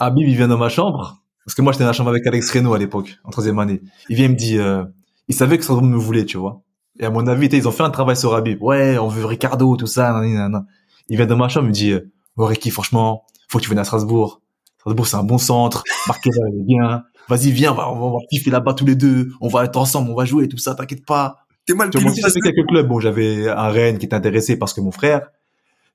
Habib, 0.00 0.28
il 0.28 0.36
vient 0.36 0.48
dans 0.48 0.58
ma 0.58 0.68
chambre, 0.68 1.22
parce 1.44 1.54
que 1.54 1.62
moi, 1.62 1.72
j'étais 1.72 1.84
dans 1.84 1.90
la 1.90 1.94
chambre 1.94 2.10
avec 2.10 2.26
Alex 2.26 2.50
Reno 2.50 2.74
à 2.74 2.78
l'époque, 2.78 3.16
en 3.24 3.30
troisième 3.30 3.58
année. 3.58 3.80
Il 4.08 4.16
vient, 4.16 4.26
il 4.26 4.32
me 4.32 4.36
dit, 4.36 4.58
euh, 4.58 4.84
il 5.28 5.34
savait 5.34 5.56
que 5.56 5.64
Strasbourg 5.64 5.88
me 5.88 5.96
voulait, 5.96 6.24
tu 6.24 6.36
vois. 6.36 6.62
Et 6.98 7.04
à 7.04 7.10
mon 7.10 7.26
avis, 7.26 7.46
ils 7.46 7.68
ont 7.68 7.72
fait 7.72 7.82
un 7.82 7.90
travail 7.90 8.16
sur 8.16 8.34
Habib. 8.34 8.62
Ouais, 8.62 8.98
on 8.98 9.08
veut 9.08 9.24
Ricardo, 9.24 9.76
tout 9.76 9.86
ça, 9.86 10.12
nan, 10.12 10.32
nan, 10.32 10.52
nan. 10.52 10.66
Il 11.08 11.16
vient 11.16 11.26
dans 11.26 11.36
ma 11.36 11.48
chambre, 11.48 11.66
il 11.66 11.68
me 11.68 11.74
dit, 11.74 11.94
oh, 12.36 12.44
Ricky, 12.44 12.70
franchement, 12.70 13.24
faut 13.48 13.58
que 13.58 13.62
tu 13.62 13.70
viennes 13.70 13.78
à 13.78 13.84
Strasbourg. 13.84 14.42
Strasbourg, 14.78 15.06
c'est 15.06 15.16
un 15.16 15.24
bon 15.24 15.38
centre. 15.38 15.84
Marquez-le, 16.06 16.38
il 16.54 16.60
est 16.60 16.64
bien. 16.64 17.04
Vas-y, 17.28 17.50
viens, 17.50 17.72
on 17.72 17.74
va, 17.74 17.90
on 17.90 18.12
va 18.12 18.18
kiffer 18.30 18.50
là-bas 18.50 18.74
tous 18.74 18.84
les 18.84 18.94
deux. 18.94 19.30
On 19.40 19.48
va 19.48 19.64
être 19.64 19.76
ensemble, 19.76 20.10
on 20.10 20.14
va 20.14 20.24
jouer, 20.24 20.48
tout 20.48 20.58
ça, 20.58 20.74
t'inquiète 20.74 21.04
pas. 21.04 21.45
T'es 21.66 21.74
mal 21.74 21.90
face. 21.92 22.02
j'avais 22.16 22.40
quelques 22.40 22.66
clubs. 22.68 22.86
Bon, 22.88 23.00
j'avais 23.00 23.48
un 23.48 23.68
Rennes 23.68 23.98
qui 23.98 24.06
était 24.06 24.14
intéressé 24.16 24.56
parce 24.56 24.72
que 24.72 24.80
mon 24.80 24.92
frère. 24.92 25.30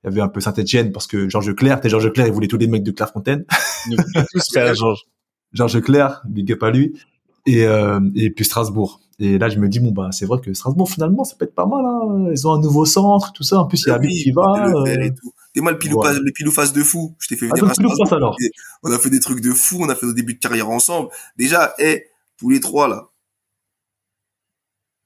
Il 0.04 0.08
y 0.08 0.12
avait 0.14 0.20
un 0.20 0.28
peu 0.28 0.40
Saint-Etienne 0.40 0.90
parce 0.90 1.06
que 1.06 1.28
Georges 1.28 1.54
Claire, 1.54 1.80
t'es 1.80 1.88
Georges 1.88 2.12
Claire, 2.12 2.26
il 2.26 2.32
voulait 2.32 2.48
tous 2.48 2.58
les 2.58 2.66
mecs 2.66 2.82
de 2.82 2.90
Clairefontaine. 2.90 3.44
Nous 3.88 3.96
tous 4.32 4.52
faire 4.52 4.74
Georges. 4.74 5.04
Georges 5.52 5.80
Claire, 5.80 6.22
big 6.28 6.50
up 6.52 6.62
à 6.64 6.70
lui. 6.70 6.98
Et, 7.46 7.64
euh, 7.66 8.00
et 8.16 8.30
puis 8.30 8.44
Strasbourg. 8.44 9.00
Et 9.20 9.38
là, 9.38 9.48
je 9.48 9.58
me 9.60 9.68
dis, 9.68 9.78
bon, 9.78 9.92
bah, 9.92 10.08
c'est 10.10 10.26
vrai 10.26 10.40
que 10.40 10.52
Strasbourg, 10.54 10.90
finalement, 10.90 11.22
ça 11.22 11.36
peut 11.38 11.44
être 11.44 11.54
pas 11.54 11.66
mal. 11.66 11.84
Hein. 11.84 12.30
Ils 12.34 12.48
ont 12.48 12.52
un 12.54 12.60
nouveau 12.60 12.84
centre, 12.84 13.32
tout 13.32 13.44
ça. 13.44 13.60
En 13.60 13.66
plus, 13.66 13.82
il 13.86 13.88
y 13.88 13.90
a 13.92 13.94
Habib 13.94 14.10
qui 14.10 14.32
va. 14.32 14.42
Le 14.72 14.82
verre 14.84 14.98
euh. 15.06 15.10
T'es 15.54 15.60
mal 15.60 15.78
pilou, 15.78 15.98
ouais. 16.00 16.10
les 16.24 16.32
pilou 16.32 16.50
face 16.50 16.72
de 16.72 16.82
fou. 16.82 17.14
Je 17.20 17.28
t'ai 17.28 17.36
fait 17.36 17.46
Ah, 17.52 17.54
venir 17.54 17.70
à 17.70 17.74
Strasbourg. 17.74 17.96
face 18.08 18.12
alors. 18.12 18.36
On 18.82 18.90
a 18.90 18.98
fait 18.98 19.10
des 19.10 19.20
trucs 19.20 19.40
de 19.40 19.52
fou, 19.52 19.76
on 19.80 19.88
a 19.88 19.94
fait 19.94 20.06
nos 20.06 20.14
débuts 20.14 20.34
de 20.34 20.40
carrière 20.40 20.68
ensemble. 20.68 21.10
Déjà, 21.36 21.74
eh, 21.78 22.06
tous 22.38 22.50
les 22.50 22.58
trois, 22.58 22.88
là. 22.88 23.10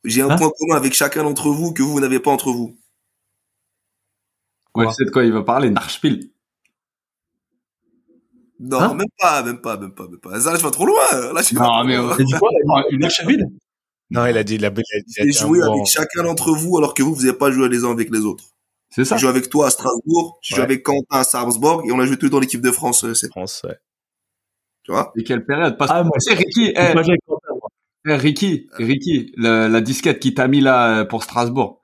J'ai 0.06 0.22
un 0.22 0.30
Hein 0.30 0.36
point 0.36 0.50
commun 0.58 0.76
avec 0.76 0.94
chacun 0.94 1.22
d'entre 1.24 1.50
vous 1.50 1.72
que 1.72 1.82
vous, 1.82 1.92
vous 1.92 2.00
n'avez 2.00 2.20
pas 2.20 2.30
entre 2.30 2.50
vous. 2.52 2.76
Ouais, 4.74 4.84
Quoi 4.84 4.86
tu 4.88 4.94
sais 4.94 5.04
de 5.04 5.10
quoi 5.10 5.24
il 5.24 5.32
va 5.32 5.42
parler, 5.42 5.70
Narspil. 5.70 6.30
Non, 8.58 8.80
Hein 8.80 8.94
même 8.94 9.06
pas, 9.18 9.42
même 9.42 9.60
pas, 9.60 9.76
même 9.76 9.92
pas, 9.92 10.08
même 10.08 10.18
pas. 10.18 10.40
Ça, 10.40 10.52
là, 10.52 10.58
je 10.58 10.64
vais 10.64 10.70
trop 10.70 10.86
loin. 10.86 11.32
Là, 11.32 11.42
je 11.42 11.54
Non, 11.54 11.84
mais, 11.84 11.96
euh, 11.96 12.14
dit 12.16 12.32
quoi 12.38 12.50
Une 12.90 13.04
Archeville 13.04 13.46
Non, 14.10 14.26
il 14.26 14.36
a 14.38 14.44
dit, 14.44 14.54
il 14.54 14.64
a, 14.64 14.68
il 14.68 14.78
a, 14.78 14.82
il 15.06 15.20
a 15.22 15.24
J'ai 15.26 15.32
joué 15.32 15.60
bon- 15.60 15.72
avec 15.74 15.86
chacun 15.86 16.22
d'entre 16.22 16.52
vous 16.54 16.78
alors 16.78 16.94
que 16.94 17.02
vous, 17.02 17.14
vous 17.14 17.22
n'avez 17.26 17.36
pas 17.36 17.50
joué 17.50 17.68
les 17.68 17.84
uns 17.84 17.90
avec 17.90 18.10
les 18.10 18.20
autres. 18.20 18.44
C'est 18.88 19.04
ça 19.04 19.16
J'ai 19.16 19.22
joué 19.22 19.30
avec 19.30 19.50
toi 19.50 19.66
à 19.66 19.70
Strasbourg, 19.70 20.38
j'ai 20.40 20.54
joué 20.54 20.60
Ouais. 20.62 20.64
avec 20.70 20.82
Quentin 20.84 21.18
à 21.18 21.24
Sarpsborg 21.24 21.86
et 21.86 21.92
on 21.92 21.98
a 22.00 22.06
joué 22.06 22.16
tous 22.16 22.30
dans 22.30 22.40
l'équipe 22.40 22.62
de 22.62 22.70
France, 22.70 23.04
euh, 23.04 23.12
c'est, 23.14 23.28
France, 23.28 23.60
ouais. 23.64 23.76
tu 24.84 24.92
vois? 24.92 25.12
Et 25.18 25.24
quelle 25.24 25.44
période? 25.44 25.76
Parce 25.76 25.90
Ah, 25.92 26.02
moi, 26.04 26.12
Ricky, 26.26 26.72
eh, 26.74 26.92
Moi, 26.94 27.02
eh, 28.06 28.14
Ricky, 28.16 28.68
Ricky, 28.78 29.32
le- 29.36 29.68
la 29.68 29.80
disquette 29.80 30.20
qui 30.20 30.34
t'a 30.34 30.48
mis 30.48 30.60
là 30.60 31.00
euh, 31.00 31.04
pour 31.04 31.22
Strasbourg. 31.24 31.80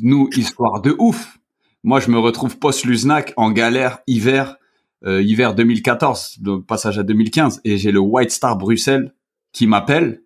Nous, 0.00 0.28
histoire 0.36 0.80
de 0.80 0.94
ouf. 0.98 1.38
Moi, 1.84 2.00
je 2.00 2.10
me 2.10 2.18
retrouve 2.18 2.58
post-Luznac 2.58 3.32
en 3.36 3.50
galère 3.50 3.98
hiver, 4.06 4.56
euh, 5.04 5.22
hiver 5.22 5.54
2014, 5.54 6.38
donc 6.40 6.66
passage 6.66 6.98
à 6.98 7.02
2015, 7.02 7.60
et 7.64 7.78
j'ai 7.78 7.92
le 7.92 8.00
White 8.00 8.30
Star 8.30 8.56
Bruxelles 8.56 9.14
qui 9.52 9.66
m'appelle, 9.66 10.22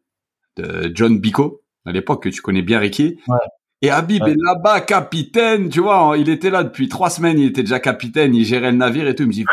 de 0.57 0.91
John 0.95 1.19
Bico, 1.19 1.63
à 1.87 1.93
l'époque 1.93 2.23
que 2.25 2.29
tu 2.29 2.41
connais 2.43 2.63
bien 2.63 2.79
Ricky. 2.79 3.19
Ouais. 3.29 3.37
Et 3.81 3.91
Habib 3.91 4.23
Ouais. 4.23 4.33
est 4.33 4.37
là-bas, 4.39 4.81
capitaine, 4.83 5.69
tu 5.69 5.81
vois, 5.81 6.15
il 6.17 6.29
était 6.29 6.51
là 6.51 6.63
depuis 6.63 6.89
trois 6.89 7.11
semaines, 7.11 7.39
il 7.39 7.47
était 7.47 7.63
déjà 7.63 7.81
capitaine, 7.81 8.35
il 8.35 8.45
gérait 8.45 8.71
le 8.71 8.77
navire 8.79 9.09
et 9.09 9.15
tout. 9.15 9.25
Il 9.25 9.29
me 9.29 9.33
dit, 9.33 9.45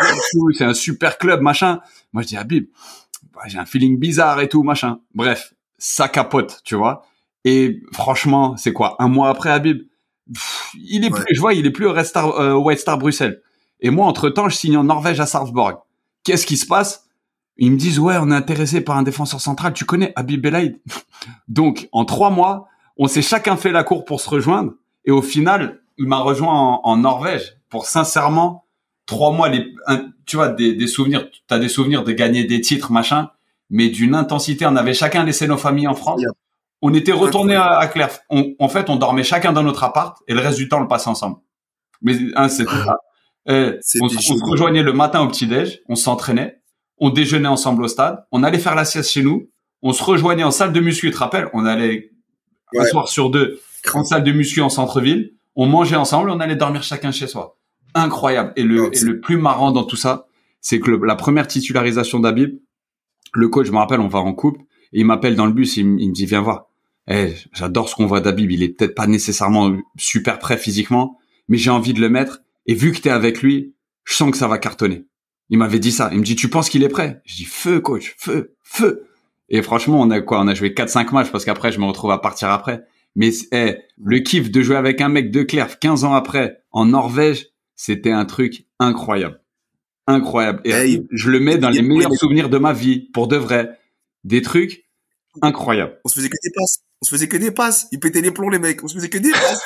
c'est 0.57 0.63
un 0.65 0.73
super 0.73 1.17
club, 1.17 1.41
machin. 1.41 1.79
Moi, 2.13 2.21
je 2.23 2.27
dis, 2.27 2.37
Habib, 2.37 2.67
bah, 3.33 3.41
j'ai 3.47 3.57
un 3.57 3.65
feeling 3.65 3.97
bizarre 3.97 4.39
et 4.41 4.47
tout, 4.49 4.61
machin. 4.63 4.99
Bref, 5.15 5.53
ça 5.79 6.07
capote, 6.07 6.61
tu 6.63 6.75
vois. 6.75 7.05
Et 7.45 7.81
franchement, 7.93 8.55
c'est 8.57 8.73
quoi, 8.73 8.95
un 8.99 9.07
mois 9.07 9.29
après 9.29 9.49
Habib, 9.49 9.83
pff, 10.31 10.71
il 10.75 11.03
est 11.05 11.11
Ouais. 11.11 11.21
plus, 11.23 11.35
je 11.35 11.39
vois, 11.41 11.53
il 11.53 11.65
est 11.65 11.71
plus 11.71 11.87
au 11.87 11.93
Red 11.93 12.05
Star, 12.05 12.27
euh, 12.39 12.53
White 12.55 12.79
Star 12.79 12.97
Bruxelles. 12.97 13.41
Et 13.79 13.89
moi, 13.89 14.05
entre 14.05 14.29
temps, 14.29 14.49
je 14.49 14.55
signe 14.55 14.77
en 14.77 14.83
Norvège 14.83 15.19
à 15.19 15.25
Sarpsborg. 15.25 15.77
Qu'est-ce 16.23 16.45
qui 16.45 16.57
se 16.57 16.65
passe? 16.67 17.05
Ils 17.57 17.71
me 17.71 17.77
disent, 17.77 17.99
ouais, 17.99 18.15
on 18.21 18.29
est 18.31 18.35
intéressé 18.35 18.81
par 18.81 18.97
un 18.97 19.03
défenseur 19.03 19.41
central. 19.41 19.73
Tu 19.73 19.85
connais 19.85 20.13
Habib 20.15 20.41
Belaïd? 20.41 20.79
Donc, 21.47 21.87
en 21.91 22.05
trois 22.05 22.29
mois, 22.29 22.67
on 22.97 23.07
s'est 23.07 23.21
chacun 23.21 23.55
fait 23.57 23.71
la 23.71 23.83
cour 23.83 24.05
pour 24.05 24.19
se 24.21 24.29
rejoindre. 24.29 24.73
Et 25.05 25.11
au 25.11 25.21
final, 25.21 25.79
il 25.97 26.07
m'a 26.07 26.19
rejoint 26.19 26.53
en, 26.53 26.81
en 26.83 26.97
Norvège 26.97 27.57
pour 27.69 27.85
sincèrement 27.85 28.65
trois 29.05 29.31
mois. 29.31 29.49
Les, 29.49 29.65
un- 29.87 30.09
tu 30.25 30.35
vois, 30.35 30.49
des, 30.49 30.73
des 30.73 30.87
souvenirs. 30.87 31.27
T'as 31.47 31.59
des 31.59 31.69
souvenirs 31.69 32.03
de 32.03 32.11
gagner 32.11 32.43
des 32.43 32.61
titres, 32.61 32.91
machin, 32.91 33.29
mais 33.69 33.89
d'une 33.89 34.15
intensité. 34.15 34.65
On 34.65 34.75
avait 34.75 34.93
chacun 34.93 35.23
laissé 35.23 35.47
nos 35.47 35.57
familles 35.57 35.87
en 35.87 35.95
France. 35.95 36.21
On 36.81 36.93
était 36.93 37.11
retournés 37.11 37.55
à, 37.55 37.79
à. 37.79 37.89
On- 38.29 38.53
en 38.59 38.69
fait, 38.69 38.89
on 38.89 38.95
dormait 38.95 39.23
chacun 39.23 39.51
dans 39.53 39.63
notre 39.63 39.83
appart 39.83 40.17
et 40.27 40.33
le 40.33 40.39
reste 40.39 40.57
du 40.57 40.69
temps, 40.69 40.77
on 40.77 40.81
le 40.81 40.87
passait 40.87 41.09
ensemble. 41.09 41.37
Mais 42.01 42.15
hein, 42.35 42.47
c'était 42.49 42.71
ça. 42.71 42.95
Euh, 43.49 43.77
on, 44.01 44.07
se- 44.09 44.15
on 44.21 44.21
se 44.21 44.21
génial. 44.33 44.49
rejoignait 44.49 44.83
le 44.83 44.93
matin 44.93 45.21
au 45.21 45.27
petit-déj, 45.27 45.81
on 45.89 45.95
s'entraînait, 45.95 46.61
on 46.97 47.09
déjeunait 47.09 47.47
ensemble 47.47 47.83
au 47.83 47.87
stade, 47.87 48.25
on 48.31 48.43
allait 48.43 48.59
faire 48.59 48.75
la 48.75 48.85
sieste 48.85 49.09
chez 49.11 49.23
nous, 49.23 49.49
on 49.81 49.91
se 49.91 50.03
rejoignait 50.03 50.43
en 50.43 50.51
salle 50.51 50.71
de 50.71 50.79
muscu, 50.79 51.07
tu 51.07 51.13
te 51.13 51.17
rappelles? 51.19 51.49
On 51.53 51.65
allait 51.65 52.11
un 52.77 52.81
Ouais. 52.81 52.89
soir 52.89 53.09
sur 53.09 53.29
deux 53.31 53.59
en 53.93 54.03
salle 54.03 54.23
de 54.23 54.31
muscu 54.31 54.61
en 54.61 54.69
centre-ville, 54.69 55.31
on 55.55 55.65
mangeait 55.65 55.95
ensemble, 55.95 56.29
on 56.29 56.39
allait 56.39 56.55
dormir 56.57 56.83
chacun 56.83 57.11
chez 57.11 57.27
soi. 57.27 57.57
Incroyable. 57.95 58.53
Et 58.55 58.63
le, 58.63 58.81
Ouais, 58.83 58.89
et 58.91 58.95
c'est- 58.97 59.05
le 59.05 59.19
plus 59.19 59.37
marrant 59.37 59.71
dans 59.71 59.83
tout 59.83 59.95
ça, 59.95 60.27
c'est 60.61 60.79
que 60.79 60.91
le- 60.91 61.05
la 61.05 61.15
première 61.15 61.47
titularisation 61.47 62.19
d'Habib, 62.19 62.59
le 63.33 63.47
coach, 63.47 63.67
je 63.67 63.71
me 63.71 63.77
rappelle, 63.77 63.99
on 63.99 64.07
va 64.07 64.19
en 64.19 64.33
coupe, 64.33 64.57
et 64.93 64.99
il 64.99 65.05
m'appelle 65.05 65.35
dans 65.35 65.45
le 65.45 65.53
bus, 65.53 65.77
il, 65.77 65.85
me- 65.87 66.11
dit, 66.11 66.25
viens 66.25 66.41
voir. 66.41 66.65
Eh, 67.07 67.33
j'adore 67.53 67.89
ce 67.89 67.95
qu'on 67.95 68.05
voit 68.05 68.21
d'Habib, 68.21 68.51
il 68.51 68.63
est 68.63 68.69
peut-être 68.69 68.95
pas 68.95 69.07
nécessairement 69.07 69.75
super 69.97 70.39
prêt 70.39 70.57
physiquement, 70.57 71.17
mais 71.47 71.57
j'ai 71.57 71.69
envie 71.71 71.93
de 71.93 72.01
le 72.01 72.09
mettre, 72.09 72.41
et 72.65 72.73
vu 72.75 72.91
que 72.91 72.99
t'es 72.99 73.09
avec 73.09 73.41
lui, 73.41 73.73
je 74.03 74.13
sens 74.13 74.31
que 74.31 74.37
ça 74.37 74.47
va 74.47 74.57
cartonner. 74.57 75.05
Il 75.49 75.57
m'avait 75.57 75.79
dit 75.79 75.91
ça. 75.91 76.09
Il 76.11 76.19
me 76.19 76.23
dit, 76.23 76.35
tu 76.35 76.49
penses 76.49 76.69
qu'il 76.69 76.83
est 76.83 76.89
prêt? 76.89 77.21
Je 77.25 77.35
dis, 77.35 77.45
feu, 77.45 77.79
coach, 77.79 78.15
feu, 78.17 78.55
feu. 78.63 79.05
Et 79.49 79.63
franchement, 79.63 79.99
on 79.99 80.11
a 80.11 80.21
quoi? 80.21 80.39
On 80.41 80.47
a 80.47 80.53
joué 80.53 80.69
4-5 80.69 81.11
matchs 81.11 81.31
parce 81.31 81.43
qu'après, 81.45 81.71
je 81.71 81.79
me 81.79 81.85
retrouve 81.85 82.11
à 82.11 82.19
partir 82.19 82.49
après. 82.49 82.83
Mais, 83.15 83.31
eh, 83.51 83.75
le 83.97 84.19
kiff 84.19 84.51
de 84.51 84.61
jouer 84.61 84.75
avec 84.75 85.01
un 85.01 85.09
mec 85.09 85.31
de 85.31 85.41
Clerf 85.41 85.79
15 85.79 86.03
ans 86.03 86.13
après 86.13 86.61
en 86.71 86.85
Norvège, 86.85 87.47
c'était 87.75 88.11
un 88.11 88.25
truc 88.25 88.65
incroyable. 88.77 89.41
Incroyable. 90.13 90.61
Et 90.65 90.71
Hey, 90.71 91.07
je 91.11 91.29
le 91.29 91.39
mets 91.39 91.57
dans 91.57 91.69
il- 91.69 91.75
les 91.75 91.81
meilleurs 91.81 92.11
il- 92.11 92.17
souvenirs 92.17 92.49
de 92.49 92.57
ma 92.57 92.73
vie, 92.73 93.09
pour 93.13 93.27
de 93.27 93.35
vrai. 93.37 93.77
Des 94.23 94.41
trucs 94.41 94.85
incroyables. 95.41 95.97
On 96.03 96.09
se 96.09 96.15
faisait 96.15 96.29
que 96.29 96.37
des 96.43 96.51
passes. 96.55 96.79
On 97.01 97.05
se 97.05 97.11
faisait 97.11 97.27
que 97.29 97.37
des 97.37 97.51
passes. 97.51 97.87
Ils 97.93 97.99
pétaient 97.99 98.19
les 98.21 98.31
plombs, 98.31 98.49
les 98.49 98.59
mecs. 98.59 98.83
On 98.83 98.87
se 98.89 98.95
faisait 98.95 99.07
que 99.09 99.17
des 99.19 99.31
passes. 99.31 99.61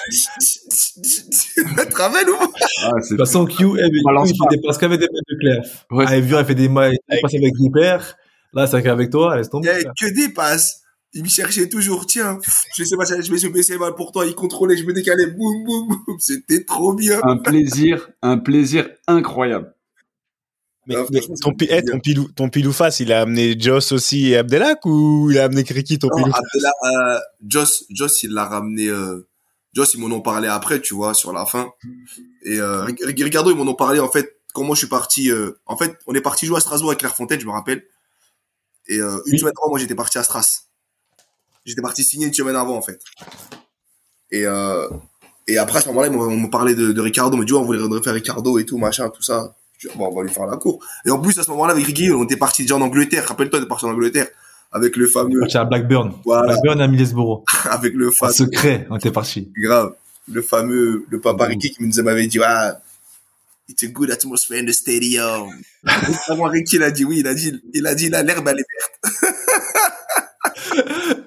Rappelles 1.96 2.30
ou 2.30 2.38
pas? 2.38 2.48
Ah, 2.84 2.92
De 3.02 3.08
toute 3.08 3.18
façon, 3.18 3.46
Q, 3.46 3.64
eh, 3.80 3.82
mais 3.82 4.00
Balance 4.06 4.32
Q, 4.32 4.38
pas. 4.38 4.46
il 4.52 4.58
dépasse 4.58 4.78
qu'avec 4.78 5.00
des 5.00 5.08
mecs 5.12 5.24
de 5.30 5.38
Claire. 5.40 5.64
Ouais, 5.92 6.06
Ah, 6.08 6.18
il 6.18 6.46
fait 6.46 6.56
des 6.56 6.70
mailles, 6.70 6.98
il 7.12 7.22
passe 7.22 7.34
avec 7.34 7.54
Ripper. 7.58 7.98
Là, 8.54 8.68
c'est 8.68 8.84
qu'avec 8.84 9.10
toi, 9.10 9.36
laisse 9.38 9.48
Il 9.48 9.50
tomber. 9.50 9.68
y 9.68 9.70
avait 9.72 9.82
frère. 9.82 9.94
que 10.00 10.14
des 10.14 10.30
passes. 10.30 10.82
Il 11.16 11.24
me 11.24 11.28
cherchait 11.30 11.70
toujours. 11.70 12.06
Tiens, 12.08 12.40
je 12.76 12.84
sais 12.84 12.96
pas, 12.98 13.04
je 13.06 13.32
vais 13.32 13.38
se 13.38 13.48
baisser 13.48 13.78
mal 13.78 13.94
pour 13.96 14.12
toi. 14.12 14.26
Il 14.26 14.34
contrôlait, 14.36 14.76
je 14.78 14.84
me 14.84 14.94
décalais. 14.94 15.28
Boum, 15.28 15.64
boum, 15.64 15.88
boum. 15.88 16.18
C'était 16.20 16.64
trop 16.64 16.94
bien. 16.94 17.20
un 17.24 17.38
plaisir, 17.38 18.10
un 18.24 18.38
plaisir 18.40 18.90
incroyable. 19.08 19.73
Mais, 20.86 20.96
mais 21.12 21.22
ton, 21.42 21.54
pi- 21.54 21.68
eh, 21.70 21.82
ton 21.84 22.00
pilou, 22.00 22.28
ton 22.36 22.50
pilou 22.50 22.74
face, 22.74 23.00
il 23.00 23.14
a 23.14 23.22
amené 23.22 23.58
Joss 23.58 23.92
aussi 23.94 24.32
et 24.32 24.38
Abdelak 24.38 24.86
ou 24.86 25.30
il 25.32 25.40
a 25.40 25.46
amené 25.46 25.64
Kriki, 25.64 25.98
ton 25.98 26.08
Non, 26.10 26.18
pilou 26.18 26.32
euh, 26.86 27.20
Joss, 27.48 27.86
Joss, 27.90 28.24
il 28.24 28.32
l'a 28.32 28.46
ramené, 28.46 28.88
euh, 28.90 29.26
Joss, 29.74 29.94
ils 29.94 30.00
m'en 30.02 30.14
ont 30.14 30.22
parlé 30.22 30.48
après, 30.50 30.82
tu 30.82 30.94
vois, 30.94 31.14
sur 31.14 31.32
la 31.32 31.46
fin. 31.46 31.72
Et, 32.44 32.60
euh, 32.60 32.86
ils 33.00 33.56
m'en 33.56 33.64
ont 33.72 33.76
parlé, 33.76 34.00
en 34.02 34.10
fait, 34.12 34.40
comment 34.54 34.74
je 34.74 34.80
suis 34.80 34.88
parti, 34.90 35.32
euh, 35.32 35.52
en 35.66 35.78
fait, 35.78 35.98
on 36.06 36.14
est 36.16 36.22
parti 36.22 36.46
jouer 36.46 36.58
à 36.58 36.60
Strasbourg 36.60 36.90
avec 36.90 37.00
Clairefontaine, 37.00 37.40
je 37.40 37.46
me 37.46 37.52
rappelle. 37.52 37.84
Et, 38.88 39.00
euh, 39.00 39.18
une 39.28 39.34
Oui. 39.34 39.40
semaine 39.40 39.54
avant, 39.62 39.70
moi, 39.70 39.80
j'étais 39.80 39.96
parti 39.96 40.18
à 40.18 40.24
Stras. 40.24 40.64
J'étais 41.66 41.82
parti 41.82 42.04
signer 42.04 42.28
une 42.28 42.34
semaine 42.34 42.58
avant, 42.58 42.76
en 42.76 42.82
fait. 42.82 43.00
Et, 44.32 44.44
et 45.48 45.58
après, 45.58 45.78
à 45.80 45.82
ce 45.82 45.88
moment-là, 45.88 46.08
ils 46.08 46.14
m'ont- 46.14 46.50
parlait 46.50 46.76
de, 46.76 46.92
de 46.92 47.02
Ricardo, 47.02 47.38
me 47.38 47.46
dit, 47.46 47.54
ouais, 47.54 47.60
on 47.60 47.64
voulait 47.64 47.80
refaire 47.82 48.14
Ricardo 48.14 48.60
et 48.60 48.66
tout, 48.66 48.78
machin, 48.78 49.10
tout 49.10 49.24
ça. 49.24 49.56
Bon, 49.96 50.08
on 50.12 50.16
va 50.16 50.24
lui 50.24 50.30
faire 50.34 50.46
la 50.46 50.58
cour. 50.58 50.80
Et 51.06 51.12
en 51.12 51.20
plus, 51.20 51.38
à 51.40 51.44
ce 51.44 51.52
moment-là, 51.52 51.74
avec 51.74 51.86
Ricky, 51.86 52.12
on 52.12 52.24
était 52.24 52.38
parti 52.38 52.62
déjà 52.64 52.76
en 52.76 52.82
Angleterre. 52.82 53.26
Rappelle-toi, 53.28 53.60
on 53.60 53.64
est 53.64 53.68
parti 53.68 53.86
en 53.86 53.90
Angleterre. 53.92 54.28
Avec 54.72 54.96
le 54.96 55.06
fameux, 55.08 55.40
Parti 55.40 55.58
à 55.58 55.66
Blackburn. 55.66 56.14
voilà, 56.26 56.48
Blackburn 56.54 56.82
à 56.82 56.88
Middlesbrough. 56.88 57.44
avec 57.70 57.94
le 57.94 58.10
En 58.10 58.12
fameux, 58.12 58.34
secret, 58.34 58.88
on 58.90 58.98
était 58.98 59.12
parti. 59.12 59.52
grave, 59.56 59.94
le 60.32 60.42
fameux, 60.42 61.06
le 61.10 61.20
papa 61.20 61.46
Mhm. 61.46 61.52
Ricky 61.52 61.72
qui 61.72 61.84
nous 61.84 62.04
m'avait 62.04 62.26
dit, 62.26 62.40
ah, 62.44 62.80
it's 63.70 63.84
a 63.84 63.88
good 63.88 64.10
atmosphere 64.10 64.58
in 64.60 64.66
the 64.66 64.72
stadium. 64.74 65.48
Vraiment, 66.28 66.46
Ricky, 66.46 66.78
il 66.78 66.84
a 66.84 66.90
dit 66.90 67.06
oui, 67.06 67.20
il 67.20 67.28
a 67.28 67.36
dit, 67.36 67.54
il 67.74 67.86
a 67.86 67.94
dit, 67.94 68.10
là, 68.10 68.24
l'herbe, 68.24 68.48
elle 68.48 68.60
est 68.62 68.66
verte. 69.12 69.34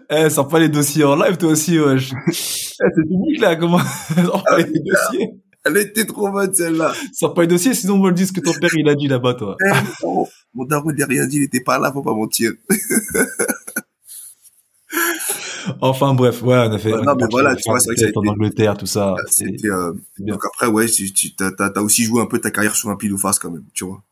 Eh, 0.08 0.30
sors 0.30 0.46
pas 0.46 0.58
les 0.60 0.68
dossiers 0.68 1.02
en 1.04 1.16
live, 1.16 1.36
toi 1.36 1.50
aussi, 1.50 1.78
wesh. 1.80 2.12
Eh, 2.12 2.32
c'est 2.32 3.02
public, 3.08 3.40
là, 3.40 3.56
comment? 3.56 3.80
Sors 4.14 4.44
pas 4.44 4.58
les 4.58 4.64
dossiers. 4.64 5.30
Elle 5.66 5.76
était 5.78 6.04
trop 6.04 6.30
bonne, 6.30 6.54
celle-là. 6.54 6.92
Sors 7.12 7.34
pas 7.34 7.42
les 7.42 7.48
dossiers, 7.48 7.74
sinon 7.74 7.94
on 7.96 8.02
va 8.02 8.08
le 8.10 8.14
dire 8.14 8.26
ce 8.26 8.32
que 8.32 8.40
ton 8.40 8.52
père, 8.54 8.70
il 8.76 8.88
a 8.88 8.94
dit 8.94 9.08
là-bas, 9.08 9.34
toi. 9.34 9.56
Eh, 9.64 10.04
mon- 10.04 10.26
Mon 10.54 10.64
daron, 10.64 10.90
il 10.90 10.96
n'a 10.96 11.06
rien 11.06 11.26
dit, 11.26 11.36
il 11.36 11.42
était 11.42 11.60
pas 11.60 11.78
là, 11.78 11.92
faut 11.92 12.02
pas 12.02 12.14
mentir. 12.14 12.52
Enfin, 15.80 16.14
bref, 16.14 16.42
ouais, 16.42 16.56
on 16.56 16.72
a 16.72 16.78
fait. 16.78 16.92
Ouais, 16.94 17.02
non, 17.02 17.14
mais 17.16 17.26
voilà, 17.30 17.56
tu 17.56 17.68
vois, 17.68 17.80
c'est 17.80 17.88
vrai 17.88 17.96
que 17.96 18.00
des 18.00 18.12
ça 18.12 18.12
a 18.14 18.20
en 18.20 18.32
Angleterre, 18.32 18.76
tout 18.76 18.86
ça. 18.86 19.14
C'était, 19.28 19.68
euh, 19.68 19.92
donc 20.18 20.44
après, 20.46 20.68
ouais, 20.68 20.86
tu, 20.86 21.34
t'as 21.34 21.80
aussi 21.80 22.04
joué 22.04 22.22
un 22.22 22.26
peu 22.26 22.38
ta 22.38 22.50
carrière 22.50 22.74
sur 22.76 22.88
un 22.88 22.96
pile 22.96 23.12
ou 23.12 23.18
face, 23.18 23.38
quand 23.38 23.50
même, 23.50 23.64
tu 23.74 23.84
vois. 23.84 24.02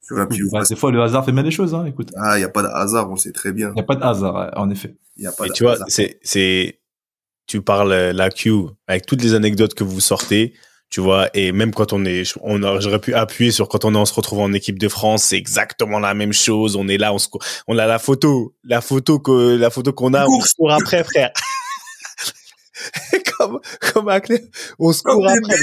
Sur 0.00 0.18
un 0.18 0.26
pile 0.26 0.44
ou 0.44 0.50
Bah, 0.50 0.60
face. 0.60 0.70
des 0.70 0.76
fois, 0.76 0.90
le 0.90 1.02
hasard 1.02 1.24
fait 1.24 1.32
bien 1.32 1.42
les 1.42 1.50
choses, 1.50 1.74
hein, 1.74 1.84
écoute. 1.84 2.10
Ah, 2.16 2.38
il 2.38 2.40
y 2.40 2.44
a 2.44 2.48
pas 2.48 2.62
de 2.62 2.68
hasard, 2.68 3.08
on 3.10 3.14
le 3.14 3.18
sait 3.18 3.32
très 3.32 3.52
bien. 3.52 3.68
Il 3.70 3.74
n'y 3.74 3.80
a 3.80 3.84
pas 3.84 3.96
de 3.96 4.02
hasard, 4.02 4.50
en 4.56 4.70
effet. 4.70 4.96
Il 5.18 5.24
y 5.24 5.26
a 5.26 5.32
pas 5.32 5.44
Et 5.44 5.48
de 5.48 5.52
tu 5.54 5.64
vois, 5.64 5.76
c'est, 5.88 6.18
tu 7.46 7.62
parles 7.62 7.92
euh, 7.92 8.12
la 8.12 8.30
Q 8.30 8.52
avec 8.86 9.06
toutes 9.06 9.22
les 9.22 9.34
anecdotes 9.34 9.74
que 9.74 9.84
vous 9.84 10.00
sortez, 10.00 10.54
tu 10.90 11.00
vois, 11.00 11.28
et 11.34 11.52
même 11.52 11.72
quand 11.74 11.92
on 11.92 12.04
est, 12.04 12.22
on 12.42 12.80
j'aurais 12.80 13.00
pu 13.00 13.14
appuyer 13.14 13.50
sur 13.50 13.68
quand 13.68 13.84
on, 13.84 13.94
est, 13.94 13.98
on 13.98 14.06
se 14.06 14.14
retrouve 14.14 14.40
en 14.40 14.52
équipe 14.52 14.78
de 14.78 14.88
France, 14.88 15.24
c'est 15.24 15.36
exactement 15.36 15.98
la 15.98 16.14
même 16.14 16.32
chose. 16.32 16.76
On 16.76 16.88
est 16.88 16.98
là, 16.98 17.12
on 17.12 17.18
se, 17.18 17.28
on 17.66 17.78
a 17.78 17.86
la 17.86 17.98
photo, 17.98 18.54
la 18.64 18.80
photo 18.80 19.18
que, 19.18 19.56
la 19.56 19.70
photo 19.70 19.92
qu'on 19.92 20.14
a, 20.14 20.24
on 20.24 20.28
Course. 20.28 20.50
se 20.50 20.54
court 20.54 20.72
après, 20.72 21.04
frère. 21.04 21.30
comme, 23.38 23.60
comme 23.92 24.08
à 24.08 24.20
on 24.78 24.92
se 24.92 25.02
court 25.02 25.26
après. 25.28 25.56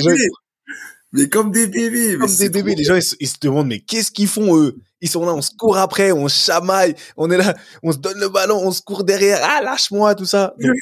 Mais 1.16 1.30
comme 1.30 1.52
des 1.52 1.68
bébés. 1.68 2.18
comme 2.18 2.36
des 2.36 2.50
bébés. 2.50 2.76
Les 2.76 2.84
gens, 2.84 2.96
ils, 2.96 3.04
se- 3.04 3.16
ils 3.20 3.28
se 3.28 3.36
demandent, 3.40 3.68
mais 3.68 3.80
qu'est-ce 3.80 4.12
qu'ils 4.12 4.28
font, 4.28 4.58
eux? 4.58 4.76
Ils 5.00 5.10
sont 5.10 5.26
là, 5.26 5.34
on 5.34 5.42
se 5.42 5.52
court 5.56 5.78
après, 5.78 6.12
on 6.12 6.28
chamaille, 6.28 6.96
on 7.18 7.30
est 7.30 7.38
là, 7.38 7.54
on 7.84 7.92
se 7.92 7.98
donne 7.98 8.18
le 8.20 8.30
ballon, 8.30 8.60
on 8.64 8.72
se 8.72 8.82
court 8.82 9.04
derrière. 9.04 9.40
Ah, 9.44 9.62
lâche-moi, 9.62 10.16
tout 10.16 10.26
ça. 10.26 10.56
Donc, 10.60 10.76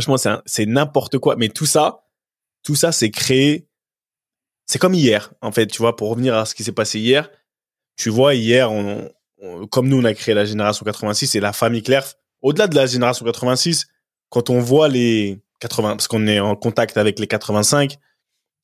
franchement, 0.00 0.40
c'est 0.46 0.66
n'importe 0.66 1.18
quoi. 1.18 1.36
Mais 1.36 1.48
tout 1.48 1.66
ça, 1.66 2.04
tout 2.62 2.74
ça, 2.74 2.92
c'est 2.92 3.10
créé. 3.10 3.66
C'est 4.66 4.78
comme 4.78 4.94
hier, 4.94 5.32
en 5.40 5.52
fait. 5.52 5.66
Tu 5.66 5.78
vois, 5.78 5.96
pour 5.96 6.10
revenir 6.10 6.34
à 6.36 6.46
ce 6.46 6.54
qui 6.54 6.64
s'est 6.64 6.72
passé 6.72 6.98
hier. 6.98 7.30
Tu 7.96 8.08
vois, 8.08 8.34
hier, 8.34 8.70
comme 9.70 9.88
nous, 9.88 9.98
on 9.98 10.04
a 10.04 10.14
créé 10.14 10.34
la 10.34 10.44
génération 10.44 10.84
86 10.84 11.34
et 11.34 11.40
la 11.40 11.52
famille 11.52 11.82
Clerf. 11.82 12.14
Au-delà 12.42 12.68
de 12.68 12.74
la 12.74 12.86
génération 12.86 13.26
86, 13.26 13.88
quand 14.30 14.48
on 14.48 14.60
voit 14.60 14.88
les 14.88 15.40
80, 15.60 15.96
parce 15.96 16.08
qu'on 16.08 16.26
est 16.26 16.40
en 16.40 16.56
contact 16.56 16.96
avec 16.96 17.18
les 17.18 17.26
85, 17.26 17.98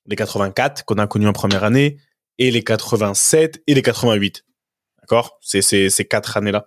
les 0.07 0.17
84 0.17 0.85
qu'on 0.85 0.95
a 0.95 1.07
connus 1.07 1.29
en 1.29 1.33
première 1.33 1.65
année, 1.65 1.99
et 2.39 2.51
les 2.51 2.63
87 2.63 3.63
et 3.67 3.75
les 3.75 3.83
88. 3.83 4.45
D'accord? 5.03 5.39
C'est 5.43 5.61
ces 5.61 6.05
quatre 6.05 6.37
années-là. 6.37 6.67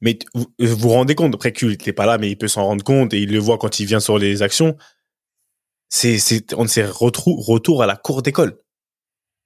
Mais 0.00 0.18
vous 0.34 0.46
vous 0.58 0.76
vous 0.76 0.88
rendez 0.88 1.14
compte, 1.14 1.34
après 1.34 1.52
qu'il 1.52 1.68
n'était 1.68 1.92
pas 1.92 2.06
là, 2.06 2.18
mais 2.18 2.30
il 2.30 2.36
peut 2.36 2.48
s'en 2.48 2.64
rendre 2.64 2.82
compte 2.84 3.14
et 3.14 3.20
il 3.20 3.30
le 3.32 3.38
voit 3.38 3.58
quand 3.58 3.78
il 3.80 3.86
vient 3.86 4.00
sur 4.00 4.18
les 4.18 4.42
actions. 4.42 4.76
C'est 5.88 6.18
c'est 6.18 6.54
on 6.54 6.66
s'est 6.66 6.84
retrou- 6.86 7.40
retour 7.40 7.82
à 7.82 7.86
la 7.86 7.96
cour 7.96 8.22
d'école. 8.22 8.58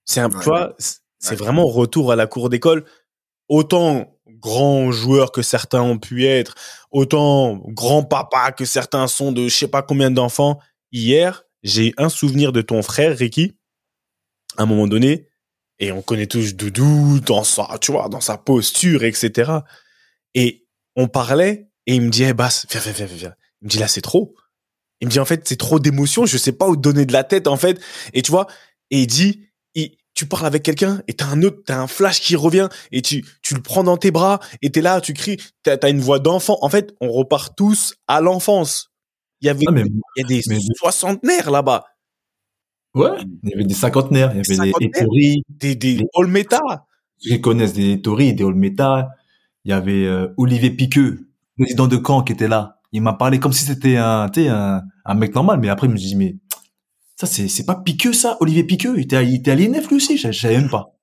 C'est 0.04 0.20
un 0.20 0.30
Ouais. 0.30 0.38
tu 0.38 0.44
vois, 0.44 0.74
c'est 0.78 0.98
c'est 1.18 1.30
Ouais. 1.30 1.36
vraiment 1.36 1.66
retour 1.66 2.12
à 2.12 2.16
la 2.16 2.26
cour 2.26 2.50
d'école. 2.50 2.84
Autant 3.48 4.12
grands 4.28 4.92
joueurs 4.92 5.32
que 5.32 5.40
certains 5.42 5.82
ont 5.82 5.98
pu 5.98 6.26
être, 6.26 6.54
autant 6.90 7.56
grand 7.68 8.02
papa 8.04 8.52
que 8.52 8.64
certains 8.64 9.08
sont 9.08 9.32
de 9.32 9.48
je 9.48 9.56
sais 9.56 9.68
pas 9.68 9.82
combien 9.82 10.10
d'enfants. 10.10 10.60
Hier, 10.92 11.44
j'ai 11.62 11.94
un 11.96 12.08
souvenir 12.10 12.52
de 12.52 12.60
ton 12.60 12.82
frère 12.82 13.16
Ricky 13.16 13.56
à 14.56 14.62
un 14.62 14.66
moment 14.66 14.86
donné, 14.86 15.28
et 15.78 15.90
on 15.92 16.00
connaît 16.02 16.26
tous 16.26 16.54
Doudou 16.54 17.20
dans 17.20 17.44
sa, 17.44 17.78
tu 17.80 17.92
vois, 17.92 18.08
dans 18.08 18.20
sa 18.22 18.38
posture, 18.38 19.04
etc. 19.04 19.50
Et 20.37 20.66
on 20.95 21.09
parlait, 21.09 21.68
et 21.87 21.95
il 21.97 22.03
me 22.03 22.11
dit, 22.11 22.22
eh, 22.22 22.32
Bass, 22.34 22.66
viens, 22.70 22.80
viens, 22.80 22.93
viens, 22.93 23.07
viens, 23.07 23.16
viens. 23.16 23.34
Il 23.62 23.64
me 23.64 23.70
dit, 23.70 23.78
là, 23.78 23.89
c'est 23.89 24.03
trop. 24.03 24.34
Il 25.01 25.09
me 25.09 25.11
dit, 25.12 25.18
en 25.18 25.24
fait, 25.24 25.49
c'est 25.49 25.57
trop 25.57 25.80
d'émotions, 25.80 26.24
je 26.26 26.37
sais 26.39 26.53
pas 26.53 26.68
où 26.68 26.76
donner 26.76 27.05
de 27.07 27.12
la 27.12 27.24
tête, 27.24 27.49
en 27.49 27.57
fait. 27.57 27.80
Et 28.12 28.22
tu 28.22 28.30
vois, 28.30 28.47
et 28.91 29.01
il 29.01 29.07
dit, 29.07 29.49
il- 29.74 29.97
tu 30.14 30.26
parles 30.26 30.47
avec 30.47 30.62
quelqu'un, 30.62 31.03
et 31.09 31.14
t'as 31.14 31.26
un 31.26 31.43
autre, 31.43 31.62
t'as 31.66 31.78
un 31.80 31.87
flash 31.87 32.20
qui 32.20 32.37
revient, 32.37 32.68
et 32.93 33.03
tu, 33.03 33.24
tu 33.43 33.55
le 33.55 33.62
prends 33.62 33.82
dans 33.82 33.97
tes 33.97 34.11
bras, 34.11 34.41
et 34.62 34.70
t'es 34.70 34.80
là, 34.82 35.01
tu 35.01 35.14
cries, 35.14 35.39
t'as, 35.62 35.76
t'as 35.78 35.91
une 35.91 36.01
voix 36.01 36.18
d'enfant. 36.18 36.59
En 36.62 36.68
fait, 36.68 36.95
on 37.01 37.11
repart 37.11 37.57
tous 37.57 37.95
à 38.07 38.20
l'enfance. 38.20 38.91
Il 39.41 39.47
y 39.47 39.51
avait, 39.51 39.64
Ah, 39.68 39.72
mais, 39.72 39.82
il 39.84 40.20
y 40.20 40.24
a 40.24 40.26
des 40.26 40.43
mais- 40.49 40.59
soixantenaires 40.78 41.51
là-bas, 41.51 41.84
ouais, 42.95 43.11
il 43.43 43.51
y 43.51 43.55
avait 43.55 43.64
des 43.64 43.74
cinquantenaires, 43.74 44.32
il 44.34 44.39
y 44.39 44.61
avait 44.61 44.72
des. 44.72 44.87
Etori, 44.87 45.43
des, 45.49 45.74
des 45.74 45.95
Les- 45.97 46.05
Olmeta. 46.14 46.61
connaissent 47.43 47.74
des 47.74 47.93
Etori, 47.93 48.32
des 48.34 48.45
Olmeta. 48.45 49.09
Il 49.66 49.70
y 49.70 49.72
avait 49.72 50.06
euh, 50.06 50.28
Olivier 50.36 50.70
Piqueux, 50.70 51.26
président 51.58 51.88
de 51.88 52.00
Caen, 52.04 52.22
qui 52.22 52.32
était 52.32 52.46
là. 52.46 52.78
Il 52.92 53.02
m'a 53.02 53.14
parlé 53.14 53.40
comme 53.40 53.52
si 53.52 53.64
c'était 53.64 53.96
un, 53.96 54.30
un, 54.36 54.82
un 55.04 55.14
mec 55.14 55.34
normal, 55.34 55.58
mais 55.60 55.68
après, 55.68 55.88
il 55.88 55.92
me 55.92 55.96
dit, 55.96 56.14
mais 56.14 56.36
ça, 57.16 57.26
c'est, 57.26 57.48
c'est 57.48 57.64
pas 57.66 57.74
Piqueux, 57.74 58.12
ça, 58.12 58.36
Olivier 58.38 58.62
Piqueux? 58.62 58.94
Il 58.96 59.02
était, 59.02 59.16
à- 59.16 59.22
il 59.24 59.34
était 59.34 59.50
à 59.50 59.54
l'INF, 59.56 59.88
lui 59.88 59.96
aussi, 59.96 60.16
je, 60.16 60.30
je 60.30 60.38
savais 60.40 60.56
même 60.60 60.70
pas. 60.70 60.94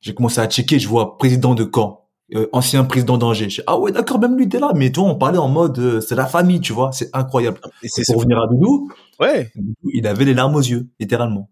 J'ai 0.00 0.14
commencé 0.14 0.38
à 0.40 0.46
checker, 0.48 0.78
je 0.78 0.86
vois 0.86 1.18
président 1.18 1.56
de 1.56 1.68
Caen, 1.74 2.04
euh, 2.36 2.46
ancien 2.52 2.84
président 2.84 3.18
d'Angers. 3.18 3.50
Je 3.50 3.56
dis, 3.56 3.62
ah 3.66 3.76
ouais, 3.76 3.90
d'accord, 3.90 4.20
même 4.20 4.36
lui, 4.36 4.44
était 4.44 4.60
là. 4.60 4.70
Mais 4.76 4.92
toi, 4.92 5.02
on 5.04 5.16
parlait 5.16 5.38
en 5.38 5.48
mode, 5.48 5.76
euh, 5.80 6.00
c'est 6.00 6.14
la 6.14 6.26
famille, 6.26 6.60
tu 6.60 6.72
vois, 6.72 6.92
c'est 6.92 7.10
incroyable. 7.12 7.60
Et 7.82 7.88
c'est, 7.88 8.04
Pour 8.06 8.18
revenir 8.18 8.38
à 8.40 8.46
Doudou, 8.46 8.88
ouais. 9.18 9.50
Il 9.92 10.06
avait 10.06 10.24
les 10.26 10.34
larmes 10.34 10.54
aux 10.54 10.60
yeux, 10.60 10.88
littéralement. 11.00 11.50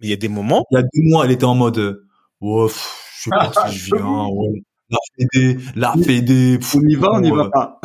Mais 0.00 0.06
il 0.06 0.10
y 0.10 0.14
a 0.14 0.16
des 0.16 0.28
moments, 0.28 0.64
Il 0.70 0.76
y 0.76 0.78
a 0.78 0.82
deux 0.82 1.02
mois, 1.10 1.26
il 1.26 1.32
était 1.32 1.44
en 1.44 1.54
mode, 1.56 1.76
euh, 1.78 2.06
ouais, 2.40 2.68
pff, 2.68 3.12
je 3.18 3.22
sais 3.24 3.30
pas 3.30 3.68
si 3.68 3.76
je 3.76 3.94
viens, 3.96 4.26
ouais. 4.28 4.62
La 4.90 4.98
Fédé, 5.16 5.58
la 5.76 5.94
Fédé, 6.02 6.58
pff, 6.58 6.76
On 6.76 6.80
y 6.86 6.94
va, 6.94 7.12
on 7.12 7.22
ouais. 7.22 7.30
va 7.30 7.50
pas. 7.50 7.80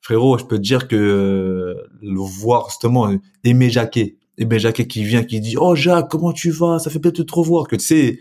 Frérot, 0.00 0.38
je 0.38 0.44
peux 0.44 0.56
te 0.56 0.62
dire 0.62 0.86
que 0.86 0.96
euh, 0.96 1.82
le 2.02 2.20
voir 2.20 2.68
justement 2.68 3.10
euh, 3.10 3.16
Aimé 3.42 3.70
Jacquet, 3.70 4.16
Aimé 4.36 4.58
Jacquet 4.58 4.86
qui 4.86 5.02
vient, 5.02 5.24
qui 5.24 5.40
dit 5.40 5.56
oh 5.58 5.74
Jacques, 5.74 6.10
comment 6.10 6.32
tu 6.32 6.50
vas? 6.50 6.78
Ça 6.78 6.90
fait 6.90 6.98
plaisir 6.98 7.24
de 7.24 7.30
te 7.30 7.34
revoir. 7.34 7.66
Que 7.66 7.76
tu 7.76 7.84
sais, 7.84 8.18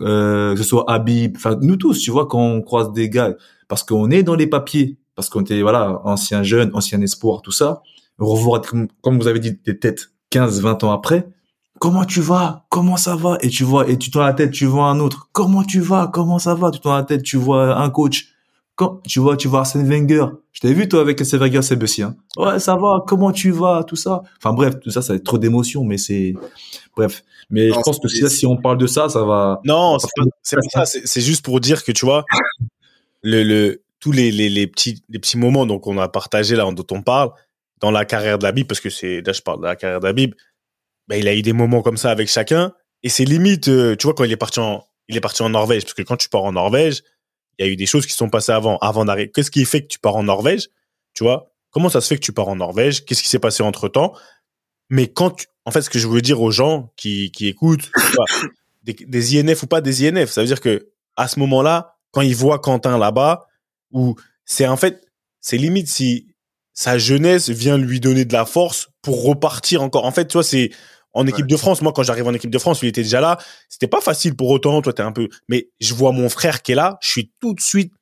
euh, 0.00 0.54
que 0.54 0.58
ce 0.58 0.64
soit 0.64 0.84
Habib, 0.88 1.36
enfin 1.36 1.56
nous 1.60 1.76
tous, 1.76 2.00
tu 2.00 2.10
vois, 2.10 2.26
quand 2.26 2.40
on 2.40 2.62
croise 2.62 2.92
des 2.92 3.08
gars, 3.08 3.36
parce 3.68 3.84
qu'on 3.84 4.10
est 4.10 4.24
dans 4.24 4.34
les 4.34 4.48
papiers, 4.48 4.98
parce 5.14 5.28
qu'on 5.28 5.42
était 5.42 5.62
voilà 5.62 6.00
ancien 6.04 6.42
jeune, 6.42 6.70
ancien 6.74 7.00
espoir, 7.00 7.42
tout 7.42 7.52
ça. 7.52 7.82
Revoir 8.18 8.60
comme, 8.62 8.88
comme 9.00 9.18
vous 9.18 9.28
avez 9.28 9.38
dit 9.38 9.58
des 9.64 9.78
têtes 9.78 10.10
15, 10.30 10.60
20 10.60 10.82
ans 10.84 10.92
après. 10.92 11.28
Comment 11.80 12.04
tu 12.04 12.20
vas? 12.20 12.64
Comment 12.68 12.96
ça 12.96 13.16
va? 13.16 13.36
Et 13.40 13.48
tu 13.48 13.64
vois, 13.64 13.88
et 13.88 13.98
tu 13.98 14.10
tournes 14.10 14.26
la 14.26 14.32
tête, 14.32 14.52
tu 14.52 14.64
vois 14.66 14.86
un 14.86 15.00
autre. 15.00 15.28
Comment 15.32 15.64
tu 15.64 15.80
vas? 15.80 16.08
Comment 16.12 16.38
ça 16.38 16.54
va? 16.54 16.70
Tu 16.70 16.80
tournes 16.80 16.96
la 16.96 17.02
tête, 17.02 17.22
tu 17.22 17.36
vois 17.36 17.76
un 17.76 17.90
coach. 17.90 18.28
Quand 18.76 19.00
tu 19.06 19.20
vois, 19.20 19.36
tu 19.36 19.48
vois 19.48 19.60
Arsène 19.60 19.88
Wenger. 19.88 20.26
Je 20.52 20.60
t'ai 20.60 20.72
vu 20.72 20.88
toi 20.88 21.00
avec 21.00 21.20
Arsène 21.20 21.40
Wenger, 21.40 21.62
c'est 21.62 22.02
Hein. 22.02 22.16
Ouais, 22.36 22.58
ça 22.58 22.76
va. 22.76 23.04
Comment 23.06 23.32
tu 23.32 23.50
vas? 23.50 23.84
Tout 23.84 23.96
ça. 23.96 24.22
Enfin 24.38 24.52
bref, 24.52 24.80
tout 24.80 24.90
ça, 24.90 25.02
ça 25.02 25.12
va 25.12 25.16
être 25.16 25.24
trop 25.24 25.38
d'émotions, 25.38 25.84
mais 25.84 25.98
c'est 25.98 26.34
bref. 26.96 27.22
Mais 27.50 27.68
Non, 27.68 27.74
je 27.76 27.80
pense 27.80 27.98
que 28.00 28.08
si, 28.08 28.28
si 28.30 28.46
on 28.46 28.56
parle 28.56 28.78
de 28.78 28.86
ça, 28.86 29.08
ça 29.08 29.22
va. 29.24 29.60
Non, 29.64 29.98
c'est 29.98 30.08
pas, 30.16 30.24
c'est 30.42 30.56
pas 30.56 30.62
ça. 30.72 30.86
C'est 30.86 31.06
c'est 31.06 31.20
juste 31.20 31.44
pour 31.44 31.60
dire 31.60 31.84
que 31.84 31.92
tu 31.92 32.04
vois, 32.06 32.24
le, 33.22 33.42
le, 33.42 33.82
tous 34.00 34.12
les, 34.12 34.30
les, 34.30 34.48
les 34.48 34.66
petits, 34.66 35.02
les 35.08 35.18
petits 35.18 35.38
moments 35.38 35.66
donc 35.66 35.86
on 35.86 35.98
a 35.98 36.08
partagé 36.08 36.56
là 36.56 36.70
dont 36.70 36.86
on 36.90 37.02
parle 37.02 37.30
dans 37.80 37.90
la 37.90 38.04
carrière 38.04 38.38
de 38.38 38.44
la 38.44 38.52
Bible, 38.52 38.66
parce 38.66 38.80
que 38.80 38.90
c'est 38.90 39.20
là 39.22 39.32
je 39.32 39.42
parle 39.42 39.60
de 39.60 39.64
la 39.66 39.76
carrière 39.76 40.00
de 40.00 40.34
Ben, 41.08 41.16
il 41.16 41.28
a 41.28 41.34
eu 41.34 41.42
des 41.42 41.52
moments 41.52 41.82
comme 41.82 41.96
ça 41.96 42.10
avec 42.10 42.28
chacun 42.28 42.72
et 43.02 43.08
c'est 43.08 43.24
limite. 43.24 43.68
euh, 43.68 43.96
tu 43.96 44.06
vois 44.06 44.14
quand 44.14 44.24
il 44.24 44.32
est 44.32 44.36
parti 44.36 44.60
en, 44.60 44.84
il 45.08 45.16
est 45.16 45.20
parti 45.20 45.42
en 45.42 45.50
Norvège, 45.50 45.82
parce 45.82 45.94
que 45.94 46.02
quand 46.02 46.16
tu 46.16 46.28
pars 46.28 46.44
en 46.44 46.52
Norvège, 46.52 47.02
il 47.58 47.66
y 47.66 47.68
a 47.68 47.72
eu 47.72 47.76
des 47.76 47.86
choses 47.86 48.06
qui 48.06 48.14
sont 48.14 48.30
passées 48.30 48.52
avant, 48.52 48.78
avant 48.78 49.04
d'arriver. 49.04 49.30
Qu'est-ce 49.30 49.50
qui 49.50 49.64
fait 49.64 49.82
que 49.82 49.88
tu 49.88 49.98
pars 49.98 50.16
en 50.16 50.24
Norvège 50.24 50.68
Tu 51.12 51.22
vois? 51.24 51.52
Comment 51.70 51.88
ça 51.88 52.00
se 52.00 52.08
fait 52.08 52.16
que 52.16 52.24
tu 52.24 52.32
pars 52.32 52.48
en 52.48 52.56
Norvège? 52.56 53.04
Qu'est-ce 53.04 53.22
qui 53.22 53.28
s'est 53.28 53.38
passé 53.38 53.62
entre 53.62 53.88
temps 53.88 54.14
Mais 54.90 55.08
quand 55.08 55.44
en 55.66 55.70
fait, 55.70 55.82
ce 55.82 55.90
que 55.90 55.98
je 55.98 56.06
veux 56.08 56.20
dire 56.20 56.40
aux 56.40 56.50
gens 56.50 56.92
qui, 56.96 57.30
qui 57.30 57.48
écoutent, 57.48 57.90
des, 58.82 58.92
des 58.92 59.40
INF 59.40 59.62
ou 59.62 59.66
pas 59.66 59.80
des 59.80 60.06
INF, 60.08 60.30
ça 60.30 60.42
veut 60.42 60.46
dire 60.46 60.60
que 60.60 60.90
à 61.16 61.28
ce 61.28 61.38
moment-là, 61.40 61.96
quand 62.10 62.20
ils 62.20 62.36
voient 62.36 62.58
Quentin 62.58 62.98
là-bas, 62.98 63.46
ou 63.92 64.14
c'est 64.44 64.66
en 64.66 64.76
fait, 64.76 65.06
c'est 65.40 65.56
limite 65.56 65.88
si 65.88 66.28
sa 66.74 66.98
jeunesse 66.98 67.50
vient 67.50 67.78
lui 67.78 68.00
donner 68.00 68.24
de 68.24 68.32
la 68.32 68.44
force 68.44 68.90
pour 69.00 69.24
repartir 69.24 69.82
encore. 69.82 70.04
En 70.04 70.10
fait, 70.10 70.26
tu 70.26 70.34
vois, 70.34 70.42
c'est 70.44 70.70
en 71.14 71.26
équipe 71.26 71.46
de 71.46 71.56
France. 71.56 71.80
Moi, 71.80 71.92
quand 71.92 72.02
j'arrive 72.02 72.26
en 72.26 72.34
équipe 72.34 72.50
de 72.50 72.58
France, 72.58 72.82
il 72.82 72.88
était 72.88 73.02
déjà 73.02 73.20
là. 73.20 73.38
C'était 73.68 73.88
pas 73.88 74.00
facile 74.00 74.36
pour 74.36 74.50
autant. 74.50 74.82
Toi, 74.82 74.92
t'es 74.92 75.02
un 75.02 75.12
peu, 75.12 75.28
mais 75.48 75.70
je 75.80 75.94
vois 75.94 76.12
mon 76.12 76.28
frère 76.28 76.62
qui 76.62 76.72
est 76.72 76.76
là. 76.76 76.98
Je 77.00 77.10
suis 77.10 77.32
tout 77.40 77.54
de 77.54 77.60
suite, 77.60 77.92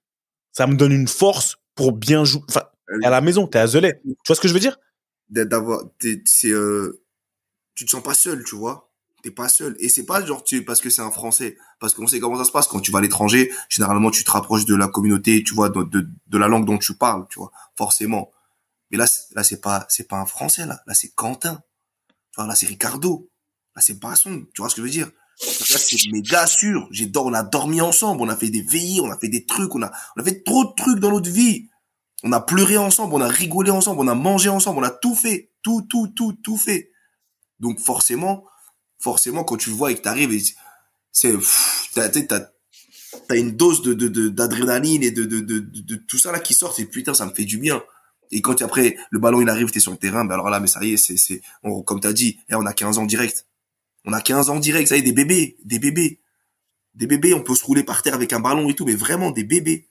ça 0.51 0.67
me 0.67 0.75
donne 0.75 0.93
une 0.93 1.09
force 1.09 1.57
pour 1.75 1.93
bien 1.93 2.25
jouer. 2.25 2.43
Enfin, 2.49 2.63
t'es 3.01 3.07
à 3.07 3.11
la 3.11 3.21
maison, 3.21 3.47
t'es 3.47 3.59
à 3.59 3.67
Zelay. 3.67 4.01
Tu 4.05 4.15
vois 4.27 4.37
ce 4.37 4.41
que 4.41 4.49
je 4.49 4.55
veux 4.55 4.61
dire? 4.61 4.79
D'avoir 5.29 5.83
c'est 6.27 6.51
euh, 6.51 7.03
tu 7.75 7.85
te 7.85 7.91
sens 7.91 8.03
pas 8.03 8.15
seul 8.15 8.45
tu 8.45 8.57
vois 8.57 8.91
t'es 9.23 9.31
pas 9.31 9.49
seul 9.49 9.77
et 9.79 9.89
c'est 9.89 10.05
pas 10.05 10.25
genre 10.25 10.43
tu 10.45 10.65
parce 10.65 10.81
que 10.81 10.91
c'est 10.91 11.01
un 11.01 11.11
français 11.11 11.57
parce 11.81 11.95
qu'on 11.95 12.07
sait 12.07 12.21
comment 12.21 12.37
ça 12.37 12.45
se 12.45 12.51
passe 12.53 12.67
quand 12.67 12.81
tu 12.81 12.91
vas 12.91 12.99
à 12.99 13.03
l'étranger 13.03 13.53
généralement 13.69 14.11
tu 14.11 14.25
te 14.25 14.31
rapproches 14.31 14.65
de 14.65 14.75
la 14.75 14.89
communauté 14.89 15.43
tu 15.45 15.55
vois 15.55 15.69
de, 15.69 15.85
de, 15.85 16.07
de 16.27 16.39
la 16.39 16.49
langue 16.49 16.67
dont 16.67 16.79
tu 16.79 16.95
parles 16.95 17.27
tu 17.31 17.39
vois 17.39 17.53
forcément 17.77 18.31
mais 18.91 18.99
là 18.99 19.07
là 19.35 19.43
c'est 19.43 19.61
pas 19.61 19.87
c'est 19.89 20.09
pas 20.09 20.17
un 20.17 20.27
français 20.27 20.67
là 20.67 20.81
là 20.87 20.95
c'est 20.95 21.15
Quentin 21.15 21.63
vois 22.37 22.47
là 22.47 22.55
c'est 22.55 22.67
Ricardo. 22.67 23.29
Là 23.75 23.83
c'est 23.83 23.99
Basson 23.99 24.47
tu 24.55 24.63
vois 24.63 24.69
ce 24.69 24.75
que 24.75 24.83
je 24.83 24.87
veux 24.87 24.93
dire? 24.93 25.11
Là 25.41 25.79
c'est 25.79 26.11
méga 26.11 26.47
sûr. 26.47 26.89
J'ai 26.91 27.11
on 27.17 27.33
a 27.33 27.43
dormi 27.43 27.81
ensemble. 27.81 28.23
On 28.23 28.29
a 28.29 28.37
fait 28.37 28.51
des 28.51 28.63
veillées 28.63 29.01
on 29.01 29.11
a 29.11 29.19
fait 29.19 29.29
des 29.29 29.45
trucs 29.47 29.75
on 29.75 29.83
a 29.83 29.91
on 30.17 30.21
a 30.21 30.25
fait 30.25 30.43
trop 30.45 30.65
de 30.65 30.73
trucs 30.77 30.99
dans 30.99 31.11
notre 31.11 31.31
vie. 31.31 31.69
On 32.23 32.33
a 32.33 32.41
pleuré 32.41 32.77
ensemble, 32.77 33.15
on 33.15 33.21
a 33.21 33.29
rigolé 33.29 33.71
ensemble, 33.71 34.01
on 34.01 34.09
a 34.09 34.15
mangé 34.15 34.49
ensemble, 34.49 34.79
on 34.79 34.85
a 34.85 34.91
tout 34.91 35.15
fait, 35.15 35.51
tout, 35.63 35.83
tout, 35.83 36.09
tout, 36.09 36.33
tout 36.35 36.57
fait. 36.57 36.93
Donc 37.59 37.81
forcément, 37.81 38.45
forcément, 38.99 39.45
quand 39.45 39.57
tu 39.57 39.71
vois 39.71 39.91
et 39.91 39.97
que 39.97 40.03
t'arrives, 40.03 40.33
et 40.33 40.43
c'est, 41.11 41.35
t'as, 41.95 42.09
t'as, 42.09 43.37
une 43.37 43.53
dose 43.53 43.83
de, 43.83 43.95
d'adrénaline 44.29 45.03
et 45.03 45.11
de, 45.11 45.25
de, 45.25 45.41
de, 45.41 45.59
de, 45.59 45.81
de 45.81 45.97
tout 45.97 46.19
ça 46.19 46.31
là 46.31 46.39
qui 46.39 46.55
sort, 46.55 46.75
et 46.79 46.85
putain, 46.85 47.13
ça 47.13 47.27
me 47.27 47.33
fait 47.33 47.45
du 47.45 47.59
bien. 47.59 47.83
Et 48.33 48.43
quand 48.43 48.61
après, 48.63 48.97
le 49.11 49.19
ballon 49.21 49.41
il 49.43 49.49
arrive, 49.49 49.71
t'es 49.71 49.81
sur 49.81 49.93
le 49.93 49.99
terrain, 49.99 50.25
ben 50.25 50.35
alors 50.35 50.51
là, 50.51 50.59
mais 50.61 50.67
ça 50.67 50.83
y 50.85 50.95
est, 50.95 50.97
c'est, 50.97 51.17
c'est, 51.17 51.41
on- 51.63 51.83
comme 51.83 52.01
t'as 52.01 52.13
dit, 52.13 52.39
eh, 52.51 52.55
on 52.57 52.67
a 52.67 52.73
15 52.73 52.99
ans 52.99 53.05
direct. 53.07 53.47
On 54.05 54.13
a 54.13 54.21
15 54.21 54.51
ans 54.51 54.59
direct, 54.59 54.89
ça 54.89 54.97
y 54.97 55.01
est, 55.01 55.03
des 55.03 55.13
bébés, 55.13 55.57
des 55.65 55.79
bébés. 55.79 56.21
Des 56.95 57.07
bébés, 57.07 57.35
on 57.35 57.43
peut 57.43 57.55
se 57.55 57.65
rouler 57.65 57.85
par 57.85 58.03
terre 58.03 58.15
avec 58.15 58.33
un 58.33 58.41
ballon 58.41 58.69
et 58.71 58.75
tout, 58.75 58.85
mais 58.87 58.95
vraiment 58.97 59.31
des 59.31 59.45
bébés. 59.45 59.89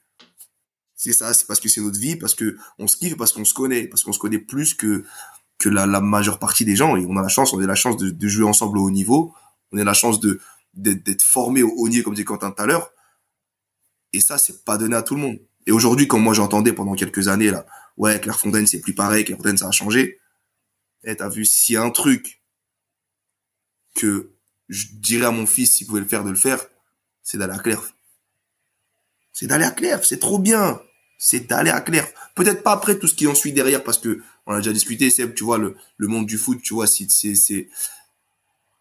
C'est 0.96 1.14
ça, 1.14 1.34
c'est 1.34 1.48
parce 1.48 1.60
que 1.60 1.70
c'est 1.70 1.82
notre 1.82 2.00
vie, 2.00 2.16
parce 2.16 2.36
que 2.36 2.58
on 2.78 2.88
se 2.88 2.98
kiffe, 2.98 3.18
parce 3.18 3.34
qu'on 3.34 3.46
se 3.46 3.54
connaît, 3.54 3.88
parce 3.88 4.04
qu'on 4.04 4.14
se 4.14 4.20
connaît 4.20 4.40
plus 4.40 4.74
que 4.76 5.04
que 5.58 5.70
la, 5.70 5.86
la 5.86 6.02
majeure 6.02 6.40
partie 6.40 6.66
des 6.66 6.76
gens. 6.76 6.96
Et 6.98 7.06
on 7.08 7.18
a 7.18 7.22
la 7.22 7.28
chance, 7.28 7.54
on 7.54 7.60
a 7.60 7.66
la 7.68 7.76
chance 7.76 7.98
de, 7.98 8.10
de 8.10 8.28
jouer 8.28 8.46
ensemble 8.46 8.78
au 8.80 8.84
haut 8.86 8.92
niveau. 8.92 9.34
On 9.72 9.78
a 9.80 9.84
la 9.84 9.94
chance 9.94 10.20
de 10.20 10.40
d'être 10.74 11.04
d'être 11.04 11.24
formé 11.24 11.64
au 11.64 11.72
haut 11.76 11.90
niveau, 11.90 12.04
comme 12.06 12.14
disait 12.16 12.26
Quentin 12.26 12.52
tout 12.52 12.62
à 12.62 12.66
l'heure. 12.68 12.92
Et 14.14 14.20
ça, 14.20 14.38
c'est 14.38 14.64
pas 14.66 14.78
donné 14.78 14.96
à 14.96 15.02
tout 15.02 15.16
le 15.16 15.22
monde. 15.22 15.40
Et 15.68 15.72
aujourd'hui, 15.72 16.08
quand 16.08 16.20
moi 16.20 16.34
j'entendais 16.34 16.74
pendant 16.74 16.94
quelques 16.96 17.28
années 17.28 17.52
là, 17.52 17.66
ouais, 17.98 18.20
Clairefontaine 18.20 18.68
c'est 18.68 18.80
plus 18.80 18.94
pareil, 18.94 19.26
Clairefontaine 19.26 19.58
ça 19.58 19.68
a 19.68 19.72
changé. 19.72 20.20
Eh, 21.04 21.16
t'as 21.16 21.30
vu, 21.30 21.46
s'il 21.46 21.74
y 21.76 21.78
a 21.78 21.84
un 21.84 21.90
truc 21.90 22.42
que 23.96 24.32
je 24.70 24.88
dirais 24.94 25.26
à 25.26 25.32
mon 25.32 25.46
fils 25.46 25.74
s'il 25.76 25.88
pouvait 25.88 26.02
le 26.02 26.08
faire 26.08 26.24
de 26.24 26.30
le 26.30 26.36
faire, 26.36 26.66
c'est 27.24 27.38
d'aller 27.38 27.54
à 27.54 27.60
Clerf. 27.60 27.94
C'est 29.34 29.48
d'aller 29.48 29.66
à 29.66 29.72
Clerf, 29.72 30.06
c'est 30.06 30.20
trop 30.20 30.40
bien. 30.40 30.82
C'est 31.18 31.48
d'aller 31.48 31.72
à 31.72 31.82
Clerf. 31.82 32.12
Peut-être 32.36 32.64
pas 32.64 32.72
après 32.72 32.98
tout 32.98 33.08
ce 33.08 33.14
qui 33.14 33.28
en 33.28 33.36
suit 33.36 33.54
derrière 33.54 33.84
parce 33.84 33.98
que 33.98 34.22
on 34.46 34.54
a 34.54 34.58
déjà 34.58 34.74
discuté, 34.74 35.10
Seb, 35.10 35.34
tu 35.34 35.44
vois, 35.44 35.58
le, 35.58 35.76
le 35.98 36.08
monde 36.08 36.26
du 36.26 36.38
foot, 36.38 36.62
tu 36.62 36.74
vois, 36.74 36.88
c'est, 36.88 37.10
c'est, 37.10 37.70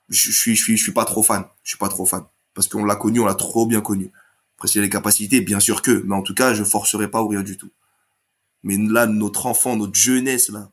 je 0.09 0.33
suis, 0.33 0.57
je 0.57 0.63
suis, 0.63 0.77
je 0.77 0.83
suis 0.83 0.93
pas 0.93 1.05
trop 1.05 1.23
fan. 1.23 1.45
Je 1.63 1.71
suis 1.71 1.79
pas 1.79 1.89
trop 1.89 2.07
fan. 2.07 2.25
Parce 2.55 2.67
qu'on 2.67 2.85
l'a 2.85 2.97
connu, 2.97 3.21
on 3.21 3.27
l'a 3.27 3.35
trop 3.35 3.67
bien 3.67 3.81
connu. 3.81 4.11
Après, 4.57 4.69
s'il 4.69 4.81
a 4.81 4.85
les 4.85 4.91
capacités, 4.91 5.41
bien 5.41 5.61
sûr 5.61 5.83
que, 5.83 6.03
mais 6.07 6.15
en 6.15 6.23
tout 6.23 6.35
cas, 6.35 6.55
je 6.55 6.65
forcerai 6.65 7.11
pas 7.11 7.23
ou 7.23 7.29
rien 7.29 7.43
du 7.43 7.57
tout. 7.57 7.71
Mais 8.63 8.77
là, 8.79 9.07
notre 9.07 9.47
enfant, 9.47 9.77
notre 9.77 9.95
jeunesse, 9.95 10.51
là, 10.51 10.71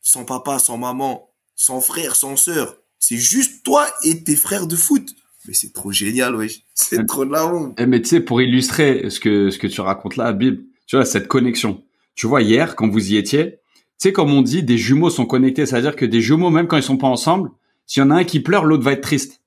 sans 0.00 0.24
papa, 0.24 0.58
sans 0.58 0.78
maman, 0.78 1.28
sans 1.56 1.80
frère, 1.80 2.16
sans 2.16 2.36
sœur, 2.36 2.76
c'est 2.98 3.16
juste 3.16 3.64
toi 3.64 3.86
et 4.04 4.22
tes 4.22 4.36
frères 4.36 4.66
de 4.66 4.76
foot. 4.76 5.08
Mais 5.48 5.54
c'est 5.54 5.72
trop 5.72 5.92
génial, 5.92 6.34
wesh. 6.36 6.62
C'est 6.74 7.06
trop 7.06 7.24
de 7.24 7.30
la 7.32 7.46
honte. 7.46 7.74
Eh, 7.78 7.86
mais 7.86 8.02
tu 8.02 8.08
sais, 8.08 8.20
pour 8.20 8.40
illustrer 8.42 9.10
ce 9.10 9.20
que, 9.20 9.50
ce 9.50 9.58
que 9.58 9.66
tu 9.68 9.80
racontes 9.80 10.16
là, 10.16 10.32
Bib, 10.32 10.60
tu 10.86 10.96
vois, 10.96 11.04
cette 11.04 11.28
connexion. 11.28 11.82
Tu 12.14 12.26
vois, 12.26 12.42
hier, 12.42 12.74
quand 12.76 12.88
vous 12.88 13.12
y 13.12 13.16
étiez, 13.16 13.52
tu 13.52 13.78
sais, 13.98 14.12
comme 14.12 14.32
on 14.32 14.42
dit, 14.42 14.62
des 14.62 14.76
jumeaux 14.78 15.10
sont 15.10 15.24
connectés. 15.26 15.64
C'est-à-dire 15.66 15.94
que 15.96 16.04
des 16.04 16.20
jumeaux, 16.20 16.50
même 16.50 16.66
quand 16.66 16.76
ils 16.76 16.82
sont 16.82 16.96
pas 16.96 17.06
ensemble, 17.06 17.50
s'il 17.86 18.02
y 18.02 18.06
en 18.06 18.10
a 18.10 18.16
un 18.16 18.24
qui 18.24 18.40
pleure, 18.40 18.64
l'autre 18.64 18.82
va 18.84 18.92
être 18.92 19.02
triste. 19.02 19.40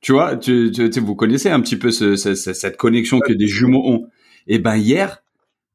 Tu 0.00 0.12
vois, 0.12 0.36
tu, 0.36 0.70
tu, 0.74 0.86
tu 0.88 0.92
sais, 0.94 1.00
vous 1.00 1.14
connaissez 1.14 1.50
un 1.50 1.60
petit 1.60 1.76
peu 1.76 1.90
ce, 1.90 2.16
ce- 2.16 2.34
ce- 2.34 2.52
cette 2.54 2.76
connexion 2.76 3.20
que 3.20 3.32
des 3.32 3.46
jumeaux 3.48 3.82
ont. 3.86 4.08
Et 4.46 4.58
ben 4.58 4.76
hier, 4.76 5.22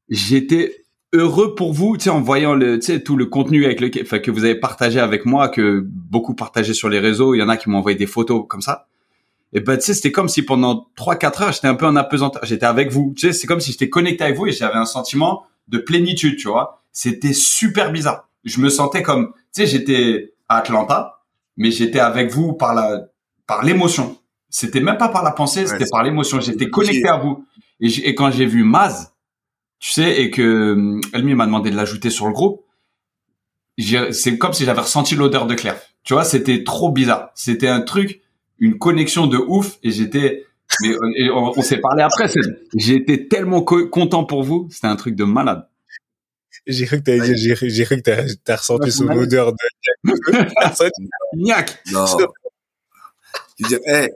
j'étais 0.08 0.84
heureux 1.12 1.54
pour 1.54 1.72
vous, 1.72 1.96
tu 1.96 2.04
sais, 2.04 2.10
en 2.10 2.20
voyant 2.20 2.54
le, 2.54 2.78
tu 2.78 2.86
sais, 2.86 3.02
tout 3.02 3.16
le 3.16 3.26
contenu 3.26 3.64
avec 3.64 3.80
lequel, 3.80 4.02
enfin, 4.02 4.18
que 4.18 4.30
vous 4.30 4.44
avez 4.44 4.54
partagé 4.54 5.00
avec 5.00 5.24
moi, 5.24 5.48
que 5.48 5.82
beaucoup 5.84 6.34
partagé 6.34 6.74
sur 6.74 6.88
les 6.88 7.00
réseaux. 7.00 7.34
Il 7.34 7.38
y 7.38 7.42
en 7.42 7.48
a 7.48 7.56
qui 7.56 7.68
m'ont 7.68 7.78
envoyé 7.78 7.98
des 7.98 8.06
photos 8.06 8.44
comme 8.48 8.62
ça. 8.62 8.86
Et 9.52 9.60
ben, 9.60 9.76
tu 9.76 9.82
sais, 9.82 9.94
c'était 9.94 10.12
comme 10.12 10.28
si 10.28 10.42
pendant 10.42 10.88
3-4 10.96 11.42
heures, 11.42 11.52
j'étais 11.52 11.66
un 11.66 11.74
peu 11.74 11.86
en 11.86 11.96
apesanteur. 11.96 12.44
J'étais 12.44 12.66
avec 12.66 12.92
vous. 12.92 13.14
Tu 13.16 13.26
sais, 13.26 13.32
c'est 13.32 13.46
comme 13.46 13.60
si 13.60 13.72
j'étais 13.72 13.88
connecté 13.88 14.24
avec 14.24 14.36
vous 14.36 14.46
et 14.46 14.52
j'avais 14.52 14.76
un 14.76 14.84
sentiment 14.84 15.44
de 15.68 15.78
plénitude, 15.78 16.36
tu 16.36 16.48
vois. 16.48 16.82
C'était 16.92 17.32
super 17.32 17.90
bizarre. 17.90 18.28
Je 18.44 18.60
me 18.60 18.68
sentais 18.68 19.02
comme, 19.02 19.32
tu 19.54 19.62
sais, 19.62 19.66
j'étais 19.66 20.34
à 20.48 20.58
Atlanta, 20.58 21.22
mais 21.56 21.70
j'étais 21.70 21.98
avec 21.98 22.30
vous 22.30 22.52
par 22.52 22.74
la, 22.74 23.06
par 23.46 23.64
l'émotion. 23.64 24.16
C'était 24.48 24.80
même 24.80 24.98
pas 24.98 25.08
par 25.08 25.22
la 25.22 25.32
pensée, 25.32 25.66
c'était 25.66 25.86
par 25.90 26.02
l'émotion. 26.02 26.40
J'étais 26.40 26.70
connecté 26.70 27.08
à 27.08 27.18
vous. 27.18 27.44
Et 27.80 28.14
quand 28.14 28.30
j'ai 28.30 28.46
vu 28.46 28.62
Maz, 28.62 29.09
tu 29.80 29.90
sais, 29.92 30.22
et 30.22 30.30
que 30.30 30.72
hum, 30.74 31.00
Elmi 31.12 31.34
m'a 31.34 31.46
demandé 31.46 31.70
de 31.70 31.76
l'ajouter 31.76 32.10
sur 32.10 32.26
le 32.26 32.32
groupe, 32.32 32.64
c'est 34.12 34.36
comme 34.38 34.52
si 34.52 34.64
j'avais 34.64 34.80
ressenti 34.82 35.14
l'odeur 35.14 35.46
de 35.46 35.54
Claire. 35.54 35.80
Tu 36.04 36.12
vois, 36.14 36.24
c'était 36.24 36.64
trop 36.64 36.90
bizarre. 36.92 37.30
C'était 37.34 37.68
un 37.68 37.80
truc, 37.80 38.20
une 38.58 38.78
connexion 38.78 39.26
de 39.26 39.38
ouf, 39.38 39.78
et 39.82 39.90
j'étais, 39.90 40.44
mais 40.82 40.94
on, 41.00 41.06
et 41.16 41.30
on, 41.30 41.58
on 41.58 41.62
s'est 41.62 41.78
parlé 41.78 42.02
après. 42.02 42.26
J'étais 42.76 43.26
tellement 43.26 43.62
co- 43.62 43.86
content 43.88 44.24
pour 44.24 44.42
vous. 44.42 44.68
C'était 44.70 44.86
un 44.86 44.96
truc 44.96 45.14
de 45.14 45.24
malade. 45.24 45.66
J'ai 46.66 46.84
cru 46.84 46.98
que 46.98 47.04
t'avais 47.04 47.20
dit, 47.34 47.36
j'ai, 47.36 47.84
cru 47.84 47.96
que 47.96 48.02
t'as, 48.02 48.22
t'as 48.44 48.56
ressenti 48.56 48.84
Ouais, 48.84 48.90
son 48.90 49.06
ouais. 49.08 49.16
odeur 49.18 49.52
de. 49.52 50.12
Niac. 51.36 51.78
Non. 51.92 52.04
Je 53.58 53.66
dire, 53.66 53.78
eh, 53.86 54.08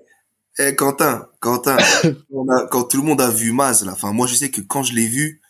eh, 0.59 0.75
Quentin, 0.75 1.27
Quentin, 1.41 1.77
on 2.33 2.49
a- 2.49 2.67
quand 2.67 2.85
tout 2.85 2.99
le 2.99 3.03
monde 3.03 3.21
a 3.21 3.31
vu 3.31 3.53
Maz, 3.53 3.85
là, 3.85 3.93
enfin, 3.93 4.13
moi, 4.13 4.27
je 4.27 4.35
sais 4.35 4.51
que 4.51 4.61
quand 4.61 4.83
je 4.83 4.95
l'ai 4.95 5.07
vu. 5.07 5.41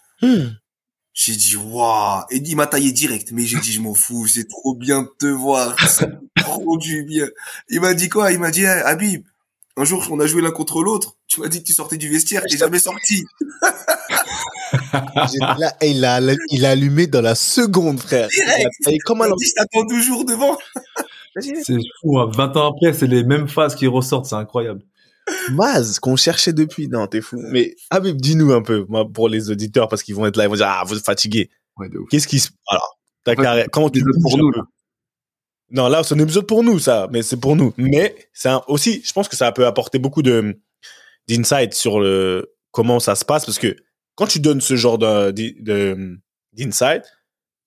J'ai 1.15 1.37
dit, 1.37 1.57
waouh, 1.57 2.25
et 2.31 2.39
il 2.45 2.57
m'a 2.57 2.67
taillé 2.67 2.93
direct, 2.93 3.31
mais 3.33 3.43
j'ai 3.43 3.61
dit, 3.61 3.73
je 3.73 3.81
m'en 3.81 3.95
fous, 3.95 4.27
c'est 4.27 4.49
trop 4.49 4.75
bien 4.75 5.03
de 5.03 5.11
te 5.19 5.27
voir, 5.27 5.77
trop 6.37 6.77
du 6.77 7.05
bien. 7.05 7.29
Il 7.69 7.81
m'a 7.81 7.95
dit 7.95 8.09
quoi? 8.09 8.33
Il 8.33 8.41
m'a 8.41 8.51
dit, 8.51 8.63
eh, 8.63 8.67
Habib, 8.67 9.25
un 9.77 9.85
jour, 9.85 10.07
on 10.11 10.21
a 10.21 10.27
joué 10.27 10.43
l'un 10.43 10.51
contre 10.51 10.83
l'autre, 10.83 11.17
tu 11.29 11.41
m'as 11.41 11.49
dit 11.49 11.61
que 11.61 11.67
tu 11.67 11.73
sortais 11.73 11.97
du 11.97 12.09
vestiaire, 12.09 12.43
t'es 12.49 12.57
jamais 12.57 12.81
sorti. 12.81 13.25
Là, 14.93 15.73
il 15.83 16.05
a, 16.05 16.21
il 16.51 16.67
a 16.67 16.71
allumé 16.71 17.07
dans 17.07 17.21
la 17.21 17.35
seconde, 17.35 18.01
frère. 18.01 18.29
Direct. 18.29 18.73
Et 18.89 18.99
comme 18.99 19.19
Il 19.25 19.33
un 19.33 19.37
dit, 19.37 19.47
je 19.47 19.53
t'attends 19.55 19.87
toujours 19.87 20.25
devant. 20.25 20.59
C'est 21.41 21.79
fou, 22.01 22.19
hein. 22.19 22.31
20 22.33 22.57
ans 22.57 22.73
après, 22.73 22.93
c'est 22.93 23.09
les 23.09 23.25
mêmes 23.25 23.49
phases 23.49 23.75
qui 23.75 23.89
ressortent, 23.89 24.27
c'est 24.27 24.37
incroyable. 24.37 24.83
Maz 25.53 25.99
qu'on 25.99 26.17
cherchait 26.17 26.53
depuis. 26.53 26.89
Non, 26.89 27.07
t'es 27.07 27.21
fou. 27.21 27.41
Mais 27.51 27.75
Habib, 27.91 28.21
dis-nous 28.21 28.53
un 28.53 28.63
peu, 28.63 28.85
moi, 28.89 29.11
pour 29.11 29.29
les 29.29 29.51
auditeurs, 29.51 29.89
parce 29.89 30.03
qu'ils 30.03 30.15
vont 30.15 30.27
être 30.27 30.37
là, 30.37 30.45
ils 30.45 30.49
vont 30.49 30.57
dire 30.57 30.69
ah 30.69 30.83
vous 30.87 30.97
êtes. 30.97 31.07
Ouais, 31.77 31.89
ouf. 31.97 32.09
Qu'est-ce 32.11 32.29
qui 32.29 32.39
se 32.39 32.51
alors 32.69 32.99
ta 33.25 33.33
En 33.33 33.37
fait, 33.37 33.43
carrière 33.43 33.67
Comment 33.73 33.91
tu 33.91 34.05
pour 34.23 34.39
nous, 34.39 34.51
là. 34.51 34.63
Non, 35.71 35.89
là 35.89 36.03
c'est 36.05 36.15
un 36.15 36.19
épisode 36.19 36.47
pour 36.47 36.63
nous 36.63 36.79
ça, 36.79 37.09
mais 37.11 37.23
c'est 37.23 37.39
pour 37.39 37.57
nous. 37.57 37.73
Mais 37.77 38.15
c'est 38.33 38.51
aussi, 38.69 39.03
je 39.05 39.13
pense 39.13 39.29
que 39.29 39.37
ça 39.37 39.51
peut 39.51 39.67
apporter 39.67 39.99
beaucoup 39.99 40.23
de 40.23 40.61
d'insight 41.27 41.73
sur 41.75 42.01
le 42.01 42.55
comment 42.71 43.01
ça 43.01 43.15
se 43.15 43.25
passe 43.25 43.47
parce 43.47 43.59
que 43.59 43.75
quand 44.15 44.27
tu 44.27 44.41
donnes 44.41 44.61
ce 44.61 44.77
genre 44.77 44.99
de 44.99 45.33
d'insight, 46.53 47.03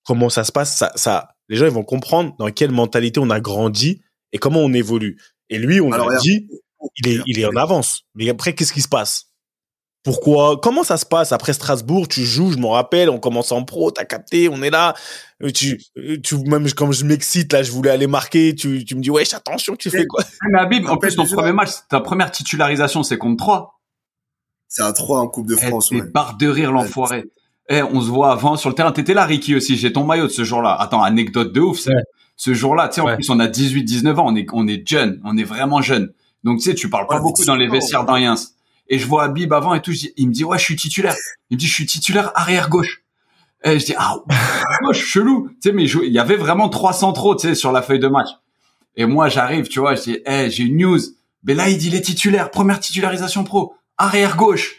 comment 0.06 0.30
ça 0.30 0.44
se 0.44 0.52
passe, 0.52 0.78
ça, 0.78 0.92
ça, 0.96 1.30
les 1.50 1.58
gens 1.58 1.66
ils 1.66 1.72
vont 1.72 1.84
comprendre 1.84 2.36
dans 2.38 2.50
quelle 2.52 2.72
mentalité 2.72 3.20
on 3.20 3.30
a 3.30 3.40
grandi 3.40 4.02
et 4.32 4.38
comment 4.38 4.60
on 4.60 4.74
évolue. 4.74 5.20
Et 5.50 5.58
lui, 5.58 5.82
on 5.82 5.92
Alors, 5.92 6.08
regarde. 6.08 6.24
dit, 6.24 6.48
il 6.98 7.08
est, 7.10 7.20
il 7.26 7.40
est 7.40 7.46
en 7.46 7.56
avance. 7.56 8.04
Mais 8.16 8.30
après, 8.30 8.54
qu'est-ce 8.54 8.74
qui 8.74 8.82
se 8.82 8.88
passe? 8.88 9.26
Pourquoi? 10.04 10.58
Comment 10.62 10.84
ça 10.84 10.96
se 10.96 11.06
passe? 11.06 11.32
Après 11.34 11.52
Strasbourg 11.52 12.08
Tu 12.08 12.24
joues, 12.24 12.52
je 12.54 12.58
me 12.58 12.68
rappelle, 12.68 13.10
on 13.10 13.20
commence 13.20 13.52
en 13.52 13.64
pro, 13.66 13.92
t'as 13.92 14.06
capté, 14.06 14.48
on 14.48 14.62
est 14.62 14.70
là. 14.70 14.94
Euh, 15.44 15.50
Tu, 15.52 15.82
euh, 15.98 16.18
tu 16.24 16.38
même 16.38 16.66
quand 16.72 16.92
je 16.94 17.04
m'excite 17.04 17.52
là, 17.52 17.62
je 17.62 17.72
voulais 17.72 17.90
aller 17.90 18.08
marquer. 18.08 18.56
Tu, 18.56 18.86
tu 18.86 18.96
me 18.96 19.02
dis 19.02 19.10
wesh, 19.10 19.34
attention, 19.34 19.76
tu 19.76 19.90
fais 19.90 20.06
quoi? 20.06 20.24
Mais 20.52 20.60
Habib, 20.60 20.88
en 20.88 20.98
plus, 20.98 21.16
ton 21.16 21.26
premier 21.26 21.52
match, 21.52 21.72
ta 21.90 22.00
première 22.00 22.32
titularisation, 22.32 23.04
c'est 23.04 23.18
contre 23.18 23.38
3. 23.44 23.82
C'est 24.70 24.84
à 24.84 24.94
3 24.94 25.20
en 25.20 25.28
Coupe 25.28 25.48
de 25.48 25.56
Eh, 25.62 25.68
France, 25.68 25.90
t'es 25.90 25.96
ouais. 26.02 26.08
barre 26.10 26.38
de 26.38 26.48
rire, 26.48 26.72
l'enfoiré. 26.72 27.26
Eh, 27.70 27.82
on 27.84 28.00
se 28.00 28.08
voit 28.08 28.32
avant 28.32 28.56
sur 28.56 28.70
le 28.70 28.76
terrain. 28.76 28.94
T'étais 28.94 29.14
là, 29.14 29.26
Ricky 29.26 29.56
aussi. 29.56 29.76
J'ai 29.76 29.92
ton 29.92 30.06
maillot 30.06 30.28
de 30.28 30.32
ce 30.32 30.46
jour-là. 30.46 30.74
Attends, 30.80 31.04
anecdote 31.04 31.52
de 31.52 31.60
ouf. 31.60 31.86
Ouais. 31.88 31.94
Ce 32.38 32.54
jour-là, 32.54 32.88
tu 32.88 32.96
sais, 32.96 33.02
en 33.02 33.06
Ouais. 33.08 33.16
plus, 33.16 33.30
on 33.30 33.40
a 33.42 33.48
18, 33.48 33.84
19 33.84 34.18
ans. 34.20 34.26
On 34.28 34.36
est, 34.38 34.46
on 34.54 34.68
est 34.68 34.88
jeune. 34.88 35.20
On 35.26 35.38
est 35.38 35.44
vraiment 35.44 35.82
jeune. 35.82 36.14
Donc, 36.44 36.60
tu 36.60 36.66
sais, 36.66 36.76
tu 36.76 36.90
parles 36.90 37.08
pas 37.08 37.16
Ouais, 37.18 37.22
beaucoup 37.22 37.44
dans 37.46 37.56
les 37.56 37.66
18 37.66 37.70
ans. 37.70 37.80
vestiaires 37.80 38.04
d'Ariens. 38.06 38.36
Et 38.90 39.00
je 39.00 39.06
vois 39.08 39.24
Habib 39.26 39.52
avant 39.54 39.74
et 39.74 39.82
tout. 39.82 39.92
je 39.92 39.98
dis- 40.00 40.14
il 40.18 40.28
me 40.30 40.34
dit, 40.34 40.44
ouais, 40.44 40.58
je 40.58 40.64
suis 40.64 40.76
titulaire. 40.76 41.16
Il 41.50 41.56
me 41.56 41.60
dit, 41.60 41.68
je 41.68 41.74
suis 41.74 41.86
titulaire 41.86 42.32
arrière 42.36 42.70
gauche. 42.70 43.04
Et 43.64 43.80
je 43.80 43.86
dis, 43.86 43.94
ah, 43.98 44.16
gauche, 44.84 45.04
chelou. 45.06 45.50
Tu 45.50 45.56
sais, 45.64 45.72
mais 45.74 45.84
il 45.86 46.12
y 46.14 46.20
avait 46.20 46.38
vraiment 46.38 46.70
trois 46.70 46.94
centraux, 46.94 47.36
tu 47.36 47.48
sais, 47.48 47.56
sur 47.56 47.72
la 47.72 47.82
feuille 47.82 48.00
de 48.00 48.08
match. 48.08 48.30
Et 48.96 49.06
moi, 49.06 49.30
j'arrive, 49.30 49.68
tu 49.68 49.80
vois, 49.80 49.96
je 49.96 50.02
dis, 50.04 50.18
eh, 50.26 50.50
j'ai 50.50 50.64
une 50.64 50.78
news. 50.78 51.00
Mais 51.44 51.54
là, 51.54 51.70
il 51.70 51.78
dit 51.78 51.90
les 51.90 52.02
titulaires. 52.02 52.50
Première 52.52 52.80
titularisation 52.80 53.44
pro. 53.44 53.76
Arrière 53.98 54.36
gauche. 54.38 54.78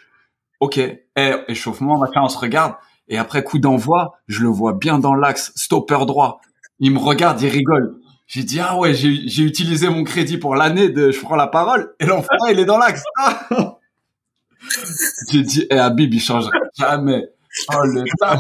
Ok. 0.61 0.79
Eh, 0.79 1.35
échauffement, 1.49 1.99
machin, 1.99 2.21
on 2.23 2.29
se 2.29 2.39
regarde. 2.39 2.75
Et 3.09 3.17
après 3.19 3.43
coup 3.45 3.59
d'envoi, 3.59 4.19
je 4.27 4.43
le 4.43 4.49
vois 4.49 4.73
bien 4.75 4.99
dans 4.99 5.15
l'axe, 5.15 5.53
stopper 5.55 6.05
droit. 6.07 6.41
Il 6.79 6.93
me 6.93 6.99
regarde, 6.99 7.41
il 7.43 7.49
rigole. 7.49 7.97
J'ai 8.29 8.45
dit, 8.45 8.61
ah 8.61 8.77
ouais, 8.77 8.93
j'ai 8.95 9.43
utilisé 9.43 9.89
mon 9.89 10.05
crédit 10.05 10.37
pour 10.37 10.55
l'année 10.55 10.91
de 10.91 11.11
je 11.11 11.19
prends 11.21 11.35
la 11.35 11.47
parole. 11.47 11.95
Et 11.99 12.05
l'enfoiré, 12.05 12.53
il 12.53 12.59
est 12.59 12.67
dans 12.67 12.77
l'axe. 12.77 13.03
Ah 13.19 13.49
j'ai 15.31 15.43
dit, 15.43 15.67
eh, 15.71 15.79
Habib, 15.79 16.13
il 16.13 16.21
changera 16.21 16.53
jamais. 16.79 17.25
Oh, 17.75 17.83
le 17.85 18.05
taf. 18.19 18.39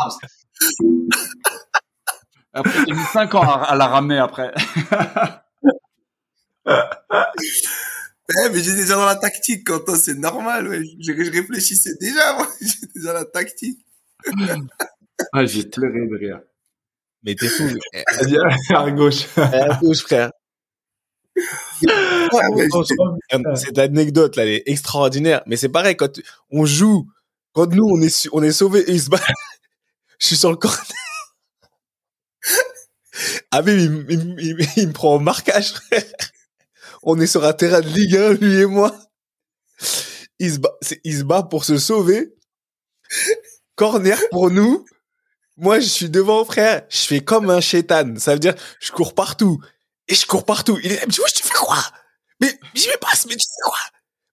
Après, 2.53 2.85
j'ai 2.87 2.93
mis 2.93 3.05
5 3.13 3.35
ans 3.35 3.43
à, 3.43 3.65
à 3.65 3.77
la 3.77 3.87
ramener 3.87 4.19
après. 4.19 4.53
Eh, 8.31 8.51
mais 8.53 8.63
j'étais 8.63 8.83
déjà 8.83 8.97
dans 8.97 9.07
la 9.07 9.17
tactique, 9.17 9.67
Quentin, 9.67 9.97
c'est 9.97 10.19
normal, 10.19 10.69
ouais. 10.69 10.83
Je, 11.01 11.13
je 11.15 11.31
réfléchissais 11.33 11.95
déjà, 11.99 12.35
moi. 12.35 12.47
J'étais 12.61 12.87
déjà 12.95 13.15
dans 13.15 13.21
la 13.21 13.25
tactique. 13.25 13.79
Ah, 15.33 15.47
j'ai 15.47 15.65
pleuré 15.65 16.07
de 16.07 16.15
rire. 16.15 16.41
Mais 17.29 17.35
t'es 17.35 17.49
fou. 17.49 17.69
Eh, 17.93 18.03
à 18.75 18.91
gauche. 18.91 19.27
à 19.37 19.79
gauche, 19.83 19.99
frère. 20.01 20.31
Ah 22.31 23.55
Cette 23.55 23.79
anecdote 23.79 24.35
là, 24.37 24.45
elle 24.45 24.53
est 24.53 24.63
extraordinaire. 24.67 25.43
Mais 25.47 25.57
c'est 25.59 25.69
pareil 25.69 25.95
quand 25.95 26.19
on 26.51 26.65
joue, 26.65 27.07
quand 27.53 27.71
nous 27.73 27.85
on 27.85 28.01
est 28.01 28.29
on 28.33 28.43
est 28.43 28.53
sauvé 28.53 28.81
et 28.91 28.93
il 28.93 29.01
se 29.03 29.11
bat. 29.11 29.21
Je 30.19 30.27
suis 30.27 30.37
sur 30.37 30.51
le 30.51 30.57
corner. 30.57 30.81
Ah 33.51 33.63
mais 33.63 33.75
il, 33.75 34.07
il- 34.09 34.37
il- 34.39 34.69
il 34.77 34.89
me 34.89 34.93
prend 34.93 35.17
au 35.17 35.19
marquage, 35.19 35.73
frère. 35.73 36.05
On 37.03 37.19
est 37.21 37.27
sur 37.27 37.45
un 37.45 37.53
terrain 37.53 37.81
de 37.81 37.89
Ligue 37.89 38.17
1, 38.17 38.33
lui 38.35 38.61
et 38.61 38.67
moi. 38.67 38.97
Il 40.39 40.53
se 40.53 40.59
bat, 40.61 40.73
il 41.05 41.19
se 41.19 41.25
bat 41.25 41.43
pour 41.43 41.65
se 41.65 41.79
sauver. 41.79 42.33
Corner 43.75 44.19
pour 44.31 44.51
nous. 44.51 44.85
Moi, 45.59 45.81
je 45.81 45.87
suis 45.87 46.09
devant, 46.09 46.45
frère. 46.45 46.83
Je 46.89 46.99
fais 46.99 47.21
comme 47.21 47.51
un 47.51 47.61
chétan. 47.61 48.15
Ça 48.19 48.33
veut 48.33 48.39
dire, 48.39 48.55
je 48.81 48.93
cours 48.93 49.15
partout. 49.15 49.61
Et 50.07 50.15
je 50.15 50.25
cours 50.25 50.45
partout. 50.45 50.79
Il 50.85 50.93
est 50.93 50.97
là, 50.97 51.01
il 51.03 51.09
me 51.09 51.13
dit, 51.13 51.21
ouais, 51.21 51.31
tu 51.35 51.43
fais 51.43 51.53
quoi? 51.55 51.83
Mais, 52.41 52.57
je 52.75 52.87
me 52.87 52.97
passe, 52.99 53.27
mais 53.27 53.35
tu 53.35 53.43
sais 53.43 53.61
quoi? 53.65 53.77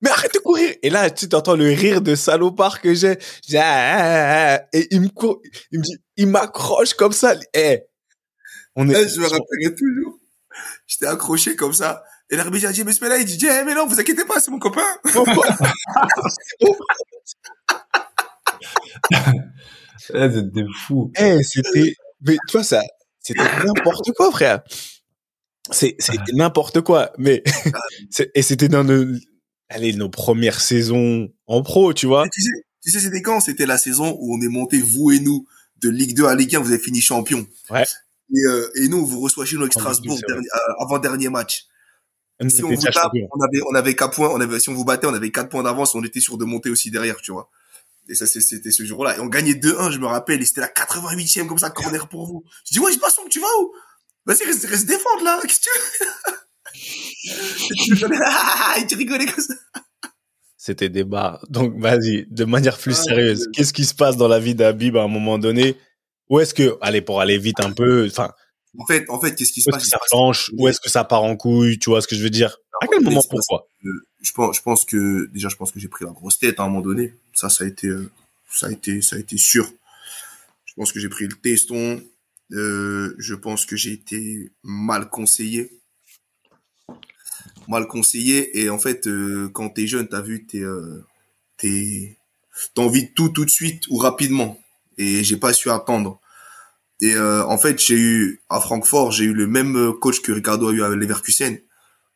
Mais 0.01 0.11
arrête 0.11 0.33
de 0.35 0.39
courir. 0.39 0.75
Et 0.83 0.91
là, 0.91 1.09
tu 1.09 1.27
entends 1.33 1.55
le 1.55 1.69
rire 1.69 2.01
de 2.01 2.13
salopard 2.13 2.79
que 2.79 2.93
j'ai. 2.93 3.17
Je 3.49 3.57
ah, 3.57 3.63
ah, 3.63 4.55
ah. 4.55 4.67
Et 4.71 4.87
il 4.91 5.01
me 5.01 5.07
court, 5.09 5.41
il 5.71 5.79
me 5.79 5.83
dit, 5.83 5.97
il 6.15 6.27
m'accroche 6.27 6.93
comme 6.93 7.11
ça. 7.11 7.33
Eh. 7.55 7.81
On 8.75 8.87
est, 8.87 9.07
je 9.07 9.19
me 9.19 9.25
rappellerai 9.25 9.73
toujours. 9.75 10.19
J'étais 10.85 11.07
accroché 11.07 11.55
comme 11.55 11.73
ça. 11.73 12.03
Et 12.29 12.35
l'arbitre 12.35 12.67
a 12.67 12.71
dit, 12.71 12.83
mais 12.83 12.93
ce 12.93 13.01
mec-là, 13.01 13.17
il 13.17 13.25
dit, 13.25 13.47
eh, 13.47 13.63
mais 13.63 13.73
non, 13.73 13.87
vous 13.87 13.99
inquiétez 13.99 14.25
pas, 14.25 14.39
c'est 14.39 14.51
mon 14.51 14.59
copain. 14.59 14.85
Êtes 20.13 20.51
des 20.51 20.65
fous. 20.85 21.11
Eh, 21.19 21.43
c'était, 21.43 21.93
mais 22.21 22.37
tu 22.47 22.53
vois, 22.53 22.63
ça, 22.63 22.81
c'était 23.19 23.43
n'importe 23.65 24.11
quoi, 24.13 24.31
frère. 24.31 24.61
C'est, 25.71 25.95
c'était 25.99 26.33
n'importe 26.33 26.81
quoi. 26.81 27.11
Mais, 27.17 27.43
c'est- 28.11 28.31
et 28.35 28.41
c'était 28.41 28.67
dans 28.67 28.83
nos, 28.83 29.05
allez, 29.69 29.93
nos 29.93 30.09
premières 30.09 30.61
saisons 30.61 31.29
en 31.47 31.63
pro, 31.63 31.93
tu 31.93 32.05
vois. 32.05 32.27
Tu 32.31 32.41
sais, 32.41 32.49
tu 32.83 32.91
sais, 32.91 32.99
c'était 32.99 33.21
quand? 33.23 33.39
C'était 33.39 33.65
la 33.65 33.77
saison 33.79 34.15
où 34.19 34.35
on 34.35 34.41
est 34.41 34.47
monté, 34.49 34.79
vous 34.79 35.11
et 35.11 35.19
nous, 35.19 35.47
de 35.81 35.89
Ligue 35.89 36.15
2 36.15 36.25
à 36.25 36.35
Ligue 36.35 36.55
1, 36.55 36.59
vous 36.59 36.71
avez 36.71 36.79
fini 36.81 37.01
champion. 37.01 37.45
Ouais. 37.71 37.83
Et, 38.31 38.45
euh, 38.47 38.69
et 38.75 38.87
nous, 38.87 38.97
on 38.99 39.05
vous 39.05 39.21
reçoit 39.21 39.45
chez 39.45 39.55
nous 39.55 39.63
avec 39.63 39.73
Strasbourg, 39.73 40.13
Ligue 40.15 40.21
2, 40.21 40.27
c'est 40.27 40.33
vrai. 40.33 40.41
dernier- 40.43 40.47
euh, 40.79 40.83
avant-dernier 40.85 41.29
match. 41.29 41.65
Si 42.49 42.63
on 42.63 42.67
vous 42.75 42.81
tape, 43.01 43.11
on 43.31 43.41
avait, 43.43 43.61
on 43.71 43.75
avait 43.75 43.95
quatre 43.95 44.13
points, 44.15 44.29
on 44.29 44.41
avait, 44.41 44.59
si 44.59 44.69
on 44.69 44.73
vous 44.73 44.83
battait, 44.85 45.07
on 45.07 45.13
avait 45.13 45.31
quatre 45.31 45.49
points 45.49 45.63
d'avance, 45.63 45.95
on 45.95 46.03
était 46.03 46.19
sûr 46.19 46.37
de 46.37 46.43
monter 46.45 46.69
aussi 46.69 46.91
derrière, 46.91 47.15
tu 47.21 47.31
vois. 47.31 47.49
Et 48.07 48.15
ça, 48.15 48.27
c'était 48.27 48.71
ce 48.71 48.85
jour-là. 48.85 49.17
Et 49.17 49.19
on 49.19 49.25
gagnait 49.25 49.53
2-1, 49.53 49.91
je 49.91 49.99
me 49.99 50.05
rappelle, 50.05 50.41
et 50.41 50.45
c'était 50.45 50.61
la 50.61 50.67
88e, 50.67 51.47
comme 51.47 51.57
ça, 51.57 51.69
corner 51.69 52.07
pour 52.07 52.27
vous. 52.27 52.43
Je 52.67 52.73
dis, 52.73 52.79
ouais, 52.79 52.91
je 52.91 52.99
passe, 52.99 53.19
tu 53.29 53.39
vas 53.39 53.47
où? 53.61 53.73
Vas-y, 54.25 54.43
reste, 54.45 54.65
reste 54.65 54.85
défendre, 54.85 55.23
là. 55.23 55.39
Qu'est-ce 55.41 55.59
que 55.59 55.63
tu 55.63 55.69
veux? 55.69 56.35
Et 57.25 57.83
tu 57.85 57.93
rigolais, 57.93 58.17
et 58.77 58.87
tu 58.87 58.95
rigolais 58.95 59.25
comme 59.25 59.43
ça. 59.43 59.53
C'était 60.57 60.89
des 60.89 61.03
bars. 61.03 61.45
Donc, 61.49 61.79
vas-y, 61.79 62.25
de 62.29 62.43
manière 62.43 62.77
plus 62.77 62.97
Ah, 62.99 63.03
sérieuse, 63.03 63.47
qu'est-ce 63.53 63.71
qui 63.73 63.85
se 63.85 63.93
passe 63.93 64.17
dans 64.17 64.27
la 64.27 64.39
vie 64.39 64.55
d'Habib 64.55 64.97
à 64.97 65.03
un 65.03 65.07
moment 65.07 65.37
donné? 65.37 65.77
Où 66.29 66.39
est-ce 66.39 66.53
que, 66.53 66.77
allez, 66.81 67.01
pour 67.01 67.21
aller 67.21 67.37
vite 67.37 67.59
un 67.59 67.71
peu, 67.71 68.07
enfin, 68.07 68.31
En 68.77 68.85
fait, 68.85 69.05
en 69.09 69.19
fait, 69.19 69.35
qu'est-ce 69.35 69.51
qui 69.53 69.61
se 69.61 69.69
où 69.69 69.71
est-ce 69.71 69.77
passe? 69.77 69.83
que 69.83 69.89
ça 69.89 69.97
passe- 69.99 70.09
planche? 70.09 70.51
Où 70.57 70.67
est-ce 70.67 70.79
que 70.79 70.89
ça 70.89 71.03
part 71.03 71.23
en 71.23 71.35
couille? 71.35 71.79
Tu 71.79 71.89
vois 71.89 72.01
ce 72.01 72.07
que 72.07 72.15
je 72.15 72.23
veux 72.23 72.29
dire? 72.29 72.57
À 72.81 72.87
quel 72.87 73.01
moment, 73.01 73.17
passe- 73.21 73.27
pourquoi? 73.29 73.67
je 74.21 74.31
pense, 74.33 74.57
je 74.57 74.61
pense 74.61 74.85
que 74.85 75.27
déjà, 75.27 75.49
je 75.49 75.55
pense 75.55 75.71
que 75.71 75.79
j'ai 75.79 75.87
pris 75.87 76.03
la 76.05 76.11
grosse 76.11 76.39
tête 76.39 76.59
à 76.59 76.63
un 76.63 76.67
moment 76.67 76.81
donné. 76.81 77.13
Ça, 77.33 77.49
ça 77.49 77.63
a 77.63 77.67
été, 77.67 77.87
euh, 77.87 78.09
ça 78.51 78.67
a 78.67 78.71
été, 78.71 79.01
ça 79.01 79.15
a 79.15 79.19
été 79.19 79.37
sûr. 79.37 79.71
Je 80.65 80.73
pense 80.73 80.91
que 80.91 80.99
j'ai 80.99 81.09
pris 81.09 81.27
le 81.27 81.35
teston. 81.35 82.01
Euh, 82.51 83.15
je 83.17 83.33
pense 83.33 83.65
que 83.65 83.75
j'ai 83.75 83.91
été 83.93 84.51
mal 84.63 85.09
conseillé, 85.09 85.71
mal 87.67 87.87
conseillé. 87.87 88.59
Et 88.61 88.69
en 88.69 88.79
fait, 88.79 89.07
euh, 89.07 89.49
quand 89.53 89.69
t'es 89.69 89.87
jeune, 89.87 90.07
t'as 90.07 90.21
vu, 90.21 90.45
t'es, 90.45 90.59
euh, 90.59 91.03
t'es, 91.57 92.17
t'as 92.73 92.81
envie 92.83 93.03
de 93.03 93.11
tout 93.13 93.29
tout 93.29 93.45
de 93.45 93.49
suite 93.49 93.87
ou 93.89 93.97
rapidement. 93.97 94.59
Et 94.97 95.23
j'ai 95.23 95.37
pas 95.37 95.53
su 95.53 95.69
attendre. 95.69 96.19
Et 97.01 97.15
euh, 97.15 97.45
en 97.45 97.57
fait, 97.57 97.79
j'ai 97.79 97.97
eu 97.97 98.41
à 98.49 98.59
Francfort, 98.59 99.11
j'ai 99.11 99.25
eu 99.25 99.33
le 99.33 99.47
même 99.47 99.75
euh, 99.75 99.91
coach 99.91 100.21
que 100.21 100.31
Ricardo 100.31 100.69
a 100.69 100.71
eu 100.71 100.81
à 100.81 100.89
Leverkusen 100.89 101.59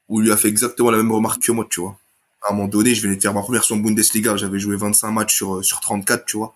où 0.10 0.20
il 0.20 0.26
lui 0.26 0.32
a 0.32 0.38
fait 0.38 0.50
exactement 0.50 0.92
la 0.92 0.98
même 0.98 1.12
remarque 1.12 1.42
que 1.42 1.52
moi, 1.52 1.66
tu 1.70 1.80
vois. 1.80 1.98
À 2.42 2.52
un 2.52 2.56
moment 2.56 2.68
donné, 2.68 2.96
je 2.96 3.02
venais 3.02 3.16
de 3.16 3.22
faire 3.22 3.34
ma 3.34 3.42
première 3.42 3.62
de 3.62 3.76
Bundesliga, 3.76 4.36
j'avais 4.36 4.60
joué 4.60 4.76
25 4.76 5.12
matchs 5.12 5.36
sur, 5.36 5.58
euh, 5.58 5.64
sur 5.64 5.80
34, 5.80 6.26
tu 6.26 6.38
vois. 6.38 6.56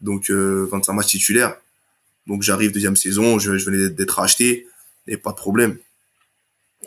Donc, 0.00 0.30
euh, 0.30 0.68
25 0.70 0.92
matchs 0.92 1.08
titulaires. 1.08 1.56
Donc, 2.26 2.42
j'arrive 2.42 2.72
deuxième 2.72 2.96
saison, 2.96 3.38
je, 3.38 3.56
je 3.56 3.70
venais 3.70 3.88
d'être 3.90 4.18
acheté, 4.20 4.66
et 5.06 5.16
pas 5.16 5.30
de 5.30 5.36
problème. 5.36 5.78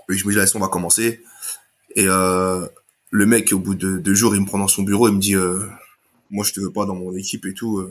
Et 0.09 0.17
je 0.17 0.25
me 0.25 0.31
dis, 0.31 0.37
la 0.37 0.45
saison 0.45 0.59
va 0.59 0.67
commencer. 0.67 1.21
Et 1.95 2.05
euh, 2.07 2.65
le 3.09 3.25
mec, 3.25 3.51
au 3.51 3.59
bout 3.59 3.75
de 3.75 3.97
deux 3.97 4.13
jours, 4.13 4.35
il 4.35 4.41
me 4.41 4.45
prend 4.45 4.59
dans 4.59 4.67
son 4.67 4.83
bureau, 4.83 5.07
il 5.09 5.15
me 5.15 5.19
dit, 5.19 5.35
euh, 5.35 5.65
moi, 6.29 6.45
je 6.45 6.53
te 6.53 6.59
veux 6.59 6.71
pas 6.71 6.85
dans 6.85 6.95
mon 6.95 7.15
équipe 7.15 7.45
et 7.45 7.53
tout. 7.53 7.89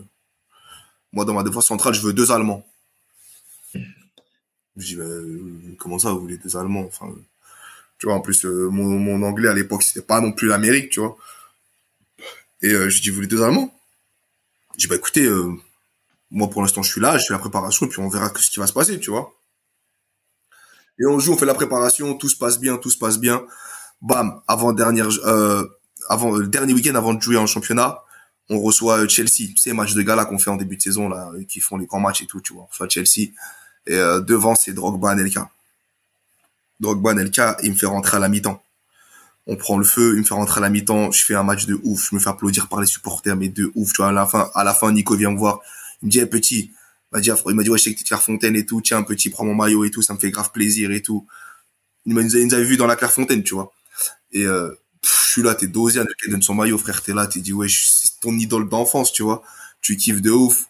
Moi, 1.16 1.24
dans 1.24 1.32
ma 1.32 1.42
défense 1.42 1.66
centrale, 1.66 1.94
je 1.94 2.02
veux 2.02 2.12
deux 2.12 2.30
Allemands. 2.30 2.62
Je 3.72 4.84
dis, 4.84 4.96
bah, 4.96 5.04
euh, 5.04 5.74
comment 5.78 5.98
ça, 5.98 6.12
vous 6.12 6.20
voulez 6.20 6.36
deux 6.36 6.58
Allemands? 6.58 6.84
Enfin, 6.86 7.10
tu 7.96 8.04
vois, 8.04 8.16
en 8.16 8.20
plus, 8.20 8.44
euh, 8.44 8.68
mon, 8.68 9.22
anglais 9.22 9.48
à 9.48 9.54
l'époque, 9.54 9.82
c'était 9.82 10.04
pas 10.04 10.20
non 10.20 10.32
plus 10.32 10.46
l'Amérique, 10.46 10.90
tu 10.90 11.00
vois. 11.00 11.16
Et 12.60 12.68
euh, 12.68 12.90
je 12.90 13.00
dis, 13.00 13.08
vous 13.08 13.14
voulez 13.14 13.28
deux 13.28 13.40
Allemands? 13.42 13.74
Je 14.74 14.80
dis, 14.80 14.86
bah 14.88 14.96
écoutez, 14.96 15.26
moi 16.30 16.50
pour 16.50 16.60
l'instant 16.60 16.82
je 16.82 16.90
suis 16.90 17.00
là, 17.00 17.16
je 17.16 17.24
fais 17.24 17.32
la 17.32 17.38
préparation, 17.38 17.86
et 17.86 17.88
puis 17.88 18.00
on 18.00 18.10
verra 18.10 18.30
ce 18.36 18.50
qui 18.50 18.60
va 18.60 18.66
se 18.66 18.74
passer, 18.74 19.00
tu 19.00 19.08
vois. 19.08 19.34
Et 20.98 21.06
on 21.06 21.18
joue, 21.18 21.32
on 21.32 21.38
fait 21.38 21.46
la 21.46 21.54
préparation, 21.54 22.12
tout 22.12 22.28
se 22.28 22.36
passe 22.36 22.60
bien, 22.60 22.76
tout 22.76 22.90
se 22.90 22.98
passe 22.98 23.18
bien. 23.18 23.46
Bam, 24.02 24.42
avant 24.48 24.74
dernière, 24.74 25.08
avant 26.10 26.38
dernier 26.40 26.74
week-end 26.74 26.94
avant 26.94 27.14
de 27.14 27.22
jouer 27.22 27.38
en 27.38 27.46
championnat, 27.46 28.02
on 28.50 28.60
reçoit 28.60 29.00
euh, 29.00 29.08
Chelsea. 29.08 29.48
Tu 29.54 29.56
sais, 29.58 29.72
match 29.72 29.94
de 29.94 30.02
gala 30.02 30.24
qu'on 30.24 30.38
fait 30.38 30.50
en 30.50 30.56
début 30.56 30.76
de 30.76 30.82
saison 30.82 31.08
là, 31.08 31.30
euh, 31.34 31.44
qui 31.44 31.60
font 31.60 31.76
les 31.76 31.86
grands 31.86 32.00
matchs 32.00 32.22
et 32.22 32.26
tout, 32.26 32.40
tu 32.40 32.52
vois. 32.54 32.68
On 32.80 32.88
Chelsea 32.88 33.30
et 33.86 33.94
euh, 33.94 34.20
devant 34.20 34.54
c'est 34.54 34.72
Drogba, 34.72 35.14
Nelka. 35.14 35.50
Drogba, 36.80 37.14
Nelka, 37.14 37.56
il 37.62 37.70
me 37.72 37.76
fait 37.76 37.86
rentrer 37.86 38.16
à 38.16 38.20
la 38.20 38.28
mi-temps. 38.28 38.62
On 39.46 39.56
prend 39.56 39.78
le 39.78 39.84
feu, 39.84 40.14
il 40.14 40.20
me 40.20 40.24
fait 40.24 40.34
rentrer 40.34 40.58
à 40.58 40.62
la 40.62 40.70
mi-temps, 40.70 41.12
je 41.12 41.24
fais 41.24 41.34
un 41.34 41.44
match 41.44 41.66
de 41.66 41.80
ouf, 41.84 42.10
je 42.10 42.16
me 42.16 42.20
fais 42.20 42.30
applaudir 42.30 42.68
par 42.68 42.80
les 42.80 42.86
supporters, 42.86 43.36
mais 43.36 43.48
de 43.48 43.72
ouf, 43.76 43.92
tu 43.92 43.98
vois, 43.98 44.08
à 44.08 44.12
la 44.12 44.26
fin, 44.26 44.50
à 44.54 44.64
la 44.64 44.74
fin, 44.74 44.92
Nico 44.92 45.16
vient 45.16 45.30
me 45.32 45.38
voir, 45.38 45.60
il 46.02 46.06
me 46.06 46.10
dit, 46.12 46.20
hey, 46.20 46.26
petit, 46.26 46.70
il 46.72 46.72
m'a 47.12 47.20
dit, 47.20 47.30
il 47.48 47.54
m'a 47.54 47.62
dit, 47.64 47.70
ouais, 47.70 47.78
je 47.78 47.84
sais 47.84 47.92
que 47.92 47.98
t'es 47.98 48.04
de 48.04 48.08
Clairefontaine 48.08 48.56
et 48.56 48.66
tout, 48.66 48.80
tiens, 48.82 49.02
petit, 49.02 49.30
prends 49.30 49.44
mon 49.44 49.54
maillot 49.54 49.84
et 49.84 49.90
tout, 49.90 50.02
ça 50.02 50.14
me 50.14 50.18
fait 50.18 50.30
grave 50.30 50.52
plaisir 50.52 50.90
et 50.92 51.02
tout. 51.02 51.26
Il 52.06 52.14
m'a- 52.14 52.22
nous 52.22 52.36
avait 52.54 52.64
vu 52.64 52.76
dans 52.78 52.86
la 52.86 52.96
Clairefontaine, 52.96 53.42
tu 53.44 53.54
vois. 53.54 53.72
Et, 54.32 54.44
euh, 54.46 54.70
je 55.04 55.30
suis 55.32 55.42
là, 55.42 55.54
t'es 55.54 55.68
dosé, 55.68 56.00
il 56.26 56.30
donne 56.32 56.42
son 56.42 56.54
maillot, 56.54 56.78
frère, 56.78 57.02
t'es 57.02 57.14
là, 57.14 57.26
t'es 57.26 57.40
dit, 57.40 57.52
ouais, 57.54 57.68
je- 57.68 57.84
ton 58.20 58.36
idole 58.38 58.68
d'enfance, 58.68 59.12
tu 59.12 59.22
vois. 59.22 59.42
Tu 59.80 59.96
kiffes 59.96 60.22
de 60.22 60.30
ouf. 60.30 60.66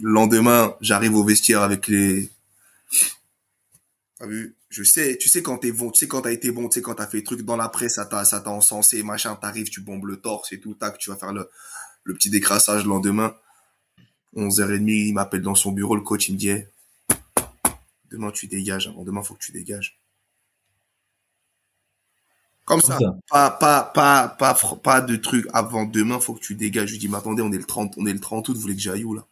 Le 0.00 0.10
lendemain, 0.10 0.74
j'arrive 0.80 1.14
au 1.14 1.24
vestiaire 1.24 1.62
avec 1.62 1.88
les, 1.88 2.30
T'as 4.18 4.26
vu 4.26 4.54
Je 4.70 4.82
sais, 4.82 5.18
tu 5.18 5.28
sais 5.28 5.42
quand 5.42 5.58
t'es 5.58 5.72
bon, 5.72 5.90
tu 5.90 6.00
sais 6.00 6.08
quand 6.08 6.22
t'as 6.22 6.32
été 6.32 6.50
bon, 6.50 6.68
tu 6.68 6.74
sais 6.74 6.82
quand 6.82 6.94
t'as 6.94 7.06
fait 7.06 7.18
des 7.18 7.24
trucs 7.24 7.42
dans 7.42 7.56
la 7.56 7.68
presse, 7.68 7.96
ça 7.96 8.06
t'a, 8.06 8.24
ça 8.24 8.40
t'a 8.40 8.50
encensé, 8.50 9.02
machin, 9.02 9.36
t'arrives, 9.36 9.68
tu 9.68 9.80
bombes 9.80 10.06
le 10.06 10.16
torse 10.16 10.52
et 10.52 10.60
tout, 10.60 10.74
tac, 10.74 10.98
tu 10.98 11.10
vas 11.10 11.16
faire 11.16 11.32
le, 11.32 11.50
le 12.04 12.14
petit 12.14 12.30
décrassage 12.30 12.84
le 12.84 12.88
lendemain. 12.88 13.34
11h30, 14.34 14.90
il 14.90 15.12
m'appelle 15.14 15.42
dans 15.42 15.54
son 15.54 15.72
bureau, 15.72 15.96
le 15.96 16.02
coach, 16.02 16.28
il 16.28 16.34
me 16.34 16.38
dit, 16.38 16.50
demain 18.10 18.30
tu 18.30 18.46
dégages, 18.46 18.86
avant 18.88 19.04
demain 19.04 19.22
faut 19.22 19.34
que 19.34 19.42
tu 19.42 19.52
dégages. 19.52 19.98
Comme 22.66 22.80
ça. 22.82 22.98
Comme 22.98 23.06
ça. 23.06 23.18
Pas, 23.30 23.50
pas, 23.50 23.82
pas, 23.94 24.28
pas, 24.28 24.54
pas 24.82 25.00
de 25.00 25.16
trucs 25.16 25.46
avant 25.54 25.84
demain, 25.86 26.20
faut 26.20 26.34
que 26.34 26.40
tu 26.40 26.54
dégages. 26.54 26.88
Je 26.88 26.92
lui 26.94 26.98
dis, 27.00 27.08
mais 27.08 27.16
attendez, 27.16 27.42
on 27.42 27.50
est 27.52 27.58
le 27.58 27.64
30, 27.64 27.94
on 27.96 28.06
est 28.06 28.12
le 28.12 28.20
30 28.20 28.48
août, 28.48 28.54
vous 28.56 28.60
voulez 28.62 28.76
que 28.76 28.82
j'aille 28.82 29.04
où, 29.04 29.14
là? 29.14 29.26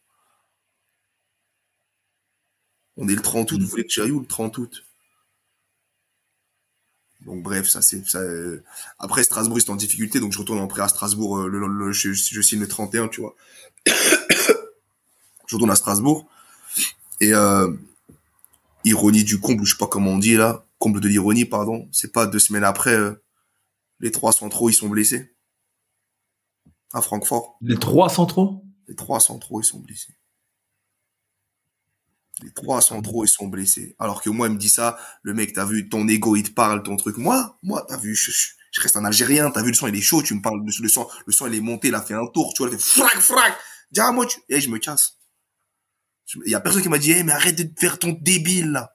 On 2.96 3.06
est 3.08 3.14
le 3.14 3.20
30 3.22 3.52
août, 3.52 3.60
vous 3.60 3.68
voulez 3.68 3.84
que 3.84 3.92
j'aille 3.92 4.10
où, 4.10 4.20
le 4.20 4.26
30 4.26 4.56
août? 4.56 4.84
Donc, 7.24 7.42
bref, 7.42 7.68
ça, 7.68 7.80
c'est, 7.80 8.06
ça, 8.06 8.18
euh, 8.18 8.62
après, 8.98 9.22
Strasbourg, 9.24 9.58
ils 9.58 9.62
sont 9.62 9.72
en 9.72 9.76
difficulté, 9.76 10.20
donc 10.20 10.32
je 10.32 10.38
retourne 10.38 10.58
en 10.58 10.66
prêt 10.66 10.82
à 10.82 10.88
Strasbourg, 10.88 11.38
euh, 11.38 11.48
le, 11.48 11.66
le- 11.66 11.92
je, 11.92 12.12
je 12.12 12.40
signe 12.42 12.60
le 12.60 12.68
31, 12.68 13.08
tu 13.08 13.22
vois. 13.22 13.34
je 15.46 15.54
retourne 15.56 15.70
à 15.70 15.76
Strasbourg. 15.76 16.26
Et, 17.20 17.34
euh, 17.34 17.70
ironie 18.84 19.24
du 19.24 19.40
comble, 19.40 19.64
je 19.64 19.72
sais 19.72 19.78
pas 19.78 19.86
comment 19.86 20.12
on 20.12 20.18
dit, 20.18 20.36
là. 20.36 20.64
Comble 20.78 21.00
de 21.00 21.08
l'ironie, 21.08 21.44
pardon. 21.44 21.88
C'est 21.92 22.12
pas 22.12 22.26
deux 22.26 22.38
semaines 22.38 22.64
après, 22.64 22.94
euh, 22.94 23.12
les 24.04 24.10
trois 24.12 24.32
centraux, 24.32 24.68
ils 24.68 24.74
sont 24.74 24.88
blessés. 24.90 25.34
À 26.92 27.00
Francfort. 27.00 27.56
Les 27.62 27.76
trois 27.78 28.08
centraux? 28.10 28.62
Les 28.86 28.94
trois 28.94 29.18
centraux, 29.18 29.60
ils 29.62 29.64
sont 29.64 29.80
blessés. 29.80 30.14
Les 32.42 32.52
trois 32.52 32.82
centraux, 32.82 33.24
ils 33.24 33.28
sont 33.28 33.46
blessés. 33.48 33.96
Alors 33.98 34.20
que 34.20 34.28
moi, 34.28 34.48
il 34.48 34.54
me 34.54 34.58
dit 34.58 34.68
ça, 34.68 34.98
le 35.22 35.32
mec, 35.34 35.52
t'as 35.54 35.64
vu, 35.64 35.88
ton 35.88 36.06
ego, 36.08 36.36
il 36.36 36.42
te 36.42 36.50
parle, 36.50 36.82
ton 36.82 36.96
truc. 36.96 37.16
Moi, 37.16 37.58
moi, 37.62 37.84
t'as 37.88 37.96
vu, 37.96 38.14
je, 38.14 38.30
je- 38.30 38.48
je 38.72 38.80
reste 38.80 38.96
un 38.96 39.04
Algérien, 39.04 39.50
t'as 39.50 39.62
vu, 39.62 39.68
le 39.68 39.74
sang, 39.74 39.86
il 39.86 39.94
est 39.96 40.00
chaud, 40.02 40.20
tu 40.22 40.34
me 40.34 40.42
parles, 40.42 40.62
de 40.64 40.82
le 40.82 40.88
sang, 40.88 41.08
le 41.26 41.32
sang, 41.32 41.46
il 41.46 41.54
est 41.54 41.60
monté, 41.60 41.88
il 41.88 41.94
a 41.94 42.02
fait 42.02 42.14
un 42.14 42.26
tour, 42.26 42.52
tu 42.54 42.62
vois, 42.62 42.70
il 42.72 42.78
fait 42.78 43.00
frac, 43.00 43.18
frac. 43.20 43.56
Dis, 43.90 44.00
ah, 44.00 44.12
moi, 44.12 44.26
tu, 44.26 44.38
et 44.48 44.60
je 44.60 44.68
me 44.68 44.78
casse. 44.78 45.18
Il 46.44 46.50
y 46.50 46.54
a 46.54 46.60
personne 46.60 46.82
qui 46.82 46.88
m'a 46.88 46.98
dit, 46.98 47.12
eh, 47.12 47.22
mais 47.22 47.32
arrête 47.32 47.56
de 47.56 47.80
faire 47.80 47.98
ton 47.98 48.12
débile, 48.20 48.72
là. 48.72 48.92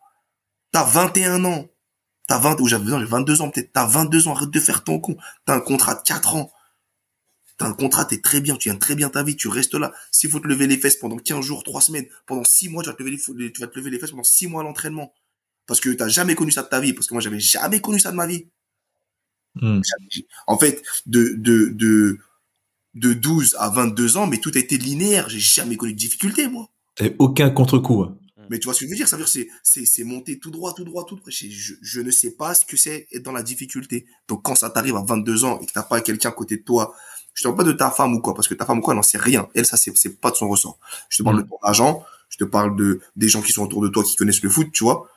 T'as 0.71 0.83
21 0.83 1.43
ans. 1.45 1.65
T'as 2.29 2.37
20, 2.37 2.61
ou 2.61 2.67
j'avais 2.67 2.85
non, 2.85 2.99
j'ai 2.99 3.05
22 3.05 3.41
ans, 3.41 3.49
peut-être. 3.49 3.73
T'as 3.73 3.87
22 3.87 4.27
ans, 4.27 4.35
arrête 4.35 4.51
de 4.51 4.59
faire 4.59 4.83
ton 4.83 4.99
con. 4.99 5.17
T'as 5.45 5.55
un 5.55 5.59
contrat 5.59 5.95
de 5.95 6.01
4 6.03 6.35
ans. 6.35 6.51
T'as 7.57 7.65
un 7.65 7.73
contrat, 7.73 8.05
t'es 8.05 8.21
très 8.21 8.39
bien, 8.39 8.55
tu 8.55 8.69
gagnes 8.69 8.77
très 8.77 8.93
bien 8.93 9.09
ta 9.09 9.23
vie, 9.23 9.35
tu 9.35 9.47
restes 9.47 9.73
là. 9.73 9.91
S'il 10.11 10.29
faut 10.29 10.39
te 10.39 10.47
lever 10.47 10.67
les 10.67 10.77
fesses 10.77 10.97
pendant 10.97 11.17
15 11.17 11.43
jours, 11.43 11.63
3 11.63 11.81
semaines, 11.81 12.05
pendant 12.27 12.43
6 12.43 12.69
mois, 12.69 12.83
tu 12.83 12.89
vas 12.89 12.95
te 12.95 13.01
lever 13.01 13.17
les, 13.35 13.51
tu 13.51 13.59
vas 13.59 13.65
te 13.65 13.79
lever 13.79 13.89
les 13.89 13.97
fesses 13.97 14.11
pendant 14.11 14.23
6 14.23 14.45
mois 14.45 14.61
à 14.61 14.63
l'entraînement. 14.63 15.11
Parce 15.65 15.79
que 15.79 15.89
t'as 15.89 16.07
jamais 16.07 16.35
connu 16.35 16.51
ça 16.51 16.61
de 16.61 16.67
ta 16.67 16.79
vie, 16.79 16.93
parce 16.93 17.07
que 17.07 17.15
moi, 17.15 17.21
j'avais 17.21 17.39
jamais 17.39 17.81
connu 17.81 17.99
ça 17.99 18.11
de 18.11 18.15
ma 18.15 18.27
vie. 18.27 18.45
Hmm. 19.55 19.81
En 20.45 20.59
fait, 20.59 20.83
de, 21.07 21.33
de, 21.35 21.69
de, 21.73 22.19
de 22.93 23.13
12 23.13 23.55
à 23.57 23.69
22 23.69 24.17
ans, 24.17 24.27
mais 24.27 24.37
tout 24.37 24.51
a 24.53 24.59
été 24.59 24.77
linéaire. 24.77 25.29
J'ai 25.29 25.39
jamais 25.39 25.77
connu 25.77 25.93
de 25.93 25.97
difficulté, 25.97 26.47
moi. 26.47 26.69
Et 26.99 27.15
aucun 27.17 27.49
contre-coup. 27.49 28.05
Mais 28.49 28.59
tu 28.59 28.65
vois 28.65 28.73
ce 28.73 28.79
que 28.81 28.85
je 28.85 28.89
veux 28.89 28.95
dire? 28.95 29.07
Ça 29.07 29.15
veut 29.15 29.23
dire, 29.23 29.29
c'est, 29.29 29.47
c'est, 29.63 29.85
c'est 29.85 30.03
monter 30.03 30.39
tout 30.39 30.51
droit, 30.51 30.73
tout 30.73 30.83
droit, 30.83 31.05
tout 31.05 31.15
droit. 31.15 31.29
Je, 31.29 31.47
je, 31.49 31.73
je 31.81 32.01
ne 32.01 32.11
sais 32.11 32.31
pas 32.31 32.53
ce 32.55 32.65
que 32.65 32.75
c'est 32.77 33.07
être 33.11 33.23
dans 33.23 33.31
la 33.31 33.43
difficulté. 33.43 34.05
Donc, 34.27 34.43
quand 34.43 34.55
ça 34.55 34.69
t'arrive 34.69 34.95
à 34.95 35.03
22 35.03 35.45
ans 35.45 35.59
et 35.61 35.65
que 35.65 35.71
t'as 35.71 35.83
pas 35.83 36.01
quelqu'un 36.01 36.29
à 36.29 36.31
côté 36.33 36.57
de 36.57 36.63
toi, 36.63 36.93
je 37.33 37.43
te 37.43 37.47
parle 37.47 37.57
pas 37.57 37.63
de 37.63 37.71
ta 37.73 37.91
femme 37.91 38.13
ou 38.15 38.21
quoi, 38.21 38.33
parce 38.33 38.47
que 38.47 38.53
ta 38.55 38.65
femme 38.65 38.79
ou 38.79 38.81
quoi, 38.81 38.93
elle 38.93 38.97
n'en 38.97 39.03
sait 39.03 39.17
rien. 39.19 39.47
Elle, 39.55 39.65
ça, 39.65 39.77
c'est, 39.77 39.95
c'est 39.97 40.19
pas 40.19 40.31
de 40.31 40.35
son 40.35 40.49
ressort. 40.49 40.79
Je 41.09 41.17
te 41.17 41.23
parle 41.23 41.37
Mm. 41.37 41.43
de 41.43 41.47
ton 41.47 41.57
agent, 41.61 42.03
je 42.29 42.37
te 42.37 42.43
parle 42.43 42.75
de, 42.75 42.99
des 43.15 43.29
gens 43.29 43.41
qui 43.41 43.51
sont 43.53 43.63
autour 43.63 43.81
de 43.81 43.87
toi, 43.87 44.03
qui 44.03 44.15
connaissent 44.15 44.41
le 44.43 44.49
foot, 44.49 44.67
tu 44.73 44.83
vois, 44.83 45.07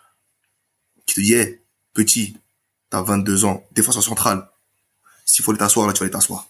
qui 1.07 1.15
te 1.17 1.21
disent, 1.21 1.33
hey, 1.33 1.61
petit, 1.95 2.37
t'as 2.91 3.03
22 3.03 3.45
ans, 3.45 3.65
défenseur 3.73 4.03
central. 4.03 4.49
S'il 5.25 5.45
faut 5.45 5.53
aller 5.53 5.59
t'asseoir, 5.59 5.87
là, 5.87 5.93
tu 5.93 6.01
vas 6.01 6.05
aller 6.05 6.13
t'asseoir. 6.13 6.49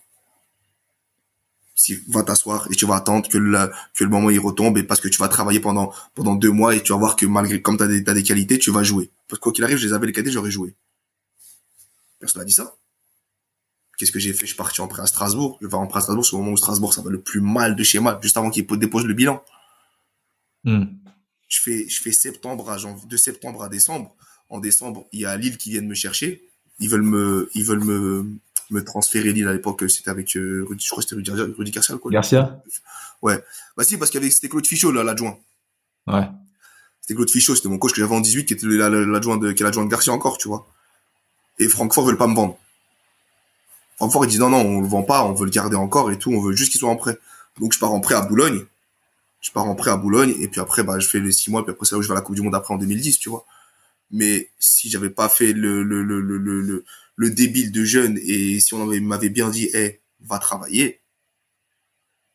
Si, 1.82 1.98
va 2.06 2.22
t'asseoir 2.22 2.68
et 2.70 2.76
tu 2.76 2.86
vas 2.86 2.94
attendre 2.94 3.28
que 3.28 3.38
le, 3.38 3.68
que 3.94 4.04
le 4.04 4.10
moment 4.10 4.30
il 4.30 4.38
retombe 4.38 4.78
et 4.78 4.84
parce 4.84 5.00
que 5.00 5.08
tu 5.08 5.18
vas 5.18 5.26
travailler 5.26 5.58
pendant, 5.58 5.92
pendant 6.14 6.36
deux 6.36 6.52
mois 6.52 6.76
et 6.76 6.80
tu 6.80 6.92
vas 6.92 6.98
voir 6.98 7.16
que 7.16 7.26
malgré, 7.26 7.60
comme 7.60 7.76
t'as 7.76 7.88
des, 7.88 8.04
t'as 8.04 8.14
des 8.14 8.22
qualités, 8.22 8.56
tu 8.56 8.70
vas 8.70 8.84
jouer. 8.84 9.10
Parce 9.26 9.40
que 9.40 9.42
quoi 9.42 9.52
qu'il 9.52 9.64
arrive, 9.64 9.78
je 9.78 9.88
les 9.88 9.92
avais 9.92 10.06
les 10.06 10.12
qualités, 10.12 10.30
j'aurais 10.30 10.52
joué. 10.52 10.76
Personne 12.20 12.42
n'a 12.42 12.46
dit 12.46 12.52
ça. 12.52 12.76
Qu'est-ce 13.98 14.12
que 14.12 14.20
j'ai 14.20 14.32
fait? 14.32 14.42
Je 14.42 14.52
suis 14.52 14.56
parti 14.56 14.80
en 14.80 14.86
prêt 14.86 15.02
à 15.02 15.06
Strasbourg. 15.06 15.58
Je 15.60 15.66
vais 15.66 15.74
en 15.74 15.88
prêt 15.88 15.98
à 15.98 16.02
Strasbourg, 16.02 16.24
c'est 16.24 16.36
au 16.36 16.38
moment 16.38 16.52
où 16.52 16.56
Strasbourg, 16.56 16.94
ça 16.94 17.02
va 17.02 17.10
le 17.10 17.20
plus 17.20 17.40
mal 17.40 17.74
de 17.74 17.82
chez 17.82 17.98
mal, 17.98 18.20
juste 18.22 18.36
avant 18.36 18.50
qu'il 18.50 18.64
dépose 18.64 19.04
le 19.04 19.14
bilan. 19.14 19.42
Hmm. 20.62 20.84
Je 21.48 21.60
fais, 21.62 21.88
je 21.88 22.00
fais 22.00 22.12
septembre 22.12 22.70
à 22.70 22.78
janvier, 22.78 23.08
de 23.08 23.16
septembre 23.16 23.60
à 23.64 23.68
décembre. 23.68 24.14
En 24.48 24.60
décembre, 24.60 25.08
il 25.10 25.22
y 25.22 25.26
a 25.26 25.36
Lille 25.36 25.58
qui 25.58 25.70
viennent 25.70 25.88
me 25.88 25.94
chercher. 25.94 26.48
Ils 26.78 26.88
veulent 26.88 27.02
me, 27.02 27.50
ils 27.54 27.64
veulent 27.64 27.82
me, 27.82 28.38
me 28.72 28.84
transférer 28.84 29.32
Lille 29.32 29.46
à 29.48 29.52
l'époque. 29.52 29.84
C'était 29.88 30.10
avec 30.10 30.36
euh, 30.36 30.64
Rudy, 30.68 30.84
je 30.84 30.90
crois 30.90 31.02
que 31.02 31.08
c'était 31.08 31.30
Rudy, 31.30 31.52
Rudy 31.56 31.70
Garcia, 31.70 31.96
quoi. 31.96 32.10
Garcia 32.10 32.60
Ouais. 33.22 33.42
Bah 33.76 33.84
si, 33.84 33.96
parce 33.96 34.10
qu'il 34.10 34.20
y 34.20 34.24
avait, 34.24 34.30
c'était 34.32 34.48
Claude 34.48 34.66
Fichot, 34.66 34.90
là, 34.92 35.04
l'adjoint. 35.04 35.38
Ouais. 36.08 36.28
C'était 37.00 37.14
Claude 37.14 37.30
Fichot, 37.30 37.54
c'était 37.54 37.68
mon 37.68 37.78
coach 37.78 37.92
que 37.92 38.00
j'avais 38.00 38.14
en 38.14 38.20
18, 38.20 38.46
qui 38.46 38.54
était 38.54 38.66
la- 38.66 38.88
la- 38.90 39.04
l'adjoint 39.06 39.36
de, 39.36 39.52
qui 39.52 39.62
est 39.62 39.64
l'adjoint 39.64 39.84
de 39.84 39.90
Garcia 39.90 40.12
encore, 40.12 40.38
tu 40.38 40.48
vois. 40.48 40.66
Et 41.58 41.68
Francfort 41.68 42.04
veulent 42.06 42.16
pas 42.16 42.26
me 42.26 42.34
vendre. 42.34 42.58
Francfort, 43.96 44.24
ils 44.24 44.28
disent 44.28 44.40
non, 44.40 44.50
non, 44.50 44.60
on 44.62 44.80
le 44.80 44.86
vend 44.88 45.02
pas, 45.02 45.24
on 45.24 45.32
veut 45.32 45.44
le 45.44 45.50
garder 45.50 45.76
encore 45.76 46.10
et 46.10 46.18
tout, 46.18 46.32
on 46.32 46.40
veut 46.40 46.54
juste 46.56 46.72
qu'il 46.72 46.80
soit 46.80 46.88
en 46.90 46.96
prêt. 46.96 47.18
Donc, 47.60 47.72
je 47.72 47.78
pars 47.78 47.92
en 47.92 48.00
prêt 48.00 48.14
à 48.14 48.22
Boulogne. 48.22 48.64
Je 49.40 49.50
pars 49.50 49.64
en 49.66 49.74
prêt 49.74 49.90
à 49.90 49.96
Boulogne, 49.96 50.34
et 50.38 50.48
puis 50.48 50.60
après, 50.60 50.82
bah, 50.84 50.98
je 50.98 51.06
fais 51.08 51.20
les 51.20 51.32
six 51.32 51.50
mois, 51.50 51.64
puis 51.64 51.72
après, 51.72 51.84
c'est 51.86 51.94
là 51.94 51.98
où 51.98 52.02
je 52.02 52.08
vais 52.08 52.12
à 52.12 52.16
la 52.16 52.20
Coupe 52.22 52.34
du 52.36 52.42
Monde 52.42 52.54
après 52.54 52.72
en 52.74 52.78
2010, 52.78 53.18
tu 53.18 53.28
vois. 53.28 53.44
Mais 54.10 54.50
si 54.58 54.88
j'avais 54.90 55.10
pas 55.10 55.28
fait 55.28 55.52
le, 55.52 55.82
le, 55.82 56.02
le, 56.02 56.20
le, 56.20 56.84
le, 57.22 57.28
le, 57.28 57.28
le 57.28 57.34
débile 57.34 57.72
de 57.72 57.84
jeune, 57.84 58.18
et 58.22 58.60
si 58.60 58.74
on 58.74 58.82
avait- 58.88 59.00
m'avait 59.00 59.28
bien 59.30 59.50
dit, 59.50 59.68
eh, 59.74 60.00
va 60.20 60.38
travailler, 60.38 61.00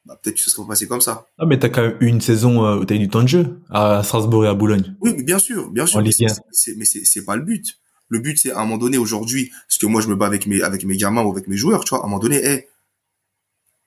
bah, 0.05 0.17
peut-être 0.21 0.35
que 0.35 0.41
ce 0.41 0.49
serait 0.49 0.63
pas 0.63 0.69
passé 0.69 0.87
comme 0.87 1.01
ça. 1.01 1.27
Ah, 1.37 1.45
mais 1.45 1.59
t'as 1.59 1.69
quand 1.69 1.81
même 1.81 1.97
eu 1.99 2.07
une 2.07 2.21
saison 2.21 2.65
euh, 2.65 2.77
où 2.77 2.85
t'as 2.85 2.95
eu 2.95 2.99
du 2.99 3.09
temps 3.09 3.23
de 3.23 3.27
jeu 3.27 3.59
à 3.69 4.01
Strasbourg 4.03 4.45
et 4.45 4.47
à 4.47 4.53
Boulogne. 4.53 4.95
Oui, 5.01 5.13
mais 5.17 5.23
bien 5.23 5.39
sûr, 5.39 5.69
bien 5.69 5.85
sûr. 5.85 5.99
En 5.99 6.01
mais 6.03 6.11
c'est- 6.11 6.25
1. 6.25 6.35
c'est- 6.51 6.75
Mais 6.77 6.85
c'est 6.85 7.03
c'est 7.05 7.25
pas 7.25 7.35
le 7.35 7.43
but. 7.43 7.77
Le 8.09 8.19
but, 8.19 8.37
c'est 8.37 8.51
à 8.51 8.59
un 8.59 8.63
moment 8.63 8.77
donné, 8.77 8.97
aujourd'hui, 8.97 9.51
parce 9.67 9.77
que 9.77 9.85
moi, 9.85 9.99
je 10.01 10.07
me 10.07 10.15
bats 10.15 10.27
avec 10.27 10.47
mes, 10.47 10.61
avec 10.61 10.85
mes 10.85 10.95
gamins 10.95 11.23
ou 11.23 11.31
avec 11.31 11.47
mes 11.47 11.57
joueurs, 11.57 11.83
tu 11.83 11.89
vois, 11.89 11.99
à 11.99 12.03
un 12.03 12.07
moment 12.07 12.19
donné, 12.19 12.37
hey, 12.37 12.65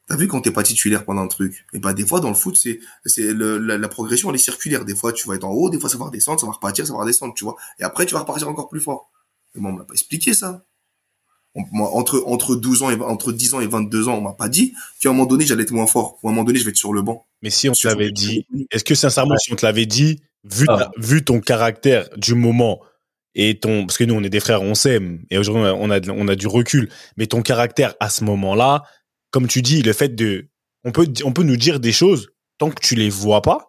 t'as 0.07 0.17
vu 0.17 0.29
quand 0.29 0.43
t'es 0.43 0.51
pas 0.51 0.63
titulaire 0.63 1.07
pendant 1.07 1.23
un 1.23 1.27
truc? 1.29 1.65
Et 1.73 1.79
bah, 1.79 1.95
des 1.95 2.05
fois, 2.05 2.21
dans 2.21 2.29
le 2.29 2.35
foot, 2.35 2.55
c'est, 2.57 2.81
c'est 3.07 3.33
la, 3.33 3.79
la 3.79 3.89
progression, 3.89 4.29
elle 4.29 4.35
est 4.35 4.39
circulaire. 4.39 4.85
Des 4.85 4.95
fois, 4.95 5.13
tu 5.15 5.27
vas 5.27 5.37
être 5.37 5.45
en 5.45 5.53
haut, 5.53 5.71
des 5.71 5.81
fois, 5.81 5.89
ça 5.89 5.97
va 5.97 6.05
redescendre, 6.07 6.39
ça 6.39 6.47
va 6.47 6.53
repartir, 6.53 6.87
ça 6.87 6.93
va 6.93 6.99
redescendre, 7.01 7.33
tu 7.33 7.45
vois. 7.45 7.57
Et 7.79 7.83
après, 7.83 8.05
tu 8.05 8.13
vas 8.13 8.21
repartir 8.21 8.47
encore 8.49 8.69
plus 8.69 8.81
fort. 8.81 9.11
Et 9.55 9.61
moi, 9.61 9.71
on 9.71 9.75
me 9.75 9.79
l'a 9.79 9.85
pas 9.87 9.95
expliqué, 9.95 10.35
ça. 10.35 10.67
On- 11.55 11.65
moi, 11.73 11.91
entre, 11.95 12.23
entre 12.27 12.55
12 12.57 12.83
ans 12.83 12.91
et, 12.91 13.01
entre 13.01 13.33
10 13.33 13.55
ans 13.55 13.61
et 13.61 13.67
22 13.67 14.09
ans, 14.09 14.15
on 14.19 14.21
m'a 14.21 14.33
pas 14.35 14.49
dit 14.49 14.73
qu'à 15.01 15.09
un 15.09 15.13
moment 15.13 15.27
donné, 15.27 15.45
j'allais 15.47 15.65
être 15.65 15.73
moins 15.73 15.87
fort. 15.87 16.19
Ou 16.23 16.29
à 16.29 16.31
un 16.31 16.35
moment 16.35 16.45
donné, 16.45 16.59
je 16.59 16.65
vais 16.65 16.71
être 16.71 16.77
sur 16.77 16.93
le 16.93 17.03
banc. 17.03 17.27
Mais 17.43 17.51
si 17.51 17.69
on 17.69 17.73
te 17.73 17.89
l'avait 17.89 18.13
dit, 18.13 18.47
est-ce 18.71 18.85
que 18.85 18.95
sincèrement, 18.95 19.37
si 19.37 19.53
on 19.53 19.57
te 19.57 19.67
l'avait 19.67 19.87
dit, 19.87 20.21
vu, 20.45 20.65
Ah. 20.69 20.77
ta- 20.79 20.91
vu 20.99 21.25
ton 21.25 21.41
caractère 21.41 22.09
du 22.17 22.35
moment 22.35 22.81
et 23.35 23.59
ton, 23.59 23.87
parce 23.87 23.99
que 23.99 24.05
nous 24.05 24.15
on 24.15 24.23
est 24.23 24.29
des 24.31 24.41
frères, 24.41 24.63
on 24.63 24.75
s'aime 24.75 25.25
et 25.31 25.39
aujourd'hui 25.39 25.63
on 25.65 25.91
a, 25.91 26.01
on 26.11 26.29
a 26.29 26.35
du 26.37 26.47
recul, 26.47 26.89
mais 27.17 27.27
ton 27.27 27.43
caractère 27.43 27.95
à 28.01 28.11
ce 28.11 28.25
moment-là, 28.25 28.83
comme 29.31 29.47
tu 29.49 29.61
dis, 29.63 29.83
le 29.83 29.93
fait 29.93 30.15
de, 30.15 30.49
on 30.85 30.93
peut, 30.93 31.07
on 31.25 31.33
peut 31.33 31.43
nous 31.45 31.57
dire 31.57 31.79
des 31.81 31.93
choses 31.93 32.31
tant 32.59 32.71
que 32.71 32.81
tu 32.81 32.95
les 32.95 33.09
vois 33.11 33.43
pas, 33.43 33.69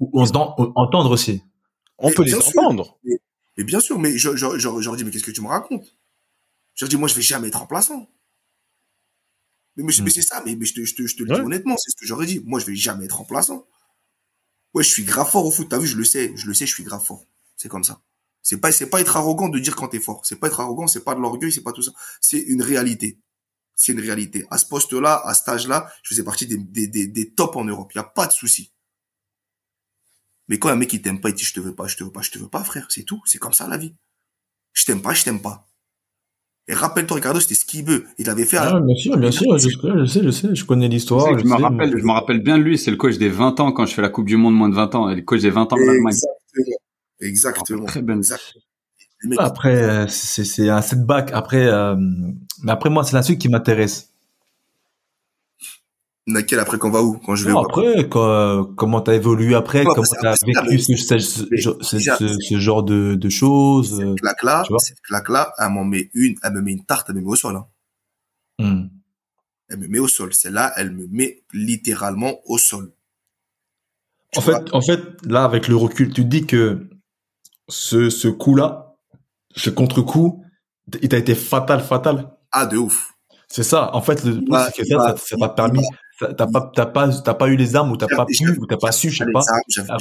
Ou 0.00 0.20
entend- 0.20 0.54
entendre 0.74 1.10
aussi. 1.12 1.42
on 1.98 2.08
Mais 2.08 2.14
peut 2.14 2.24
les 2.24 2.30
sûr. 2.32 2.42
entendre. 2.58 2.98
Mais 3.56 3.64
bien 3.64 3.80
sûr, 3.80 3.98
mais 3.98 4.16
je, 4.18 4.36
je, 4.36 4.46
je, 4.58 4.68
je 4.80 4.84
leur 4.86 4.96
dis, 4.96 5.04
mais 5.04 5.10
qu'est-ce 5.10 5.24
que 5.24 5.30
tu 5.30 5.40
me 5.42 5.48
racontes? 5.48 5.94
Je 6.74 6.84
leur 6.84 6.90
dis, 6.90 6.96
moi, 6.96 7.08
je 7.08 7.14
vais 7.14 7.22
jamais 7.22 7.48
être 7.48 7.58
remplaçant. 7.58 8.08
Mais, 9.76 9.82
mais, 9.84 9.92
Hmm. 9.98 10.04
mais 10.04 10.10
c'est 10.10 10.22
ça, 10.22 10.42
mais, 10.44 10.54
mais 10.56 10.66
je 10.66 10.74
te, 10.74 10.84
je 10.84 10.94
te, 10.94 11.06
je 11.06 11.16
te 11.16 11.22
le 11.22 11.34
dis 11.34 11.40
honnêtement, 11.40 11.76
c'est 11.76 11.90
ce 11.90 11.96
que 11.96 12.06
j'aurais 12.06 12.26
dit. 12.26 12.40
Moi, 12.44 12.60
je 12.60 12.66
vais 12.66 12.76
jamais 12.76 13.04
être 13.06 13.16
remplaçant. 13.16 13.66
Ouais, 14.74 14.82
je 14.82 14.88
suis 14.90 15.04
grave 15.04 15.30
fort 15.30 15.46
au 15.46 15.50
foot, 15.50 15.68
t'as 15.68 15.78
vu, 15.78 15.86
je 15.86 15.96
le 15.96 16.04
sais, 16.04 16.32
je 16.36 16.46
le 16.46 16.54
sais, 16.54 16.66
je 16.66 16.74
suis 16.74 16.84
grave 16.84 17.04
fort. 17.04 17.26
C'est 17.56 17.68
comme 17.68 17.84
ça. 17.84 18.02
C'est 18.42 18.58
pas, 18.58 18.72
c'est 18.72 18.90
pas 18.90 19.00
être 19.00 19.16
arrogant 19.16 19.48
de 19.48 19.58
dire 19.58 19.74
quand 19.76 19.88
t'es 19.88 20.00
fort. 20.00 20.26
C'est 20.26 20.36
pas 20.36 20.48
être 20.48 20.60
arrogant, 20.60 20.86
c'est 20.86 21.04
pas 21.04 21.14
de 21.14 21.20
l'orgueil, 21.20 21.52
c'est 21.52 21.62
pas 21.62 21.72
tout 21.72 21.82
ça. 21.82 21.92
C'est 22.20 22.38
une 22.40 22.62
réalité. 22.62 23.18
C'est 23.76 23.92
une 23.92 24.00
réalité. 24.00 24.46
À 24.50 24.58
ce 24.58 24.66
poste-là, 24.66 25.22
à 25.24 25.34
cet 25.34 25.48
âge-là, 25.48 25.92
je 26.02 26.10
faisais 26.10 26.24
partie 26.24 26.46
des, 26.46 26.58
des, 26.58 26.86
des, 26.88 27.06
des 27.06 27.30
tops 27.30 27.56
en 27.56 27.64
Europe. 27.64 27.90
Il 27.94 27.98
y 27.98 28.00
a 28.00 28.04
pas 28.04 28.26
de 28.26 28.32
souci. 28.32 28.72
Mais 30.48 30.58
quand 30.58 30.68
un 30.68 30.76
mec 30.76 30.92
il 30.92 31.02
t'aime 31.02 31.20
pas, 31.20 31.30
il 31.30 31.34
dit 31.34 31.44
je 31.44 31.54
te 31.54 31.60
veux 31.60 31.74
pas, 31.74 31.86
je 31.86 31.96
te 31.96 32.04
veux 32.04 32.12
pas, 32.12 32.22
je 32.22 32.30
te 32.30 32.38
veux 32.38 32.48
pas, 32.48 32.62
frère, 32.64 32.86
c'est 32.90 33.04
tout. 33.04 33.22
C'est 33.26 33.38
comme 33.38 33.52
ça 33.54 33.66
la 33.68 33.78
vie. 33.78 33.94
Je 34.72 34.84
t'aime 34.84 35.02
pas, 35.02 35.14
je 35.14 35.24
t'aime 35.24 35.42
pas. 35.42 35.66
Et 36.66 36.72
rappelle-toi, 36.74 37.16
Ricardo, 37.16 37.40
c'était 37.40 37.54
ce 37.54 37.66
qu'il 37.66 37.84
veut. 37.84 38.04
Il 38.18 38.30
avait 38.30 38.46
fait. 38.46 38.56
Ah, 38.58 38.80
bien 38.80 38.94
sûr, 38.94 39.16
bien 39.18 39.30
sûr, 39.30 39.58
je, 39.58 39.68
je 39.68 40.04
sais, 40.06 40.22
je 40.24 40.30
sais, 40.30 40.54
je 40.54 40.64
connais 40.64 40.88
l'histoire. 40.88 41.38
je 41.38 41.44
me 41.44 41.48
sais, 41.56 41.62
rappelle, 41.62 41.90
mais- 41.94 42.00
je 42.00 42.04
me 42.06 42.12
rappelle 42.12 42.42
bien 42.42 42.56
de 42.58 42.62
lui. 42.62 42.78
C'est 42.78 42.90
le 42.90 42.96
coach 42.96 43.18
des 43.18 43.28
20 43.28 43.60
ans 43.60 43.70
quand 43.72 43.84
je 43.84 43.92
fais 43.94 44.00
la 44.02 44.08
Coupe 44.08 44.24
du 44.26 44.36
Monde 44.38 44.54
moins 44.54 44.70
de 44.70 44.74
20 44.74 44.94
ans. 44.94 45.10
Et 45.10 45.16
le 45.16 45.22
coach 45.22 45.42
des 45.42 45.50
20 45.50 45.70
ans 45.72 45.76
de 45.76 45.82
l'Allemagne. 45.82 46.14
Exactement. 47.20 47.84
Exactement. 47.84 47.84
Très 47.86 48.02
bien. 48.02 48.20
Après, 49.38 49.82
euh, 49.82 50.06
c'est 50.08 50.44
c'est 50.44 50.68
un 50.68 50.80
setback. 50.82 51.30
Après, 51.32 51.66
euh, 51.66 51.96
mais 52.62 52.72
après 52.72 52.90
moi, 52.90 53.04
c'est 53.04 53.14
la 53.16 53.22
suite 53.22 53.40
qui 53.40 53.48
m'intéresse. 53.48 54.13
Laquelle 56.26 56.58
après 56.58 56.78
qu'on 56.78 56.90
va 56.90 57.02
où? 57.02 57.18
Quand 57.18 57.34
je 57.34 57.44
vais 57.44 57.52
Non, 57.52 57.60
où 57.60 57.66
après, 57.66 58.08
comment 58.08 59.00
t'as 59.02 59.12
évolué 59.14 59.54
après, 59.54 59.84
comment 59.84 60.02
t'as 60.22 60.34
vécu 60.46 60.96
ce, 60.96 62.58
genre 62.58 62.82
de, 62.82 63.14
de 63.14 63.28
choses. 63.28 64.00
euh, 64.00 64.08
Cette 64.12 64.20
claque-là, 64.20 64.62
tu 64.64 64.72
vois? 64.72 64.78
cette 64.78 65.00
claque-là, 65.02 65.52
elle 65.58 65.68
m'en 65.70 65.84
met 65.84 66.10
une, 66.14 66.34
elle 66.42 66.52
me 66.54 66.62
met 66.62 66.72
une 66.72 66.84
tarte, 66.84 67.08
elle 67.10 67.16
me 67.16 67.20
met 67.20 67.26
au 67.28 67.36
sol. 67.36 67.56
Hein. 67.56 67.66
hmm. 68.58 68.88
Elle 69.68 69.78
me 69.80 69.88
met 69.88 69.98
au 69.98 70.08
sol. 70.08 70.32
Celle-là, 70.32 70.72
elle 70.76 70.92
me 70.92 71.06
met 71.08 71.42
littéralement 71.52 72.36
au 72.46 72.56
sol. 72.56 72.92
Tu 74.32 74.38
En 74.38 74.42
fait, 74.42 74.72
en 74.74 74.80
fait, 74.80 75.00
là, 75.26 75.44
avec 75.44 75.68
le 75.68 75.76
recul, 75.76 76.08
tu 76.12 76.22
te 76.22 76.26
dis 76.28 76.46
que 76.46 76.88
ce, 77.68 78.08
ce 78.08 78.28
coup-là, 78.28 78.94
ce 79.56 79.68
contre-coup, 79.70 80.42
il 81.02 81.08
t'a 81.08 81.18
été 81.18 81.34
fatal, 81.34 81.80
fatal. 81.82 82.30
Ah, 82.50 82.64
de 82.66 82.76
ouf. 82.78 83.10
C'est 83.48 83.62
ça. 83.62 83.94
En 83.94 84.00
fait, 84.02 84.24
le 84.24 84.40
que 84.40 84.84
ça, 84.84 84.96
va- 84.96 85.16
ça, 85.16 85.36
t'a 85.36 85.48
permis, 85.48 85.84
t'as 86.18 86.46
pas, 86.46 86.72
t'as 86.74 86.86
pas, 86.86 87.08
t'as 87.08 87.34
pas 87.34 87.48
eu 87.48 87.56
les 87.56 87.76
armes 87.76 87.92
ou 87.92 87.96
t'as 87.96 88.06
pas 88.06 88.26
pu 88.26 88.50
ou 88.58 88.66
t'as 88.66 88.76
pas 88.76 88.92
su, 88.92 89.10
je 89.10 89.24
sais 89.24 89.32
pas, 89.32 89.42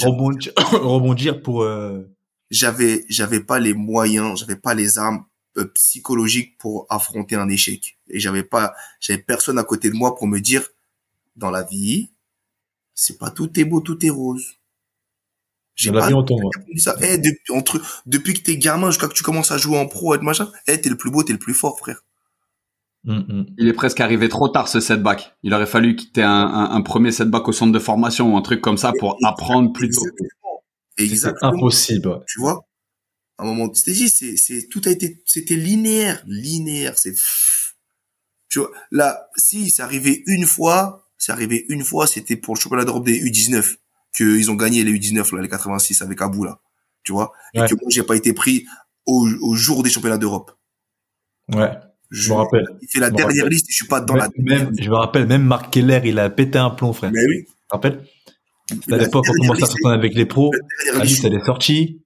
rebondir, 0.03 0.51
rebondir 0.71 1.41
pour, 1.41 1.63
euh, 1.63 2.09
J'avais, 2.51 3.05
j'avais 3.09 3.39
pas 3.39 3.59
les 3.59 3.73
moyens, 3.73 4.39
j'avais 4.39 4.55
pas 4.55 4.73
les 4.73 4.97
armes 4.97 5.25
euh, 5.57 5.65
psychologiques 5.75 6.57
pour 6.57 6.85
affronter 6.89 7.35
un 7.35 7.49
échec. 7.49 7.97
Et 8.09 8.19
j'avais 8.19 8.43
pas, 8.43 8.73
j'avais 8.99 9.21
personne 9.21 9.57
à 9.59 9.63
côté 9.63 9.89
de 9.89 9.95
moi 9.95 10.15
pour 10.15 10.27
me 10.27 10.39
dire, 10.39 10.67
dans 11.35 11.51
la 11.51 11.63
vie, 11.63 12.09
c'est 12.93 13.17
pas 13.17 13.31
tout 13.31 13.59
est 13.59 13.65
beau, 13.65 13.81
tout 13.81 14.05
est 14.05 14.09
rose. 14.09 14.57
J'ai 15.75 15.91
pas 15.91 16.07
vie, 16.07 16.13
on 16.13 16.25
ça. 16.77 16.95
Eh, 17.01 17.17
depuis, 17.17 17.51
entre, 17.51 17.81
depuis 18.05 18.33
que 18.35 18.41
t'es 18.41 18.57
gamin 18.57 18.91
jusqu'à 18.91 19.07
que 19.07 19.13
tu 19.13 19.23
commences 19.23 19.51
à 19.51 19.57
jouer 19.57 19.77
en 19.77 19.87
pro, 19.87 20.13
et 20.13 20.19
machin, 20.19 20.51
eh, 20.67 20.79
t'es 20.79 20.89
le 20.89 20.97
plus 20.97 21.09
beau, 21.09 21.23
t'es 21.23 21.33
le 21.33 21.39
plus 21.39 21.55
fort, 21.55 21.79
frère. 21.79 22.02
Hum, 23.05 23.25
hum. 23.29 23.45
Il 23.57 23.67
est 23.67 23.73
presque 23.73 23.99
arrivé 23.99 24.29
trop 24.29 24.47
tard 24.47 24.67
ce 24.67 24.79
setback. 24.79 25.35
Il 25.43 25.53
aurait 25.53 25.65
fallu 25.65 25.95
qu'il 25.95 26.09
ait 26.19 26.23
un, 26.23 26.29
un, 26.29 26.71
un 26.71 26.81
premier 26.81 27.11
setback 27.11 27.47
au 27.47 27.51
centre 27.51 27.73
de 27.73 27.79
formation 27.79 28.33
ou 28.33 28.37
un 28.37 28.41
truc 28.41 28.61
comme 28.61 28.77
ça 28.77 28.93
pour 28.97 29.17
apprendre 29.23 29.73
plus 29.73 29.89
tôt. 29.89 30.05
Exactement. 30.97 31.51
Impossible. 31.53 32.07
ouais. 32.07 32.17
Tu 32.27 32.39
vois? 32.39 32.65
À 33.37 33.43
un 33.43 33.45
moment, 33.47 33.67
tu 33.69 33.83
t'es 33.83 33.93
dit, 33.93 34.09
c'est, 34.09 34.37
c'est, 34.37 34.67
tout 34.69 34.81
a 34.85 34.89
été, 34.91 35.21
c'était 35.25 35.55
linéaire, 35.55 36.23
linéaire, 36.27 36.97
c'est, 36.97 37.13
tu 38.49 38.59
vois, 38.59 38.69
là, 38.91 39.27
si, 39.35 39.71
c'est 39.71 39.81
arrivé 39.81 40.23
une 40.27 40.45
fois, 40.45 41.09
c'est 41.17 41.31
arrivé 41.31 41.65
une 41.69 41.83
fois, 41.83 42.05
c'était 42.05 42.35
pour 42.37 42.53
le 42.53 42.59
championnat 42.59 42.85
d'Europe 42.85 43.05
des 43.05 43.19
U19, 43.19 43.77
que 44.15 44.37
ils 44.37 44.51
ont 44.51 44.55
gagné 44.55 44.83
les 44.83 44.91
U19, 44.91 45.35
là, 45.35 45.41
les 45.41 45.49
86 45.49 46.03
avec 46.03 46.21
Abou, 46.21 46.43
là. 46.43 46.59
Tu 47.03 47.11
vois? 47.11 47.33
Ouais. 47.55 47.65
Et 47.65 47.69
que 47.69 47.73
moi, 47.73 47.89
j'ai 47.89 48.03
pas 48.03 48.15
été 48.15 48.33
pris 48.33 48.65
au, 49.07 49.27
au 49.41 49.55
jour 49.55 49.81
des 49.81 49.89
championnats 49.89 50.19
d'Europe. 50.19 50.51
Ouais. 51.53 51.71
Je 52.15 52.29
me 52.29 52.35
rappelle. 52.35 52.65
Il 52.81 52.87
fait 52.87 52.99
la 52.99 53.09
dernière 53.09 53.37
rappelle. 53.37 53.49
liste 53.51 53.65
je 53.69 53.75
suis 53.75 53.87
pas 53.87 53.99
dans 53.99 54.15
la 54.15 54.29
Même, 54.37 54.65
même- 54.65 54.71
je 54.79 54.89
me 54.89 54.95
rappelle, 54.95 55.25
même 55.27 55.43
Marc 55.43 55.73
Keller, 55.73 56.01
il 56.05 56.19
a 56.19 56.29
pété 56.29 56.59
un 56.59 56.69
plomb, 56.69 56.93
frère. 56.93 57.11
Mais 57.11 57.25
oui. 57.27 57.45
Tu 57.45 57.51
te 57.51 57.73
rappelles? 57.73 58.03
À 58.91 58.97
l'époque, 58.97 59.25
on 59.29 59.33
commençait 59.41 59.63
à 59.63 59.67
s'entendre 59.67 59.95
avec 59.95 60.13
les 60.13 60.25
pros. 60.25 60.51
la 60.95 61.03
liste, 61.03 61.25
elle 61.25 61.33
est 61.33 61.43
sortie. 61.45 62.01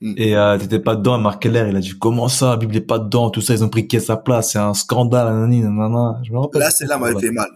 Mm. 0.00 0.14
Et 0.16 0.34
euh, 0.36 0.58
t'étais 0.58 0.78
pas 0.80 0.96
dedans, 0.96 1.18
Marc 1.18 1.42
Keller, 1.42 1.66
il 1.68 1.76
a 1.76 1.80
dit 1.80 1.92
comment 1.98 2.28
ça, 2.28 2.56
Bible 2.56 2.74
est 2.76 2.80
pas 2.80 2.98
dedans, 2.98 3.30
tout 3.30 3.40
ça, 3.42 3.54
ils 3.54 3.62
ont 3.62 3.68
pris 3.68 3.86
qui 3.86 3.96
à 3.98 4.00
sa 4.00 4.16
place, 4.16 4.52
c'est 4.52 4.58
un 4.58 4.74
scandale, 4.74 5.26
nanani, 5.28 5.60
nanana. 5.60 6.20
Je 6.26 6.32
me 6.32 6.38
rappelle. 6.38 6.60
Là, 6.62 6.70
celle-là 6.70 6.98
m'avait 6.98 7.20
fait 7.20 7.30
mal. 7.30 7.48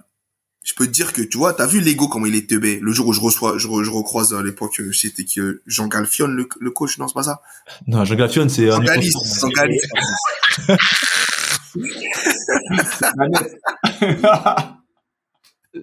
Je 0.64 0.74
peux 0.74 0.86
te 0.86 0.92
dire 0.92 1.12
que, 1.14 1.22
tu 1.22 1.38
vois, 1.38 1.54
t'as 1.54 1.66
vu 1.66 1.80
l'ego 1.80 2.08
comment 2.08 2.26
il 2.26 2.34
est 2.34 2.48
teubé? 2.48 2.78
Le 2.82 2.92
jour 2.92 3.06
où 3.06 3.12
je 3.14 3.20
reçois, 3.20 3.56
je, 3.56 3.66
re- 3.66 3.82
je 3.82 3.90
recroise 3.90 4.34
à 4.34 4.42
l'époque, 4.42 4.78
euh, 4.80 4.92
c'était 4.92 5.24
que 5.24 5.62
Jean 5.66 5.86
Galfion, 5.88 6.26
le, 6.26 6.46
le 6.60 6.70
coach, 6.70 6.98
non, 6.98 7.08
c'est 7.08 7.14
pas 7.14 7.22
ça? 7.22 7.40
Non, 7.86 8.04
Jean 8.04 8.16
Galfion, 8.16 8.46
c'est 8.50 8.66
Galis. 8.66 9.10
Jean 9.40 9.48
Galis. 9.48 9.78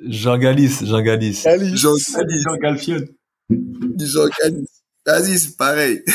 Jean 0.07 0.37
Galis, 0.37 0.79
Jean 0.83 1.01
Galis. 1.01 1.41
Jean 1.43 1.57
Galis. 1.57 1.81
Jean 2.43 2.57
Galfion. 2.57 3.05
Jean 3.49 4.27
Galis. 4.41 4.67
Vas-y, 5.05 5.39
c'est 5.39 5.57
pareil. 5.57 6.03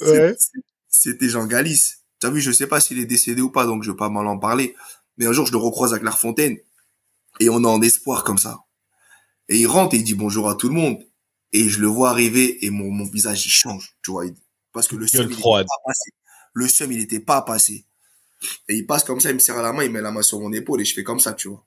Ouais. 0.00 0.36
C'était 0.88 1.28
Jean 1.28 1.44
Galis. 1.46 1.94
T'as 2.20 2.30
vu, 2.30 2.40
je 2.40 2.52
sais 2.52 2.68
pas 2.68 2.80
s'il 2.80 3.00
est 3.00 3.04
décédé 3.04 3.42
ou 3.42 3.50
pas, 3.50 3.66
donc 3.66 3.82
je 3.82 3.90
vais 3.90 3.96
pas 3.96 4.08
mal 4.08 4.28
en 4.28 4.38
parler. 4.38 4.76
Mais 5.16 5.26
un 5.26 5.32
jour, 5.32 5.44
je 5.44 5.50
le 5.50 5.58
recroise 5.58 5.92
à 5.92 5.98
Clairefontaine 5.98 6.56
et 7.40 7.48
on 7.48 7.64
est 7.64 7.66
en 7.66 7.82
espoir 7.82 8.22
comme 8.22 8.38
ça. 8.38 8.60
Et 9.48 9.58
il 9.58 9.66
rentre 9.66 9.96
et 9.96 9.98
il 9.98 10.04
dit 10.04 10.14
bonjour 10.14 10.48
à 10.48 10.54
tout 10.54 10.68
le 10.68 10.74
monde. 10.74 10.98
Et 11.52 11.68
je 11.68 11.80
le 11.80 11.88
vois 11.88 12.10
arriver 12.10 12.64
et 12.64 12.70
mon, 12.70 12.92
mon 12.92 13.06
visage, 13.06 13.44
il 13.44 13.50
change, 13.50 13.96
tu 14.04 14.12
vois. 14.12 14.22
Parce 14.72 14.86
que 14.86 14.94
le 14.94 15.08
seum, 15.08 15.22
Gueule 15.22 15.30
il 15.30 15.32
était 15.32 15.40
froide. 15.40 15.66
pas 15.66 15.90
passé. 15.90 16.10
Le 16.52 16.68
seum, 16.68 16.92
il 16.92 17.00
était 17.00 17.18
pas 17.18 17.42
passé. 17.42 17.84
Et 18.68 18.76
il 18.76 18.86
passe 18.86 19.04
comme 19.04 19.20
ça, 19.20 19.30
il 19.30 19.34
me 19.34 19.40
serre 19.40 19.62
la 19.62 19.72
main, 19.72 19.84
il 19.84 19.90
met 19.90 20.00
la 20.00 20.10
main 20.10 20.22
sur 20.22 20.40
mon 20.40 20.52
épaule 20.52 20.80
et 20.80 20.84
je 20.84 20.94
fais 20.94 21.04
comme 21.04 21.20
ça, 21.20 21.32
tu 21.32 21.48
vois. 21.48 21.66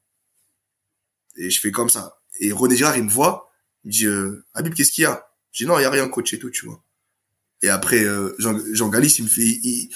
Et 1.38 1.50
je 1.50 1.60
fais 1.60 1.72
comme 1.72 1.90
ça. 1.90 2.22
Et 2.40 2.52
René 2.52 2.76
Girard, 2.76 2.98
il 2.98 3.04
me 3.04 3.10
voit, 3.10 3.52
il 3.84 3.88
me 3.88 3.92
dit, 3.92 4.06
euh, 4.06 4.46
Habib, 4.54 4.74
qu'est-ce 4.74 4.92
qu'il 4.92 5.04
y 5.04 5.06
a? 5.06 5.28
Je 5.52 5.64
dis, 5.64 5.68
non, 5.68 5.80
il 5.80 5.84
y 5.84 5.86
a 5.86 5.90
rien, 5.90 6.08
coach 6.08 6.34
et 6.34 6.40
tout, 6.40 6.50
tu 6.50 6.66
vois. 6.66 6.84
Et 7.62 7.70
après, 7.70 8.04
euh, 8.04 8.36
Jean, 8.40 8.58
Jean 8.74 8.90
Galis, 8.90 9.16
il 9.20 9.26
me 9.26 9.30
fait, 9.30 9.42
il, 9.42 9.94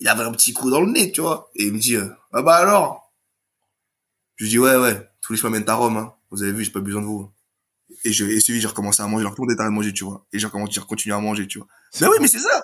il 0.00 0.08
avait 0.08 0.24
un 0.24 0.32
petit 0.32 0.52
coup 0.52 0.70
dans 0.70 0.80
le 0.80 0.90
nez, 0.90 1.12
tu 1.12 1.20
vois. 1.20 1.50
Et 1.54 1.66
il 1.66 1.72
me 1.72 1.78
dit, 1.78 1.96
euh, 1.96 2.08
ah 2.32 2.42
bah 2.42 2.56
alors? 2.56 3.12
Je 4.36 4.44
lui 4.44 4.50
dis, 4.50 4.58
ouais, 4.58 4.76
ouais, 4.76 5.08
tous 5.20 5.32
les 5.32 5.38
chemins 5.38 5.50
mènent 5.58 5.68
à 5.68 5.74
Rome, 5.74 5.96
hein. 5.96 6.14
Vous 6.30 6.42
avez 6.42 6.52
vu, 6.52 6.64
j'ai 6.64 6.70
pas 6.70 6.80
besoin 6.80 7.02
de 7.02 7.06
vous. 7.06 7.30
Et 8.04 8.12
je, 8.12 8.24
et 8.24 8.40
celui, 8.40 8.60
j'ai 8.60 8.66
recommencé 8.66 9.02
à 9.02 9.06
manger, 9.06 9.20
alors 9.22 9.34
tout 9.34 9.42
le 9.42 9.46
monde 9.48 9.52
était 9.52 9.60
en 9.60 9.64
train 9.64 9.70
de 9.70 9.76
manger, 9.76 9.92
tu 9.92 10.04
vois. 10.04 10.24
Et 10.32 10.38
j'ai 10.38 10.46
recommencé, 10.46 10.72
j'ai 10.74 10.80
continué 10.80 11.14
à 11.14 11.18
manger, 11.20 11.46
tu 11.46 11.58
vois. 11.58 11.66
Mais 12.00 12.06
oui, 12.08 12.16
mais 12.22 12.28
c'est 12.28 12.38
ça! 12.38 12.62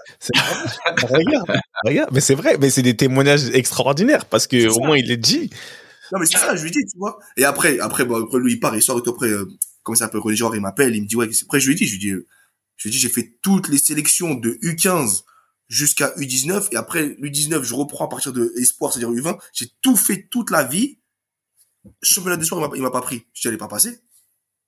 Regarde, 1.02 1.60
regarde, 1.84 2.10
mais 2.12 2.20
c'est 2.20 2.34
vrai, 2.34 2.56
mais 2.58 2.70
c'est 2.70 2.82
des 2.82 2.96
témoignages 2.96 3.50
extraordinaires 3.52 4.24
parce 4.26 4.46
que 4.46 4.56
au 4.68 4.80
moins 4.80 4.96
il 4.96 5.10
est 5.10 5.16
dit. 5.16 5.50
Non, 6.12 6.20
mais 6.20 6.26
c'est 6.26 6.38
ça, 6.38 6.54
je 6.56 6.62
lui 6.62 6.70
dis, 6.70 6.84
tu 6.90 6.96
vois. 6.98 7.18
Et 7.36 7.44
après, 7.44 7.78
après, 7.80 8.04
bon, 8.04 8.22
après, 8.24 8.38
lui, 8.38 8.52
il 8.54 8.60
part, 8.60 8.74
il 8.76 8.82
sort 8.82 8.98
et 8.98 9.02
tout, 9.02 9.10
après, 9.10 9.28
euh, 9.28 9.44
comment 9.82 9.96
ça 9.96 10.04
s'appelle, 10.06 10.20
René 10.20 10.36
Girard, 10.36 10.54
il 10.54 10.60
m'appelle, 10.62 10.94
il 10.94 11.02
me 11.02 11.06
dit, 11.06 11.16
ouais, 11.16 11.28
après, 11.42 11.60
je 11.60 11.68
lui 11.68 11.74
dis, 11.74 11.84
je 11.86 11.92
lui 11.92 11.98
dis, 11.98 12.10
euh, 12.10 12.26
je 12.76 12.88
lui 12.88 12.92
dis, 12.92 12.98
j'ai 12.98 13.08
fait 13.08 13.38
toutes 13.42 13.68
les 13.68 13.78
sélections 13.78 14.34
de 14.34 14.50
U15 14.62 15.22
jusqu'à 15.68 16.12
U19, 16.16 16.68
et 16.72 16.76
après, 16.76 17.08
U19, 17.20 17.62
je 17.64 17.74
reprends 17.74 18.06
à 18.06 18.08
partir 18.08 18.32
de 18.32 18.52
Espoir, 18.56 18.92
c'est-à-dire 18.92 19.10
U20, 19.10 19.36
j'ai 19.52 19.66
tout 19.82 19.96
fait 19.96 20.28
toute 20.30 20.50
la 20.52 20.62
vie. 20.62 20.98
Championnat 22.02 22.36
d'Espoir, 22.36 22.60
il 22.60 22.68
m'a- 22.70 22.76
il 22.76 22.82
m'a 22.82 22.90
pas 22.90 23.00
pris. 23.00 23.24
Je 23.32 23.40
dis, 23.42 23.48
elle 23.48 23.54
est 23.54 23.58
pas 23.58 23.68
passée. 23.68 23.98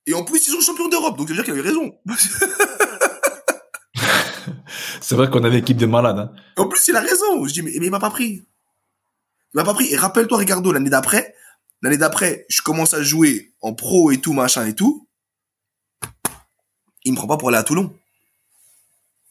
Et 0.09 0.15
en 0.15 0.25
plus, 0.25 0.47
ils 0.47 0.51
sont 0.51 0.61
champions 0.63 0.89
d'Europe, 0.89 1.19
donc 1.19 1.29
ça 1.29 1.35
veut 1.35 1.37
dire 1.37 1.45
qu'il 1.45 1.53
avait 1.53 1.69
raison. 1.69 1.93
C'est 5.03 5.15
vrai 5.15 5.29
qu'on 5.29 5.45
avait 5.45 5.59
équipe 5.59 5.77
de 5.77 5.85
malades. 5.85 6.19
Hein. 6.19 6.33
En 6.57 6.67
plus, 6.67 6.89
il 6.89 6.97
a 6.97 7.01
raison. 7.01 7.47
Je 7.47 7.53
dis, 7.53 7.61
mais, 7.61 7.73
mais 7.79 7.87
il 7.87 7.91
m'a 7.91 8.01
pas 8.01 8.09
pris. 8.09 8.43
Il 9.53 9.57
m'a 9.57 9.65
pas 9.65 9.75
pris. 9.75 9.93
Et 9.93 9.97
rappelle-toi, 9.97 10.39
Ricardo, 10.39 10.73
l'année 10.73 10.89
d'après, 10.89 11.35
l'année 11.83 11.99
d'après, 11.99 12.47
je 12.49 12.63
commence 12.63 12.95
à 12.95 13.03
jouer 13.03 13.53
en 13.61 13.75
pro 13.75 14.11
et 14.11 14.17
tout, 14.19 14.33
machin 14.33 14.65
et 14.67 14.75
tout. 14.75 15.07
Il 17.05 17.13
me 17.13 17.17
prend 17.19 17.27
pas 17.27 17.37
pour 17.37 17.51
aller 17.51 17.59
à 17.59 17.63
Toulon. 17.63 17.95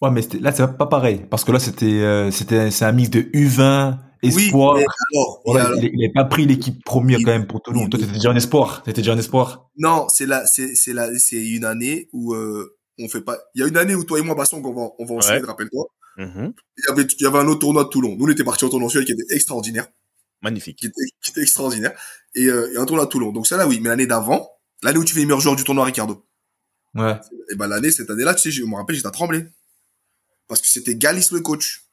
Ouais, 0.02 0.12
mais 0.12 0.22
là, 0.40 0.52
c'est 0.52 0.78
pas 0.78 0.86
pareil. 0.86 1.26
Parce 1.28 1.44
que 1.44 1.52
là, 1.52 1.58
c'était, 1.60 2.04
euh, 2.04 2.30
c'était, 2.30 2.70
c'est 2.70 2.86
un 2.86 2.92
mix 2.92 3.10
de 3.10 3.22
U20, 3.22 3.98
espoir. 4.22 4.76
Oui, 4.76 4.82
mais 4.82 4.86
alors, 5.15 5.41
Voilà, 5.45 5.63
et 5.63 5.68
alors- 5.68 5.80
il, 5.84 6.03
avait 6.05 6.13
pas 6.13 6.26
pris 6.26 6.45
l'équipe 6.45 6.84
première 6.84 7.20
Il- 7.20 7.26
quand 7.26 7.32
même 7.32 7.47
pour 7.47 7.61
Toulon. 7.61 7.84
il- 7.84 7.89
Toi, 7.89 7.99
t'étais 7.99 8.13
déjà 8.13 8.32
en 8.32 8.36
espoir. 8.36 8.84
T'étais 8.84 9.01
déjà 9.01 9.13
en 9.13 9.18
espoir. 9.18 9.70
non, 9.78 10.07
c'est 10.09 10.26
là, 10.26 10.45
c'est, 10.45 10.76
c'est 10.76 10.93
là, 10.93 11.09
c'est 11.20 11.43
une 11.45 11.65
année 11.65 12.09
où, 12.13 12.34
euh, 12.34 12.78
on 12.99 13.07
fait 13.07 13.22
pas, 13.22 13.38
il 13.53 13.61
y 13.61 13.63
a 13.63 13.68
une 13.68 13.78
année 13.78 13.93
où 13.95 14.03
toi 14.03 14.20
et 14.20 14.24
moi, 14.24 14.34
Basson, 14.36 14.61
on 14.63 14.74
va, 14.74 14.89
on 14.97 15.05
va 15.05 15.13
en 15.13 15.18
Ouais. 15.18 15.22
Suède, 15.22 15.45
rappelle-toi. 15.45 15.86
Mhm. 16.18 16.53
Il 16.78 16.84
y 16.88 16.91
avait, 16.91 17.03
il 17.03 17.22
y 17.24 17.26
avait 17.28 17.38
un 17.39 17.47
autre 17.47 17.59
tournoi 17.59 17.84
de 17.84 17.89
Toulon. 17.89 18.15
Nous, 18.18 18.26
on 18.26 18.30
était 18.30 18.43
partis 18.43 18.65
au 18.65 18.70
tournoi 18.70 18.88
en 18.88 18.89
Suède 18.89 19.05
qui 19.05 19.11
était 19.11 19.36
extraordinaire. 19.36 19.88
Magnifique. 20.41 20.78
qui 20.78 20.86
était, 20.88 21.01
qui 21.24 21.32
était 21.32 21.41
extraordinaire. 21.41 21.99
Et, 22.36 22.45
euh, 22.45 22.72
et 22.74 22.78
un 22.78 22.86
tournoi 22.86 23.05
à 23.05 23.07
Toulon. 23.07 23.32
Donc 23.32 23.47
ça 23.47 23.57
là, 23.57 23.68
oui. 23.68 23.80
Mais 23.82 23.89
l'année 23.89 24.05
d'avant, 24.07 24.49
l'année 24.84 24.99
où 24.99 25.03
tu 25.03 25.13
fais 25.13 25.20
les 25.22 25.26
meilleurs 25.26 25.39
joueurs 25.41 25.55
du 25.55 25.63
tournoi, 25.63 25.84
Ricardo. 25.86 26.24
Ouais. 26.95 27.15
Et 27.51 27.55
ben 27.55 27.68
l'année, 27.68 27.91
cette 27.91 28.09
année-là, 28.09 28.34
tu 28.36 28.41
sais, 28.41 28.51
je 28.51 28.63
me 28.63 28.76
rappelle, 28.76 28.95
j'étais 28.95 29.07
à 29.07 29.11
trembler. 29.11 29.45
Parce 30.47 30.61
que 30.61 30.68
c'était 30.68 30.95
Galis 30.95 31.28
le 31.32 31.39
coach. 31.41 31.86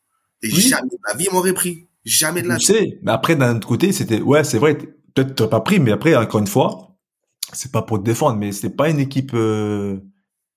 Et 0.43 0.49
Oui. 0.49 0.61
jamais 0.61 0.89
de 0.89 0.97
la 1.09 1.15
vie 1.17 1.29
m'aurait 1.33 1.53
pris. 1.55 1.89
Jamais 2.05 2.43
de 2.43 2.49
la 2.49 2.55
Je 2.55 2.61
vie. 2.61 2.67
sais. 2.67 2.99
Mais 3.03 3.13
après, 3.13 3.37
d'un 3.37 3.57
autre 3.57 3.67
côté, 3.69 3.93
c'était, 3.93 4.21
ouais, 4.21 4.45
c'est 4.45 4.59
vrai. 4.59 4.77
Peut-être 5.15 5.35
t'aurais 5.35 5.51
pas 5.51 5.61
pris, 5.61 5.79
mais 5.81 5.93
après, 5.93 6.15
encore 6.17 6.41
une 6.41 6.47
fois, 6.47 6.97
c'est 7.53 7.73
pas 7.73 7.83
pour 7.83 7.99
te 7.99 8.05
défendre, 8.05 8.37
mais 8.39 8.53
c'est 8.53 8.71
pas 8.71 8.91
une 8.91 8.99
équipe, 8.99 9.33
euh... 9.35 9.99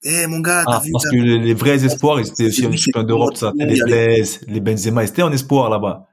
Eh, 0.04 0.28
mon 0.28 0.39
gars, 0.39 0.64
ah, 0.68 0.80
vu, 0.84 0.91
parce 0.91 1.06
que 1.10 1.16
les, 1.16 1.54
vrais 1.54 1.84
espoirs, 1.84 2.20
ils 2.20 2.28
étaient 2.28 2.45
aussi 2.45 2.66
en 2.68 2.72
champion 2.72 3.04
d'Europe, 3.04 3.36
ça. 3.36 3.52
Les. 3.56 3.80
Blaise, 3.82 4.41
les 4.48 4.60
Benzema, 4.60 5.04
ils 5.04 5.10
étaient 5.10 5.24
en 5.24 5.32
espoir 5.32 5.70
là-bas. 5.70 6.06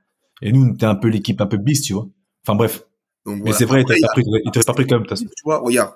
Et 0.42 0.52
nous, 0.52 0.64
on 0.64 0.72
était 0.74 0.86
un 0.86 0.94
peu 0.94 1.08
l'équipe 1.08 1.40
un 1.40 1.46
peu 1.46 1.58
bis, 1.58 1.82
tu 1.82 1.92
vois. 1.92 2.06
Enfin, 2.46 2.56
bref. 2.56 2.82
Donc, 3.26 3.42
Mais 3.44 3.52
c'est 3.52 3.64
vrai, 3.66 3.80
Après, 3.82 3.94
ils 3.96 4.00
il 4.00 4.04
a- 4.04 4.08
pas 4.08 4.12
pris, 4.14 4.64
pas 4.64 4.72
pris 4.72 4.86
quand 4.86 4.98
même, 4.98 5.06
tu 5.06 5.26
vois, 5.44 5.58
regarde. 5.58 5.92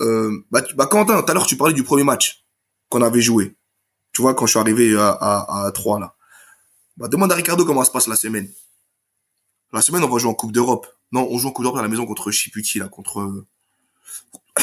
Euh, 0.00 0.30
bah, 0.50 0.62
tu- 0.62 0.74
bah, 0.76 0.86
Quentin, 0.86 1.22
tout 1.22 1.30
à 1.30 1.34
l'heure, 1.34 1.46
tu 1.46 1.56
parlais 1.56 1.74
du 1.74 1.82
premier 1.84 2.04
match 2.04 2.44
qu'on 2.88 3.02
avait 3.02 3.20
joué. 3.22 3.56
Tu 4.12 4.22
vois, 4.22 4.34
quand 4.34 4.46
je 4.46 4.50
suis 4.52 4.60
arrivé 4.60 4.96
à, 4.96 5.08
à, 5.10 5.66
à 5.66 5.72
3, 5.72 6.00
là. 6.00 6.14
Bah, 6.96 7.08
demande 7.08 7.32
à 7.32 7.34
Ricardo 7.34 7.64
comment 7.64 7.84
se 7.84 7.90
passe 7.90 8.08
la 8.08 8.16
semaine. 8.16 8.48
La 9.72 9.80
semaine, 9.80 10.02
on 10.04 10.08
va 10.08 10.18
jouer 10.18 10.30
en 10.30 10.34
Coupe 10.34 10.52
d'Europe. 10.52 10.86
Non, 11.12 11.28
on 11.30 11.38
joue 11.38 11.48
en 11.48 11.52
Coupe 11.52 11.64
d'Europe 11.64 11.78
à 11.78 11.82
la 11.82 11.88
maison 11.88 12.06
contre 12.06 12.30
Chiputi, 12.30 12.78
là, 12.78 12.88
contre 12.88 13.44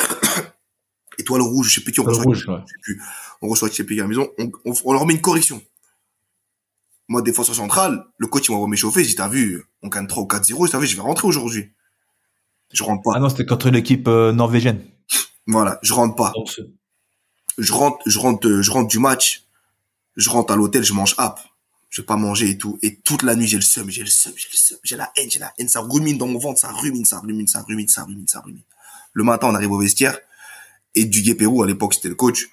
Étoile 1.18 1.41
Rouge, 1.41 1.70
je 1.70 1.76
sais 1.76 1.82
plus 1.82 1.91
qui 1.91 1.99
on 1.99 2.04
reçoit. 2.04 2.24
rouge, 2.24 2.47
ouais. 2.47 2.56
je 2.66 2.72
sais 2.72 2.80
plus. 2.82 3.01
On 3.41 3.47
reçoit 3.47 3.70
Chiputi 3.70 3.99
à 3.99 4.04
la 4.04 4.10
maison. 4.10 4.30
On, 4.38 4.51
on, 4.66 4.74
on 4.86 4.93
leur 4.93 5.06
met 5.06 5.14
une 5.14 5.22
correction. 5.22 5.62
Moi, 7.10 7.22
défenseur 7.22 7.56
central, 7.56 8.06
le 8.18 8.28
coach, 8.28 8.47
il 8.47 8.51
m'envoie 8.51 8.68
m'échauffer. 8.68 9.04
Dis, 9.04 9.16
t'as 9.16 9.28
vu, 9.28 9.64
on 9.82 9.89
gagne 9.89 10.08
3 10.08 10.24
ou 10.24 10.28
4-0. 10.28 10.70
T'as 10.70 10.80
vu, 10.80 10.88
je 10.88 10.95
vais 10.95 11.01
rentrer 11.01 11.28
aujourd'hui. 11.28 11.72
Je 12.72 12.84
rentre 12.84 13.04
pas. 13.04 13.12
Ah 13.16 13.20
non, 13.20 13.30
c'était 13.30 13.45
contre 13.45 13.70
l'équipe 13.70 14.08
euh, 14.08 14.32
norvégienne. 14.32 14.84
Voilà, 15.45 15.80
je 15.84 15.93
rentre 15.93 16.16
pas. 16.16 16.34
Je 17.58 17.74
rentre, 17.74 17.99
je 18.06 18.18
rentre, 18.18 18.47
euh, 18.47 18.62
je 18.62 18.72
rentre 18.72 18.88
du 18.88 18.97
match, 18.99 19.43
je 20.16 20.30
rentre 20.30 20.54
à 20.54 20.56
l'hôtel, 20.56 20.84
je 20.84 20.93
mange 20.93 21.14
app, 21.18 21.39
je 21.93 22.01
vais 22.01 22.07
pas 22.07 22.15
manger 22.15 22.49
et 22.49 22.57
tout, 22.57 22.79
et 22.81 22.95
toute 22.95 23.21
la 23.21 23.35
nuit 23.35 23.45
j'ai 23.45 23.57
le 23.57 23.61
seum, 23.61 23.87
j'ai 23.87 24.01
le 24.01 24.09
seum, 24.09 24.33
j'ai 24.35 24.47
le 24.51 24.57
seum, 24.57 24.79
j'ai 24.83 24.95
la 24.95 25.11
haine, 25.15 25.29
j'ai 25.29 25.37
la 25.37 25.53
haine, 25.59 25.69
ça 25.69 25.79
rumine 25.79 26.17
dans 26.17 26.25
mon 26.25 26.39
ventre, 26.39 26.59
ça 26.59 26.71
rumine, 26.71 27.05
ça 27.05 27.19
rumine, 27.19 27.47
ça 27.47 27.61
rumine, 27.61 27.87
ça 27.87 28.03
rumine, 28.03 28.27
ça 28.27 28.39
rumine. 28.39 28.63
Le 29.13 29.23
matin 29.23 29.49
on 29.49 29.53
arrive 29.53 29.71
au 29.71 29.77
vestiaire. 29.77 30.19
Et 30.95 31.05
Duguay 31.05 31.35
Pérou 31.35 31.61
à 31.61 31.67
l'époque 31.67 31.93
c'était 31.93 32.09
le 32.09 32.15
coach, 32.15 32.49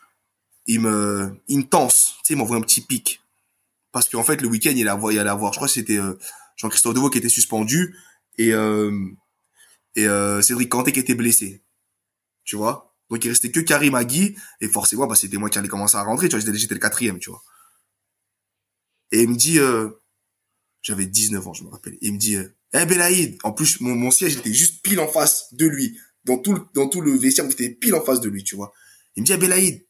il 0.67 0.81
me, 0.81 1.41
il 1.49 1.57
me 1.57 1.63
tense, 1.63 2.17
tu 2.19 2.27
sais, 2.27 2.35
il 2.35 2.37
m'envoie 2.37 2.59
un 2.59 2.61
petit 2.61 2.83
pic. 2.83 3.23
Parce 3.93 4.11
qu'en 4.11 4.23
fait 4.23 4.43
le 4.43 4.49
week-end 4.49 4.75
il 4.77 4.87
allait 4.87 5.01
il 5.11 5.19
allait 5.19 5.31
avoir, 5.31 5.55
je 5.55 5.59
crois 5.59 5.69
que 5.69 5.73
c'était 5.73 5.97
euh, 5.97 6.19
Jean-Christophe 6.57 6.93
Deveau 6.93 7.09
qui 7.09 7.17
était 7.17 7.31
suspendu. 7.31 7.97
Et 8.37 8.53
euh, 8.53 8.93
et 9.97 10.07
euh, 10.07 10.43
Cédric 10.43 10.69
Canté 10.69 10.93
qui 10.93 11.01
était 11.01 11.15
blessé, 11.15 11.63
tu 12.45 12.57
vois? 12.57 12.95
Donc 13.09 13.25
il 13.25 13.29
restait 13.31 13.51
que 13.51 13.61
Karim 13.61 13.95
Agui 13.95 14.37
et 14.61 14.69
forcément 14.69 15.07
bah 15.07 15.15
c'était 15.15 15.39
moi 15.39 15.49
qui 15.49 15.59
allais 15.59 15.69
commencer 15.69 15.97
à 15.97 16.03
rentrer. 16.03 16.29
Tu 16.29 16.37
vois 16.37 16.55
j'étais 16.55 16.75
le 16.75 16.81
quatrième 16.81 17.19
tu 17.19 17.31
vois 17.31 17.43
et 19.13 19.23
il 19.23 19.29
me 19.29 19.37
dit 19.37 19.59
euh, 19.59 19.91
j'avais 20.83 21.07
19 21.07 21.47
ans 21.47 21.53
je 21.53 21.65
me 21.65 21.69
rappelle. 21.69 21.97
Il 22.01 22.15
me 22.15 22.19
dit 22.19 22.37
euh, 22.37 22.57
eh 22.73 22.87
Belaïd. 22.87 23.39
En 23.43 23.53
plus 23.53 23.81
mon, 23.81 23.95
mon 23.95 24.11
siège 24.11 24.37
était 24.37 24.53
juste 24.53 24.83
pile 24.83 25.01
en 25.01 25.09
face 25.09 25.53
de 25.55 25.67
lui. 25.67 25.99
Dans 26.25 26.39
tout 26.39 26.53
le, 26.53 26.61
dans 26.75 26.89
tout 26.89 27.01
le 27.01 27.17
vestiaire 27.17 27.49
j'étais 27.51 27.71
pile 27.71 27.95
en 27.95 28.05
face 28.05 28.21
de 28.21 28.29
lui 28.29 28.45
tu 28.45 28.57
vois. 28.57 28.73
Il 29.17 29.23
me 29.23 29.27
dit 29.27 29.33
eh 29.33 29.37
Belaïd 29.37 29.87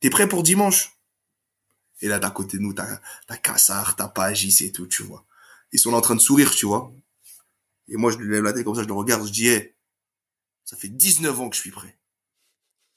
t'es 0.00 0.10
prêt 0.10 0.28
pour 0.28 0.42
dimanche? 0.42 0.96
Et 2.00 2.08
là 2.08 2.18
d'à 2.18 2.30
côté 2.30 2.56
de 2.56 2.62
nous 2.62 2.72
t'as 2.72 3.00
t'as 3.26 3.36
Kassar 3.36 3.96
t'as 3.96 4.08
Pagis 4.08 4.64
et 4.64 4.72
tout 4.72 4.86
tu 4.86 5.02
vois. 5.02 5.26
Ils 5.72 5.78
sont 5.78 5.90
là 5.90 5.98
en 5.98 6.02
train 6.02 6.16
de 6.16 6.20
sourire 6.20 6.54
tu 6.54 6.66
vois. 6.66 6.92
Et 7.88 7.96
moi 7.96 8.10
je 8.10 8.18
lui 8.18 8.30
lève 8.32 8.44
la 8.44 8.52
tête 8.52 8.64
comme 8.64 8.74
ça 8.74 8.82
je 8.82 8.88
le 8.88 8.94
regarde 8.94 9.26
je 9.26 9.32
dis 9.32 9.48
eh 9.48 9.76
ça 10.64 10.76
fait 10.76 10.88
19 10.88 11.40
ans 11.40 11.50
que 11.50 11.56
je 11.56 11.60
suis 11.60 11.70
prêt. 11.70 11.98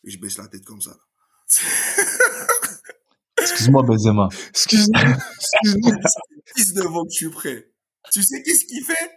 Et 0.03 0.11
je 0.11 0.19
baisse 0.19 0.37
la 0.37 0.47
tête 0.47 0.63
comme 0.63 0.81
ça. 0.81 0.97
Excuse-moi, 3.63 3.83
Benzema. 3.83 4.27
Excuse-moi. 4.49 5.01
Excuse-moi. 5.61 5.93
Ça 6.03 6.19
fait 6.29 6.63
19 6.63 6.87
ans 6.87 7.03
que 7.03 7.11
je 7.11 7.15
suis 7.15 7.29
prêt. 7.29 7.69
Tu 8.11 8.21
sais 8.21 8.43
qu'est-ce 8.43 8.65
qu'il 8.65 8.83
fait? 8.83 9.11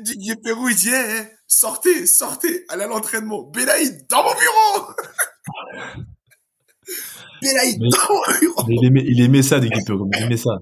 Didier 0.00 0.36
Pérou, 0.36 0.68
il 0.70 0.76
dit, 0.76 0.88
eh, 0.88 1.20
eh, 1.20 1.24
sortez, 1.46 2.06
sortez, 2.06 2.64
allez 2.68 2.84
à 2.84 2.86
l'entraînement. 2.86 3.42
Belaïd, 3.50 4.06
dans 4.08 4.22
mon 4.24 4.30
bureau 4.34 4.94
Belaïd, 7.42 7.78
Mais- 7.80 7.88
dans 7.90 8.14
mon 8.14 8.38
bureau 8.38 8.64
Il 8.68 8.84
aimait, 8.86 9.04
il 9.06 9.20
aimait 9.20 9.42
ça, 9.42 9.58
l'équipe. 9.58 9.86
Il 9.88 10.22
aimait 10.22 10.36
ça. 10.38 10.58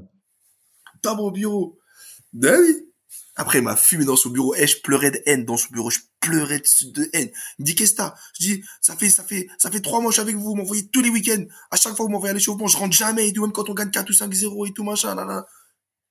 Dans 1.02 1.14
mon 1.16 1.30
bureau 1.30 1.78
Ben 2.32 2.58
oui 2.60 2.88
Après, 3.36 3.58
il 3.58 3.64
m'a 3.64 3.76
fumé 3.76 4.04
dans 4.04 4.16
son 4.16 4.30
bureau. 4.30 4.54
Eh, 4.56 4.66
je 4.66 4.80
pleurais 4.82 5.10
de 5.12 5.20
haine 5.26 5.44
dans 5.44 5.56
son 5.56 5.68
bureau. 5.70 5.90
Je 5.90 6.00
pleurais 6.24 6.58
de, 6.58 6.90
de 6.90 7.10
haine. 7.12 7.30
Il 7.58 7.62
me 7.62 7.66
dit, 7.66 7.74
qu'est-ce 7.74 7.92
que 7.92 7.96
t'as? 7.98 8.14
Je 8.38 8.44
dis, 8.44 8.64
ça 8.80 8.96
fait, 8.96 9.10
ça 9.10 9.24
fait, 9.24 9.48
ça 9.58 9.70
fait 9.70 9.80
trois 9.80 10.00
mois 10.00 10.10
que 10.10 10.16
je 10.16 10.20
suis 10.20 10.28
avec 10.28 10.36
vous. 10.36 10.44
Vous 10.44 10.54
m'envoyez 10.54 10.86
tous 10.88 11.00
les 11.02 11.10
week-ends. 11.10 11.44
À 11.70 11.76
chaque 11.76 11.96
fois, 11.96 12.06
vous 12.06 12.10
m'envoyez 12.10 12.30
à 12.30 12.34
l'échauffement. 12.34 12.66
Je 12.66 12.76
rentre 12.76 12.96
jamais 12.96 13.28
et 13.28 13.32
tout, 13.32 13.42
même 13.42 13.52
quand 13.52 13.68
on 13.68 13.74
gagne 13.74 13.90
4 13.90 14.08
ou 14.08 14.12
5-0 14.12 14.68
et 14.68 14.72
tout, 14.72 14.84
machin, 14.84 15.14
là, 15.14 15.24
là. 15.24 15.46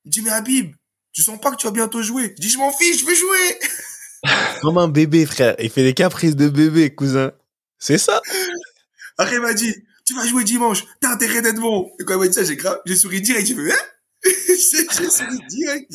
Il 0.06 0.10
me 0.10 0.12
dit, 0.12 0.22
mais 0.22 0.32
Habib, 0.32 0.76
tu 1.12 1.22
sens 1.22 1.40
pas 1.40 1.52
que 1.52 1.58
tu 1.58 1.68
vas 1.68 1.72
bientôt 1.72 2.02
jouer? 2.02 2.34
Je 2.38 2.42
dis, 2.42 2.50
je 2.50 2.58
m'en 2.58 2.72
fiche, 2.72 3.02
je 3.02 3.06
vais 3.06 3.16
jouer 3.16 3.60
Comme 4.62 4.78
un 4.78 4.88
bébé, 4.88 5.26
frère. 5.26 5.56
Il 5.60 5.70
fait 5.70 5.84
des 5.84 5.94
caprices 5.94 6.36
de 6.36 6.50
bébé, 6.50 6.94
cousin. 6.94 7.32
C'est 7.78 7.98
ça. 7.98 8.22
Après, 9.18 9.36
il 9.36 9.42
m'a 9.42 9.54
dit, 9.54 9.74
tu 10.06 10.14
vas 10.16 10.26
jouer 10.26 10.44
dimanche, 10.44 10.86
t'as 11.00 11.12
intérêt 11.14 11.42
d'être 11.42 11.60
bon. 11.60 11.92
Et 12.00 12.04
quand 12.04 12.16
il 12.16 12.20
m'a 12.20 12.28
dit 12.28 12.34
ça, 12.34 12.44
j'ai 12.44 12.56
grave, 12.56 12.80
j'ai 12.86 12.96
souri 12.96 13.22
direct, 13.22 13.48
j'ai 13.48 13.56
fait, 13.56 13.72
hein? 13.72 13.78
j'ai 14.48 15.10
souri 15.10 15.38
direct. 15.50 15.92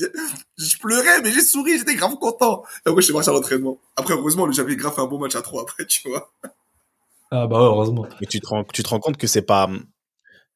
Je, 0.59 0.79
pleurais, 0.79 1.23
mais 1.23 1.33
j'ai 1.33 1.41
souri, 1.41 1.79
j'étais 1.79 1.95
grave 1.95 2.17
content. 2.17 2.63
Et 2.85 2.91
après, 2.91 3.01
je 3.01 3.07
suis 3.07 3.15
marché 3.15 3.31
à 3.31 3.33
l'entraînement. 3.33 3.79
Après, 3.97 4.15
heureusement, 4.15 4.51
j'avais 4.53 4.77
grave 4.77 4.95
fait 4.95 5.01
un 5.01 5.07
bon 5.07 5.19
match 5.19 5.35
à 5.35 5.43
3 5.43 5.63
après, 5.63 5.87
tu 5.87 6.09
vois. 6.09 6.31
Ah 7.31 7.47
bah 7.47 7.59
ouais, 7.59 7.67
heureusement. 7.67 8.07
Mais 8.21 8.27
tu 8.27 8.41
te 8.41 8.47
rends, 8.47 8.65
tu 8.65 8.83
te 8.83 8.89
rends 8.89 9.01
compte 9.01 9.17
que 9.17 9.27
c'est 9.27 9.43
pas. 9.43 9.69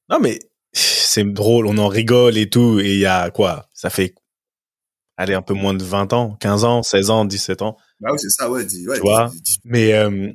Non, 0.08 0.20
mais 0.20 0.38
c'est 0.72 1.24
drôle, 1.24 1.66
on 1.66 1.78
en 1.78 1.88
rigole 1.88 2.36
et 2.36 2.48
tout. 2.48 2.80
Et 2.80 2.92
il 2.94 2.98
y 2.98 3.06
a 3.06 3.30
quoi? 3.30 3.68
Ça 3.72 3.90
fait, 3.90 4.14
allez, 5.16 5.34
un 5.34 5.42
peu 5.42 5.54
moins 5.54 5.74
de 5.74 5.84
20 5.84 6.12
ans, 6.12 6.36
15 6.40 6.64
ans, 6.64 6.82
16 6.82 7.10
ans, 7.10 7.24
17 7.24 7.62
ans. 7.62 7.76
Bah 8.00 8.10
oui, 8.12 8.18
c'est 8.18 8.30
ça, 8.30 8.50
ouais. 8.50 8.64
dis- 8.64 8.88
ouais 8.88 8.96
Tu 8.96 9.02
vois? 9.02 9.28
dis- 9.32 9.40
dis- 9.42 9.60
Mais 9.64 9.92
euh, 9.94 10.32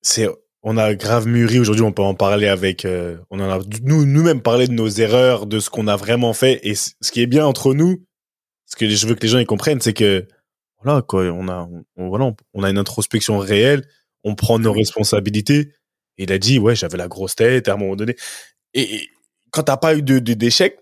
c'est, 0.00 0.28
on 0.62 0.76
a 0.76 0.94
grave 0.94 1.26
mûri 1.26 1.58
aujourd'hui. 1.58 1.84
On 1.84 1.92
peut 1.92 2.02
en 2.02 2.14
parler 2.14 2.48
avec. 2.48 2.84
euh, 2.84 3.18
on 3.30 3.40
en 3.40 3.50
a 3.50 3.60
nous 3.82 4.04
nous-mêmes 4.04 4.42
parlé 4.42 4.68
de 4.68 4.72
nos 4.72 4.88
erreurs, 4.88 5.46
de 5.46 5.58
ce 5.60 5.70
qu'on 5.70 5.88
a 5.88 5.96
vraiment 5.96 6.32
fait. 6.32 6.60
Et 6.62 6.74
ce 6.74 7.10
qui 7.10 7.20
est 7.20 7.26
bien 7.26 7.46
entre 7.46 7.74
nous, 7.74 8.04
ce 8.66 8.76
que 8.76 8.88
je 8.88 9.06
veux 9.06 9.14
que 9.14 9.22
les 9.22 9.28
gens 9.28 9.38
y 9.38 9.44
comprennent, 9.44 9.80
c'est 9.80 9.92
que 9.92 10.26
voilà 10.82 11.02
quoi, 11.02 11.24
on 11.24 11.48
a, 11.48 11.68
on, 11.96 12.08
voilà, 12.08 12.32
on, 12.54 12.62
a 12.62 12.70
une 12.70 12.78
introspection 12.78 13.38
réelle. 13.38 13.86
On 14.24 14.34
prend 14.34 14.58
nos 14.58 14.72
responsabilités. 14.72 15.72
Il 16.16 16.32
a 16.32 16.38
dit 16.38 16.58
ouais, 16.58 16.76
j'avais 16.76 16.98
la 16.98 17.08
grosse 17.08 17.34
tête 17.36 17.68
à 17.68 17.74
un 17.74 17.76
moment 17.76 17.96
donné. 17.96 18.14
Et, 18.74 18.96
et 18.96 19.10
quand 19.50 19.64
t'as 19.64 19.76
pas 19.76 19.96
eu 19.96 20.02
de 20.02 20.18
d'échec, 20.18 20.78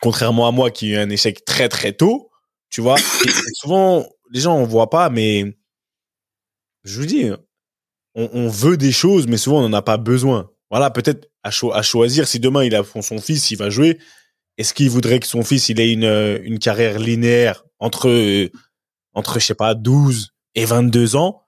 contrairement 0.00 0.46
à 0.46 0.52
moi 0.52 0.70
qui 0.70 0.90
ai 0.90 0.94
eu 0.94 0.96
un 0.96 1.10
échec 1.10 1.44
très 1.44 1.68
très 1.68 1.92
tôt, 1.92 2.30
tu 2.70 2.80
vois, 2.80 2.98
et 2.98 3.30
souvent 3.54 4.06
les 4.30 4.40
gens 4.40 4.56
on 4.56 4.64
voit 4.64 4.90
pas, 4.90 5.10
mais 5.10 5.56
je 6.84 7.00
vous 7.00 7.06
dis, 7.06 7.30
on, 8.16 8.28
on 8.32 8.48
veut 8.48 8.76
des 8.76 8.92
choses, 8.92 9.28
mais 9.28 9.36
souvent 9.36 9.60
on 9.60 9.68
n'en 9.68 9.76
a 9.76 9.82
pas 9.82 9.98
besoin. 9.98 10.50
Voilà, 10.70 10.90
peut-être 10.90 11.28
à, 11.44 11.50
cho- 11.52 11.72
à 11.72 11.82
choisir 11.82 12.26
si 12.26 12.40
demain 12.40 12.64
il 12.64 12.74
a 12.74 12.82
son 12.84 13.18
fils, 13.18 13.50
il 13.52 13.56
va 13.58 13.70
jouer. 13.70 13.98
Est-ce 14.58 14.74
qu'il 14.74 14.90
voudrait 14.90 15.20
que 15.20 15.26
son 15.26 15.44
fils 15.44 15.68
il 15.68 15.78
ait 15.80 15.92
une, 15.92 16.04
euh, 16.04 16.40
une 16.42 16.58
carrière 16.58 16.98
linéaire 16.98 17.64
entre, 17.78 18.08
euh, 18.08 18.48
entre, 19.12 19.38
je 19.38 19.44
sais 19.46 19.54
pas, 19.54 19.74
12 19.74 20.30
et 20.56 20.64
22 20.64 21.14
ans? 21.14 21.46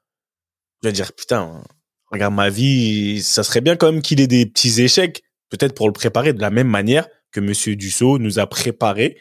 Je 0.82 0.88
vais 0.88 0.92
dire, 0.92 1.12
putain, 1.14 1.64
regarde 2.12 2.34
ma 2.34 2.50
vie, 2.50 3.22
ça 3.22 3.42
serait 3.42 3.60
bien 3.62 3.74
quand 3.76 3.90
même 3.90 4.02
qu'il 4.02 4.20
ait 4.20 4.26
des 4.28 4.46
petits 4.46 4.80
échecs, 4.80 5.22
peut-être 5.50 5.74
pour 5.74 5.88
le 5.88 5.92
préparer 5.92 6.32
de 6.32 6.40
la 6.40 6.50
même 6.50 6.68
manière 6.68 7.08
que 7.32 7.40
Monsieur 7.40 7.74
Dussault 7.76 8.18
nous 8.18 8.38
a 8.38 8.46
préparé, 8.46 9.16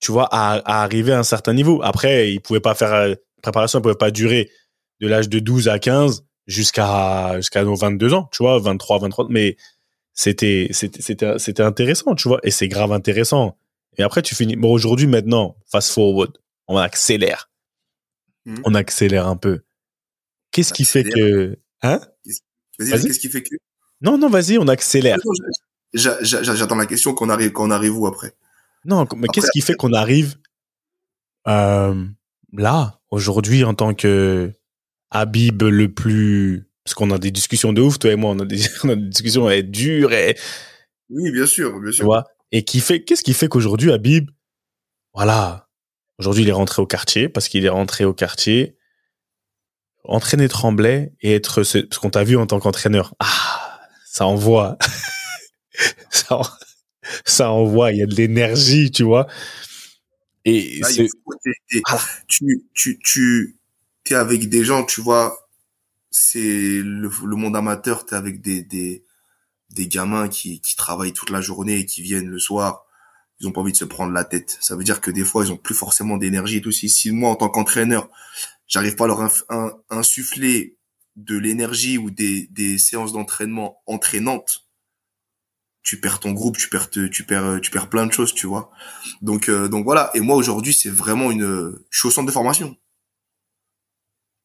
tu 0.00 0.12
vois, 0.12 0.28
à, 0.30 0.56
à 0.58 0.82
arriver 0.82 1.12
à 1.12 1.18
un 1.20 1.24
certain 1.24 1.54
niveau. 1.54 1.80
Après, 1.82 2.32
il 2.32 2.40
pouvait 2.40 2.60
pas 2.60 2.74
faire, 2.74 2.92
euh, 2.92 3.14
préparation, 3.42 3.80
pouvait 3.80 3.94
pas 3.94 4.10
durer 4.10 4.50
de 5.00 5.06
l'âge 5.08 5.28
de 5.28 5.38
12 5.38 5.68
à 5.68 5.78
15 5.78 6.24
jusqu'à 6.48 7.36
jusqu'à 7.36 7.62
nos 7.62 7.76
22 7.76 8.12
ans, 8.14 8.28
tu 8.32 8.42
vois, 8.42 8.58
23, 8.58 8.98
23, 8.98 9.28
mais 9.30 9.56
c'était 10.14 10.68
c'était 10.72 11.38
c'était 11.38 11.62
intéressant, 11.62 12.16
tu 12.16 12.26
vois, 12.26 12.40
et 12.42 12.50
c'est 12.50 12.66
grave 12.66 12.90
intéressant. 12.90 13.56
Et 13.98 14.02
après 14.02 14.22
tu 14.22 14.34
finis 14.34 14.56
bon 14.56 14.72
aujourd'hui 14.72 15.06
maintenant, 15.06 15.56
fast 15.70 15.92
forward, 15.92 16.36
on 16.66 16.76
accélère. 16.76 17.48
Mhm. 18.46 18.62
On 18.64 18.74
accélère 18.74 19.28
un 19.28 19.36
peu. 19.36 19.60
Qu'est-ce 20.50 20.72
qui 20.72 20.84
fait 20.84 21.04
que 21.04 21.58
hein? 21.82 22.00
Vas-y, 22.78 22.90
qu'est-ce 23.06 23.18
qui 23.20 23.28
fait 23.28 23.42
que 23.42 23.54
Non 24.00 24.18
non, 24.18 24.28
vas-y, 24.28 24.58
on 24.58 24.66
accélère. 24.68 25.18
J'a- 25.94 26.18
j'a- 26.22 26.42
J'attends 26.42 26.76
la 26.76 26.86
question 26.86 27.14
qu'on 27.14 27.28
arrive, 27.28 27.52
qu'on 27.52 27.70
arrive 27.70 27.96
où 27.96 28.06
après? 28.06 28.32
Non, 28.84 29.06
mais 29.16 29.28
qu'est-ce 29.28 29.50
qui 29.52 29.60
fait 29.60 29.74
qu'on 29.74 29.92
arrive 29.92 30.36
euh, 31.46 32.04
là 32.52 33.00
aujourd'hui 33.10 33.64
en 33.64 33.74
tant 33.74 33.94
que 33.94 34.52
Habib 35.10 35.62
le 35.62 35.92
plus 35.92 36.68
parce 36.84 36.94
qu'on 36.94 37.10
a 37.10 37.18
des 37.18 37.30
discussions 37.30 37.72
de 37.72 37.80
ouf 37.82 37.98
toi 37.98 38.10
et 38.12 38.16
moi 38.16 38.30
on 38.30 38.38
a 38.40 38.44
des, 38.44 38.60
on 38.84 38.88
a 38.90 38.94
des 38.96 39.08
discussions 39.08 39.48
elles 39.48 39.70
dures 39.70 40.12
et 40.12 40.36
Oui, 41.10 41.30
bien 41.32 41.46
sûr, 41.46 41.78
bien 41.80 41.90
tu 41.90 41.96
sûr. 41.98 42.04
vois? 42.06 42.24
Et 42.52 42.64
qui 42.64 42.80
fait 42.80 43.02
qu'est-ce 43.04 43.22
qui 43.22 43.34
fait 43.34 43.48
qu'aujourd'hui 43.48 43.92
Habib 43.92 44.30
voilà 45.14 45.68
aujourd'hui 46.18 46.42
il 46.44 46.48
est 46.48 46.52
rentré 46.52 46.80
au 46.82 46.86
quartier 46.86 47.28
parce 47.28 47.48
qu'il 47.48 47.64
est 47.64 47.68
rentré 47.70 48.04
au 48.04 48.14
quartier 48.14 48.76
entraîner 50.04 50.48
Tremblay 50.48 51.12
et 51.20 51.34
être 51.34 51.62
ce, 51.64 51.78
qu'on 51.98 52.08
t'a 52.10 52.24
vu 52.24 52.36
en 52.36 52.46
tant 52.46 52.60
qu'entraîneur. 52.60 53.14
Ah 53.20 53.78
ça 54.06 54.26
envoie. 54.26 54.78
Ça, 56.10 56.36
en- 56.38 56.46
ça 57.24 57.50
envoie 57.52 57.92
il 57.92 57.98
y 57.98 58.02
a 58.02 58.06
de 58.06 58.14
l'énergie 58.14 58.90
tu 58.90 59.02
vois? 59.04 59.26
Et 60.44 60.80
Là, 60.80 60.88
il 60.90 61.08
faut- 61.08 61.34
Ah. 61.86 62.00
tu, 62.26 62.64
tu, 62.74 62.98
tu, 63.04 63.57
t'es 64.08 64.14
avec 64.14 64.48
des 64.48 64.64
gens, 64.64 64.84
tu 64.84 65.02
vois, 65.02 65.50
c'est 66.10 66.80
le, 66.82 67.10
le 67.26 67.36
monde 67.36 67.54
amateur, 67.54 68.06
t'es 68.06 68.16
avec 68.16 68.40
des, 68.40 68.62
des, 68.62 69.04
des 69.68 69.86
gamins 69.86 70.28
qui, 70.28 70.62
qui 70.62 70.76
travaillent 70.76 71.12
toute 71.12 71.28
la 71.28 71.42
journée 71.42 71.80
et 71.80 71.84
qui 71.84 72.00
viennent 72.00 72.28
le 72.28 72.38
soir. 72.38 72.86
Ils 73.38 73.46
ont 73.46 73.52
pas 73.52 73.60
envie 73.60 73.72
de 73.72 73.76
se 73.76 73.84
prendre 73.84 74.14
la 74.14 74.24
tête. 74.24 74.56
Ça 74.62 74.76
veut 74.76 74.82
dire 74.82 75.02
que 75.02 75.10
des 75.10 75.24
fois, 75.24 75.44
ils 75.44 75.52
ont 75.52 75.58
plus 75.58 75.74
forcément 75.74 76.16
d'énergie 76.16 76.56
et 76.56 76.60
tout. 76.62 76.72
Si, 76.72 76.88
si 76.88 77.10
moi, 77.10 77.28
en 77.28 77.36
tant 77.36 77.50
qu'entraîneur, 77.50 78.08
j'arrive 78.66 78.96
pas 78.96 79.04
à 79.04 79.08
leur 79.08 79.30
insuffler 79.90 80.78
de 81.16 81.36
l'énergie 81.36 81.98
ou 81.98 82.10
des, 82.10 82.46
des 82.46 82.78
séances 82.78 83.12
d'entraînement 83.12 83.82
entraînantes, 83.84 84.66
tu 85.82 86.00
perds 86.00 86.20
ton 86.20 86.32
groupe, 86.32 86.56
tu 86.56 86.70
perds, 86.70 86.88
tu 86.88 87.24
perds, 87.24 87.60
tu 87.60 87.70
perds 87.70 87.90
plein 87.90 88.06
de 88.06 88.12
choses, 88.12 88.32
tu 88.32 88.46
vois. 88.46 88.70
Donc, 89.20 89.50
euh, 89.50 89.68
donc 89.68 89.84
voilà. 89.84 90.10
Et 90.14 90.20
moi 90.20 90.36
aujourd'hui, 90.36 90.72
c'est 90.72 90.90
vraiment 90.90 91.30
une. 91.30 91.78
Je 91.90 91.98
suis 91.98 92.08
au 92.08 92.10
centre 92.10 92.26
de 92.26 92.32
formation. 92.32 92.74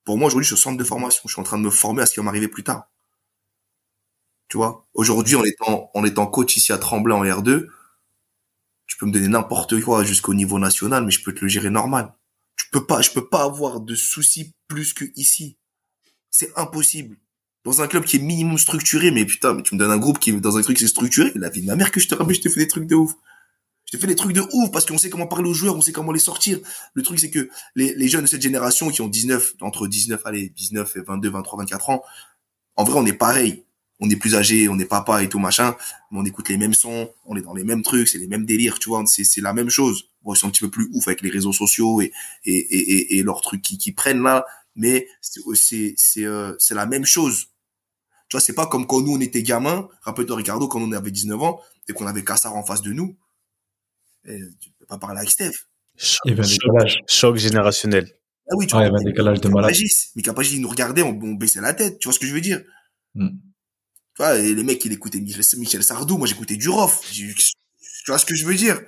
Pour 0.03 0.17
moi 0.17 0.27
aujourd'hui, 0.27 0.43
je 0.43 0.55
suis 0.55 0.61
au 0.61 0.63
centre 0.63 0.77
de 0.77 0.84
formation. 0.84 1.21
Je 1.25 1.34
suis 1.34 1.41
en 1.41 1.45
train 1.45 1.57
de 1.57 1.63
me 1.63 1.69
former 1.69 2.01
à 2.01 2.05
ce 2.05 2.13
qui 2.13 2.19
va 2.19 2.23
m'arriver 2.23 2.47
plus 2.47 2.63
tard. 2.63 2.89
Tu 4.49 4.57
vois? 4.57 4.85
Aujourd'hui, 4.93 5.35
en 5.35 5.43
étant 5.43 5.89
en 5.93 6.05
étant 6.05 6.27
coach 6.27 6.57
ici 6.57 6.73
à 6.73 6.77
Tremblay 6.77 7.13
en 7.13 7.23
R2, 7.23 7.67
tu 8.85 8.97
peux 8.97 9.05
me 9.05 9.11
donner 9.11 9.30
n'importe 9.30 9.80
quoi 9.81 10.03
jusqu'au 10.03 10.34
niveau 10.34 10.59
national, 10.59 11.05
mais 11.05 11.11
je 11.11 11.23
peux 11.23 11.34
te 11.34 11.41
le 11.41 11.47
gérer 11.47 11.69
normal. 11.69 12.13
Tu 12.57 12.69
peux 12.69 12.85
pas, 12.85 13.01
je 13.01 13.11
peux 13.11 13.27
pas 13.27 13.43
avoir 13.43 13.80
de 13.80 13.95
soucis 13.95 14.53
plus 14.67 14.93
que 14.93 15.05
ici. 15.15 15.57
C'est 16.30 16.51
impossible. 16.57 17.17
Dans 17.63 17.81
un 17.81 17.88
club 17.88 18.03
qui 18.03 18.17
est 18.17 18.19
minimum 18.19 18.57
structuré, 18.57 19.09
mais 19.11 19.25
putain, 19.25 19.53
mais 19.53 19.63
tu 19.63 19.73
me 19.73 19.80
donnes 19.80 19.91
un 19.91 19.97
groupe 19.97 20.19
qui 20.19 20.31
est 20.31 20.34
dans 20.34 20.57
un 20.57 20.61
truc 20.61 20.77
qui 20.77 20.84
est 20.84 20.88
structuré, 20.88 21.31
la 21.35 21.49
vie 21.49 21.61
de 21.61 21.67
ma 21.67 21.75
mère 21.75 21.91
que 21.91 21.99
je 21.99 22.07
te 22.07 22.15
rappelle, 22.15 22.35
je 22.35 22.41
te 22.41 22.49
fais 22.49 22.59
des 22.59 22.67
trucs 22.67 22.88
de 22.88 22.95
ouf. 22.95 23.13
Je 23.94 23.98
te 23.99 24.02
fais 24.02 24.07
des 24.07 24.15
trucs 24.15 24.34
de 24.34 24.41
ouf 24.53 24.72
parce 24.72 24.88
qu'on 24.88 24.98
sait 24.98 25.11
comment 25.11 25.28
parler 25.28 25.48
aux 25.48 25.53
joueurs, 25.53 25.76
on 25.76 25.82
sait 25.82 25.91
comment 25.91 26.11
les 26.11 26.20
sortir. 26.20 26.57
Le 26.95 27.03
truc, 27.03 27.20
c'est 27.20 27.30
que 27.30 27.48
les, 27.76 27.94
les 27.94 28.07
jeunes 28.07 28.24
de 28.24 28.28
cette 28.28 28.41
génération 28.41 28.90
qui 28.90 29.02
ont 29.02 29.07
19, 29.07 29.57
entre 29.61 29.86
19, 29.86 30.20
allez, 30.26 30.49
19 30.49 30.95
et 30.98 31.02
22, 31.02 31.30
23, 31.30 31.60
24 31.60 31.90
ans, 31.91 32.03
en 32.76 32.86
vrai, 32.86 32.99
on 32.99 33.06
est 33.06 33.14
pareil. 33.14 33.65
On 33.99 34.10
est 34.10 34.15
plus 34.15 34.34
âgé, 34.34 34.68
on 34.68 34.80
est 34.80 34.86
papa 34.86 35.22
et 35.22 35.30
tout 35.30 35.38
machin, 35.38 35.76
mais 36.10 36.18
on 36.18 36.26
écoute 36.26 36.49
les 36.49 36.57
mêmes 36.57 36.74
sons, 36.74 37.07
on 37.28 37.38
est 37.38 37.44
dans 37.44 37.53
les 37.53 37.64
mêmes 37.64 37.84
trucs, 37.84 38.07
c'est 38.07 38.18
les 38.18 38.26
mêmes 38.26 38.48
délires, 38.48 38.80
tu 38.80 38.90
vois, 38.90 39.03
c'est, 39.06 39.41
la 39.41 39.53
même 39.53 39.70
chose. 39.70 40.10
Bon, 40.24 40.34
ils 40.34 40.44
un 40.44 40.49
petit 40.49 40.61
peu 40.61 40.72
plus 40.72 40.90
ouf 40.91 41.07
avec 41.07 41.22
les 41.22 41.30
réseaux 41.30 41.53
sociaux 41.53 42.02
et, 42.02 42.11
et, 42.45 42.56
et, 42.56 43.20
et, 43.20 43.24
leurs 43.24 43.41
trucs 43.41 43.61
qui, 43.61 43.78
qui 43.78 43.91
prennent 43.91 44.24
là, 44.24 44.48
mais 44.76 45.07
c'est, 45.22 45.94
c'est, 45.98 46.26
euh, 46.26 46.56
la 46.72 46.88
même 46.88 47.06
chose. 47.06 47.45
Tu 48.28 48.38
vois, 48.38 48.41
c'est 48.41 48.56
pas 48.56 48.65
comme 48.65 48.88
quand 48.88 49.02
nous, 49.02 49.15
on 49.15 49.22
était 49.22 49.44
gamins, 49.44 49.88
rappelle-toi 50.02 50.38
Ricardo, 50.38 50.68
quand 50.68 50.82
on 50.82 50.91
avait 50.94 51.11
19 51.11 51.40
ans, 51.44 51.61
et 51.88 51.94
qu'on 51.94 52.07
avait 52.07 52.24
Kassar 52.24 52.56
en 52.56 52.64
face 52.64 52.82
de 52.82 52.91
nous, 52.91 53.15
et 54.28 54.40
tu 54.60 54.70
peux 54.80 54.86
pas 54.86 54.98
parler 54.98 55.20
avec 55.20 55.32
Steph. 55.32 55.52
choc, 55.98 56.20
Il 56.26 56.30
y 56.30 56.34
avait 56.34 56.44
un 56.44 56.48
choc- 56.48 56.60
décalage. 56.74 57.00
choc 57.08 57.36
générationnel. 57.38 58.10
Ah 58.52 58.56
oui, 58.58 58.68
tu 58.68 58.76
Ouais, 58.76 58.84
il 58.84 58.88
y 58.88 58.90
vois, 58.90 58.98
avait 59.00 59.08
un 59.08 59.12
décalage 59.12 59.41
de 59.41 59.50
malade. 59.50 59.76
Mais 60.16 60.22
Capagis, 60.22 60.56
il 60.56 60.62
nous 60.62 60.70
regardait, 60.70 61.02
on, 61.02 61.18
on 61.22 61.34
baissait 61.34 61.62
la 61.62 61.74
tête, 61.74 62.00
tu 62.00 62.08
vois 62.08 62.14
ce 62.14 62.20
que 62.20 62.26
je 62.26 62.34
veux 62.34 62.41
dire? 62.41 62.62
Hmm. 63.16 63.30
Tu 63.30 64.22
vois, 64.22 64.36
et 64.38 64.54
les 64.54 64.64
mecs, 64.64 64.84
ils 64.86 64.91
écoutaient 64.91 65.20
Michel, 65.22 65.44
Michel 65.60 65.84
Sardou, 65.84 66.18
moi 66.18 66.28
j'écoutais 66.28 66.56
Duroff, 66.58 67.02
tu 67.12 67.34
vois 68.08 68.18
ce 68.18 68.26
que 68.26 68.36
je 68.36 68.45
veux 68.45 68.56
dire? 68.56 68.80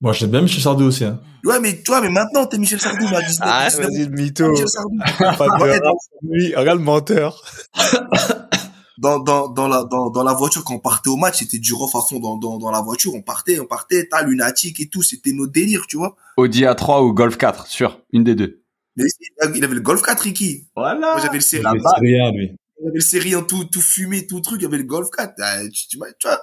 Moi, 0.00 0.12
j'aime 0.14 0.30
bien 0.30 0.42
Michel 0.42 0.60
Sardou 0.62 0.84
aussi. 0.86 1.04
Hein. 1.04 1.20
Ouais, 1.44 1.60
mais 1.60 1.76
tu 1.76 1.84
vois, 1.90 2.00
mais 2.00 2.08
maintenant, 2.10 2.46
t'es 2.46 2.58
Michel 2.58 2.80
Sardou, 2.80 3.06
mais 3.08 3.16
à 3.16 3.22
19, 3.22 3.48
Ah, 3.50 3.68
19 3.68 3.86
vas-y, 3.86 4.04
le 4.06 4.10
mytho. 4.10 4.50
Michel 4.50 4.68
Sardou. 4.68 4.98
Pas 4.98 5.46
de 5.46 5.62
Ouais, 5.62 5.78
race, 5.78 6.08
lui. 6.22 6.54
Regarde 6.56 6.78
le 6.78 6.84
menteur. 6.84 7.44
dans, 8.98 9.18
dans, 9.18 9.48
dans, 9.48 9.68
la, 9.68 9.84
dans, 9.84 10.10
dans 10.10 10.22
la 10.22 10.32
voiture, 10.34 10.64
quand 10.64 10.74
on 10.74 10.78
partait 10.78 11.08
au 11.08 11.16
match, 11.16 11.38
c'était 11.38 11.58
Duroff 11.58 11.94
à 11.94 12.00
fond 12.00 12.20
dans, 12.20 12.36
dans, 12.36 12.58
dans 12.58 12.70
la 12.70 12.80
voiture, 12.80 13.14
on 13.14 13.22
partait, 13.22 13.58
on 13.60 13.66
partait, 13.66 14.06
t'as 14.08 14.22
lunatique 14.22 14.80
et 14.80 14.88
tout, 14.88 15.02
c'était 15.02 15.32
nos 15.32 15.46
délires, 15.46 15.86
tu 15.88 15.96
vois. 15.96 16.16
Audi 16.36 16.62
A3 16.64 17.04
ou 17.06 17.12
Golf 17.12 17.36
4, 17.38 17.66
sûr, 17.66 18.00
une 18.12 18.24
des 18.24 18.34
deux. 18.34 18.62
Mais 18.96 19.04
il 19.54 19.64
avait 19.64 19.74
le 19.74 19.80
Golf 19.80 20.02
4, 20.02 20.20
Ricky. 20.20 20.66
Voilà. 20.76 21.12
Moi, 21.12 21.20
j'avais 21.22 21.38
le 21.38 21.44
rien, 22.00 22.30
lui. 22.32 22.52
j'avais 22.82 22.94
le 22.94 23.00
série 23.00 23.34
en 23.34 23.42
tout, 23.42 23.64
tout 23.64 23.80
fumé, 23.80 24.26
tout 24.26 24.40
truc, 24.40 24.60
il 24.60 24.64
y 24.64 24.66
avait 24.66 24.78
le 24.78 24.84
Golf 24.84 25.08
4. 25.16 25.34
Ah, 25.40 25.62
tu, 25.72 25.88
tu, 25.88 25.96
vois, 25.96 26.12
tu 26.18 26.28
vois, 26.28 26.40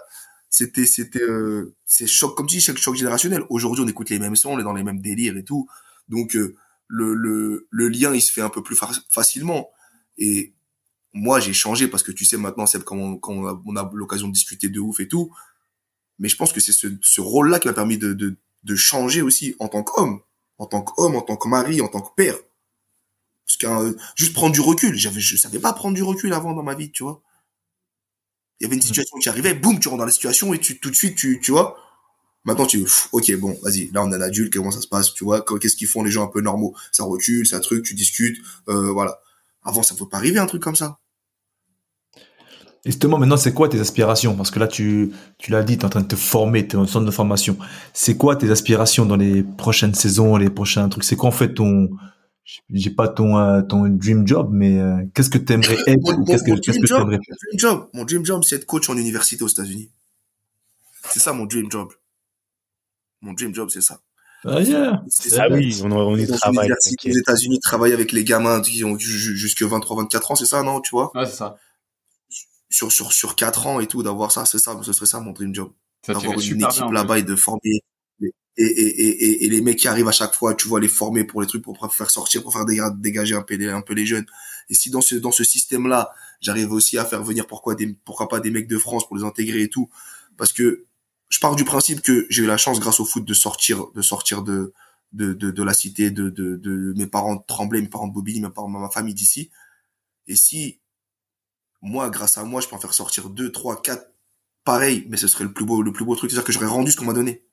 c'était, 0.49 0.87
c'était, 0.87 1.21
euh, 1.21 1.75
c'est 1.85 2.07
choc, 2.07 2.35
comme 2.35 2.47
tu 2.47 2.55
dis, 2.55 2.61
choc, 2.61 2.77
choc 2.77 2.95
générationnel. 2.95 3.43
Aujourd'hui, 3.49 3.83
on 3.83 3.87
écoute 3.87 4.09
les 4.09 4.17
mêmes 4.17 4.35
sons, 4.35 4.53
on 4.53 4.59
est 4.59 4.63
dans 4.63 4.73
les 4.73 4.83
mêmes 4.83 4.99
délires 5.01 5.37
et 5.37 5.43
tout. 5.43 5.67
Donc, 6.07 6.35
euh, 6.35 6.55
le, 6.87 7.13
le, 7.13 7.67
le 7.69 7.87
lien, 7.87 8.15
il 8.15 8.21
se 8.21 8.31
fait 8.31 8.41
un 8.41 8.49
peu 8.49 8.63
plus 8.63 8.75
fa- 8.75 8.89
facilement. 9.11 9.69
Et 10.17 10.55
moi, 11.13 11.39
j'ai 11.39 11.53
changé 11.53 11.87
parce 11.87 12.03
que 12.03 12.11
tu 12.11 12.25
sais, 12.25 12.37
maintenant, 12.37 12.65
c'est 12.65 12.83
quand 12.83 12.97
on, 12.97 13.17
quand 13.17 13.33
on 13.33 13.47
a, 13.47 13.61
on 13.65 13.75
a 13.75 13.89
l'occasion 13.93 14.27
de 14.27 14.33
discuter 14.33 14.69
de 14.69 14.79
ouf 14.79 14.99
et 14.99 15.07
tout. 15.07 15.31
Mais 16.19 16.29
je 16.29 16.37
pense 16.37 16.53
que 16.53 16.59
c'est 16.61 16.73
ce, 16.73 16.87
ce 17.01 17.21
rôle-là 17.21 17.59
qui 17.59 17.67
m'a 17.67 17.73
permis 17.73 17.97
de, 17.97 18.13
de, 18.13 18.37
de 18.63 18.75
changer 18.75 19.21
aussi 19.21 19.55
en 19.59 19.69
tant 19.69 19.83
qu'homme, 19.83 20.21
en 20.59 20.65
tant 20.67 20.81
qu'homme, 20.81 21.15
en 21.15 21.21
tant 21.21 21.37
que 21.37 21.47
mari, 21.49 21.81
en 21.81 21.87
tant 21.89 22.01
que 22.01 22.13
père. 22.15 22.35
Parce 23.45 23.57
que 23.57 23.67
euh, 23.67 23.97
juste 24.15 24.33
prendre 24.33 24.53
du 24.53 24.61
recul, 24.61 24.95
j'avais, 24.95 25.19
je 25.19 25.35
savais 25.35 25.59
pas 25.59 25.73
prendre 25.73 25.95
du 25.95 26.03
recul 26.03 26.31
avant 26.33 26.53
dans 26.53 26.63
ma 26.63 26.75
vie, 26.75 26.89
tu 26.91 27.03
vois. 27.03 27.21
Il 28.59 28.63
y 28.63 28.67
avait 28.67 28.75
une 28.75 28.81
situation 28.81 29.17
qui 29.19 29.29
arrivait, 29.29 29.53
boum, 29.53 29.79
tu 29.79 29.87
rentres 29.87 29.99
dans 29.99 30.05
la 30.05 30.11
situation 30.11 30.53
et 30.53 30.59
tu 30.59 30.79
tout 30.79 30.89
de 30.89 30.95
suite, 30.95 31.15
tu, 31.15 31.39
tu 31.41 31.51
vois. 31.51 31.77
Maintenant, 32.45 32.65
tu, 32.65 32.83
pff, 32.83 33.09
ok, 33.11 33.35
bon, 33.37 33.57
vas-y, 33.63 33.89
là 33.91 34.03
on 34.03 34.11
est 34.11 34.15
un 34.15 34.21
adulte, 34.21 34.53
comment 34.53 34.71
ça 34.71 34.81
se 34.81 34.87
passe, 34.87 35.13
tu 35.13 35.23
vois, 35.25 35.43
qu'est-ce 35.61 35.75
qu'ils 35.75 35.87
font 35.87 36.03
les 36.03 36.11
gens 36.11 36.23
un 36.25 36.27
peu 36.27 36.41
normaux, 36.41 36.75
ça 36.91 37.03
recule, 37.03 37.45
ça 37.47 37.59
truc, 37.59 37.85
tu 37.85 37.93
discutes, 37.95 38.37
euh, 38.69 38.91
voilà. 38.91 39.19
Avant, 39.63 39.83
ça 39.83 39.93
ne 39.93 39.99
peut 39.99 40.07
pas 40.07 40.17
arriver 40.17 40.39
un 40.39 40.45
truc 40.45 40.61
comme 40.61 40.75
ça. 40.75 40.99
Justement, 42.85 43.17
maintenant, 43.17 43.35
c'est 43.37 43.53
quoi 43.53 43.67
tes 43.67 43.79
aspirations? 43.79 44.35
Parce 44.37 44.51
que 44.51 44.59
là, 44.59 44.67
tu, 44.67 45.11
tu 45.37 45.51
l'as 45.51 45.63
dit, 45.63 45.77
tu 45.77 45.81
es 45.81 45.85
en 45.85 45.89
train 45.89 46.01
de 46.01 46.07
te 46.07 46.15
former, 46.15 46.65
tu 46.65 46.75
es 46.75 46.79
dans 46.79 46.87
centre 46.87 47.05
de 47.05 47.11
formation. 47.11 47.57
C'est 47.93 48.15
quoi 48.15 48.37
tes 48.37 48.49
aspirations 48.49 49.05
dans 49.05 49.17
les 49.17 49.43
prochaines 49.43 49.93
saisons, 49.93 50.37
les 50.37 50.49
prochains 50.49 50.87
trucs? 50.87 51.03
C'est 51.03 51.17
quoi 51.17 51.27
en 51.27 51.33
fait 51.33 51.53
ton, 51.53 51.89
j'ai 52.69 52.89
pas 52.89 53.09
ton, 53.09 53.37
euh, 53.37 53.61
ton 53.61 53.87
dream 53.89 54.25
job, 54.25 54.49
mais 54.51 54.79
euh, 54.79 55.03
qu'est-ce 55.13 55.29
que 55.29 55.37
tu 55.37 55.51
aimerais 55.51 55.77
être 55.87 55.99
Mon- 56.03 56.19
ou 56.19 56.25
qu'est-ce 56.25 56.43
que, 56.43 56.51
dream 56.51 56.81
que 56.81 56.87
tu 56.87 56.93
aimerais 56.93 57.17
dream 57.17 57.59
job, 57.59 57.89
mon 57.93 58.05
dream 58.05 58.25
job, 58.25 58.43
c'est 58.45 58.55
être 58.55 58.65
coach 58.65 58.89
en 58.89 58.95
université 58.95 59.43
aux 59.43 59.49
États-Unis. 59.49 59.91
C'est 61.09 61.19
ça 61.19 61.33
mon 61.33 61.45
dream 61.45 61.69
job. 61.69 61.91
Mon 63.21 63.33
dream 63.33 63.53
job, 63.53 63.69
c'est 63.69 63.81
ça. 63.81 63.99
Ah, 64.45 64.61
yeah. 64.61 65.03
C'est 65.09 65.23
C'est 65.23 65.29
ça. 65.35 65.43
Ah 65.43 65.53
oui, 65.53 65.81
on, 65.83 65.91
on 65.91 66.15
y 66.17 66.25
travaille. 66.27 66.69
t'inquiète. 66.91 67.17
États-Unis, 67.17 67.59
travailler 67.59 67.93
avec 67.93 68.11
les 68.11 68.23
gamins 68.23 68.61
qui 68.61 68.83
ont 68.83 68.97
ju- 68.97 69.35
jusque 69.37 69.61
23-24 69.63 70.31
ans, 70.31 70.35
c'est 70.35 70.45
ça, 70.45 70.63
non, 70.63 70.79
tu 70.81 70.91
vois? 70.91 71.11
Ouais, 71.15 71.25
c'est 71.25 71.35
ça. 71.35 71.57
Sur, 72.69 72.91
sur, 72.91 73.11
sur 73.11 73.35
4 73.35 73.65
ans 73.67 73.79
et 73.79 73.87
tout, 73.87 74.03
d'avoir 74.03 74.31
ça, 74.31 74.45
c'est 74.45 74.59
ça, 74.59 74.79
ce 74.83 74.93
serait 74.93 75.07
ça 75.07 75.19
mon 75.19 75.31
dream 75.31 75.53
job. 75.55 75.71
D'avoir 76.13 76.35
une 76.53 76.61
équipe 76.69 76.83
là-bas 76.93 77.19
et 77.19 77.23
de 77.23 77.35
former. 77.35 77.81
Et, 78.21 78.31
et, 78.57 78.65
et, 78.65 79.07
et, 79.25 79.45
et 79.45 79.49
les 79.49 79.61
mecs 79.61 79.77
qui 79.79 79.87
arrivent 79.87 80.07
à 80.07 80.11
chaque 80.11 80.33
fois, 80.33 80.53
tu 80.53 80.67
vois, 80.67 80.79
les 80.79 80.87
former 80.89 81.23
pour 81.23 81.41
les 81.41 81.47
trucs, 81.47 81.63
pour 81.63 81.77
faire 81.93 82.11
sortir, 82.11 82.43
pour 82.43 82.53
faire 82.53 82.65
déga- 82.65 82.93
dégager 82.95 83.33
un 83.35 83.41
peu, 83.41 83.55
les, 83.55 83.69
un 83.69 83.81
peu 83.81 83.93
les 83.93 84.05
jeunes. 84.05 84.25
Et 84.69 84.73
si 84.75 84.89
dans 84.91 85.01
ce, 85.01 85.15
dans 85.15 85.31
ce 85.31 85.43
système-là, 85.43 86.11
j'arrive 86.41 86.71
aussi 86.71 86.97
à 86.97 87.05
faire 87.05 87.23
venir 87.23 87.47
pourquoi 87.47 87.73
des, 87.75 87.87
pourquoi 88.05 88.27
pas 88.27 88.39
des 88.39 88.51
mecs 88.51 88.67
de 88.67 88.77
France 88.77 89.07
pour 89.07 89.17
les 89.17 89.23
intégrer 89.23 89.63
et 89.63 89.69
tout. 89.69 89.89
Parce 90.37 90.53
que 90.53 90.85
je 91.29 91.39
pars 91.39 91.55
du 91.55 91.63
principe 91.63 92.01
que 92.01 92.25
j'ai 92.29 92.43
eu 92.43 92.47
la 92.47 92.57
chance 92.57 92.79
grâce 92.79 92.99
au 92.99 93.05
foot 93.05 93.23
de 93.23 93.33
sortir, 93.33 93.91
de 93.93 94.01
sortir 94.01 94.43
de, 94.43 94.73
de, 95.13 95.33
de, 95.33 95.51
de 95.51 95.63
la 95.63 95.73
cité, 95.73 96.11
de, 96.11 96.29
de, 96.29 96.55
de 96.55 96.93
mes 96.97 97.07
parents 97.07 97.35
de 97.35 97.41
Tremblay, 97.47 97.81
mes 97.81 97.87
parents 97.87 98.07
de 98.07 98.13
Bobigny, 98.13 98.41
mes 98.41 98.49
parents, 98.49 98.67
ma 98.67 98.89
famille 98.89 99.13
d'ici. 99.13 99.51
Et 100.27 100.35
si, 100.35 100.81
moi, 101.81 102.09
grâce 102.09 102.37
à 102.37 102.43
moi, 102.43 102.61
je 102.61 102.67
peux 102.67 102.75
en 102.75 102.79
faire 102.79 102.93
sortir 102.93 103.29
deux, 103.29 103.51
trois, 103.51 103.81
quatre, 103.81 104.11
pareil, 104.63 105.05
mais 105.09 105.17
ce 105.17 105.27
serait 105.27 105.43
le 105.43 105.53
plus 105.53 105.65
beau, 105.65 105.81
le 105.81 105.93
plus 105.93 106.05
beau 106.05 106.15
truc, 106.15 106.31
c'est-à-dire 106.31 106.45
que 106.45 106.51
j'aurais 106.51 106.67
rendu 106.67 106.91
ce 106.91 106.97
qu'on 106.97 107.05
m'a 107.05 107.13
donné. 107.13 107.45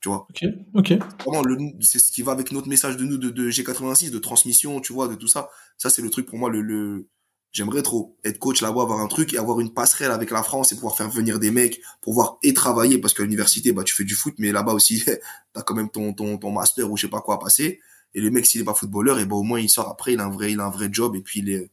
Tu 0.00 0.10
vois? 0.10 0.26
Ok, 0.30 0.44
ok. 0.74 0.92
Vraiment, 1.24 1.42
le, 1.42 1.56
c'est 1.80 1.98
ce 1.98 2.12
qui 2.12 2.22
va 2.22 2.32
avec 2.32 2.52
notre 2.52 2.68
message 2.68 2.96
de 2.96 3.04
nous, 3.04 3.16
de, 3.16 3.30
de 3.30 3.50
G86, 3.50 4.10
de 4.10 4.18
transmission, 4.18 4.80
tu 4.80 4.92
vois, 4.92 5.08
de 5.08 5.14
tout 5.14 5.28
ça. 5.28 5.48
Ça, 5.78 5.88
c'est 5.88 6.02
le 6.02 6.10
truc 6.10 6.26
pour 6.26 6.38
moi, 6.38 6.50
le, 6.50 6.60
le, 6.60 7.08
j'aimerais 7.56 7.82
trop 7.82 8.14
être 8.22 8.38
coach 8.38 8.60
là-bas, 8.60 8.82
avoir 8.82 9.00
un 9.00 9.06
truc 9.08 9.32
et 9.34 9.38
avoir 9.38 9.60
une 9.60 9.72
passerelle 9.72 10.10
avec 10.10 10.30
la 10.30 10.42
France 10.42 10.72
et 10.72 10.74
pouvoir 10.74 10.94
faire 10.96 11.08
venir 11.08 11.38
des 11.38 11.50
mecs, 11.50 11.80
pouvoir 12.02 12.36
et 12.42 12.52
travailler 12.52 12.98
parce 12.98 13.14
qu'à 13.14 13.22
l'université, 13.22 13.72
bah, 13.72 13.82
tu 13.82 13.94
fais 13.94 14.04
du 14.04 14.14
foot, 14.14 14.34
mais 14.38 14.52
là-bas 14.52 14.72
aussi, 14.74 15.02
t'as 15.54 15.62
quand 15.62 15.74
même 15.74 15.88
ton, 15.88 16.12
ton, 16.12 16.36
ton 16.36 16.52
master 16.52 16.90
ou 16.90 16.96
je 16.96 17.02
sais 17.02 17.08
pas 17.08 17.20
quoi 17.22 17.36
à 17.36 17.38
passer. 17.38 17.80
Et 18.14 18.20
le 18.20 18.30
mec, 18.30 18.44
s'il 18.46 18.60
est 18.60 18.64
pas 18.64 18.74
footballeur, 18.74 19.18
et 19.18 19.24
bah, 19.24 19.36
au 19.36 19.42
moins, 19.42 19.58
il 19.60 19.68
sort 19.70 19.88
après, 19.88 20.12
il 20.12 20.20
a 20.20 20.24
un 20.24 20.30
vrai, 20.30 20.52
il 20.52 20.60
a 20.60 20.64
un 20.64 20.70
vrai 20.70 20.88
job 20.92 21.16
et 21.16 21.20
puis 21.20 21.40
il 21.40 21.50
est, 21.50 21.70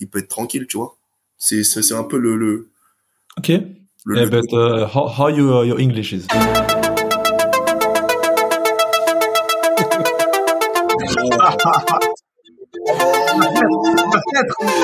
il 0.00 0.08
peut 0.08 0.18
être 0.20 0.28
tranquille, 0.28 0.66
tu 0.66 0.78
vois. 0.78 0.96
C'est, 1.38 1.64
c'est, 1.64 1.82
c'est 1.82 1.94
un 1.94 2.04
peu 2.04 2.18
le, 2.18 2.36
le, 2.36 2.70
Ok. 3.38 3.48
le, 3.48 4.16
Eh, 4.16 4.24
le- 4.24 4.30
but 4.30 4.52
uh, 4.52 4.86
how, 4.94 5.06
how 5.08 5.28
you, 5.28 5.62
your 5.64 5.78
English 5.78 6.12
is? 6.12 6.26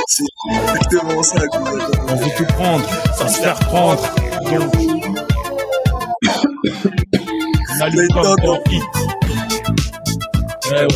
C'est 0.07 0.24
exactement 0.51 1.23
ça. 1.23 1.41
On 2.09 2.16
veut 2.16 2.31
tout 2.37 2.47
prendre, 2.55 2.85
sans 3.16 3.29
se 3.29 3.41
faire 3.41 3.59
prendre. 3.61 4.03
Donc, 4.51 4.73
comme 8.12 8.37
dans 8.45 8.61
Hit. 8.70 8.83
Eh 10.74 10.87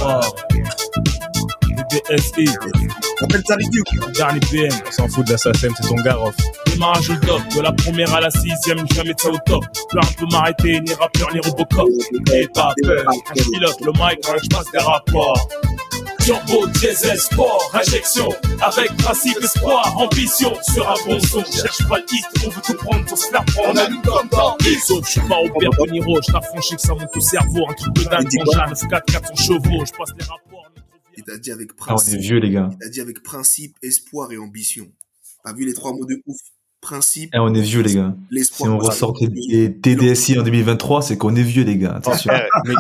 Tariq 3.43 3.71
le 3.93 4.13
dernier 4.13 4.41
PM. 4.41 4.73
On 4.87 4.91
s'en 4.91 5.09
fout 5.09 5.27
de 5.27 5.33
l'assassin, 5.33 5.69
c'est 5.77 5.89
ton 5.89 5.97
garof. 5.97 6.35
Démarrage 6.67 7.11
au 7.11 7.17
top, 7.17 7.43
de 7.55 7.61
la 7.61 7.73
première 7.73 8.15
à 8.15 8.21
la 8.21 8.31
sixième, 8.31 8.87
jamais 8.95 9.15
de 9.15 9.21
ça 9.21 9.31
au 9.31 9.39
top. 9.47 9.65
Plus 9.89 9.99
rien 9.99 10.11
peut 10.19 10.27
m'arrêter, 10.31 10.81
ni 10.81 10.93
rappeur, 10.95 11.33
ni 11.33 11.41
Robocop. 11.41 11.89
Et 12.35 12.47
pas 12.49 12.75
peur, 12.83 13.05
je 13.35 13.43
pilote 13.43 13.81
le 13.81 13.93
mic, 13.93 14.21
je 14.43 14.49
passe 14.49 14.71
des 14.73 14.79
rapports. 14.79 15.49
Turbo, 16.27 16.67
diesel, 16.67 17.17
sport, 17.21 17.71
injection, 17.73 18.29
avec 18.61 18.93
principe, 18.97 19.37
espoir, 19.45 19.97
ambition, 19.97 20.53
sur 20.61 20.91
un 20.91 20.95
bon 21.07 21.21
son, 21.21 21.45
cherche 21.45 21.87
pas 21.89 21.99
le 21.99 22.05
hit, 22.13 22.25
on 22.45 22.51
veut 22.51 22.63
tout 22.65 22.75
prendre, 22.75 23.09
faut 23.09 23.15
se 23.15 23.29
faire 23.29 23.45
prendre, 23.45 23.69
on 23.73 23.77
allume 23.77 24.03
comme 24.03 24.29
dans. 24.31 24.57
Sauf, 24.85 25.07
je 25.07 25.11
suis 25.13 25.21
pas 25.21 25.39
au 25.39 25.49
père 25.57 25.71
de 25.71 25.93
Niro, 25.93 26.21
je 26.27 26.33
t'affranchis 26.33 26.75
que 26.75 26.81
ça 26.81 26.95
monte 26.95 27.17
au 27.17 27.21
cerveau, 27.21 27.69
un 27.71 27.75
truc 27.75 27.95
de 27.95 28.03
dingue, 28.03 28.23
Il 28.25 28.29
dit 28.29 28.37
quand 28.39 28.45
quoi 28.45 28.65
j'ai 28.75 28.87
9 28.87 28.91
4 28.91 29.05
400 29.05 29.35
chevaux, 29.37 29.85
je 29.87 29.93
passe 29.93 30.11
les 30.19 30.25
rapports. 30.25 30.73
Il 31.17 31.23
t'a 31.23 31.39
dit 31.39 31.53
avec 31.53 31.71
Ah, 31.71 31.75
on 31.79 31.85
est 31.85 31.87
principe. 31.87 32.19
vieux, 32.19 32.39
les 32.41 32.51
gars. 32.51 32.71
Il 32.73 32.79
t'a 32.79 32.89
dit 32.89 33.01
avec 33.01 33.23
principe, 33.23 33.77
espoir 33.83 34.33
et 34.33 34.37
ambition. 34.37 34.87
T'as 35.45 35.53
vu 35.53 35.65
les 35.65 35.75
trois 35.75 35.93
mots 35.93 36.07
de 36.07 36.21
ouf? 36.27 36.39
Principe, 36.81 37.31
Eh, 37.35 37.39
on 37.39 37.55
est 37.55 37.63
vieux, 37.63 37.83
les 37.83 37.95
gars. 37.95 38.17
Si 38.43 38.63
on 38.67 38.79
ressort 38.79 39.13
des 39.13 39.79
TDSI 39.81 40.41
en 40.41 40.43
2023, 40.43 41.03
c'est 41.03 41.17
qu'on 41.17 41.37
est 41.37 41.43
vieux, 41.43 41.63
les 41.63 41.79
gars. 41.79 41.95
Attention. 41.95 42.33
Mais 42.65 42.75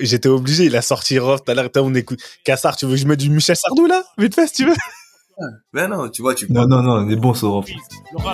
J'étais, 0.00 0.28
obligé, 0.28 0.64
il 0.64 0.76
a 0.76 0.82
sorti 0.82 1.18
Rof 1.18 1.44
tout 1.44 1.50
à 1.50 1.54
l'heure, 1.54 1.70
on 1.76 1.94
écoute. 1.94 2.20
Cassard, 2.44 2.76
tu 2.76 2.86
veux 2.86 2.92
que 2.92 2.98
je 2.98 3.06
mette 3.06 3.20
du 3.20 3.30
Michel 3.30 3.56
Sardou 3.56 3.86
là? 3.86 4.02
Vite 4.18 4.34
fait, 4.34 4.46
si 4.46 4.54
tu 4.54 4.66
veux. 4.66 4.74
Ben 5.72 5.88
non, 5.88 6.08
tu 6.08 6.22
vois, 6.22 6.34
tu 6.34 6.52
Non, 6.52 6.66
non, 6.66 6.82
non, 6.82 7.06
il 7.06 7.12
est 7.12 7.16
bon, 7.16 7.32
ce 7.32 7.46
ref. 7.46 7.66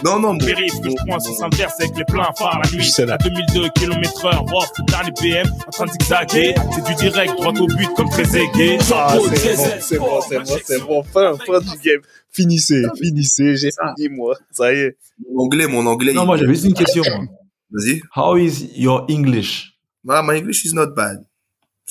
Non, 0.05 0.19
non, 0.19 0.35
bon. 0.35 0.39
périph' 0.39 0.81
que 0.81 0.89
je 0.89 1.07
prends 1.07 1.21
sous 1.21 1.45
inverse 1.45 1.75
avec 1.79 1.97
les 1.99 2.05
pleins 2.05 2.31
phares 2.37 2.61
la 2.65 2.71
nuit. 2.71 2.91
À 2.99 3.19
2002 3.19 3.69
km 3.75 4.25
heure, 4.25 4.45
off, 4.55 4.71
dernier 4.89 5.13
PM, 5.21 5.47
en 5.67 5.71
train 5.71 5.85
de 5.85 5.91
zigzaguer. 5.91 6.55
C'est 6.75 6.85
du 6.87 6.95
direct, 6.95 7.35
droit 7.35 7.53
au 7.53 7.67
but 7.67 7.89
comme 7.95 8.09
très 8.09 8.25
aigué. 8.37 8.79
Ah, 8.95 9.17
c'est 9.35 9.59
bon, 9.59 9.67
c'est 9.81 9.99
bon, 9.99 10.21
c'est 10.23 10.39
bon, 10.39 10.59
c'est 10.65 10.81
bon. 10.81 11.03
Fin, 11.03 11.37
fin 11.47 11.61
du 11.61 11.79
game. 11.83 12.01
Finissez, 12.31 12.83
finissez, 12.99 13.57
j'ai 13.57 13.71
fini, 13.71 14.09
moi. 14.09 14.37
Ça 14.51 14.73
y 14.73 14.79
est. 14.79 14.97
Mon 15.31 15.45
anglais, 15.45 15.67
mon 15.67 15.87
anglais. 15.87 16.13
Non, 16.15 16.25
moi, 16.25 16.37
j'avais 16.39 16.55
juste 16.55 16.65
une 16.65 16.75
question. 16.75 17.03
Vas-y. 17.71 18.01
How 18.17 18.37
is 18.37 18.71
your 18.77 19.05
English? 19.11 19.74
Ah, 20.09 20.23
my 20.25 20.39
English 20.39 20.65
is 20.65 20.73
not 20.75 20.89
bad. 20.95 21.25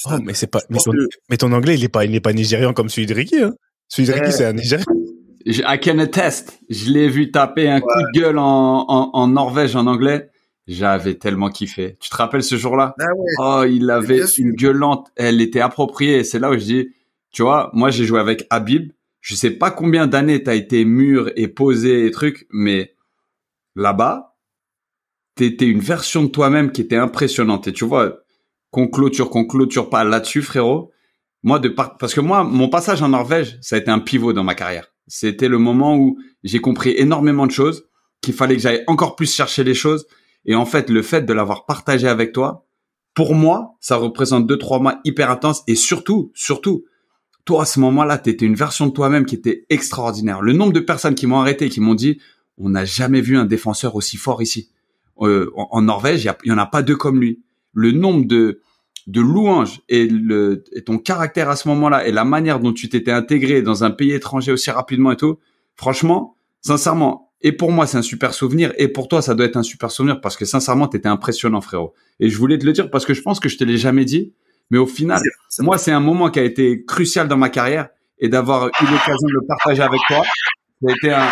Oh, 0.06 0.12
not 0.12 0.18
mais 0.20 0.26
bad. 0.28 0.36
c'est 0.36 0.48
pas, 0.48 0.62
mais 0.70 0.78
ton, 0.84 0.92
que- 0.92 1.08
mais 1.30 1.38
ton 1.38 1.52
anglais, 1.52 1.76
il 1.76 1.84
est 1.84 1.90
pas, 1.90 2.06
il 2.06 2.14
est 2.16 2.20
pas 2.20 2.34
nigérian 2.34 2.74
comme 2.74 2.90
celui 2.90 3.06
de 3.08 3.14
Ricky, 3.14 3.42
hein. 3.42 3.54
Celui 3.88 4.08
de 4.08 4.14
Ricky, 4.14 4.26
Ouais. 4.28 4.32
c'est 4.32 4.46
un 4.46 4.54
nigérian. 4.54 4.86
Je- 5.46 5.62
I 5.66 5.80
can 5.80 6.00
attest. 6.00 6.60
Je 6.70 6.90
l'ai 6.92 7.10
vu 7.10 7.30
taper 7.32 7.70
un 7.70 7.80
coup 7.82 7.90
de 8.14 8.20
gueule 8.20 8.38
en, 8.38 8.86
en, 8.88 9.10
en 9.14 9.28
Norvège 9.28 9.76
en 9.76 9.88
anglais. 9.88 10.30
J'avais 10.68 11.16
tellement 11.16 11.50
kiffé. 11.50 11.98
Tu 12.00 12.10
te 12.10 12.16
rappelles 12.16 12.44
ce 12.44 12.56
jour-là? 12.56 12.96
Ah 12.98 13.04
ouais. 13.16 13.34
Oh, 13.40 13.64
il 13.70 13.90
avait 13.92 14.22
une 14.38 14.54
gueulante. 14.54 15.10
Elle 15.18 15.42
était 15.42 15.60
appropriée. 15.60 16.24
C'est 16.24 16.40
là 16.40 16.50
où 16.50 16.54
je 16.54 16.64
dis, 16.64 16.90
tu 17.32 17.42
vois, 17.44 17.70
moi 17.74 17.90
j'ai 17.92 18.06
joué 18.06 18.22
avec 18.22 18.48
Habib. 18.50 18.94
Je 19.20 19.36
sais 19.36 19.52
pas 19.52 19.72
combien 19.72 20.08
d'années 20.08 20.42
t'as 20.42 20.56
été 20.56 20.86
mûr 20.86 21.30
et 21.36 21.50
posé 21.50 22.06
et 22.06 22.12
trucs, 22.12 22.48
mais 22.52 22.94
là-bas, 23.76 24.33
t'étais 25.36 25.66
une 25.66 25.80
version 25.80 26.24
de 26.24 26.28
toi-même 26.28 26.72
qui 26.72 26.82
était 26.82 26.96
impressionnante. 26.96 27.68
Et 27.68 27.74
tu 27.74 27.86
vois, 27.86 28.20
qu'on 28.72 28.88
clôture, 28.88 29.30
qu'on 29.30 29.46
clôture 29.46 29.90
pas 29.90 30.04
là-dessus, 30.04 30.42
frérot. 30.42 30.92
Moi, 31.44 31.60
de 31.60 31.70
par... 31.70 31.98
parce 31.98 32.14
que 32.14 32.22
moi, 32.22 32.44
mon 32.44 32.70
passage 32.70 33.02
en 33.02 33.10
Norvège, 33.10 33.58
ça 33.62 33.76
a 33.76 33.80
été 33.80 33.92
un 33.92 34.00
pivot 34.00 34.34
dans 34.34 34.44
ma 34.44 34.56
carrière. 34.56 34.88
C'était 35.08 35.50
le 35.50 35.58
moment 35.58 35.98
où 35.98 36.18
j'ai 36.44 36.60
compris 36.60 36.94
énormément 36.98 37.46
de 37.46 37.52
choses, 37.52 37.86
qu'il 38.22 38.34
fallait 38.34 38.56
que 38.56 38.62
j'aille 38.62 38.84
encore 38.88 39.16
plus 39.16 39.34
chercher 39.34 39.64
les 39.64 39.74
choses. 39.74 40.08
Et 40.46 40.56
en 40.56 40.66
fait, 40.66 40.90
le 40.90 41.02
fait 41.02 41.24
de 41.24 41.34
l'avoir 41.34 41.66
partagé 41.66 42.08
avec 42.08 42.32
toi, 42.32 42.66
pour 43.14 43.36
moi, 43.36 43.76
ça 43.80 43.98
représente 43.98 44.48
deux, 44.48 44.58
trois 44.58 44.80
mois 44.80 45.00
hyper 45.04 45.30
intenses. 45.30 45.64
Et 45.68 45.76
surtout, 45.76 46.32
surtout, 46.34 46.86
toi, 47.46 47.64
à 47.64 47.66
ce 47.66 47.80
moment-là, 47.82 48.18
t'étais 48.18 48.46
une 48.46 48.56
version 48.56 48.88
de 48.88 48.92
toi-même 48.92 49.26
qui 49.26 49.36
était 49.36 49.66
extraordinaire. 49.70 50.42
Le 50.42 50.54
nombre 50.54 50.74
de 50.74 50.80
personnes 50.80 51.16
qui 51.16 51.28
m'ont 51.28 51.42
arrêté, 51.42 51.70
qui 51.70 51.82
m'ont 51.82 51.96
dit, 51.96 52.20
on 52.58 52.70
n'a 52.70 52.86
jamais 52.86 53.22
vu 53.22 53.38
un 53.38 53.46
défenseur 53.46 53.96
aussi 53.96 54.18
fort 54.18 54.42
ici. 54.42 54.70
Euh, 55.22 55.52
en, 55.56 55.68
en 55.72 55.82
Norvège, 55.82 56.24
il 56.26 56.34
y, 56.46 56.50
y 56.50 56.52
en 56.52 56.58
a 56.58 56.66
pas 56.66 56.82
deux 56.82 56.96
comme 56.96 57.20
lui. 57.20 57.42
Le 57.74 57.92
nombre 57.92 58.26
de, 58.26 58.62
de 59.08 59.22
louanges 59.22 59.82
et, 59.90 60.08
le, 60.08 60.64
et 60.74 60.84
ton 60.84 60.98
caractère 60.98 61.50
à 61.50 61.56
ce 61.56 61.68
moment-là 61.70 62.08
et 62.08 62.12
la 62.12 62.26
manière 62.26 62.60
dont 62.60 62.74
tu 62.74 62.90
t'étais 62.90 63.12
intégré 63.12 63.62
dans 63.62 63.84
un 63.84 63.92
pays 63.92 64.12
étranger 64.12 64.52
aussi 64.52 64.72
rapidement 64.72 65.12
et 65.12 65.18
tout, 65.18 65.40
franchement, 65.76 66.38
sincèrement, 66.62 67.32
et 67.42 67.52
pour 67.52 67.72
moi, 67.72 67.88
c'est 67.88 67.98
un 67.98 68.04
super 68.04 68.34
souvenir, 68.34 68.72
et 68.78 68.88
pour 68.88 69.10
toi, 69.10 69.22
ça 69.22 69.36
doit 69.36 69.46
être 69.46 69.58
un 69.58 69.64
super 69.64 69.92
souvenir 69.92 70.22
parce 70.22 70.38
que 70.38 70.46
sincèrement, 70.46 70.88
t'étais 70.88 71.10
impressionnant, 71.10 71.60
frérot. 71.60 71.94
Et 72.22 72.30
je 72.30 72.38
voulais 72.38 72.58
te 72.58 72.66
le 72.66 72.72
dire 72.72 72.90
parce 72.90 73.06
que 73.06 73.14
je 73.14 73.22
pense 73.22 73.40
que 73.42 73.50
je 73.50 73.58
te 73.58 73.66
l'ai 73.66 73.78
jamais 73.78 74.06
dit, 74.06 74.34
mais 74.72 74.78
au 74.78 74.88
final, 74.88 75.22
moi, 75.60 75.78
c'est 75.78 75.92
un 75.92 76.00
moment 76.00 76.30
qui 76.30 76.40
a 76.40 76.44
été 76.44 76.86
crucial 76.86 77.28
dans 77.28 77.38
ma 77.38 77.50
carrière 77.50 77.90
et 78.20 78.30
d'avoir 78.30 78.68
eu 78.68 78.86
l'occasion 78.86 79.28
de 79.28 79.34
le 79.34 79.46
partager 79.46 79.82
avec 79.82 80.00
toi, 80.08 80.24
été 80.88 81.12
un, 81.12 81.28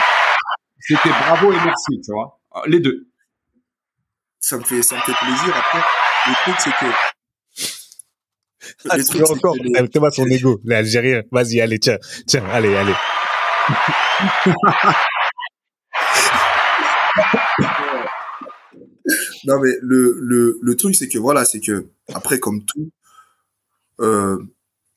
c'était 0.80 1.10
bravo 1.10 1.52
et 1.53 1.58
merci, 1.64 2.02
tu 2.03 2.12
vois. 2.12 2.40
Les 2.68 2.80
deux. 2.82 3.08
Ça 4.42 4.58
me 4.58 4.64
fait, 4.64 4.82
ça 4.84 4.96
me 4.96 5.02
fait 5.02 5.14
plaisir. 5.14 5.56
Après, 5.56 5.80
le 6.28 6.34
truc, 6.44 6.56
c'est 6.60 6.72
que, 6.72 6.92
Ah, 8.90 8.98
le 8.98 9.04
tu 9.04 9.10
truc, 9.10 9.30
encore. 9.30 9.56
que 9.56 9.64
les- 9.64 10.00
bat 10.00 10.12
son 10.12 10.26
ego, 10.28 10.60
l'Algérien. 10.64 11.22
Vas-y, 11.32 11.62
allez, 11.62 11.80
tiens, 11.80 11.98
tiens, 12.28 12.44
allez, 12.52 12.76
allez. 12.76 12.94
Non 19.46 19.60
mais 19.60 19.72
le 19.82 20.16
le 20.20 20.60
le 20.62 20.76
truc 20.78 20.96
c'est 20.96 21.08
que 21.08 21.18
voilà 21.18 21.46
c'est 21.46 21.60
que 21.60 21.88
après 22.14 22.40
comme 22.40 22.64
tout 22.66 22.92
euh, 24.00 24.38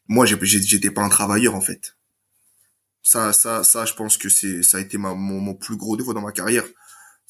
moi 0.08 0.26
j'étais 0.26 0.90
pas 0.90 1.02
un 1.02 1.08
travailleur 1.08 1.54
en 1.54 1.60
fait 1.60 1.96
Ça, 3.02 3.32
ça, 3.32 3.64
ça, 3.64 3.84
je 3.84 3.92
pense 3.94 4.16
que 4.16 4.28
c'est, 4.30 4.62
ça 4.62 4.78
a 4.78 4.80
été 4.80 4.96
ma, 4.98 5.12
mon, 5.14 5.38
mon 5.40 5.54
plus 5.54 5.76
gros 5.76 5.96
défaut 5.96 6.14
dans 6.14 6.22
ma 6.22 6.32
carrière. 6.32 6.64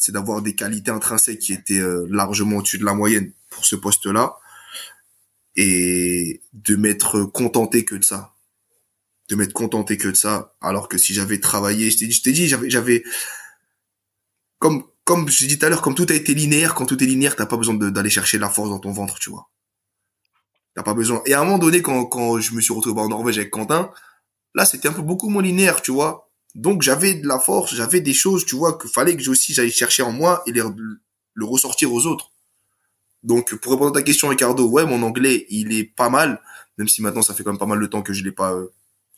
C'est 0.04 0.12
d'avoir 0.12 0.42
des 0.42 0.54
qualités 0.54 0.90
intrinsèques 0.90 1.38
qui 1.38 1.54
étaient 1.54 1.78
euh, 1.78 2.06
largement 2.10 2.58
au-dessus 2.58 2.76
de 2.76 2.84
la 2.84 2.92
moyenne 2.92 3.32
pour 3.48 3.64
ce 3.64 3.74
poste-là. 3.74 4.36
Et 5.56 6.42
de 6.52 6.76
m'être 6.76 7.22
contenté 7.22 7.86
que 7.86 7.94
de 7.94 8.04
ça. 8.04 8.34
De 9.30 9.34
m'être 9.34 9.54
contenté 9.54 9.96
que 9.96 10.08
de 10.08 10.14
ça. 10.14 10.56
Alors 10.60 10.90
que 10.90 10.98
si 10.98 11.14
j'avais 11.14 11.40
travaillé, 11.40 11.90
je 11.90 12.22
t'ai 12.22 12.32
dit, 12.32 12.46
j'avais, 12.46 12.68
j'avais, 12.68 13.02
comme, 14.58 14.84
comme 15.04 15.30
je 15.30 15.46
dit 15.46 15.58
tout 15.58 15.64
à 15.64 15.70
l'heure, 15.70 15.80
comme 15.80 15.94
tout 15.94 16.06
a 16.10 16.14
été 16.14 16.34
linéaire, 16.34 16.74
quand 16.74 16.84
tout 16.84 17.02
est 17.02 17.06
linéaire, 17.06 17.34
t'as 17.34 17.46
pas 17.46 17.56
besoin 17.56 17.74
d'aller 17.74 18.10
chercher 18.10 18.36
la 18.36 18.50
force 18.50 18.68
dans 18.68 18.80
ton 18.80 18.92
ventre, 18.92 19.18
tu 19.18 19.30
vois. 19.30 19.48
T'as 20.74 20.82
pas 20.82 20.92
besoin. 20.92 21.22
Et 21.24 21.32
à 21.32 21.40
un 21.40 21.44
moment 21.44 21.56
donné, 21.56 21.80
quand, 21.80 22.04
quand 22.04 22.38
je 22.40 22.52
me 22.52 22.60
suis 22.60 22.74
retrouvé 22.74 23.00
en 23.00 23.08
Norvège 23.08 23.38
avec 23.38 23.50
Quentin, 23.50 23.90
là, 24.54 24.66
c'était 24.66 24.88
un 24.88 24.92
peu 24.92 25.00
beaucoup 25.00 25.30
moins 25.30 25.42
linéaire, 25.42 25.80
tu 25.80 25.92
vois. 25.92 26.23
Donc, 26.54 26.82
j'avais 26.82 27.14
de 27.14 27.26
la 27.26 27.38
force, 27.38 27.74
j'avais 27.74 28.00
des 28.00 28.14
choses, 28.14 28.44
tu 28.46 28.54
vois, 28.56 28.78
qu'il 28.78 28.90
fallait 28.90 29.16
que 29.16 29.22
j'ai 29.22 29.30
aussi 29.30 29.52
j'aille 29.54 29.72
chercher 29.72 30.02
en 30.02 30.12
moi 30.12 30.42
et 30.46 30.52
les, 30.52 30.62
le 31.34 31.44
ressortir 31.44 31.92
aux 31.92 32.06
autres. 32.06 32.30
Donc, 33.22 33.54
pour 33.56 33.72
répondre 33.72 33.90
à 33.96 34.00
ta 34.00 34.02
question, 34.02 34.28
Ricardo, 34.28 34.68
ouais, 34.68 34.84
mon 34.84 35.02
anglais, 35.02 35.46
il 35.48 35.72
est 35.72 35.84
pas 35.84 36.10
mal, 36.10 36.40
même 36.78 36.88
si 36.88 37.02
maintenant, 37.02 37.22
ça 37.22 37.34
fait 37.34 37.42
quand 37.42 37.50
même 37.52 37.58
pas 37.58 37.66
mal 37.66 37.80
de 37.80 37.86
temps 37.86 38.02
que 38.02 38.12
je 38.12 38.22
l'ai 38.22 38.32
pas, 38.32 38.52
euh, 38.52 38.72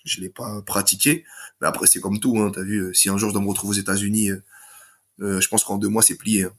je 0.04 0.20
l'ai 0.20 0.30
pas 0.30 0.62
pratiqué. 0.62 1.24
Mais 1.60 1.66
après, 1.66 1.86
c'est 1.86 2.00
comme 2.00 2.20
tout, 2.20 2.38
hein, 2.38 2.50
t'as 2.54 2.62
vu, 2.62 2.78
euh, 2.78 2.92
si 2.94 3.08
un 3.08 3.18
jour 3.18 3.30
je 3.30 3.34
dois 3.34 3.42
me 3.42 3.48
retrouver 3.48 3.76
aux 3.76 3.80
États-Unis, 3.80 4.30
euh, 4.30 4.42
euh, 5.20 5.40
je 5.40 5.48
pense 5.48 5.64
qu'en 5.64 5.76
deux 5.76 5.88
mois, 5.88 6.02
c'est 6.02 6.16
plié. 6.16 6.44
hein. 6.44 6.52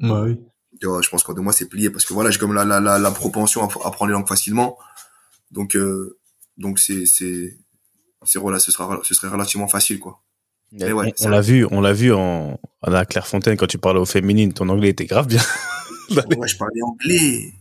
Ouais, 0.00 0.30
oui. 0.32 0.40
Tu 0.80 0.86
vois, 0.88 1.02
je 1.02 1.08
pense 1.08 1.22
qu'en 1.22 1.34
deux 1.34 1.42
mois, 1.42 1.52
c'est 1.52 1.68
plié 1.68 1.90
parce 1.90 2.04
que 2.04 2.12
voilà, 2.14 2.30
j'ai 2.32 2.38
comme 2.40 2.52
la, 2.54 2.64
la, 2.64 2.80
la, 2.80 2.98
la 2.98 3.10
propension 3.12 3.60
à 3.62 3.66
à 3.66 3.88
apprendre 3.88 4.06
les 4.06 4.12
langues 4.14 4.26
facilement. 4.26 4.76
Donc, 5.52 5.76
euh, 5.76 6.18
donc 6.56 6.80
c'est, 6.80 7.06
c'est, 7.06 7.56
c'est, 8.24 8.38
voilà, 8.40 8.58
ce 8.58 8.72
sera, 8.72 9.00
ce 9.04 9.14
serait 9.14 9.28
relativement 9.28 9.68
facile, 9.68 10.00
quoi. 10.00 10.22
Mais 10.74 10.92
ouais, 10.92 11.12
on 11.20 11.28
l'a 11.28 11.40
vu, 11.40 11.66
on 11.70 11.80
l'a 11.80 11.92
vu 11.92 12.12
en, 12.12 12.58
à 12.82 12.90
la 12.90 13.04
Clairefontaine 13.06 13.56
quand 13.56 13.66
tu 13.66 13.78
parlais 13.78 14.00
aux 14.00 14.04
féminines, 14.06 14.52
ton 14.52 14.68
anglais 14.68 14.88
était 14.90 15.06
grave 15.06 15.26
bien. 15.28 15.40
Moi, 16.36 16.46
je 16.46 16.56
parlais 16.56 16.82
anglais. 16.82 17.52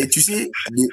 Et 0.00 0.08
tu 0.08 0.20
sais, 0.20 0.50
les- 0.72 0.88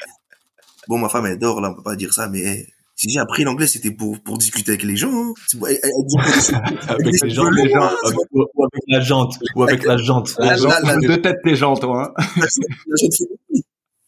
bon, 0.87 0.97
ma 0.99 1.09
femme, 1.09 1.25
elle 1.25 1.39
dort, 1.39 1.59
là, 1.61 1.71
on 1.71 1.75
peut 1.75 1.83
pas 1.83 1.95
dire 1.95 2.13
ça, 2.13 2.29
mais 2.29 2.39
eh, 2.41 2.67
si 2.95 3.09
j'ai 3.09 3.19
appris 3.19 3.43
l'anglais, 3.43 3.67
c'était 3.67 3.91
pour, 3.91 4.19
pour 4.21 4.37
discuter 4.37 4.71
avec 4.71 4.83
les 4.83 4.95
gens. 4.95 5.11
hein. 5.11 5.33
Avec 6.87 7.21
les 7.23 7.29
gens, 7.29 7.49
les 7.49 7.69
gens, 7.69 7.89
avec- 8.05 8.19
ou 8.33 8.63
avec 8.63 8.83
la 8.87 9.01
jante, 9.01 9.33
ou 9.55 9.63
avec 9.63 9.83
la 9.83 9.97
jante. 9.97 10.35
La- 10.39 10.55
la- 10.55 10.79
la- 10.81 10.95
De 10.97 11.15
tête 11.15 11.37
les 11.43 11.55
gens, 11.55 11.75
toi. 11.75 12.13
Hein. 12.17 12.45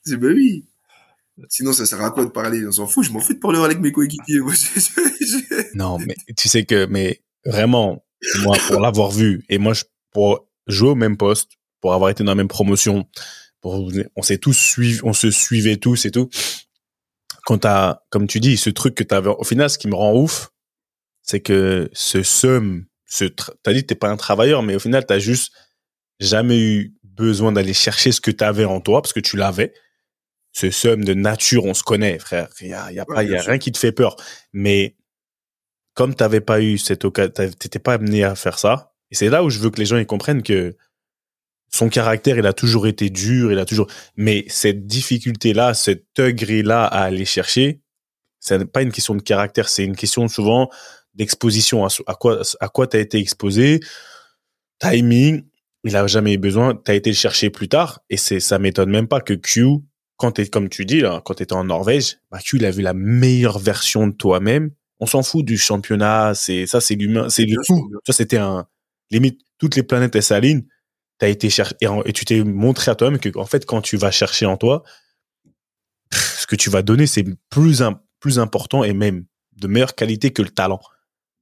C'est 0.03 0.17
bah 0.17 0.27
oui. 0.27 0.65
Sinon, 1.49 1.73
ça 1.73 1.85
sert 1.85 2.01
à 2.01 2.11
quoi 2.11 2.23
de 2.25 2.29
parler? 2.29 2.65
On 2.67 2.71
s'en 2.71 2.87
fout, 2.87 3.03
je 3.03 3.11
m'en 3.11 3.19
fous 3.19 3.33
de 3.33 3.39
parler 3.39 3.59
avec 3.59 3.79
mes 3.81 3.91
coéquipiers. 3.91 4.39
Non, 5.73 5.97
mais 5.99 6.15
tu 6.37 6.47
sais 6.47 6.63
que, 6.63 6.85
mais 6.85 7.19
vraiment, 7.45 8.05
moi, 8.41 8.57
pour 8.67 8.79
l'avoir 8.79 9.11
vu, 9.11 9.43
et 9.49 9.57
moi, 9.57 9.73
je, 9.73 9.83
pour 10.11 10.47
jouer 10.67 10.89
au 10.89 10.95
même 10.95 11.17
poste, 11.17 11.51
pour 11.81 11.93
avoir 11.93 12.09
été 12.09 12.23
dans 12.23 12.31
la 12.31 12.35
même 12.35 12.47
promotion, 12.47 13.07
pour, 13.61 13.91
on 14.15 14.21
s'est 14.21 14.37
tous 14.37 14.53
suivi, 14.53 14.99
on 15.03 15.13
se 15.13 15.31
suivait 15.31 15.77
tous 15.77 16.05
et 16.05 16.11
tout. 16.11 16.29
Quand 17.45 17.59
t'as, 17.59 17.99
comme 18.09 18.27
tu 18.27 18.39
dis, 18.39 18.57
ce 18.57 18.69
truc 18.69 18.95
que 18.95 19.03
t'avais, 19.03 19.29
au 19.29 19.43
final, 19.43 19.69
ce 19.69 19.77
qui 19.77 19.87
me 19.87 19.95
rend 19.95 20.15
ouf, 20.15 20.49
c'est 21.21 21.41
que 21.41 21.89
ce 21.93 22.23
somme, 22.23 22.85
ce, 23.05 23.25
t'as 23.25 23.73
dit 23.73 23.81
que 23.81 23.87
t'es 23.87 23.95
pas 23.95 24.09
un 24.09 24.17
travailleur, 24.17 24.63
mais 24.63 24.75
au 24.75 24.79
final, 24.79 25.05
t'as 25.05 25.19
juste 25.19 25.51
jamais 26.19 26.59
eu 26.59 26.95
besoin 27.03 27.51
d'aller 27.51 27.73
chercher 27.73 28.11
ce 28.11 28.21
que 28.21 28.31
t'avais 28.31 28.65
en 28.65 28.81
toi, 28.81 29.01
parce 29.01 29.13
que 29.13 29.19
tu 29.19 29.37
l'avais. 29.37 29.73
Ce 30.51 30.71
somme 30.71 31.03
de 31.03 31.13
nature, 31.13 31.65
on 31.65 31.73
se 31.73 31.83
connaît, 31.83 32.17
frère. 32.17 32.47
Il 32.61 32.67
y 32.67 32.73
a, 32.73 32.91
y 32.91 32.99
a 32.99 33.05
Ouais, 33.09 33.15
pas, 33.15 33.23
y 33.23 33.35
a 33.35 33.41
rien 33.41 33.57
qui 33.57 33.71
te 33.71 33.77
fait 33.77 33.91
peur. 33.91 34.15
Mais, 34.53 34.95
comme 35.95 36.13
t'avais 36.13 36.41
pas 36.41 36.61
eu 36.61 36.77
cette 36.77 37.05
occasion, 37.05 37.31
t'étais 37.31 37.79
pas 37.79 37.93
amené 37.93 38.23
à 38.23 38.35
faire 38.35 38.59
ça. 38.59 38.93
Et 39.11 39.15
c'est 39.15 39.29
là 39.29 39.43
où 39.43 39.49
je 39.49 39.59
veux 39.59 39.71
que 39.71 39.79
les 39.79 39.85
gens 39.85 39.97
ils 39.97 40.05
comprennent 40.05 40.43
que 40.43 40.75
son 41.71 41.89
caractère, 41.89 42.37
il 42.37 42.45
a 42.45 42.53
toujours 42.53 42.87
été 42.87 43.09
dur, 43.09 43.51
il 43.51 43.59
a 43.59 43.65
toujours, 43.65 43.87
mais 44.15 44.45
cette 44.47 44.85
difficulté-là, 44.85 45.73
cette 45.73 46.05
thuggerie-là 46.13 46.85
à 46.85 47.03
aller 47.03 47.25
chercher, 47.25 47.81
c'est 48.39 48.63
pas 48.65 48.81
une 48.81 48.91
question 48.91 49.15
de 49.15 49.21
caractère, 49.21 49.67
c'est 49.67 49.83
une 49.83 49.95
question 49.95 50.27
souvent 50.27 50.69
d'exposition 51.15 51.85
à, 51.85 51.89
à 52.07 52.13
quoi, 52.13 52.41
à 52.59 52.69
quoi 52.69 52.87
t'as 52.87 52.99
été 52.99 53.17
exposé, 53.17 53.79
timing, 54.79 55.43
il 55.83 55.95
a 55.95 56.05
jamais 56.07 56.33
eu 56.33 56.37
besoin, 56.37 56.75
t'as 56.75 56.93
été 56.93 57.09
le 57.09 57.15
chercher 57.15 57.49
plus 57.49 57.69
tard, 57.69 58.01
et 58.09 58.17
c'est, 58.17 58.39
ça 58.39 58.59
m'étonne 58.59 58.89
même 58.89 59.07
pas 59.07 59.21
que 59.21 59.33
Q, 59.33 59.81
quand 60.17 60.31
t'es, 60.31 60.47
comme 60.47 60.69
tu 60.69 60.85
dis, 60.85 61.01
là, 61.01 61.21
quand 61.25 61.35
t'étais 61.35 61.53
en 61.53 61.65
Norvège, 61.65 62.19
bah, 62.31 62.39
Q, 62.39 62.57
il 62.57 62.65
a 62.65 62.71
vu 62.71 62.81
la 62.81 62.93
meilleure 62.93 63.59
version 63.59 64.07
de 64.07 64.13
toi-même. 64.13 64.71
On 64.99 65.05
s'en 65.05 65.23
fout 65.23 65.45
du 65.45 65.57
championnat, 65.57 66.33
c'est, 66.35 66.65
ça, 66.67 66.79
c'est 66.81 66.95
l'humain, 66.95 67.29
c'est 67.29 67.45
le 67.45 67.57
tout. 67.65 67.91
Ça, 68.05 68.13
c'était 68.13 68.37
un, 68.37 68.67
limite, 69.11 69.41
toutes 69.57 69.75
les 69.75 69.83
planètes, 69.83 70.15
elles 70.15 70.23
s'alignent. 70.23 70.65
T'as 71.17 71.29
été 71.29 71.49
chercher, 71.49 71.75
et, 72.05 72.13
tu 72.13 72.25
t'es 72.25 72.43
montré 72.43 72.91
à 72.91 72.95
toi-même 72.95 73.19
que, 73.19 73.29
en 73.37 73.45
fait, 73.45 73.65
quand 73.65 73.81
tu 73.81 73.97
vas 73.97 74.11
chercher 74.11 74.45
en 74.45 74.57
toi, 74.57 74.83
pff, 76.09 76.39
ce 76.41 76.47
que 76.47 76.55
tu 76.55 76.69
vas 76.69 76.81
donner, 76.81 77.07
c'est 77.07 77.25
plus, 77.49 77.81
un, 77.81 78.01
plus 78.19 78.39
important 78.39 78.83
et 78.83 78.93
même 78.93 79.25
de 79.57 79.67
meilleure 79.67 79.95
qualité 79.95 80.31
que 80.31 80.41
le 80.41 80.49
talent. 80.49 80.81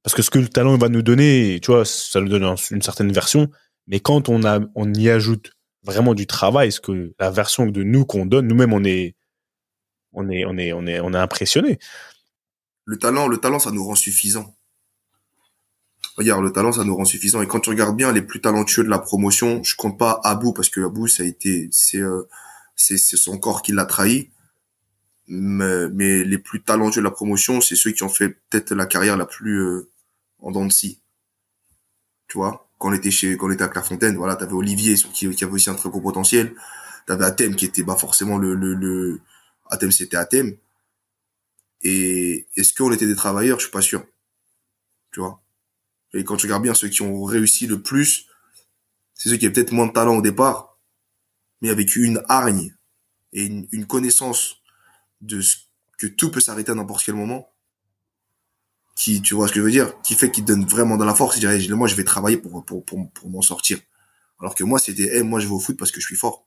Parce 0.02 0.14
que 0.14 0.22
ce 0.22 0.30
que 0.30 0.38
le 0.38 0.48
talent 0.48 0.76
va 0.76 0.88
nous 0.88 1.02
donner, 1.02 1.58
tu 1.62 1.72
vois, 1.72 1.84
ça 1.84 2.20
nous 2.20 2.28
donne 2.28 2.44
un- 2.44 2.54
une 2.70 2.82
certaine 2.82 3.12
version. 3.12 3.50
Mais 3.86 4.00
quand 4.00 4.28
on 4.28 4.44
a, 4.44 4.60
on 4.74 4.92
y 4.94 5.08
ajoute 5.10 5.50
vraiment 5.82 6.14
du 6.14 6.26
travail, 6.26 6.72
ce 6.72 6.80
que 6.80 7.14
la 7.18 7.30
version 7.30 7.66
de 7.66 7.82
nous 7.82 8.04
qu'on 8.06 8.26
donne, 8.26 8.46
nous-mêmes, 8.46 8.72
on 8.72 8.84
est, 8.84 9.16
on 10.12 10.28
est, 10.30 10.44
on 10.44 10.56
est, 10.58 10.72
on 10.72 10.86
est, 10.86 11.00
on 11.00 11.12
est 11.12 11.18
impressionné. 11.18 11.78
Le 12.84 12.98
talent, 12.98 13.28
le 13.28 13.38
talent, 13.38 13.58
ça 13.58 13.70
nous 13.70 13.84
rend 13.84 13.94
suffisant. 13.94 14.56
Regarde, 16.16 16.44
le 16.44 16.52
talent, 16.52 16.72
ça 16.72 16.84
nous 16.84 16.94
rend 16.94 17.04
suffisant. 17.04 17.42
Et 17.42 17.48
quand 17.48 17.60
tu 17.60 17.70
regardes 17.70 17.96
bien 17.96 18.12
les 18.12 18.22
plus 18.22 18.40
talentueux 18.40 18.84
de 18.84 18.88
la 18.88 18.98
promotion, 18.98 19.62
je 19.64 19.74
compte 19.74 19.98
pas 19.98 20.20
Abou 20.22 20.52
parce 20.52 20.68
que 20.68 20.80
Abou, 20.80 21.08
ça 21.08 21.22
a 21.22 21.26
été, 21.26 21.68
c'est, 21.72 21.98
euh, 21.98 22.22
c'est, 22.76 22.98
c'est 22.98 23.16
son 23.16 23.38
corps 23.38 23.62
qui 23.62 23.72
l'a 23.72 23.86
trahi. 23.86 24.30
Mais, 25.26 25.88
mais 25.88 26.22
les 26.22 26.38
plus 26.38 26.62
talentueux 26.62 27.00
de 27.00 27.04
la 27.04 27.10
promotion, 27.10 27.60
c'est 27.60 27.76
ceux 27.76 27.92
qui 27.92 28.02
ont 28.02 28.10
fait 28.10 28.28
peut-être 28.28 28.74
la 28.74 28.86
carrière 28.86 29.16
la 29.16 29.26
plus 29.26 29.58
euh, 29.58 29.90
en 30.38 30.52
dents 30.52 30.66
de 30.66 30.72
scie. 30.72 31.00
Tu 32.28 32.38
vois, 32.38 32.68
quand 32.78 32.90
on 32.90 32.92
était 32.92 33.10
chez, 33.10 33.36
quand 33.36 33.48
on 33.48 33.50
était 33.50 33.64
à 33.64 33.68
Clairefontaine, 33.68 34.16
voilà, 34.16 34.36
t'avais 34.36 34.52
Olivier 34.52 34.94
qui, 34.94 35.30
qui 35.30 35.44
avait 35.44 35.52
aussi 35.52 35.70
un 35.70 35.74
très 35.74 35.88
gros 35.88 36.00
potentiel. 36.00 36.54
T'avais 37.06 37.24
Athème 37.24 37.56
qui 37.56 37.64
était 37.64 37.82
bah 37.82 37.96
forcément 37.96 38.38
le, 38.38 38.54
le, 38.54 38.74
le... 38.74 39.20
Athème 39.70 39.90
c'était 39.90 40.16
Athème. 40.16 40.56
Et 41.84 42.48
est-ce 42.56 42.72
qu'on 42.72 42.90
était 42.92 43.06
des 43.06 43.14
travailleurs? 43.14 43.58
Je 43.58 43.64
suis 43.64 43.72
pas 43.72 43.82
sûr. 43.82 44.04
Tu 45.12 45.20
vois? 45.20 45.42
Et 46.14 46.24
quand 46.24 46.36
tu 46.36 46.46
regardes 46.46 46.62
bien 46.62 46.74
ceux 46.74 46.88
qui 46.88 47.02
ont 47.02 47.24
réussi 47.24 47.66
le 47.66 47.82
plus, 47.82 48.26
c'est 49.14 49.28
ceux 49.28 49.36
qui 49.36 49.44
avaient 49.46 49.52
peut-être 49.52 49.72
moins 49.72 49.86
de 49.86 49.92
talent 49.92 50.16
au 50.16 50.22
départ, 50.22 50.78
mais 51.60 51.70
avec 51.70 51.94
une 51.96 52.22
hargne 52.28 52.74
et 53.32 53.44
une, 53.44 53.86
connaissance 53.86 54.62
de 55.20 55.40
ce 55.40 55.56
que 55.98 56.06
tout 56.06 56.30
peut 56.30 56.40
s'arrêter 56.40 56.72
à 56.72 56.74
n'importe 56.74 57.04
quel 57.04 57.16
moment. 57.16 57.50
Qui, 58.96 59.22
tu 59.22 59.34
vois 59.34 59.48
ce 59.48 59.52
que 59.52 59.58
je 59.58 59.64
veux 59.64 59.72
dire, 59.72 60.00
qui 60.02 60.14
fait 60.14 60.30
qu'ils 60.30 60.44
donnent 60.44 60.66
vraiment 60.66 60.96
de 60.96 61.04
la 61.04 61.16
force. 61.16 61.36
Ils 61.36 61.40
diraient, 61.40 61.66
moi, 61.70 61.88
je 61.88 61.96
vais 61.96 62.04
travailler 62.04 62.36
pour 62.36 62.64
pour 62.64 62.84
pour, 62.84 63.10
pour 63.10 63.28
m'en 63.28 63.42
sortir. 63.42 63.80
Alors 64.38 64.54
que 64.54 64.62
moi, 64.62 64.78
c'était, 64.78 65.16
hey, 65.16 65.24
moi, 65.24 65.40
je 65.40 65.48
vais 65.48 65.52
au 65.52 65.58
foot 65.58 65.76
parce 65.76 65.90
que 65.90 66.00
je 66.00 66.06
suis 66.06 66.16
fort. 66.16 66.46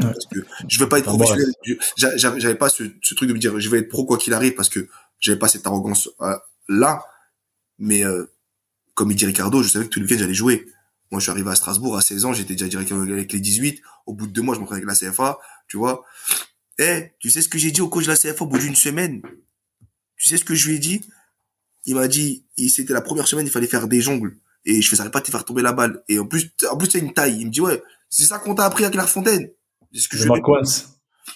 Parce 0.00 0.26
que 0.26 0.40
je 0.68 0.78
veux 0.78 0.88
pas 0.88 0.98
être 0.98 1.04
professionnel. 1.04 1.52
J'avais 1.96 2.54
pas 2.54 2.68
ce, 2.68 2.84
ce 3.02 3.14
truc 3.14 3.28
de 3.28 3.34
me 3.34 3.38
dire, 3.38 3.58
je 3.58 3.68
vais 3.68 3.78
être 3.78 3.88
pro 3.88 4.04
quoi 4.04 4.18
qu'il 4.18 4.34
arrive 4.34 4.54
parce 4.54 4.68
que 4.68 4.88
j'avais 5.20 5.38
pas 5.38 5.48
cette 5.48 5.66
arrogance 5.66 6.08
euh, 6.20 6.36
là. 6.68 7.02
Mais 7.78 8.04
euh, 8.04 8.24
comme 8.94 9.10
il 9.10 9.16
dit 9.16 9.26
Ricardo, 9.26 9.62
je 9.62 9.68
savais 9.68 9.84
que 9.84 9.90
tous 9.90 10.00
les 10.00 10.06
week-ends 10.06 10.20
j'allais 10.20 10.34
jouer. 10.34 10.66
Moi, 11.10 11.20
je 11.20 11.24
suis 11.24 11.30
arrivé 11.30 11.50
à 11.50 11.54
Strasbourg 11.54 11.96
à 11.96 12.02
16 12.02 12.24
ans, 12.26 12.32
j'étais 12.34 12.54
déjà 12.54 12.68
direct 12.68 12.92
avec 12.92 13.32
les 13.32 13.40
18. 13.40 13.80
Au 14.06 14.14
bout 14.14 14.26
de 14.26 14.32
deux 14.32 14.42
mois, 14.42 14.54
je 14.54 14.60
m'entraînais 14.60 14.84
avec 14.84 15.02
la 15.02 15.10
CFA, 15.10 15.38
tu 15.66 15.78
vois. 15.78 16.04
Eh, 16.78 17.12
tu 17.18 17.30
sais 17.30 17.40
ce 17.40 17.48
que 17.48 17.58
j'ai 17.58 17.70
dit 17.70 17.80
au 17.80 17.88
coach 17.88 18.04
de 18.04 18.10
la 18.10 18.16
CFA 18.16 18.44
au 18.44 18.46
bout 18.46 18.58
d'une 18.58 18.76
semaine? 18.76 19.22
Tu 20.16 20.28
sais 20.28 20.36
ce 20.36 20.44
que 20.44 20.54
je 20.54 20.68
lui 20.68 20.76
ai 20.76 20.78
dit? 20.78 21.00
Il 21.84 21.94
m'a 21.94 22.08
dit, 22.08 22.44
c'était 22.68 22.92
la 22.92 23.00
première 23.00 23.26
semaine, 23.26 23.46
il 23.46 23.50
fallait 23.50 23.66
faire 23.66 23.88
des 23.88 24.02
jongles. 24.02 24.36
Et 24.64 24.82
je 24.82 24.88
faisais 24.90 25.08
pas 25.08 25.22
te 25.22 25.30
faire 25.30 25.44
tomber 25.44 25.62
la 25.62 25.72
balle. 25.72 26.02
Et 26.08 26.18
en 26.18 26.26
plus, 26.26 26.50
en 26.70 26.76
plus, 26.76 26.90
c'est 26.90 26.98
une 26.98 27.14
taille. 27.14 27.38
Il 27.40 27.46
me 27.46 27.50
dit, 27.50 27.62
ouais, 27.62 27.82
c'est 28.10 28.24
ça 28.24 28.38
qu'on 28.38 28.54
t'a 28.54 28.66
appris 28.66 28.84
à 28.84 28.90
Clairefontaine. 28.90 29.50
Ce 29.92 30.08
que 30.08 30.16
je 30.16 30.28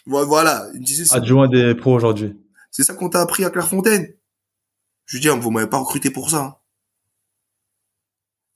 Voilà. 0.07 0.69
Il 0.75 0.81
me 0.81 0.85
disait, 0.85 1.05
c'est 1.05 1.15
adjoint 1.17 1.49
des 1.49 1.75
pros 1.75 1.95
aujourd'hui. 1.95 2.37
c'est 2.71 2.83
ça 2.85 2.95
qu'on 2.95 3.09
t'a 3.09 3.21
appris 3.21 3.45
à 3.45 3.51
Clairefontaine. 3.51 4.09
Je 5.07 5.17
lui 5.17 5.21
dis, 5.23 5.29
vous 5.29 5.51
m'avez 5.51 5.67
pas 5.69 5.79
recruté 5.79 6.11
pour 6.11 6.31
ça. 6.31 6.39
hein. 6.43 6.55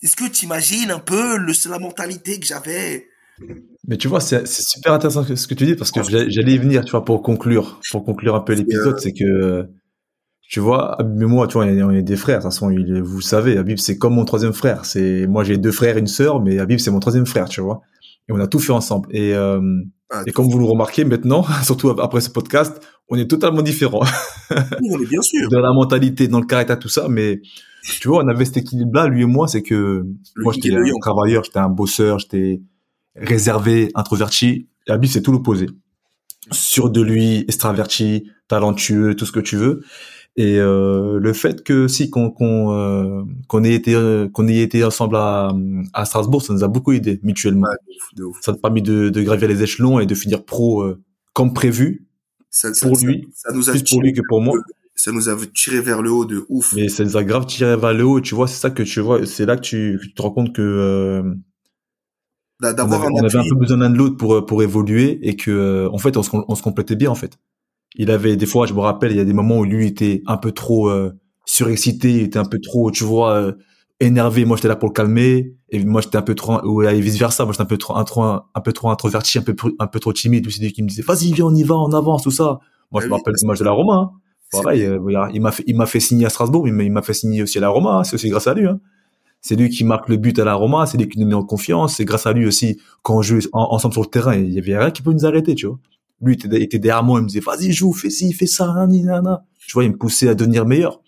Est-ce 0.03 0.17
que 0.17 0.29
tu 0.29 0.45
imagines 0.45 0.91
un 0.91 0.99
peu 0.99 1.37
le, 1.39 1.53
la 1.71 1.79
mentalité 1.79 2.39
que 2.39 2.47
j'avais? 2.47 3.07
Mais 3.89 3.97
tu 3.97 4.09
vois, 4.09 4.21
c'est 4.21 4.47
super 4.47 4.93
intéressant 4.93 5.25
ce 5.25 5.47
que- 5.47 5.55
tu 5.55 5.65
dis 5.65 5.75
parce 5.75 5.91
que 5.91 6.03
j'a- 6.03 6.29
j'allais 6.29 6.55
y 6.55 6.59
venir, 6.59 6.85
tu 6.85 6.91
vois, 6.93 7.05
pour 7.05 7.23
conclure, 7.23 7.81
pour 7.91 8.05
conclure 8.05 8.35
un 8.35 8.41
peu 8.41 8.53
l'épisode, 8.55 8.99
c'est 9.01 9.13
que, 9.13 9.69
tu 10.43 10.61
vois, 10.61 11.01
Habib 11.01 11.23
et 11.23 11.27
moi, 11.27 11.47
tu 11.47 11.55
vois, 11.55 11.65
on 11.67 11.91
est, 11.91 12.03
des 12.03 12.17
frères. 12.17 12.39
De 12.39 12.43
toute 12.45 12.53
façon, 12.53 12.71
vous 13.03 13.21
savez, 13.21 13.59
Habib, 13.59 13.79
c'est 13.79 13.99
comme 13.99 14.15
mon 14.15 14.25
troisième 14.25 14.53
frère. 14.53 14.85
C'est, 14.85 15.27
moi, 15.27 15.45
j'ai 15.45 15.57
deux 15.59 15.73
frères 15.73 15.97
et 15.97 16.01
une 16.01 16.07
sœur, 16.07 16.41
mais 16.43 16.59
Habib, 16.59 16.79
c'est 16.79 16.91
mon 16.91 17.01
troisième 17.01 17.27
frère, 17.27 17.49
tu 17.49 17.61
vois. 17.61 17.83
Et 18.29 18.33
on 18.33 18.41
a 18.41 18.47
tout 18.47 18.59
fait 18.59 18.73
ensemble. 18.73 19.09
Et, 19.13 19.35
euh, 19.35 19.61
Ah, 20.09 20.23
Et 20.25 20.31
comme 20.31 20.49
vous 20.49 20.59
le 20.59 20.65
remarquez 20.65 21.05
maintenant, 21.05 21.45
surtout 21.65 21.91
après 21.91 22.21
ce 22.21 22.31
podcast, 22.31 22.81
on 23.09 23.17
est 23.17 23.27
totalement 23.29 23.63
différents. 23.63 24.05
oui, 24.81 25.07
bien 25.07 25.21
sûr. 25.21 25.49
dans 25.51 25.61
la 25.61 25.73
mentalité, 25.73 26.29
dans 26.29 26.39
le 26.41 26.47
caractère, 26.47 26.79
tout 26.79 26.89
ça. 26.89 27.09
Mais 27.09 27.41
tu 28.01 28.09
vois, 28.09 28.23
on 28.25 28.29
avait 28.29 28.45
cet 28.45 28.59
équilibre-là, 28.59 29.09
lui 29.09 29.23
et 29.23 29.27
moi, 29.27 29.49
c'est 29.49 29.63
que 29.63 30.05
moi, 30.37 30.53
j'étais 30.53 30.75
un 30.77 30.83
travailleur, 31.01 31.43
j'étais 31.45 31.59
un 31.59 31.69
bosseur, 31.69 32.21
j'étais 32.21 32.61
réservé, 33.17 33.91
introverti. 33.95 34.69
Et 34.87 34.93
Habib, 34.93 35.11
c'est 35.11 35.23
tout 35.23 35.33
l'opposé. 35.33 35.67
Sûr 36.53 36.91
de 36.91 37.01
lui, 37.01 37.41
extraverti, 37.49 38.31
talentueux, 38.47 39.17
tout 39.17 39.27
ce 39.27 39.33
que 39.33 39.41
tu 39.41 39.57
veux. 39.57 39.83
Et 40.39 40.59
euh, 40.59 41.19
le 41.19 41.33
fait 41.33 41.65
que 41.65 41.89
si 41.89 42.11
qu'on 42.11 42.31
qu'on 42.31 42.73
euh, 42.73 43.23
qu'on 43.49 43.65
ait 43.65 43.73
été 43.73 43.95
euh, 43.95 44.29
qu'on 44.29 44.47
ait 44.49 44.59
été 44.59 44.85
ensemble 44.85 45.17
à, 45.17 45.53
à 45.95 46.05
Strasbourg, 46.05 46.43
ça 46.43 46.53
nous 46.53 46.63
a 46.63 46.69
beaucoup 46.69 46.93
aidé 46.93 47.19
mutuellement. 47.23 47.67
Ouais, 47.69 47.77
de 47.87 47.95
ouf, 47.97 48.15
de 48.17 48.25
ouf. 48.25 48.39
Ça 48.43 48.53
nous 48.53 48.59
a 48.59 48.61
permis 48.61 48.83
de, 48.83 49.09
de 49.09 49.23
gravir 49.23 49.49
les 49.49 49.63
échelons 49.63 49.99
et 49.99 50.05
de 50.07 50.15
finir 50.15 50.45
pro 50.45 50.83
euh, 50.83 51.01
comme 51.33 51.55
prévu, 51.55 52.07
Ça, 52.51 52.75
ça- 52.75 52.87
pour 52.87 52.99
ça- 52.99 53.07
lui, 53.07 53.27
ça 53.35 53.53
nous 53.55 53.69
a 53.71 53.73
plus 53.73 53.83
pour 53.85 54.03
lui 54.03 54.13
que 54.13 54.21
pour 54.29 54.43
moi. 54.43 54.59
ça 54.95 55.11
nous 55.13 55.29
a 55.31 55.37
tiré 55.55 55.81
vers 55.81 56.03
le 56.03 56.11
haut 56.11 56.25
de 56.27 56.45
ouf. 56.51 56.75
Mais 56.75 56.89
ça 56.91 57.03
nous 57.05 57.17
a 57.17 57.25
grave 57.25 57.47
tiré 57.47 57.75
vers 57.77 57.95
le 57.95 58.05
haut. 58.05 58.21
Tu 58.21 58.35
vois, 58.35 58.47
c'est 58.47 58.61
ça 58.61 58.71
que 58.71 58.83
tu 58.83 59.01
vois. 59.01 59.25
C'est 59.25 59.47
là 59.47 59.57
que 59.57 59.63
tu, 59.63 59.99
que 60.01 60.07
tu 60.07 60.13
te 60.15 60.21
rends 60.23 60.31
compte 60.33 60.55
que 60.55 60.61
euh, 60.63 61.23
D'a- 62.61 62.71
on, 62.71 62.75
D'avoir 62.75 63.01
avait, 63.03 63.09
un 63.09 63.11
on 63.13 63.25
avait 63.25 63.39
un 63.39 63.43
peu 63.49 63.55
besoin 63.57 63.77
l'un 63.79 63.91
de 63.91 63.97
l'autre 63.99 64.17
pour 64.17 64.45
pour 64.47 64.63
évoluer 64.63 65.19
et 65.27 65.37
que 65.37 65.51
euh, 65.51 65.91
en 65.93 65.99
fait 65.99 66.17
on 66.17 66.23
se, 66.23 66.31
on 66.33 66.55
se 66.55 66.63
complétait 66.63 66.97
bien 66.97 67.11
en 67.11 67.15
fait. 67.15 67.39
Il 67.97 68.11
avait 68.11 68.37
des 68.37 68.47
fois, 68.47 68.67
je 68.67 68.75
me 68.75 68.81
rappelle, 68.81 69.11
il 69.13 69.17
y 69.17 69.21
a 69.21 69.25
des 69.25 69.33
moments 69.33 69.59
où 69.59 69.65
lui 69.65 69.87
était 69.87 70.23
un 70.27 70.37
peu 70.37 70.53
trop 70.53 70.89
euh, 70.89 71.13
surexcité, 71.45 72.11
il 72.13 72.23
était 72.23 72.39
un 72.39 72.45
peu 72.45 72.59
trop, 72.61 72.91
tu 72.91 73.05
vois, 73.05 73.33
euh, 73.35 73.53
énervé. 74.01 74.45
Moi, 74.45 74.57
j'étais 74.57 74.69
là 74.69 74.77
pour 74.77 74.89
le 74.89 74.93
calmer 74.95 75.55
et 75.71 75.85
moi 75.85 76.01
j'étais 76.01 76.17
un 76.19 76.23
peu 76.23 76.35
trop 76.35 76.61
ou 76.65 76.83
et 76.83 77.01
vice 77.01 77.19
versa. 77.19 77.45
Moi, 77.45 77.53
j'étais 77.53 77.63
un 77.63 77.67
peu 77.67 77.79
trop 77.79 77.97
un, 77.97 78.05
trop 78.05 78.23
un 78.23 78.61
peu 78.65 78.73
trop 78.73 78.91
introverti, 78.91 79.39
un 79.39 79.43
peu 79.43 79.55
un 79.79 79.87
peu 79.87 79.99
trop 80.01 80.13
timide. 80.13 80.49
C'est 80.51 80.61
lui 80.63 80.73
qui 80.73 80.83
me 80.83 80.89
disait 80.89 81.03
"Vas-y, 81.03 81.33
viens, 81.33 81.47
on 81.47 81.55
y 81.55 81.63
va, 81.63 81.75
on 81.77 81.93
avance, 81.93 82.23
tout 82.23 82.31
ça." 82.31 82.59
Moi, 82.93 83.01
je 83.01 83.07
Ah 83.07 83.09
me 83.11 83.15
rappelle 83.15 83.35
l'image 83.41 83.59
de 83.59 83.65
la 83.65 83.73
Roma. 83.73 83.95
Hein. 83.95 84.11
Pareil, 84.63 84.83
euh, 84.85 84.99
il 85.33 85.41
m'a 85.41 85.51
fait, 85.51 85.65
il 85.67 85.77
m'a 85.77 85.87
fait 85.87 85.99
signer 86.01 86.27
à 86.27 86.29
Strasbourg, 86.31 86.67
mais 86.71 86.85
il 86.87 86.93
m'a 86.93 87.03
fait 87.03 87.15
signer 87.15 87.43
aussi 87.43 87.59
à 87.59 87.63
la 87.63 87.69
Roma. 87.69 87.99
hein. 87.99 88.05
C'est 88.05 88.15
aussi 88.15 88.29
grâce 88.29 88.47
à 88.47 88.55
lui. 88.55 88.67
Hein. 88.67 88.79
C'est 89.41 89.57
lui 89.57 89.71
qui 89.71 89.83
marque 89.85 90.09
le 90.09 90.17
but 90.19 90.39
à 90.39 90.45
la 90.45 90.55
Roma, 90.55 90.87
c'est 90.87 90.99
lui 90.99 91.09
qui 91.09 91.19
nous 91.19 91.27
met 91.27 91.35
en 91.35 91.45
confiance. 91.45 91.97
C'est 91.97 92.05
grâce 92.05 92.27
à 92.27 92.33
lui 92.33 92.47
aussi 92.47 92.79
quand 93.03 93.17
on 93.17 93.23
jouait 93.23 93.41
en- 93.53 93.69
ensemble 93.75 93.93
sur 93.95 94.03
le 94.03 94.09
terrain, 94.09 94.35
il 94.37 94.53
y 94.53 94.59
avait 94.59 94.77
rien 94.79 94.91
qui 94.91 95.03
peut 95.03 95.13
nous 95.13 95.25
arrêter, 95.27 95.55
tu 95.55 95.67
vois. 95.67 95.79
Lui 96.23 96.35
il 96.35 96.47
était, 96.47 96.63
était 96.63 96.79
derrière 96.79 97.03
moi, 97.05 97.21
il 97.21 97.25
me 97.25 97.29
disait 97.29 97.41
vas-y 97.41 97.73
joue, 97.73 97.93
fais 97.93 98.11
ci, 98.11 98.33
fais 98.33 98.47
ça, 98.47 98.73
nani, 98.75 99.03
nana. 99.03 99.45
Tu 99.67 99.73
vois, 99.73 99.85
il 99.85 99.91
me 99.93 99.97
poussait 99.97 100.29
à 100.29 100.35
devenir 100.35 100.65
meilleur. 100.67 101.01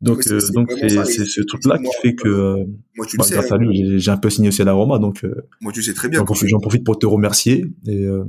Donc, 0.00 0.24
euh, 0.28 0.40
donc 0.52 0.70
c'est 0.70 1.24
ce 1.24 1.40
truc-là 1.42 1.76
qui 1.78 1.88
fait 2.02 2.14
que, 2.14 2.28
euh, 2.28 2.64
Moi, 2.96 3.04
tu 3.06 3.16
le 3.16 3.18
bah, 3.18 3.24
sais. 3.24 3.34
grâce 3.34 3.50
à 3.50 3.56
hein. 3.56 3.58
lui, 3.58 3.98
j'ai- 3.98 4.10
un 4.12 4.16
peu 4.16 4.30
signé 4.30 4.48
aussi 4.48 4.62
à 4.62 4.64
la 4.64 4.72
Roma, 4.74 4.98
donc 5.00 5.24
euh, 5.24 5.34
Moi, 5.60 5.72
tu 5.72 5.82
sais 5.82 5.92
très 5.92 6.08
bien. 6.08 6.20
j'en 6.20 6.24
profite, 6.24 6.48
j'en 6.50 6.60
profite 6.60 6.84
pour 6.84 6.98
te 7.00 7.06
remercier. 7.06 7.64
Et 7.86 8.04
euh, 8.04 8.22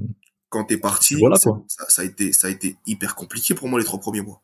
quand 0.49 0.63
t'es 0.63 0.77
parti, 0.77 1.13
Voilà, 1.15 1.35
ça, 1.35 1.51
quoi. 1.51 1.63
ça, 1.67 1.85
ça 1.89 2.01
a 2.01 2.05
été, 2.05 2.33
ça 2.33 2.47
a 2.47 2.49
été 2.49 2.75
hyper 2.87 3.13
compliqué 3.13 3.53
pour 3.53 3.67
moi 3.67 3.77
les 3.77 3.85
trois 3.85 3.99
premiers 3.99 4.21
mois. 4.21 4.41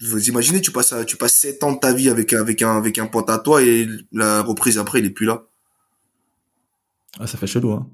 Vous 0.00 0.28
imaginez, 0.28 0.60
tu 0.62 0.70
passes, 0.72 0.94
tu 1.06 1.16
passes 1.18 1.34
sept 1.36 1.62
ans 1.64 1.72
de 1.72 1.78
ta 1.78 1.92
vie 1.92 2.08
avec 2.08 2.32
un, 2.32 2.40
avec 2.40 2.62
un, 2.62 2.76
avec 2.76 2.98
un 2.98 3.06
pote 3.06 3.28
à 3.28 3.38
toi 3.38 3.62
et 3.62 3.86
la 4.12 4.42
reprise 4.42 4.78
après, 4.78 5.00
il 5.00 5.04
est 5.06 5.10
plus 5.10 5.26
là. 5.26 5.44
ah, 7.18 7.26
ça 7.26 7.36
fait 7.36 7.46
chelou. 7.46 7.72
Hein. 7.72 7.90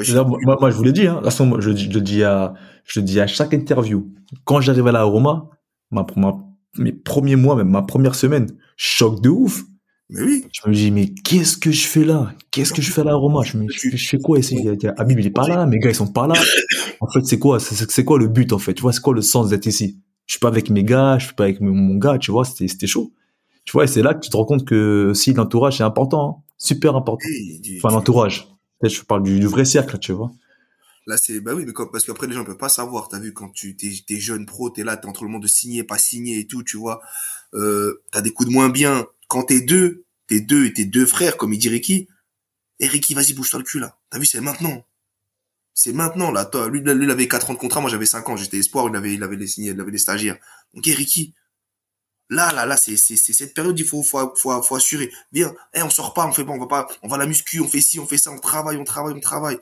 Je- 0.00 0.16
moi, 0.18 0.56
moi, 0.60 0.70
je 0.70 0.76
vous 0.76 0.82
l'ai 0.82 0.92
dit. 0.92 1.06
Hein. 1.06 1.12
De 1.14 1.16
toute 1.18 1.24
façon, 1.26 1.60
je, 1.60 1.68
le 1.68 1.74
dis- 1.74 1.84
je 1.90 1.94
le 1.94 2.00
dis 2.00 2.22
à, 2.22 2.54
je 2.84 3.00
dis 3.00 3.20
à 3.20 3.26
chaque 3.26 3.52
interview. 3.52 4.10
Quand 4.44 4.60
j'arrive 4.60 4.86
à 4.86 4.92
la 4.92 5.02
Roma, 5.04 5.50
ma, 5.90 6.06
ma- 6.16 6.38
mes 6.78 6.92
premiers 6.92 7.36
mois, 7.36 7.56
même 7.56 7.68
ma 7.70 7.82
première 7.82 8.14
semaine, 8.14 8.46
choc 8.76 9.20
de 9.20 9.28
ouf. 9.28 9.64
mais 10.08 10.22
oui. 10.22 10.44
Je 10.52 10.68
me 10.70 10.74
dis, 10.74 10.90
mais 10.90 11.08
qu'est-ce 11.24 11.56
que 11.58 11.70
je 11.70 11.86
fais 11.86 12.04
là? 12.04 12.32
Qu'est-ce 12.50 12.72
que 12.72 12.80
je 12.82 12.90
fais 12.92 13.02
à 13.02 13.04
la 13.04 13.14
Roma? 13.14 13.42
Je, 13.44 13.56
me, 13.58 13.66
je, 13.68 13.90
je 13.96 14.08
fais 14.08 14.18
quoi 14.18 14.38
ici? 14.38 14.56
Habib, 14.96 15.18
il 15.20 15.26
est 15.26 15.30
pas 15.30 15.46
là, 15.48 15.66
mes 15.66 15.78
gars, 15.78 15.90
ils 15.90 15.94
sont 15.94 16.06
pas 16.12 16.26
là. 16.26 16.34
En 17.00 17.08
fait, 17.08 17.24
c'est 17.26 17.38
quoi? 17.38 17.58
C'est 17.60 18.04
quoi 18.04 18.18
le 18.18 18.28
but, 18.28 18.52
en 18.52 18.58
fait? 18.58 18.74
Tu 18.74 18.82
vois, 18.82 18.92
c'est 18.92 19.00
quoi 19.00 19.12
le 19.12 19.22
sens 19.22 19.48
d'être 19.48 19.66
ici? 19.66 19.98
Je 20.26 20.34
suis 20.34 20.40
pas 20.40 20.48
avec 20.48 20.70
mes 20.70 20.84
gars, 20.84 21.18
je 21.18 21.24
suis 21.26 21.34
pas 21.34 21.44
avec 21.44 21.60
mon- 21.60 21.96
gars, 21.96 22.16
tu 22.16 22.30
vois, 22.30 22.44
c'était 22.44 22.86
chaud. 22.86 23.12
Tu 23.64 23.72
vois, 23.72 23.84
et 23.84 23.86
c'est 23.88 24.02
là 24.02 24.14
que 24.14 24.20
tu 24.20 24.30
te 24.30 24.36
rends 24.36 24.44
compte 24.44 24.64
que 24.64 25.12
si 25.14 25.32
l'entourage, 25.34 25.78
c'est 25.78 25.82
important, 25.82 26.28
hein. 26.40 26.52
super 26.58 26.94
important. 26.94 27.26
Enfin, 27.84 27.92
l'entourage. 27.94 28.48
Peut-être 28.82 28.94
je 28.94 29.02
parle 29.02 29.22
du, 29.22 29.38
du 29.38 29.46
vrai 29.46 29.64
cercle, 29.64 29.96
tu 30.00 30.10
vois. 30.10 30.32
Là, 31.06 31.16
c'est, 31.16 31.40
bah 31.40 31.54
oui, 31.54 31.64
mais 31.64 31.72
comme, 31.72 31.88
parce 31.92 32.04
qu'après, 32.04 32.26
les 32.26 32.32
gens 32.32 32.44
peuvent 32.44 32.56
pas 32.56 32.68
savoir. 32.68 33.08
T'as 33.08 33.20
vu, 33.20 33.32
quand 33.32 33.48
tu, 33.50 33.76
t'es, 33.76 33.92
t'es 34.04 34.18
jeune 34.18 34.44
pro, 34.44 34.70
t'es 34.70 34.82
là, 34.82 34.96
t'es 34.96 35.06
entre 35.06 35.22
le 35.22 35.30
monde 35.30 35.42
de 35.42 35.46
signer, 35.46 35.84
pas 35.84 35.98
signer 35.98 36.40
et 36.40 36.48
tout, 36.48 36.64
tu 36.64 36.76
vois. 36.76 37.00
Euh, 37.54 38.02
t'as 38.10 38.22
des 38.22 38.32
coups 38.32 38.48
de 38.48 38.52
moins 38.52 38.70
bien. 38.70 39.06
Quand 39.28 39.44
t'es 39.44 39.60
deux, 39.60 40.04
t'es 40.26 40.40
deux 40.40 40.66
et 40.66 40.72
t'es 40.72 40.84
deux 40.84 41.06
frères, 41.06 41.36
comme 41.36 41.52
il 41.52 41.58
dit 41.58 41.68
Ricky. 41.68 42.08
Et 42.80 42.88
Ricky, 42.88 43.14
vas-y, 43.14 43.34
bouge-toi 43.34 43.60
le 43.60 43.64
cul, 43.64 43.78
là. 43.78 44.00
T'as 44.10 44.18
vu, 44.18 44.26
c'est 44.26 44.40
maintenant. 44.40 44.84
C'est 45.74 45.92
maintenant, 45.92 46.32
là. 46.32 46.44
Toi, 46.44 46.68
lui, 46.68 46.80
lui, 46.80 47.04
il 47.04 47.10
avait 47.10 47.28
4 47.28 47.50
ans 47.50 47.54
de 47.54 47.58
contrat, 47.58 47.80
moi, 47.80 47.88
j'avais 47.88 48.04
5 48.04 48.28
ans. 48.30 48.36
J'étais 48.36 48.58
espoir, 48.58 48.88
il 48.88 48.96
avait, 48.96 49.14
il 49.14 49.22
avait 49.22 49.36
les 49.36 49.46
signés, 49.46 49.70
il 49.70 49.80
avait 49.80 49.92
les 49.92 49.98
stagiaires. 49.98 50.38
Donc, 50.74 50.88
eh, 50.88 50.92
Ricky. 50.92 51.34
Là, 52.32 52.50
là, 52.50 52.64
là, 52.64 52.78
c'est, 52.78 52.96
cette 52.96 53.52
période, 53.52 53.78
il 53.78 53.84
faut, 53.84 54.02
faut, 54.02 54.34
faut, 54.36 54.62
faut 54.62 54.76
assurer. 54.76 55.12
Viens, 55.32 55.54
eh, 55.74 55.82
on 55.82 55.90
sort 55.90 56.14
pas, 56.14 56.26
on 56.26 56.32
fait 56.32 56.46
pas, 56.46 56.52
on 56.52 56.58
va 56.58 56.66
pas, 56.66 56.88
on 57.02 57.08
va 57.08 57.18
la 57.18 57.26
muscu, 57.26 57.60
on 57.60 57.68
fait 57.68 57.82
ci, 57.82 58.00
on 58.00 58.06
fait 58.06 58.16
ça, 58.16 58.30
on 58.30 58.38
travaille, 58.38 58.78
on 58.78 58.84
travaille, 58.84 59.12
on 59.14 59.20
travaille. 59.20 59.58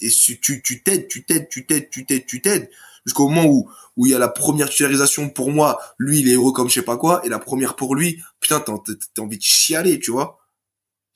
Et 0.00 0.08
tu 0.10 0.40
tu 0.40 0.62
tu 0.62 0.84
t'aides 0.84 1.08
tu 1.08 1.24
t'aides 1.24 1.48
tu 1.48 1.66
t'aides 1.66 1.90
tu 1.90 2.06
t'aides 2.06 2.24
tu 2.26 2.40
t'aides. 2.40 2.70
Jusqu'au 3.04 3.28
moment 3.28 3.46
où 3.46 3.68
où 3.96 4.06
il 4.06 4.12
y 4.12 4.14
a 4.14 4.20
la 4.20 4.28
première 4.28 4.68
titularisation 4.68 5.30
pour 5.30 5.50
moi 5.50 5.80
lui 5.98 6.20
il 6.20 6.28
est 6.28 6.34
heureux 6.34 6.52
comme 6.52 6.68
je 6.68 6.74
sais 6.74 6.82
pas 6.82 6.96
quoi 6.96 7.24
et 7.24 7.28
la 7.28 7.40
première 7.40 7.74
pour 7.74 7.96
lui 7.96 8.22
putain 8.38 8.60
t'as 8.60 8.72
envie 9.22 9.38
de 9.38 9.42
chialer 9.42 9.98
tu 9.98 10.12
vois. 10.12 10.38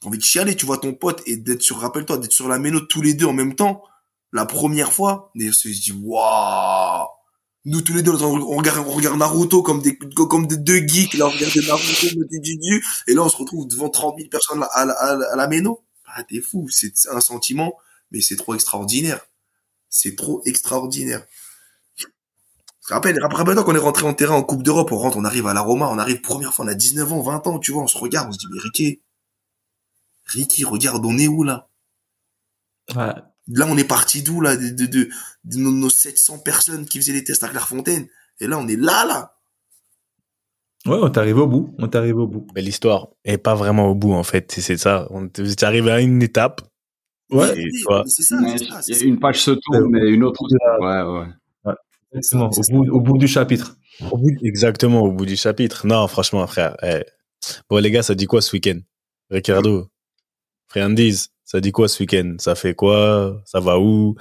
T'as 0.00 0.08
envie 0.08 0.18
de 0.18 0.24
chialer 0.24 0.56
tu 0.56 0.66
vois 0.66 0.78
ton 0.78 0.94
pote 0.94 1.22
et 1.26 1.36
d'être 1.36 1.62
sur 1.62 1.78
rappelle-toi 1.78 2.18
d'être 2.18 2.32
sur 2.32 2.48
la 2.48 2.58
méno 2.58 2.80
tous 2.80 3.02
les 3.02 3.14
deux 3.14 3.26
en 3.26 3.32
même 3.34 3.54
temps. 3.54 3.84
La 4.32 4.46
première 4.46 4.92
fois 4.92 5.30
on 5.36 5.52
se 5.52 5.68
dit 5.68 5.92
waouh 6.02 7.06
nous 7.64 7.82
tous 7.82 7.92
les 7.92 8.02
deux 8.02 8.12
on 8.22 8.56
regarde 8.56 8.86
on 8.86 8.92
regarde 8.92 9.18
Naruto 9.18 9.62
comme 9.62 9.82
des 9.82 9.98
comme 9.98 10.46
des 10.46 10.56
deux 10.56 10.78
geeks 10.78 11.14
là 11.14 11.26
on 11.26 11.30
regarde 11.30 11.54
Naruto 11.66 12.06
et 13.06 13.14
là 13.14 13.22
on 13.22 13.28
se 13.28 13.36
retrouve 13.36 13.68
devant 13.68 13.90
30 13.90 14.16
000 14.18 14.30
personnes 14.30 14.64
à 14.72 14.84
la, 14.84 14.92
à 14.94 15.16
la, 15.16 15.32
à 15.32 15.36
la 15.36 15.46
méno 15.46 15.84
ah 16.06 16.24
t'es 16.24 16.40
fou 16.40 16.68
c'est 16.70 16.92
un 17.10 17.20
sentiment 17.20 17.74
mais 18.10 18.20
c'est 18.20 18.36
trop 18.36 18.54
extraordinaire. 18.54 19.20
C'est 19.88 20.16
trop 20.16 20.42
extraordinaire. 20.46 21.26
Rappelle, 22.88 23.18
rappelle-toi 23.22 23.64
qu'on 23.64 23.74
est 23.74 23.78
rentré 23.78 24.06
en 24.06 24.14
terrain 24.14 24.34
en 24.34 24.42
Coupe 24.42 24.62
d'Europe, 24.62 24.90
on 24.90 24.98
rentre, 24.98 25.16
on 25.16 25.24
arrive 25.24 25.46
à 25.46 25.54
la 25.54 25.60
Roma, 25.60 25.88
on 25.88 25.98
arrive 25.98 26.20
première 26.20 26.52
fois, 26.52 26.64
on 26.64 26.68
a 26.68 26.74
19 26.74 27.12
ans, 27.12 27.22
20 27.22 27.46
ans, 27.46 27.58
tu 27.58 27.72
vois, 27.72 27.82
on 27.82 27.86
se 27.86 27.98
regarde, 27.98 28.28
on 28.28 28.32
se 28.32 28.38
dit, 28.38 28.46
mais 28.52 28.58
Ricky, 28.60 29.00
Ricky, 30.26 30.64
regarde, 30.64 31.04
on 31.04 31.16
est 31.18 31.28
où 31.28 31.44
là? 31.44 31.68
Ouais. 32.96 33.14
Là, 33.52 33.66
on 33.68 33.76
est 33.76 33.84
parti 33.88 34.22
d'où 34.22 34.40
là 34.40 34.56
De, 34.56 34.68
de, 34.70 34.86
de, 34.86 35.08
de 35.44 35.58
nos, 35.58 35.70
nos 35.72 35.90
700 35.90 36.38
personnes 36.38 36.86
qui 36.86 36.98
faisaient 36.98 37.12
les 37.12 37.24
tests 37.24 37.42
à 37.44 37.48
Clairefontaine. 37.48 38.06
Et 38.40 38.46
là, 38.46 38.58
on 38.58 38.66
est 38.68 38.76
là, 38.76 39.04
là. 39.06 39.36
Ouais, 40.86 40.98
on 41.00 41.12
est 41.12 41.18
arrivé 41.18 41.40
au 41.40 41.46
bout. 41.46 41.74
On 41.78 41.84
est 41.86 41.94
arrivé 41.94 42.14
au 42.14 42.26
bout. 42.26 42.46
Mais 42.54 42.62
l'histoire 42.62 43.08
est 43.24 43.38
pas 43.38 43.54
vraiment 43.54 43.88
au 43.88 43.94
bout, 43.94 44.12
en 44.14 44.22
fait. 44.22 44.50
C'est 44.58 44.76
ça. 44.78 45.06
On 45.10 45.26
est 45.26 45.62
arrivé 45.62 45.90
à 45.90 46.00
une 46.00 46.22
étape. 46.22 46.62
Ouais. 47.30 47.58
Et 47.58 47.64
Oui, 47.64 47.70
c'est 48.06 48.22
ça, 48.22 48.36
Ouais, 48.40 48.56
c'est 48.82 48.94
ça, 48.94 49.04
une 49.04 49.20
page 49.20 49.40
se 49.42 49.50
tourne, 49.52 49.90
mais 49.90 50.08
une 50.08 50.24
autre. 50.24 50.42
la- 50.50 51.04
Ouais, 51.12 51.20
ouais. 51.66 51.74
Exactement. 52.12 52.50
Au 52.50 52.72
bout, 52.72 52.90
au 52.90 53.00
bout 53.00 53.18
du 53.18 53.28
chapitre. 53.28 53.76
Au 54.10 54.16
bout, 54.16 54.30
exactement, 54.42 55.00
au 55.02 55.12
bout 55.12 55.26
du 55.26 55.36
chapitre. 55.36 55.86
Non, 55.86 56.08
franchement, 56.08 56.44
frère. 56.46 56.76
eh. 56.82 57.04
Bon, 57.68 57.76
les 57.78 57.90
gars, 57.90 58.02
ça 58.02 58.14
dit 58.14 58.26
quoi 58.26 58.40
ce 58.40 58.50
week-end? 58.56 58.80
Ricardo, 59.30 59.86
Friandise, 60.68 61.28
ça 61.50 61.60
dit 61.60 61.72
quoi 61.72 61.88
ce 61.88 62.00
week-end? 62.00 62.36
Ça 62.38 62.54
fait 62.54 62.74
quoi? 62.74 63.42
Ça 63.44 63.58
va 63.58 63.80
où? 63.80 64.14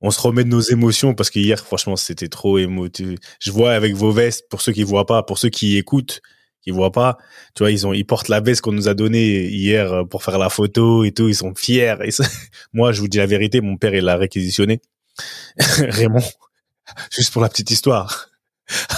On 0.00 0.12
se 0.12 0.20
remet 0.20 0.44
de 0.44 0.48
nos 0.48 0.60
émotions 0.60 1.12
parce 1.12 1.28
que 1.28 1.40
hier, 1.40 1.58
franchement, 1.58 1.96
c'était 1.96 2.28
trop 2.28 2.56
émotif. 2.56 3.18
Je 3.40 3.50
vois 3.50 3.72
avec 3.72 3.94
vos 3.96 4.12
vestes, 4.12 4.48
pour 4.48 4.60
ceux 4.60 4.70
qui 4.70 4.84
voient 4.84 5.04
pas, 5.04 5.24
pour 5.24 5.38
ceux 5.38 5.48
qui 5.48 5.76
écoutent, 5.76 6.20
qui 6.62 6.70
voient 6.70 6.92
pas, 6.92 7.18
tu 7.56 7.64
vois, 7.64 7.72
ils 7.72 7.84
ont, 7.84 7.92
ils 7.92 8.04
portent 8.04 8.28
la 8.28 8.38
veste 8.40 8.60
qu'on 8.60 8.70
nous 8.70 8.86
a 8.86 8.94
donnée 8.94 9.48
hier 9.48 9.92
euh, 9.92 10.04
pour 10.04 10.22
faire 10.22 10.38
la 10.38 10.50
photo 10.50 11.02
et 11.02 11.10
tout. 11.10 11.26
Ils 11.26 11.34
sont 11.34 11.52
fiers. 11.52 11.96
Et 12.04 12.12
ça- 12.12 12.22
moi, 12.72 12.92
je 12.92 13.00
vous 13.00 13.08
dis 13.08 13.18
la 13.18 13.26
vérité, 13.26 13.60
mon 13.60 13.76
père, 13.76 13.92
il 13.92 14.04
l'a 14.04 14.16
réquisitionné. 14.16 14.80
Raymond, 15.58 16.22
juste 17.10 17.32
pour 17.32 17.42
la 17.42 17.48
petite 17.48 17.72
histoire. 17.72 18.28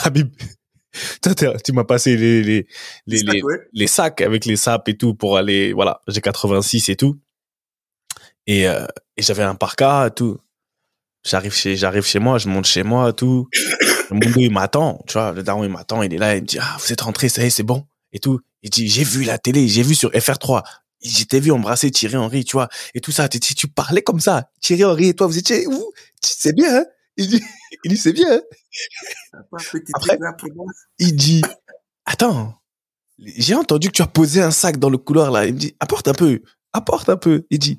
Habib, 0.05 0.28
toi, 1.23 1.35
tu 1.65 1.73
m'as 1.73 1.85
passé 1.85 2.19
les, 2.19 2.43
les, 2.43 2.66
les, 3.07 3.19
ça, 3.20 3.32
les, 3.32 3.43
ouais. 3.43 3.57
les 3.73 3.86
sacs 3.86 4.20
avec 4.20 4.44
les 4.44 4.57
sapes 4.57 4.86
et 4.90 4.98
tout 4.98 5.15
pour 5.15 5.39
aller, 5.39 5.73
voilà, 5.73 6.02
j'ai 6.09 6.20
86 6.20 6.90
et 6.90 6.97
tout. 6.97 7.19
Et, 8.47 8.69
euh, 8.69 8.87
et 9.17 9.23
j'avais 9.23 9.43
un 9.43 9.55
parka 9.55 10.11
tout. 10.15 10.39
J'arrive 11.25 11.53
chez, 11.53 11.77
j'arrive 11.77 12.05
chez 12.05 12.19
moi, 12.19 12.39
je 12.39 12.49
monte 12.49 12.67
chez 12.67 12.83
moi 12.83 13.12
tout. 13.12 13.49
Le 14.11 14.15
mondo, 14.15 14.41
il 14.41 14.51
m'attend, 14.51 15.03
tu 15.07 15.15
vois, 15.15 15.33
le 15.33 15.43
daron, 15.43 15.65
il 15.65 15.71
m'attend, 15.71 16.03
il 16.03 16.12
est 16.15 16.19
là, 16.19 16.35
il 16.35 16.43
me 16.43 16.47
dit, 16.47 16.59
ah, 16.59 16.77
vous 16.81 16.93
êtes 16.93 17.01
rentré, 17.03 17.29
ça 17.29 17.43
y 17.43 17.47
est, 17.47 17.51
c'est 17.51 17.62
bon, 17.62 17.87
et 18.12 18.19
tout. 18.19 18.41
Il 18.62 18.71
dit, 18.71 18.89
j'ai 18.89 19.05
vu 19.05 19.23
la 19.25 19.39
télé, 19.39 19.69
j'ai 19.69 19.83
vu 19.83 19.95
sur 19.95 20.11
FR3. 20.11 20.62
J'étais 21.03 21.41
vu 21.41 21.53
embrasser 21.53 21.91
Thierry 21.91 22.17
Henry, 22.17 22.45
tu 22.45 22.53
vois, 22.53 22.69
et 22.95 23.01
tout 23.01 23.12
ça. 23.12 23.29
Tu, 23.29 23.39
tu, 23.41 23.69
parlais 23.69 24.03
comme 24.03 24.21
ça. 24.21 24.51
Thierry 24.61 24.85
Henry 24.85 25.09
et 25.09 25.15
toi, 25.15 25.27
vous 25.27 25.39
étiez 25.39 25.67
où? 25.67 25.93
C'est 26.21 26.55
bien, 26.55 26.79
hein? 26.79 26.85
Il 27.17 27.29
dit, 27.29 27.43
il 27.85 27.91
dit, 27.91 27.97
c'est 27.97 28.12
bien, 28.12 28.33
hein? 28.33 28.41
Après, 29.53 29.81
il 30.99 31.17
dit 31.17 31.43
attends 32.05 32.55
j'ai 33.19 33.55
entendu 33.55 33.89
que 33.89 33.93
tu 33.93 34.03
as 34.03 34.07
posé 34.07 34.41
un 34.41 34.51
sac 34.51 34.79
dans 34.79 34.91
le 34.91 34.99
couloir 34.99 35.31
là 35.31 35.47
il 35.47 35.55
me 35.55 35.59
dit 35.59 35.75
apporte 35.81 36.09
un 36.09 36.15
peu 36.15 36.43
apporte 36.73 37.09
un 37.09 37.17
peu 37.17 37.47
il 37.51 37.59
dit 37.59 37.79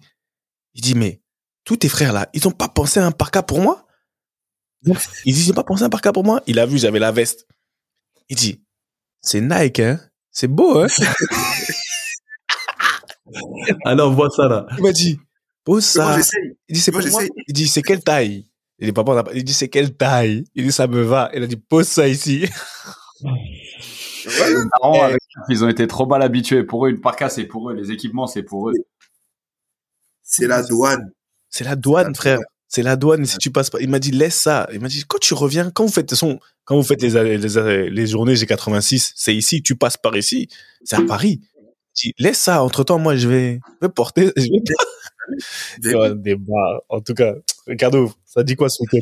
il 0.73 0.81
dit 0.81 0.95
mais 0.95 1.21
tous 1.63 1.77
tes 1.77 1.89
frères 1.89 2.13
là, 2.13 2.29
ils 2.33 2.47
ont 2.47 2.51
pas 2.51 2.67
pensé 2.67 2.99
à 2.99 3.05
un 3.05 3.11
parka 3.11 3.43
pour 3.43 3.61
moi? 3.61 3.85
Il 5.25 5.33
dit, 5.35 5.45
ils 5.45 5.51
ont 5.51 5.55
pas 5.55 5.63
pensé 5.63 5.83
à 5.83 5.85
un 5.85 5.89
parka 5.89 6.11
pour 6.11 6.23
moi? 6.23 6.41
Il 6.47 6.57
a 6.59 6.65
vu, 6.65 6.77
j'avais 6.77 6.99
la 6.99 7.11
veste. 7.11 7.47
Il 8.29 8.35
dit, 8.35 8.63
c'est 9.21 9.41
Nike, 9.41 9.79
hein 9.79 9.99
C'est 10.31 10.47
beau, 10.47 10.79
hein 10.79 10.87
Alors, 13.85 14.11
on 14.11 14.15
voit 14.15 14.29
ça, 14.29 14.47
là. 14.47 14.65
Il 14.77 14.83
m'a 14.83 14.91
dit, 14.91 15.19
pose 15.63 15.85
ça. 15.85 16.17
Il 16.67 16.73
dit, 16.73 16.81
c'est 16.81 16.91
pour 16.91 17.01
moi. 17.01 17.09
j'essaye. 17.09 17.29
Il 17.47 17.53
dit, 17.53 17.67
c'est 17.67 17.81
quelle 17.81 18.03
taille? 18.03 18.47
Il 18.79 18.87
dit, 18.87 18.93
papa, 18.93 19.23
il 19.33 19.43
dit, 19.43 19.53
c'est 19.53 19.69
quelle 19.69 19.95
taille? 19.95 20.43
Il 20.55 20.65
dit, 20.65 20.71
ça 20.71 20.87
me 20.87 21.01
va. 21.01 21.29
Il 21.33 21.43
a 21.43 21.47
dit, 21.47 21.57
pose 21.57 21.87
ça 21.87 22.07
ici. 22.07 22.47
Les 23.23 24.53
darons, 24.81 25.01
avec 25.01 25.21
Steph, 25.21 25.41
ils 25.49 25.63
ont 25.63 25.69
été 25.69 25.87
trop 25.87 26.05
mal 26.07 26.21
habitués. 26.21 26.63
Pour 26.63 26.85
eux, 26.85 26.89
une 26.89 26.99
parka, 26.99 27.29
c'est 27.29 27.45
pour 27.45 27.69
eux. 27.69 27.73
Les 27.75 27.91
équipements, 27.91 28.27
c'est 28.27 28.43
pour 28.43 28.69
eux. 28.69 28.73
C'est 30.31 30.47
la 30.47 30.63
douane. 30.63 31.11
C'est 31.49 31.63
la 31.65 31.75
douane, 31.75 32.15
frère. 32.15 32.39
C'est 32.67 32.83
la 32.83 32.95
douane. 32.95 33.25
Si 33.25 33.37
tu 33.37 33.51
passes 33.51 33.69
pas, 33.69 33.79
il 33.81 33.89
m'a 33.89 33.99
dit 33.99 34.11
laisse 34.11 34.35
ça. 34.35 34.67
Il 34.71 34.79
m'a 34.79 34.87
dit 34.87 35.03
quand 35.07 35.19
tu 35.19 35.33
reviens, 35.33 35.69
quand 35.71 35.85
vous 35.85 35.91
faites 35.91 36.05
de 36.07 36.11
façon, 36.11 36.39
quand 36.63 36.75
vous 36.77 36.83
faites 36.83 37.01
les 37.01 37.37
les, 37.37 37.89
les 37.89 38.07
journées 38.07 38.35
G86, 38.35 39.11
c'est 39.15 39.35
ici. 39.35 39.61
Tu 39.61 39.75
passes 39.75 39.97
par 39.97 40.15
ici. 40.15 40.47
C'est 40.83 40.95
à 40.95 41.01
Paris. 41.01 41.41
Dis, 41.93 42.13
laisse 42.17 42.37
ça. 42.39 42.63
Entre 42.63 42.85
temps, 42.85 42.97
moi, 42.99 43.17
je 43.17 43.27
vais, 43.27 43.59
je 43.81 43.87
vais 43.87 43.91
porter. 43.91 44.31
Je 44.37 44.43
vais 44.43 44.61
Des- 45.79 45.95
Ouais, 45.95 46.15
des 46.15 46.35
barres. 46.35 46.81
En 46.87 47.01
tout 47.01 47.13
cas, 47.13 47.33
Ricardo, 47.67 48.11
ça 48.25 48.43
dit 48.43 48.55
quoi 48.55 48.69
ce 48.69 48.81
week-end? 48.83 48.99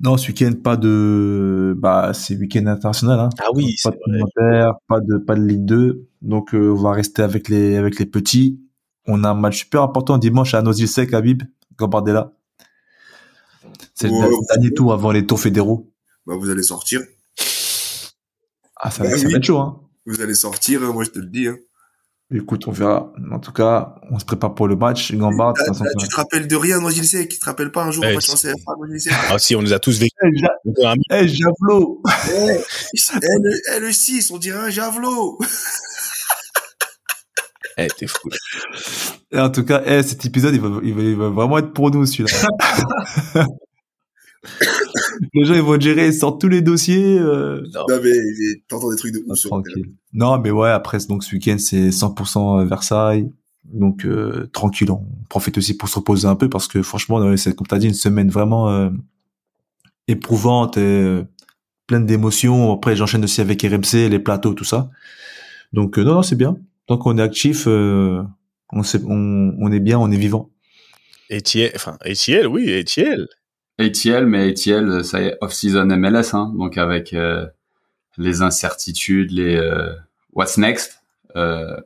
Non, 0.00 0.16
ce 0.16 0.28
week-end, 0.28 0.52
pas 0.62 0.76
de, 0.76 1.74
bah, 1.76 2.12
c'est 2.14 2.34
week-end 2.34 2.66
international, 2.66 3.20
hein. 3.20 3.28
Ah 3.38 3.48
oui, 3.54 3.76
pas 3.84 3.90
c'est 3.90 4.12
de 4.12 4.70
pas 4.88 5.00
de, 5.00 5.18
pas 5.18 5.34
de 5.34 5.42
Ligue 5.42 5.64
2. 5.66 6.08
Donc, 6.22 6.54
euh, 6.54 6.70
on 6.72 6.74
va 6.82 6.92
rester 6.92 7.22
avec 7.22 7.48
les, 7.48 7.76
avec 7.76 7.98
les 7.98 8.06
petits. 8.06 8.58
On 9.06 9.24
a 9.24 9.30
un 9.30 9.34
match 9.34 9.60
super 9.60 9.82
important 9.82 10.18
dimanche 10.18 10.54
à 10.54 10.62
Noisy-le-Sec, 10.62 11.12
Habib, 11.14 11.42
Gambardella. 11.76 12.32
C'est 13.94 14.08
le 14.08 14.14
Ouais. 14.14 14.28
dernier- 14.54 14.72
tour 14.74 14.92
avant 14.92 15.10
les 15.12 15.26
tours 15.26 15.40
fédéraux. 15.40 15.90
Bah, 16.26 16.34
vous 16.38 16.48
allez 16.50 16.62
sortir. 16.62 17.00
Ah, 18.76 18.90
ça, 18.90 19.02
Bah 19.04 19.10
ça 19.10 19.26
oui. 19.26 19.32
va 19.32 19.38
être 19.38 19.44
chaud, 19.44 19.58
hein. 19.58 19.80
Vous 20.06 20.20
allez 20.22 20.34
sortir, 20.34 20.82
hein, 20.82 20.92
moi 20.92 21.04
je 21.04 21.10
te 21.10 21.18
le 21.18 21.26
dis. 21.26 21.46
Hein. 21.48 21.56
Écoute, 22.32 22.66
on 22.68 22.70
verra. 22.70 23.12
En 23.32 23.40
tout 23.40 23.52
cas, 23.52 23.96
on 24.10 24.18
se 24.18 24.24
prépare 24.24 24.54
pour 24.54 24.68
le 24.68 24.76
match. 24.76 25.12
Gambard, 25.12 25.52
ah, 25.58 25.64
tu 25.98 26.08
te 26.08 26.14
rappelles 26.16 26.46
de 26.46 26.56
rien, 26.56 26.80
Noisy 26.80 27.04
Sec? 27.04 27.28
Tu 27.28 27.38
te 27.38 27.44
rappelles 27.44 27.72
pas 27.72 27.84
un 27.84 27.90
jour, 27.90 28.04
on 28.04 28.08
Eh, 28.08 28.16
CFA, 28.18 28.54
Ah 29.30 29.38
si, 29.38 29.56
on 29.56 29.60
les 29.60 29.72
a 29.72 29.78
tous 29.80 29.98
vécus. 29.98 30.16
Eh, 30.22 30.38
Ja- 30.38 30.94
eh, 31.10 31.26
Javelot! 31.28 32.00
Le, 32.04 33.76
eh, 33.76 33.80
le 33.80 33.92
6, 33.92 34.30
on 34.30 34.38
dirait 34.38 34.58
un 34.66 34.70
javelot 34.70 35.38
Eh, 37.78 37.86
t'es 37.88 38.06
fou. 38.06 38.28
Et 39.32 39.38
en 39.38 39.50
tout 39.50 39.64
cas, 39.64 39.82
eh, 39.86 40.02
cet 40.02 40.24
épisode, 40.26 40.54
il 40.54 40.60
va, 40.60 40.80
il 40.82 40.94
va, 40.94 41.02
il 41.02 41.16
va 41.16 41.28
vraiment 41.30 41.58
être 41.58 41.72
pour 41.72 41.90
nous, 41.90 42.04
celui-là. 42.06 43.44
Les 45.34 45.44
gens, 45.44 45.54
ils 45.54 45.60
vont 45.62 45.78
gérer, 45.78 46.06
ils 46.08 46.14
sortent 46.14 46.40
tous 46.40 46.48
les 46.48 46.62
dossiers. 46.62 47.18
Euh... 47.18 47.60
Non. 47.74 47.84
Non 47.88 48.00
mais 48.02 48.10
t'entends 48.68 48.90
des 48.90 48.96
trucs 48.96 49.12
de 49.12 49.20
Ah, 49.28 49.32
ouf 49.32 49.38
sur 49.38 49.56
le 49.56 49.62
terrain. 49.62 49.74
tranquille. 49.74 49.92
Non, 50.14 50.38
mais 50.38 50.50
ouais, 50.50 50.70
après, 50.70 50.98
donc 51.08 51.22
ce 51.24 51.34
week-end, 51.34 51.56
c'est 51.58 51.90
100% 51.90 52.66
Versailles. 52.66 53.30
Donc, 53.64 54.04
euh, 54.04 54.48
tranquille, 54.52 54.90
on 54.90 55.04
profite 55.28 55.58
aussi 55.58 55.76
pour 55.76 55.88
se 55.88 55.96
reposer 55.96 56.26
un 56.26 56.34
peu 56.36 56.48
parce 56.48 56.66
que 56.66 56.82
franchement, 56.82 57.36
c'est, 57.36 57.54
comme 57.54 57.66
tu 57.66 57.74
as 57.74 57.78
dit, 57.78 57.86
une 57.86 57.94
semaine 57.94 58.30
vraiment 58.30 58.70
euh, 58.70 58.88
éprouvante 60.08 60.76
et 60.78 60.80
euh, 60.80 61.22
pleine 61.86 62.06
d'émotions. 62.06 62.72
Après, 62.72 62.96
j'enchaîne 62.96 63.22
aussi 63.24 63.40
avec 63.42 63.62
RMC, 63.62 64.08
les 64.08 64.18
plateaux, 64.18 64.54
tout 64.54 64.64
ça. 64.64 64.90
Donc, 65.72 65.98
euh, 65.98 66.02
non, 66.02 66.14
non, 66.14 66.22
c'est 66.22 66.36
bien. 66.36 66.56
Tant 66.90 66.98
qu'on 66.98 67.18
est 67.18 67.22
actif, 67.22 67.68
euh, 67.68 68.20
on, 68.72 68.82
sait, 68.82 69.00
on, 69.06 69.54
on 69.60 69.70
est 69.70 69.78
bien, 69.78 69.96
on 69.96 70.10
est 70.10 70.16
vivant. 70.16 70.50
Etiel, 71.30 71.70
enfin, 71.76 71.96
Etiel, 72.04 72.48
oui, 72.48 72.68
Etiel. 72.68 73.28
ATL, 73.78 74.26
mais 74.26 74.50
ATL, 74.50 75.04
ça 75.04 75.22
y 75.22 75.26
est, 75.26 75.38
off-season 75.40 75.86
MLS, 75.86 76.34
hein, 76.34 76.52
donc 76.58 76.78
avec 76.78 77.12
euh, 77.12 77.46
les 78.18 78.42
incertitudes, 78.42 79.30
les 79.30 79.54
euh, 79.54 79.94
what's 80.32 80.58
next. 80.58 81.04
Euh, 81.36 81.76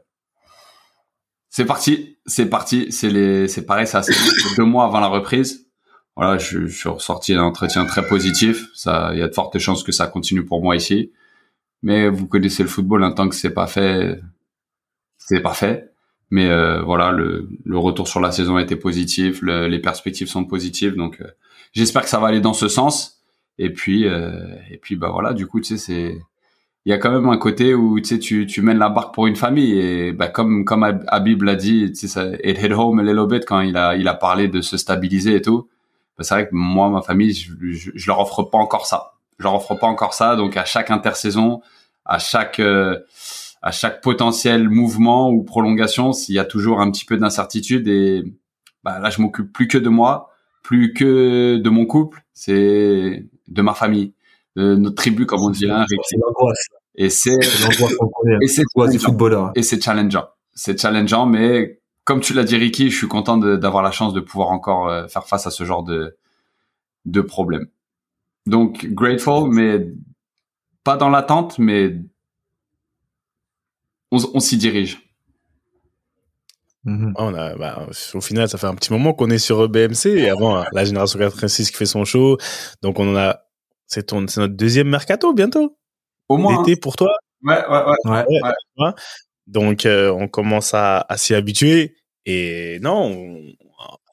c'est 1.50 1.66
parti, 1.66 2.16
c'est 2.24 2.46
parti, 2.46 2.90
c'est 2.90 3.10
les, 3.10 3.46
c'est 3.46 3.66
pareil, 3.66 3.86
ça, 3.86 4.02
c'est 4.02 4.14
deux 4.56 4.64
mois 4.64 4.86
avant 4.86 5.00
la 5.00 5.08
reprise. 5.08 5.68
Voilà, 6.16 6.38
je, 6.38 6.64
je 6.64 6.74
suis 6.78 6.88
ressorti 6.88 7.34
d'un 7.34 7.42
entretien 7.42 7.84
très 7.84 8.06
positif. 8.06 8.68
Ça, 8.74 9.10
il 9.12 9.18
y 9.18 9.22
a 9.22 9.28
de 9.28 9.34
fortes 9.34 9.58
chances 9.58 9.82
que 9.82 9.92
ça 9.92 10.06
continue 10.06 10.46
pour 10.46 10.62
moi 10.62 10.76
ici. 10.76 11.12
Mais 11.82 12.08
vous 12.08 12.26
connaissez 12.26 12.62
le 12.62 12.70
football, 12.70 13.04
un 13.04 13.12
tant 13.12 13.28
que 13.28 13.34
c'est 13.34 13.52
pas 13.52 13.66
fait, 13.66 14.18
c'est 15.26 15.40
pas 15.40 15.54
fait. 15.54 15.90
Mais 16.30 16.48
euh, 16.48 16.82
voilà, 16.82 17.12
le, 17.12 17.48
le 17.64 17.78
retour 17.78 18.08
sur 18.08 18.20
la 18.20 18.32
saison 18.32 18.56
a 18.56 18.62
été 18.62 18.76
positif, 18.76 19.40
le- 19.42 19.68
les 19.68 19.78
perspectives 19.78 20.28
sont 20.28 20.44
positives, 20.44 20.96
donc 20.96 21.20
euh, 21.20 21.26
j'espère 21.72 22.02
que 22.02 22.08
ça 22.08 22.18
va 22.18 22.28
aller 22.28 22.40
dans 22.40 22.54
ce 22.54 22.68
sens. 22.68 23.20
Et 23.58 23.70
puis, 23.72 24.06
euh, 24.06 24.32
et 24.70 24.78
puis 24.78 24.96
bah 24.96 25.10
voilà, 25.12 25.32
du 25.32 25.46
coup, 25.46 25.60
tu 25.60 25.76
sais, 25.76 25.78
c'est, 25.78 26.18
il 26.86 26.90
y 26.90 26.92
a 26.92 26.98
quand 26.98 27.10
même 27.12 27.28
un 27.28 27.38
côté 27.38 27.74
où 27.74 27.98
tu 28.00 28.06
sais, 28.06 28.18
tu, 28.18 28.46
tu 28.46 28.62
mènes 28.62 28.78
la 28.78 28.88
barque 28.90 29.14
pour 29.14 29.26
une 29.26 29.36
famille 29.36 29.78
et 29.78 30.12
bah 30.12 30.28
comme 30.28 30.64
comme 30.64 30.82
Hab- 30.84 31.04
Habib 31.08 31.42
l'a 31.42 31.54
dit, 31.56 31.88
tu 31.92 32.00
sais, 32.00 32.08
ça, 32.08 32.26
it 32.44 32.58
home 32.72 32.98
a 32.98 33.02
little 33.02 33.26
bit 33.28 33.44
quand 33.46 33.60
il 33.60 33.76
a 33.76 33.96
il 33.96 34.08
a 34.08 34.14
parlé 34.14 34.48
de 34.48 34.60
se 34.60 34.76
stabiliser 34.76 35.34
et 35.36 35.42
tout. 35.42 35.68
Bah, 36.18 36.24
c'est 36.24 36.34
vrai 36.34 36.44
que 36.48 36.54
moi, 36.54 36.90
ma 36.90 37.02
famille, 37.02 37.32
je, 37.34 37.52
je, 37.72 37.90
je 37.94 38.06
leur 38.08 38.20
offre 38.20 38.42
pas 38.44 38.58
encore 38.58 38.86
ça. 38.86 39.14
Je 39.38 39.44
leur 39.44 39.54
offre 39.54 39.74
pas 39.76 39.86
encore 39.88 40.14
ça, 40.14 40.36
donc 40.36 40.56
à 40.56 40.64
chaque 40.64 40.90
intersaison, 40.90 41.60
à 42.04 42.18
chaque 42.18 42.60
euh, 42.60 42.98
à 43.64 43.70
chaque 43.70 44.02
potentiel 44.02 44.68
mouvement 44.68 45.30
ou 45.30 45.42
prolongation, 45.42 46.12
s'il 46.12 46.34
y 46.34 46.38
a 46.38 46.44
toujours 46.44 46.82
un 46.82 46.90
petit 46.90 47.06
peu 47.06 47.16
d'incertitude 47.16 47.88
et 47.88 48.22
bah 48.84 48.98
là 48.98 49.08
je 49.08 49.22
m'occupe 49.22 49.50
plus 49.50 49.68
que 49.68 49.78
de 49.78 49.88
moi, 49.88 50.28
plus 50.62 50.92
que 50.92 51.56
de 51.56 51.70
mon 51.70 51.86
couple, 51.86 52.22
c'est 52.34 53.26
de 53.48 53.62
ma 53.62 53.72
famille, 53.72 54.12
de 54.56 54.76
notre 54.76 54.96
tribu 54.96 55.24
comme 55.24 55.40
on 55.40 55.48
dit 55.48 55.64
l'angoisse. 55.64 56.68
et 56.94 57.08
c'est 57.08 57.38
et 58.42 58.48
c'est 58.48 58.98
footballeur. 58.98 59.52
et 59.54 59.62
c'est 59.62 59.82
challengeant. 59.82 60.26
C'est 60.52 60.78
challengeant 60.78 61.24
mais 61.24 61.80
comme 62.04 62.20
tu 62.20 62.34
l'as 62.34 62.44
dit 62.44 62.56
Ricky, 62.56 62.90
je 62.90 62.96
suis 62.98 63.08
content 63.08 63.38
d'avoir 63.38 63.82
la 63.82 63.92
chance 63.92 64.12
de 64.12 64.20
pouvoir 64.20 64.50
encore 64.50 64.90
euh, 64.90 65.06
faire 65.06 65.26
face 65.26 65.46
à 65.46 65.50
ce 65.50 65.64
genre 65.64 65.84
de 65.84 66.18
de 67.06 67.20
problème. 67.22 67.68
Donc 68.44 68.84
grateful 68.84 69.48
mais 69.50 69.86
pas 70.84 70.98
dans 70.98 71.08
l'attente 71.08 71.58
mais 71.58 71.96
on, 74.10 74.40
s'y 74.40 74.56
dirige. 74.56 75.00
Ah, 76.86 76.90
On 77.18 77.34
a, 77.34 77.54
bah, 77.56 77.88
au 78.14 78.20
final, 78.20 78.48
ça 78.48 78.58
fait 78.58 78.66
un 78.66 78.74
petit 78.74 78.92
moment 78.92 79.14
qu'on 79.14 79.30
est 79.30 79.38
sur 79.38 79.68
BMC 79.68 80.06
et 80.10 80.28
avant, 80.28 80.56
hein, 80.58 80.66
la 80.72 80.84
génération 80.84 81.18
86 81.18 81.70
qui 81.70 81.76
fait 81.76 81.86
son 81.86 82.04
show. 82.04 82.36
Donc, 82.82 82.98
on 82.98 83.12
en 83.12 83.16
a, 83.16 83.40
c'est 83.86 84.04
ton, 84.08 84.26
c'est 84.28 84.40
notre 84.40 84.54
deuxième 84.54 84.88
mercato 84.88 85.32
bientôt. 85.32 85.76
Au 86.28 86.36
moins. 86.36 86.58
L'été 86.58 86.76
pour 86.78 86.96
toi. 86.96 87.10
hein. 87.46 87.62
Ouais, 87.66 87.66
ouais, 87.68 88.24
ouais. 88.42 88.52
Ouais. 88.78 88.90
Donc, 89.46 89.86
euh, 89.86 90.10
on 90.10 90.28
commence 90.28 90.74
à, 90.74 91.04
à 91.08 91.16
s'y 91.16 91.34
habituer. 91.34 91.96
Et 92.26 92.78
non, 92.80 93.10
on- 93.12 93.52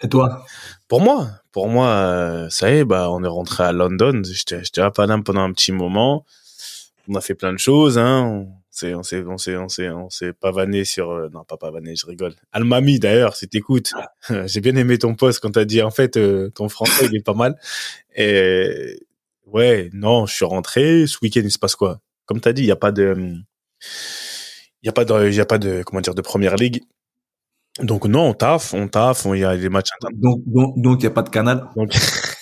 Et 0.03 0.09
toi? 0.09 0.45
pour 0.87 0.99
moi, 1.01 1.29
pour 1.51 1.67
moi, 1.69 1.87
euh, 1.87 2.49
ça 2.49 2.69
y 2.71 2.79
est, 2.79 2.85
bah, 2.85 3.09
on 3.11 3.23
est 3.23 3.27
rentré 3.27 3.63
à 3.63 3.71
London. 3.71 4.21
J'étais, 4.25 4.63
j'étais 4.63 4.81
à 4.81 4.91
Paname 4.91 5.23
pendant 5.23 5.41
un 5.41 5.51
petit 5.53 5.71
moment. 5.71 6.25
On 7.07 7.15
a 7.15 7.21
fait 7.21 7.35
plein 7.35 7.53
de 7.53 7.57
choses, 7.59 7.97
hein. 7.97 8.23
On 8.25 8.60
s'est, 8.81 8.95
on 8.95 9.03
s'est, 9.03 9.23
on 9.23 9.37
s'est, 9.37 9.57
on 9.57 9.69
s'est, 9.69 9.89
on 9.89 10.09
s'est 10.09 10.33
pavané 10.33 10.85
sur, 10.85 11.11
euh, 11.11 11.29
non, 11.33 11.43
pas 11.43 11.57
pavané, 11.57 11.95
je 11.95 12.05
rigole. 12.05 12.33
Almami, 12.51 12.99
d'ailleurs, 12.99 13.35
si 13.35 13.47
t'écoutes, 13.47 13.91
j'ai 14.45 14.61
bien 14.61 14.75
aimé 14.75 14.97
ton 14.97 15.15
post 15.15 15.39
quand 15.39 15.51
t'as 15.51 15.65
dit, 15.65 15.81
en 15.81 15.91
fait, 15.91 16.17
euh, 16.17 16.49
ton 16.49 16.69
français, 16.69 17.07
il 17.11 17.15
est 17.15 17.23
pas 17.23 17.33
mal. 17.33 17.55
Et, 18.15 19.05
ouais, 19.45 19.89
non, 19.93 20.25
je 20.25 20.33
suis 20.33 20.45
rentré. 20.45 21.07
Ce 21.07 21.17
week-end, 21.21 21.41
il 21.43 21.51
se 21.51 21.59
passe 21.59 21.75
quoi? 21.75 21.99
Comme 22.25 22.41
t'as 22.41 22.53
dit, 22.53 22.63
il 22.63 22.67
y 22.67 22.71
a 22.71 22.75
pas 22.75 22.91
de, 22.91 23.15
il 24.81 24.85
y 24.85 24.89
a 24.89 24.93
pas 24.93 25.05
de, 25.05 25.27
il 25.27 25.35
y 25.35 25.41
a 25.41 25.45
pas 25.45 25.57
de, 25.59 25.83
comment 25.83 26.01
dire, 26.01 26.15
de 26.15 26.21
première 26.21 26.55
ligue. 26.55 26.81
Donc, 27.79 28.05
non, 28.05 28.29
on 28.29 28.33
taffe, 28.33 28.73
on 28.73 28.87
taffe, 28.87 29.25
il 29.33 29.39
y 29.39 29.45
a 29.45 29.55
des 29.55 29.69
matchs. 29.69 29.89
Donc, 30.13 30.41
donc, 30.45 30.73
donc, 30.77 30.99
il 30.99 31.03
n'y 31.03 31.07
a 31.07 31.11
pas 31.11 31.23
de 31.23 31.29
canal. 31.29 31.69
Donc, 31.75 31.93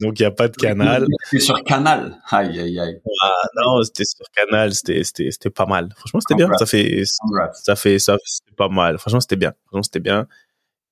donc 0.00 0.18
il 0.18 0.22
y 0.22 0.26
a 0.26 0.30
pas 0.30 0.48
de 0.48 0.56
canal. 0.56 1.06
C'est 1.30 1.40
sur 1.40 1.62
Canal. 1.64 2.18
Aïe, 2.30 2.60
aïe, 2.60 2.78
aïe. 2.78 3.00
Ah 3.22 3.32
non, 3.56 3.82
c'était 3.82 4.04
sur 4.04 4.26
canal, 4.34 4.74
c'était 4.74 5.02
c'était 5.04 5.30
c'était 5.30 5.50
pas 5.50 5.66
mal. 5.66 5.88
Franchement, 5.96 6.20
c'était 6.20 6.34
bien. 6.34 6.50
Ça 6.58 6.66
fait 6.66 7.02
ça 7.54 7.76
fait 7.76 7.98
ça 7.98 8.16
c'était 8.24 8.56
pas 8.56 8.68
mal. 8.68 8.98
Franchement, 8.98 9.20
c'était 9.20 9.36
bien. 9.36 9.52
Franchement, 9.66 9.82
c'était 9.82 10.00
bien. 10.00 10.26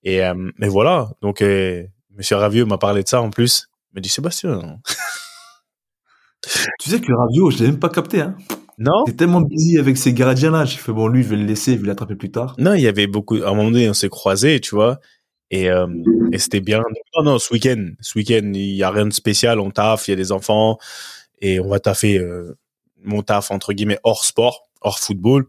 Et 0.03 0.25
euh, 0.25 0.35
mais 0.59 0.69
voilà. 0.69 1.11
Donc 1.23 1.43
euh, 1.43 1.85
Monsieur 2.17 2.37
Ravieux 2.37 2.65
m'a 2.65 2.79
parlé 2.79 3.03
de 3.03 3.09
ça 3.09 3.21
en 3.21 3.31
plus. 3.31 3.69
Il 3.93 3.97
m'a 3.97 4.01
dit 4.01 4.09
Sébastien. 4.09 4.79
Tu 6.81 6.91
sais 6.91 7.01
que 7.01 7.13
Ravio, 7.13 7.51
je 7.51 7.59
l'ai 7.59 7.67
même 7.67 7.79
pas 7.79 7.89
capté, 7.89 8.21
hein. 8.21 8.37
Non, 8.79 9.05
T'es 9.05 9.15
tellement 9.15 9.41
busy 9.41 9.79
avec 9.79 9.97
ces 9.97 10.13
gardiens-là. 10.13 10.67
J'ai 10.67 10.77
fait, 10.77 10.93
bon, 10.93 11.09
lui, 11.09 11.23
je 11.23 11.29
vais 11.31 11.37
le 11.37 11.45
laisser, 11.45 11.77
je 11.77 11.81
vais 11.81 11.87
l'attraper 11.87 12.15
plus 12.15 12.31
tard. 12.31 12.55
non, 12.59 12.75
il 12.75 12.83
y 12.83 12.89
avait 12.89 13.07
beaucoup. 13.07 13.37
À 13.37 13.49
un 13.49 13.55
moment 13.55 13.71
donné, 13.71 13.89
on 13.89 13.95
s'est 13.95 14.11
croisés, 14.11 14.61
tu 14.61 14.75
vois. 14.75 15.01
Et, 15.51 15.71
euh, 15.71 15.87
et 16.33 16.39
c'était 16.39 16.61
bien. 16.61 16.83
Non, 17.17 17.23
non, 17.23 17.39
ce 17.39 17.53
week-end, 17.53 17.93
ce 18.01 18.19
week-end, 18.19 18.53
il 18.55 18.75
y 18.75 18.83
a 18.83 18.91
rien 18.91 19.07
de 19.07 19.13
spécial. 19.13 19.61
On 19.61 19.71
taffe, 19.71 20.09
il 20.09 20.13
y 20.13 20.15
a 20.15 20.17
des 20.17 20.33
enfants 20.33 20.79
et 21.41 21.61
on 21.61 21.69
va 21.69 21.79
taffer 21.81 22.19
euh, 22.19 22.57
mon 23.05 23.23
taf 23.23 23.51
entre 23.51 23.73
guillemets 23.73 24.01
hors 24.03 24.25
sport, 24.25 24.69
hors 24.81 24.99
football. 24.99 25.47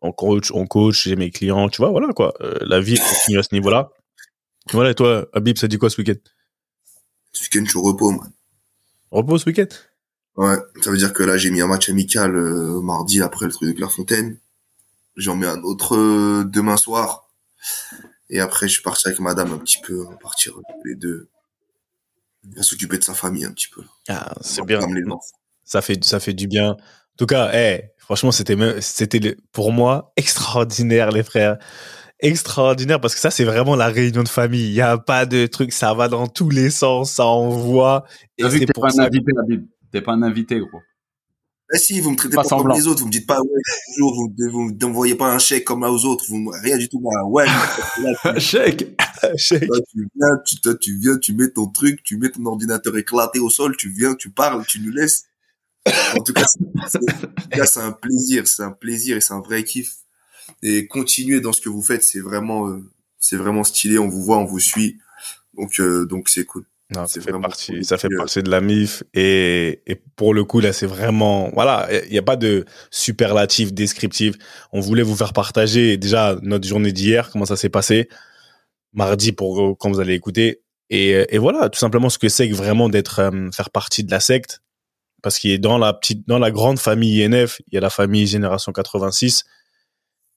On 0.00 0.12
coach, 0.12 0.50
on 0.52 0.66
coach, 0.66 1.04
j'ai 1.04 1.16
mes 1.16 1.30
clients, 1.30 1.68
tu 1.68 1.80
vois, 1.80 1.90
voilà 1.90 2.12
quoi. 2.12 2.34
Euh, 2.42 2.58
la 2.60 2.80
vie 2.80 2.98
continue 2.98 3.38
à 3.38 3.42
ce 3.42 3.54
niveau-là. 3.54 3.90
Voilà, 4.72 4.90
et 4.90 4.94
toi, 4.94 5.26
Habib, 5.32 5.56
ça 5.56 5.68
dit 5.68 5.78
quoi 5.78 5.88
ce 5.88 6.00
week-end? 6.00 6.18
Ce 7.32 7.44
week-end, 7.44 7.64
je 7.64 7.70
suis 7.70 7.78
au 7.78 7.82
repos, 7.82 8.10
man. 8.10 8.30
Repos 9.10 9.38
ce 9.38 9.46
week-end? 9.46 9.68
Ouais, 10.36 10.56
ça 10.82 10.90
veut 10.90 10.96
dire 10.96 11.12
que 11.12 11.22
là, 11.22 11.36
j'ai 11.36 11.50
mis 11.50 11.60
un 11.60 11.68
match 11.68 11.88
amical 11.88 12.34
euh, 12.34 12.80
mardi 12.80 13.22
après 13.22 13.46
le 13.46 13.52
truc 13.52 13.68
de 13.68 13.74
Clairefontaine. 13.74 14.38
J'en 15.16 15.36
mets 15.36 15.46
un 15.46 15.62
autre 15.62 15.96
euh, 15.96 16.44
demain 16.44 16.76
soir. 16.76 17.30
Et 18.34 18.40
après, 18.40 18.66
je 18.66 18.72
suis 18.72 18.82
parti 18.82 19.06
avec 19.06 19.20
madame 19.20 19.52
un 19.52 19.58
petit 19.58 19.78
peu, 19.80 20.04
on 20.04 20.10
va 20.10 20.16
partir 20.16 20.54
les 20.84 20.96
deux. 20.96 21.28
Va 22.56 22.64
s'occuper 22.64 22.98
de 22.98 23.04
sa 23.04 23.14
famille 23.14 23.44
un 23.44 23.52
petit 23.52 23.68
peu. 23.68 23.82
Ah, 24.08 24.34
c'est 24.40 24.66
bien. 24.66 24.80
Ça 25.62 25.80
fait, 25.80 26.04
ça 26.04 26.18
fait 26.18 26.32
du 26.32 26.48
bien. 26.48 26.72
En 26.72 27.16
tout 27.16 27.26
cas, 27.26 27.52
eh, 27.54 27.92
franchement, 27.96 28.32
c'était 28.32 28.56
pour 29.52 29.70
moi 29.70 30.12
extraordinaire, 30.16 31.12
les 31.12 31.22
frères. 31.22 31.58
Extraordinaire 32.18 33.00
parce 33.00 33.14
que 33.14 33.20
ça, 33.20 33.30
c'est 33.30 33.44
vraiment 33.44 33.76
la 33.76 33.86
réunion 33.86 34.24
de 34.24 34.28
famille. 34.28 34.66
Il 34.66 34.72
n'y 34.72 34.80
a 34.80 34.98
pas 34.98 35.26
de 35.26 35.46
truc, 35.46 35.72
ça 35.72 35.94
va 35.94 36.08
dans 36.08 36.26
tous 36.26 36.50
les 36.50 36.70
sens, 36.70 37.12
ça 37.12 37.26
envoie. 37.26 38.04
T'as 38.36 38.48
vu 38.48 38.54
que 38.54 38.60
c'est 38.60 38.66
t'es 38.66 38.72
pour 38.72 38.82
pas 38.82 39.00
un 39.00 39.04
invité. 39.04 39.32
T'es 39.92 40.00
pas 40.00 40.12
un 40.12 40.22
invité, 40.22 40.58
gros. 40.58 40.80
Eh 41.72 41.78
si, 41.78 41.98
vous 42.00 42.10
me 42.10 42.16
traitez 42.16 42.36
Pas 42.36 42.42
pas, 42.42 42.48
comme 42.48 42.68
les 42.76 42.86
autres, 42.86 43.00
vous 43.00 43.06
me 43.06 43.12
dites 43.12 43.26
pas, 43.26 43.40
ouais, 43.40 43.48
toujours, 43.94 44.14
vous, 44.14 44.34
vous 44.50 44.72
n'envoyez 44.72 45.14
pas 45.14 45.32
un 45.32 45.38
chèque 45.38 45.64
comme 45.64 45.82
aux 45.82 46.04
autres, 46.04 46.24
vous, 46.28 46.52
rien 46.62 46.76
du 46.76 46.88
tout, 46.88 47.00
bah, 47.00 47.24
ouais, 47.26 47.46
là, 47.46 47.76
tu- 48.34 48.40
Chèque. 48.40 48.94
Chèque. 49.36 49.66
Toi, 49.66 49.78
tu 49.90 50.08
viens, 50.14 50.38
tu, 50.46 50.60
toi, 50.60 50.74
tu 50.74 50.98
viens, 50.98 51.16
tu 51.18 51.32
mets 51.34 51.50
ton 51.50 51.66
truc, 51.68 52.02
tu 52.02 52.18
mets 52.18 52.30
ton 52.30 52.44
ordinateur 52.44 52.96
éclaté 52.98 53.38
au 53.38 53.48
sol, 53.48 53.76
tu 53.78 53.88
viens, 53.88 54.14
tu 54.14 54.30
parles, 54.30 54.64
tu 54.66 54.80
nous 54.80 54.92
laisses. 54.92 55.24
En 56.16 56.22
tout 56.22 56.32
cas, 56.34 56.44
c'est- 56.86 57.80
un 57.80 57.92
plaisir, 57.92 58.46
c'est 58.46 58.62
un 58.62 58.70
plaisir 58.70 59.16
et 59.16 59.20
c'est 59.20 59.32
un 59.34 59.40
vrai 59.40 59.64
kiff. 59.64 59.96
Et 60.62 60.86
continuez 60.86 61.40
dans 61.40 61.52
ce 61.52 61.60
que 61.62 61.68
vous 61.70 61.82
faites, 61.82 62.02
c'est 62.04 62.20
vraiment, 62.20 62.68
euh, 62.68 62.82
c'est 63.18 63.36
vraiment 63.36 63.64
stylé. 63.64 63.98
On 63.98 64.08
vous 64.08 64.22
voit, 64.22 64.38
on 64.38 64.44
vous 64.44 64.60
suit, 64.60 64.98
donc, 65.54 65.80
euh, 65.80 66.04
donc 66.04 66.28
c'est 66.28 66.44
cool. 66.44 66.64
Non, 66.90 67.06
C'est 67.06 67.20
ça 67.20 67.32
fait 67.32 67.40
partie, 67.40 67.84
ça 67.84 67.96
fait 67.98 68.08
Euh, 68.12 68.18
partie 68.18 68.42
de 68.42 68.50
la 68.50 68.60
MIF 68.60 69.02
et, 69.14 69.82
et 69.86 69.96
pour 70.16 70.34
le 70.34 70.44
coup 70.44 70.60
là 70.60 70.72
c'est 70.74 70.86
vraiment 70.86 71.50
voilà 71.54 71.88
il 72.04 72.10
n'y 72.12 72.18
a 72.18 72.22
pas 72.22 72.36
de 72.36 72.66
superlatif 72.90 73.72
descriptif. 73.72 74.34
On 74.72 74.80
voulait 74.80 75.02
vous 75.02 75.16
faire 75.16 75.32
partager 75.32 75.96
déjà 75.96 76.36
notre 76.42 76.68
journée 76.68 76.92
d'hier 76.92 77.30
comment 77.30 77.46
ça 77.46 77.56
s'est 77.56 77.70
passé 77.70 78.08
mardi 78.92 79.32
pour 79.32 79.60
euh, 79.62 79.74
quand 79.78 79.90
vous 79.90 80.00
allez 80.00 80.14
écouter. 80.14 80.62
Et, 80.90 81.24
et 81.34 81.38
voilà 81.38 81.70
tout 81.70 81.78
simplement 81.78 82.10
ce 82.10 82.18
que 82.18 82.28
c'est 82.28 82.48
que 82.48 82.54
vraiment 82.54 82.88
d'être 82.90 83.18
euh, 83.20 83.50
faire 83.52 83.70
partie 83.70 84.04
de 84.04 84.10
la 84.10 84.20
secte. 84.20 84.60
Parce 85.22 85.38
qu'il 85.38 85.52
est 85.52 85.58
dans 85.58 85.78
la 85.78 85.94
petite 85.94 86.28
dans 86.28 86.38
la 86.38 86.50
grande 86.50 86.78
famille 86.78 87.22
INF 87.24 87.60
il 87.68 87.74
y 87.74 87.78
a 87.78 87.80
la 87.80 87.90
famille 87.90 88.26
Génération 88.26 88.72
86 88.72 89.44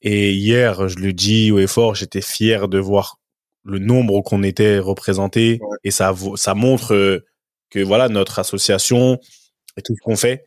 et 0.01 0.31
hier 0.33 0.87
je 0.87 0.97
le 0.99 1.11
dis 1.13 1.51
haut 1.51 1.59
et 1.59 1.67
fort 1.67 1.93
j'étais 1.95 2.21
fier 2.21 2.69
de 2.69 2.79
voir 2.79 3.19
le 3.67 3.79
nombre 3.79 4.21
qu'on 4.21 4.43
était 4.43 4.79
représenté 4.79 5.59
Ouais. 5.61 5.77
et 5.83 5.91
ça 5.91 6.13
ça 6.35 6.55
montre 6.55 6.93
euh, 6.95 7.25
que 7.69 7.79
voilà 7.79 8.09
notre 8.09 8.39
association 8.39 9.19
et 9.77 9.81
tout 9.81 9.93
ce 9.95 10.01
qu'on 10.03 10.15
fait 10.15 10.45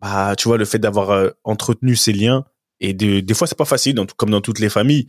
bah 0.00 0.34
tu 0.36 0.48
vois 0.48 0.56
le 0.58 0.64
fait 0.64 0.78
d'avoir 0.78 1.10
euh, 1.10 1.30
entretenu 1.44 1.94
ces 1.96 2.12
liens 2.12 2.44
et 2.80 2.94
de, 2.94 3.20
des 3.20 3.34
fois 3.34 3.46
c'est 3.46 3.58
pas 3.58 3.64
facile 3.66 3.94
dans 3.94 4.06
comme 4.06 4.30
dans 4.30 4.40
toutes 4.40 4.58
les 4.58 4.68
familles 4.70 5.06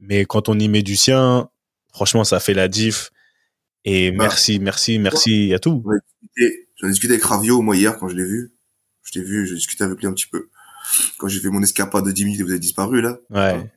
mais 0.00 0.24
quand 0.26 0.48
on 0.48 0.58
y 0.58 0.68
met 0.68 0.82
du 0.82 0.96
sien 0.96 1.48
franchement 1.92 2.24
ça 2.24 2.40
fait 2.40 2.54
la 2.54 2.68
diff 2.68 3.10
et 3.84 4.10
Bah. 4.10 4.24
merci 4.24 4.58
merci 4.58 4.98
merci 4.98 5.54
à 5.54 5.58
tout 5.58 5.82
J'en 6.76 6.88
ai 6.88 6.90
discuté 6.90 7.12
avec 7.14 7.24
Ravio, 7.24 7.62
moi, 7.62 7.76
hier, 7.76 7.96
quand 7.96 8.08
je 8.08 8.16
l'ai 8.16 8.24
vu. 8.24 8.52
Je 9.04 9.12
t'ai 9.12 9.22
vu, 9.22 9.46
j'ai 9.46 9.54
discuté 9.54 9.84
avec 9.84 10.00
lui 10.00 10.08
un 10.08 10.12
petit 10.12 10.26
peu. 10.26 10.48
Quand 11.18 11.28
j'ai 11.28 11.38
fait 11.40 11.48
mon 11.48 11.62
escapade 11.62 12.04
de 12.04 12.10
10 12.10 12.24
minutes 12.24 12.40
et 12.40 12.42
vous 12.42 12.50
avez 12.50 12.58
disparu, 12.58 13.00
là. 13.00 13.18
ouais 13.30 13.70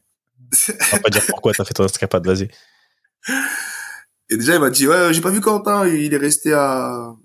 on 0.69 0.95
va 0.95 0.99
pas 0.99 1.09
dire 1.11 1.23
pourquoi 1.27 1.53
t'as 1.53 1.63
fait 1.65 1.73
ton 1.75 1.85
escapade 1.85 2.25
vas-y 2.25 2.47
Et 4.29 4.37
déjà, 4.37 4.55
il 4.55 4.59
m'a 4.59 4.69
dit, 4.69 4.87
ouais, 4.87 5.13
j'ai 5.13 5.21
pas 5.21 5.29
vu 5.29 5.39
Quentin, 5.41 5.87
il 5.87 6.13
est 6.13 6.17
resté 6.17 6.53
à, 6.53 7.15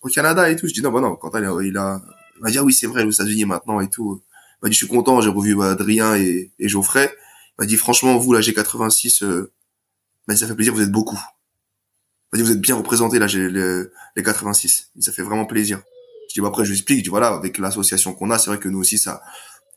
au 0.00 0.08
Canada 0.08 0.50
et 0.50 0.56
tout. 0.56 0.66
Je 0.66 0.72
dis, 0.72 0.82
non, 0.82 0.90
bah 0.90 1.00
non, 1.00 1.14
Quentin, 1.16 1.40
il 1.40 1.76
a, 1.76 2.00
il 2.36 2.42
m'a 2.42 2.50
dit, 2.50 2.58
ah 2.58 2.64
oui, 2.64 2.72
c'est 2.72 2.86
vrai, 2.86 3.04
aux 3.04 3.10
États-Unis 3.10 3.44
maintenant 3.44 3.80
et 3.80 3.88
tout. 3.88 4.22
Il 4.24 4.66
m'a 4.66 4.68
dit, 4.68 4.74
je 4.74 4.84
suis 4.84 4.88
content, 4.88 5.20
j'ai 5.20 5.28
revu 5.28 5.54
bah, 5.54 5.70
Adrien 5.70 6.16
et, 6.16 6.52
Geoffrey. 6.58 7.12
Il 7.58 7.62
m'a 7.62 7.66
dit, 7.66 7.76
franchement, 7.76 8.16
vous, 8.18 8.32
la 8.32 8.40
G86, 8.40 9.24
euh, 9.24 9.52
ça 10.34 10.46
fait 10.46 10.54
plaisir, 10.54 10.74
vous 10.74 10.82
êtes 10.82 10.90
beaucoup. 10.90 11.18
Il 12.32 12.38
m'a 12.38 12.42
dit, 12.42 12.48
vous 12.50 12.52
êtes 12.56 12.60
bien 12.60 12.74
représentés, 12.74 13.18
là, 13.18 13.28
j'ai 13.28 13.48
le- 13.48 13.92
les 14.16 14.22
86. 14.22 14.90
Il 14.96 15.00
dit, 15.00 15.04
ça 15.04 15.12
fait 15.12 15.22
vraiment 15.22 15.46
plaisir. 15.46 15.80
Je 16.28 16.34
dis, 16.34 16.40
bah, 16.40 16.48
après, 16.48 16.64
je 16.64 16.70
lui 16.70 16.76
explique, 16.76 16.98
je 16.98 17.04
dis, 17.04 17.10
voilà, 17.10 17.28
avec 17.28 17.58
l'association 17.58 18.14
qu'on 18.14 18.30
a, 18.30 18.38
c'est 18.38 18.50
vrai 18.50 18.58
que 18.58 18.68
nous 18.68 18.78
aussi, 18.80 18.98
ça, 18.98 19.22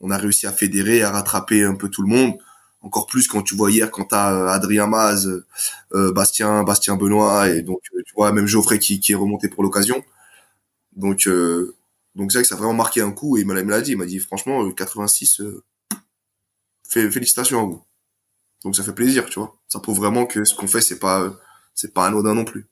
on 0.01 0.09
a 0.09 0.17
réussi 0.17 0.47
à 0.47 0.51
fédérer, 0.51 1.03
à 1.03 1.11
rattraper 1.11 1.63
un 1.63 1.75
peu 1.75 1.89
tout 1.89 2.01
le 2.01 2.07
monde. 2.07 2.37
Encore 2.85 3.07
plus 3.07 3.27
quand 3.27 3.43
tu 3.43 3.55
vois 3.55 3.71
hier, 3.71 3.91
quand 3.91 4.05
t'as 4.05 4.33
euh, 4.33 4.47
Adrien 4.49 4.87
Maz, 4.87 5.43
euh, 5.93 6.13
Bastien, 6.13 6.63
Bastien 6.63 6.97
Benoît 6.97 7.49
et 7.49 7.63
donc 7.63 7.81
euh, 7.95 8.01
tu 8.05 8.13
vois 8.15 8.31
même 8.33 8.47
Geoffrey 8.47 8.79
qui, 8.79 8.99
qui 9.01 9.13
est 9.13 9.15
remonté 9.15 9.49
pour 9.49 9.63
l'occasion. 9.63 10.03
Donc 10.95 11.27
euh, 11.27 11.75
donc 12.15 12.31
c'est 12.31 12.39
vrai 12.39 12.43
que 12.43 12.49
ça 12.49 12.55
a 12.55 12.57
vraiment 12.59 12.73
marqué 12.73 13.01
un 13.01 13.11
coup 13.11 13.37
et 13.37 13.41
il 13.41 13.47
me 13.47 13.53
l'a 13.55 13.81
dit, 13.81 13.91
il 13.91 13.97
m'a 13.97 14.05
dit 14.05 14.19
franchement 14.19 14.63
le 14.63 14.73
86 14.73 15.41
euh, 15.41 15.63
fé- 16.87 17.11
félicitations 17.11 17.59
à 17.61 17.65
vous. 17.65 17.83
Donc 18.65 18.75
ça 18.75 18.83
fait 18.83 18.93
plaisir, 18.95 19.25
tu 19.27 19.39
vois. 19.39 19.57
Ça 19.69 19.79
prouve 19.79 19.97
vraiment 19.99 20.25
que 20.27 20.45
ce 20.45 20.55
qu'on 20.55 20.67
fait 20.67 20.81
c'est 20.81 20.99
pas 20.99 21.21
euh, 21.23 21.31
c'est 21.75 21.93
pas 21.93 22.07
anodin 22.07 22.35
non 22.35 22.45
plus. 22.45 22.67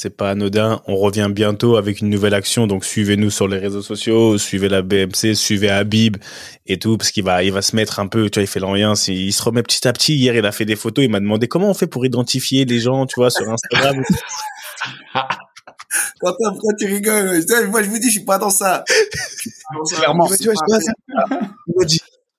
C'est 0.00 0.16
pas 0.16 0.30
anodin. 0.30 0.80
On 0.86 0.96
revient 0.96 1.28
bientôt 1.28 1.76
avec 1.76 2.00
une 2.00 2.08
nouvelle 2.08 2.32
action. 2.32 2.68
Donc 2.68 2.84
suivez-nous 2.84 3.30
sur 3.30 3.48
les 3.48 3.58
réseaux 3.58 3.82
sociaux, 3.82 4.38
suivez 4.38 4.68
la 4.68 4.80
BMC, 4.82 5.34
suivez 5.34 5.70
Habib 5.70 6.18
et 6.66 6.78
tout, 6.78 6.96
parce 6.96 7.10
qu'il 7.10 7.24
va, 7.24 7.42
il 7.42 7.52
va 7.52 7.62
se 7.62 7.74
mettre 7.74 7.98
un 7.98 8.06
peu. 8.06 8.30
Tu 8.30 8.38
vois, 8.38 8.44
il 8.44 8.46
fait 8.46 8.60
l'ambiance, 8.60 9.08
il, 9.08 9.16
il 9.16 9.32
se 9.32 9.42
remet 9.42 9.64
petit 9.64 9.88
à 9.88 9.92
petit. 9.92 10.14
Hier, 10.14 10.36
il 10.36 10.46
a 10.46 10.52
fait 10.52 10.64
des 10.64 10.76
photos. 10.76 11.04
Il 11.04 11.10
m'a 11.10 11.18
demandé 11.18 11.48
comment 11.48 11.68
on 11.68 11.74
fait 11.74 11.88
pour 11.88 12.06
identifier 12.06 12.64
les 12.64 12.78
gens, 12.78 13.06
tu 13.06 13.14
vois, 13.16 13.30
sur 13.30 13.50
Instagram. 13.50 14.00
Quentin, 16.20 16.52
pourquoi 16.52 16.74
tu 16.78 16.86
rigoles 16.86 17.42
Moi 17.68 17.82
je 17.82 17.88
vous 17.88 17.98
dis 17.98 18.06
je 18.06 18.18
suis 18.18 18.24
pas 18.24 18.38
dans 18.38 18.50
ça. 18.50 18.84
Je 18.88 18.94
suis 19.40 19.50
pas 19.50 19.78
dans 19.78 19.84
ça. 19.84 19.96
Clairement. 19.96 20.28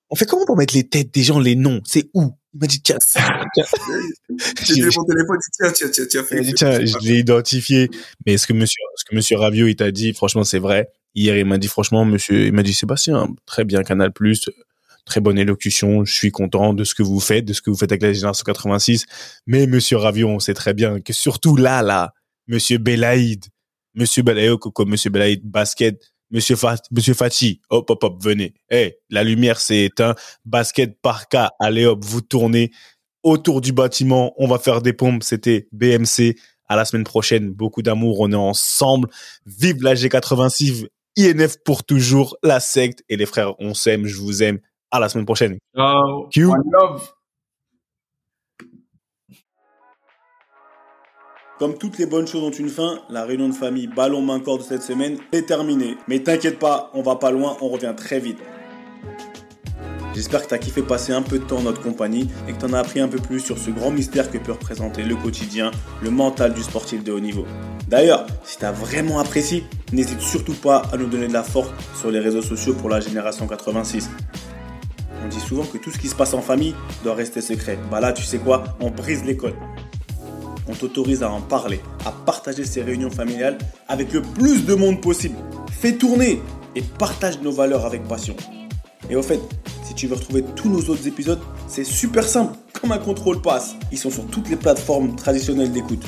On 0.08 0.16
fait 0.16 0.24
comment 0.24 0.46
pour 0.46 0.56
mettre 0.56 0.74
les 0.74 0.88
têtes 0.88 1.12
des 1.12 1.22
gens, 1.22 1.38
les 1.38 1.56
noms? 1.56 1.82
C'est 1.84 2.08
où? 2.14 2.32
Il 2.52 2.60
m'a 2.60 2.66
dit, 2.66 2.82
tiens, 2.82 2.98
tiens. 3.54 3.64
J'ai 4.64 4.80
donné 4.80 4.96
mon 4.96 5.04
téléphone, 5.04 5.38
tiens 5.52 5.70
tiens 5.72 5.88
tiens 5.88 6.06
tiens 6.08 6.24
Il 6.32 6.42
dit, 6.42 6.54
tiens, 6.54 6.84
je 6.84 6.98
l'ai 7.06 7.18
identifié. 7.18 7.88
Mais 8.26 8.38
ce 8.38 8.46
que 8.46 8.52
monsieur, 8.52 8.82
ce 8.96 9.04
que 9.04 9.14
monsieur 9.14 9.36
Ravio, 9.36 9.68
il 9.68 9.76
t'a 9.76 9.90
dit, 9.90 10.12
franchement, 10.12 10.42
c'est 10.44 10.58
vrai. 10.58 10.88
Hier, 11.14 11.36
il 11.36 11.44
m'a 11.44 11.58
dit, 11.58 11.68
franchement, 11.68 12.04
monsieur, 12.04 12.46
il 12.46 12.52
m'a 12.52 12.62
dit, 12.62 12.74
Sébastien, 12.74 13.28
très 13.46 13.64
bien, 13.64 13.82
Canal+, 13.82 14.12
très 15.06 15.20
bonne 15.20 15.38
élocution, 15.38 16.04
je 16.04 16.12
suis 16.12 16.30
content 16.30 16.72
de 16.72 16.84
ce 16.84 16.94
que 16.94 17.02
vous 17.02 17.20
faites, 17.20 17.44
de 17.44 17.52
ce 17.52 17.62
que 17.62 17.70
vous 17.70 17.76
faites 17.76 17.92
avec 17.92 18.02
la 18.02 18.12
génération 18.12 18.44
86. 18.44 19.06
Mais 19.46 19.66
monsieur 19.66 19.96
Ravio, 19.96 20.28
on 20.28 20.38
sait 20.38 20.54
très 20.54 20.74
bien 20.74 21.00
que 21.00 21.12
surtout 21.12 21.56
là, 21.56 21.82
là, 21.82 22.14
monsieur 22.46 22.78
Belaïd, 22.78 23.44
monsieur 23.94 24.22
Belaïd, 24.22 24.58
Coco, 24.58 24.86
monsieur 24.86 25.10
Belaïd, 25.10 25.40
basket, 25.44 26.00
monsieur 26.30 26.56
Fat, 26.56 26.78
monsieur 26.90 27.14
hop, 27.70 27.90
hop, 27.90 28.04
hop, 28.04 28.22
venez. 28.22 28.54
Eh, 28.70 28.96
la 29.10 29.24
lumière 29.24 29.60
s'est 29.60 29.84
éteinte, 29.84 30.18
basket 30.44 31.00
par 31.00 31.28
cas, 31.28 31.50
allez 31.58 31.86
hop, 31.86 32.04
vous 32.04 32.20
tournez 32.20 32.70
autour 33.22 33.60
du 33.60 33.72
bâtiment, 33.72 34.32
on 34.38 34.46
va 34.46 34.58
faire 34.58 34.82
des 34.82 34.92
pompes, 34.92 35.22
c'était 35.22 35.68
BMC. 35.72 36.36
À 36.68 36.76
la 36.76 36.84
semaine 36.84 37.04
prochaine, 37.04 37.50
beaucoup 37.50 37.82
d'amour, 37.82 38.20
on 38.20 38.30
est 38.30 38.36
ensemble. 38.36 39.08
Vive 39.44 39.82
la 39.82 39.94
G86, 39.94 40.86
INF 41.18 41.56
pour 41.64 41.84
toujours, 41.84 42.36
la 42.44 42.60
secte 42.60 43.02
et 43.08 43.16
les 43.16 43.26
frères, 43.26 43.54
on 43.58 43.74
s'aime, 43.74 44.06
je 44.06 44.16
vous 44.16 44.42
aime. 44.42 44.60
À 44.92 44.98
la 44.98 45.08
semaine 45.08 45.26
prochaine. 45.26 45.58
Ciao. 45.76 46.28
Q. 46.32 46.46
One 46.46 46.62
love. 46.72 47.12
Comme 51.60 51.76
toutes 51.76 51.98
les 51.98 52.06
bonnes 52.06 52.26
choses 52.26 52.42
ont 52.42 52.50
une 52.50 52.70
fin, 52.70 53.00
la 53.10 53.26
réunion 53.26 53.50
de 53.50 53.54
famille 53.54 53.86
ballon 53.86 54.22
main 54.22 54.40
corps 54.40 54.56
de 54.56 54.62
cette 54.62 54.82
semaine 54.82 55.18
est 55.30 55.42
terminée. 55.42 55.98
Mais 56.08 56.20
t'inquiète 56.20 56.58
pas, 56.58 56.90
on 56.94 57.02
va 57.02 57.16
pas 57.16 57.30
loin, 57.30 57.58
on 57.60 57.68
revient 57.68 57.92
très 57.94 58.18
vite. 58.18 58.38
J'espère 60.14 60.42
que 60.42 60.48
t'as 60.48 60.56
kiffé 60.56 60.80
passer 60.80 61.12
un 61.12 61.20
peu 61.20 61.38
de 61.38 61.44
temps 61.44 61.58
en 61.58 61.64
notre 61.64 61.82
compagnie 61.82 62.30
et 62.48 62.54
que 62.54 62.58
t'en 62.58 62.72
as 62.72 62.78
appris 62.78 63.00
un 63.00 63.08
peu 63.08 63.18
plus 63.18 63.40
sur 63.40 63.58
ce 63.58 63.68
grand 63.68 63.90
mystère 63.90 64.30
que 64.30 64.38
peut 64.38 64.52
représenter 64.52 65.02
le 65.02 65.16
quotidien, 65.16 65.70
le 66.02 66.08
mental 66.08 66.54
du 66.54 66.62
sportif 66.62 67.04
de 67.04 67.12
haut 67.12 67.20
niveau. 67.20 67.44
D'ailleurs, 67.88 68.26
si 68.42 68.56
t'as 68.56 68.72
vraiment 68.72 69.18
apprécié, 69.18 69.62
n'hésite 69.92 70.22
surtout 70.22 70.54
pas 70.54 70.84
à 70.94 70.96
nous 70.96 71.08
donner 71.08 71.28
de 71.28 71.34
la 71.34 71.42
force 71.42 71.68
sur 71.94 72.10
les 72.10 72.20
réseaux 72.20 72.40
sociaux 72.40 72.72
pour 72.72 72.88
la 72.88 73.00
génération 73.00 73.46
86. 73.46 74.08
On 75.22 75.28
dit 75.28 75.40
souvent 75.40 75.66
que 75.66 75.76
tout 75.76 75.90
ce 75.90 75.98
qui 75.98 76.08
se 76.08 76.14
passe 76.14 76.32
en 76.32 76.40
famille 76.40 76.74
doit 77.04 77.14
rester 77.14 77.42
secret. 77.42 77.78
Bah 77.90 78.00
là, 78.00 78.14
tu 78.14 78.22
sais 78.22 78.38
quoi 78.38 78.64
On 78.80 78.88
brise 78.88 79.24
les 79.24 79.36
codes 79.36 79.56
on 80.70 80.74
t'autorise 80.74 81.22
à 81.22 81.30
en 81.30 81.40
parler, 81.40 81.80
à 82.04 82.12
partager 82.12 82.64
ces 82.64 82.82
réunions 82.82 83.10
familiales 83.10 83.58
avec 83.88 84.12
le 84.12 84.22
plus 84.22 84.64
de 84.64 84.74
monde 84.74 85.00
possible. 85.00 85.36
Fais 85.70 85.92
tourner 85.92 86.40
et 86.76 86.82
partage 86.82 87.40
nos 87.40 87.52
valeurs 87.52 87.84
avec 87.84 88.06
passion. 88.06 88.36
Et 89.08 89.16
au 89.16 89.22
fait, 89.22 89.40
si 89.84 89.94
tu 89.94 90.06
veux 90.06 90.14
retrouver 90.14 90.44
tous 90.54 90.68
nos 90.68 90.78
autres 90.78 91.06
épisodes, 91.08 91.40
c'est 91.66 91.84
super 91.84 92.24
simple, 92.24 92.56
comme 92.80 92.92
un 92.92 92.98
contrôle 92.98 93.42
passe. 93.42 93.74
Ils 93.90 93.98
sont 93.98 94.10
sur 94.10 94.26
toutes 94.26 94.48
les 94.48 94.56
plateformes 94.56 95.16
traditionnelles 95.16 95.72
d'écoute. 95.72 96.04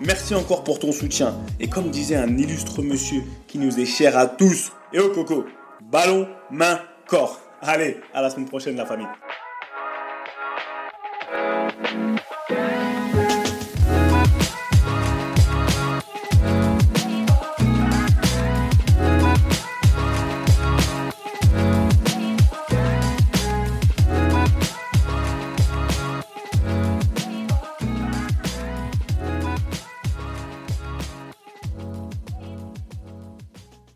Merci 0.00 0.34
encore 0.34 0.64
pour 0.64 0.78
ton 0.78 0.92
soutien. 0.92 1.34
Et 1.58 1.68
comme 1.68 1.90
disait 1.90 2.16
un 2.16 2.36
illustre 2.36 2.82
monsieur 2.82 3.22
qui 3.48 3.58
nous 3.58 3.80
est 3.80 3.86
cher 3.86 4.16
à 4.16 4.26
tous, 4.26 4.72
et 4.92 5.00
au 5.00 5.10
coco, 5.10 5.44
ballon, 5.90 6.28
main, 6.50 6.78
corps. 7.08 7.40
Allez, 7.60 7.96
à 8.12 8.22
la 8.22 8.30
semaine 8.30 8.46
prochaine 8.46 8.76
la 8.76 8.86
famille. 8.86 9.06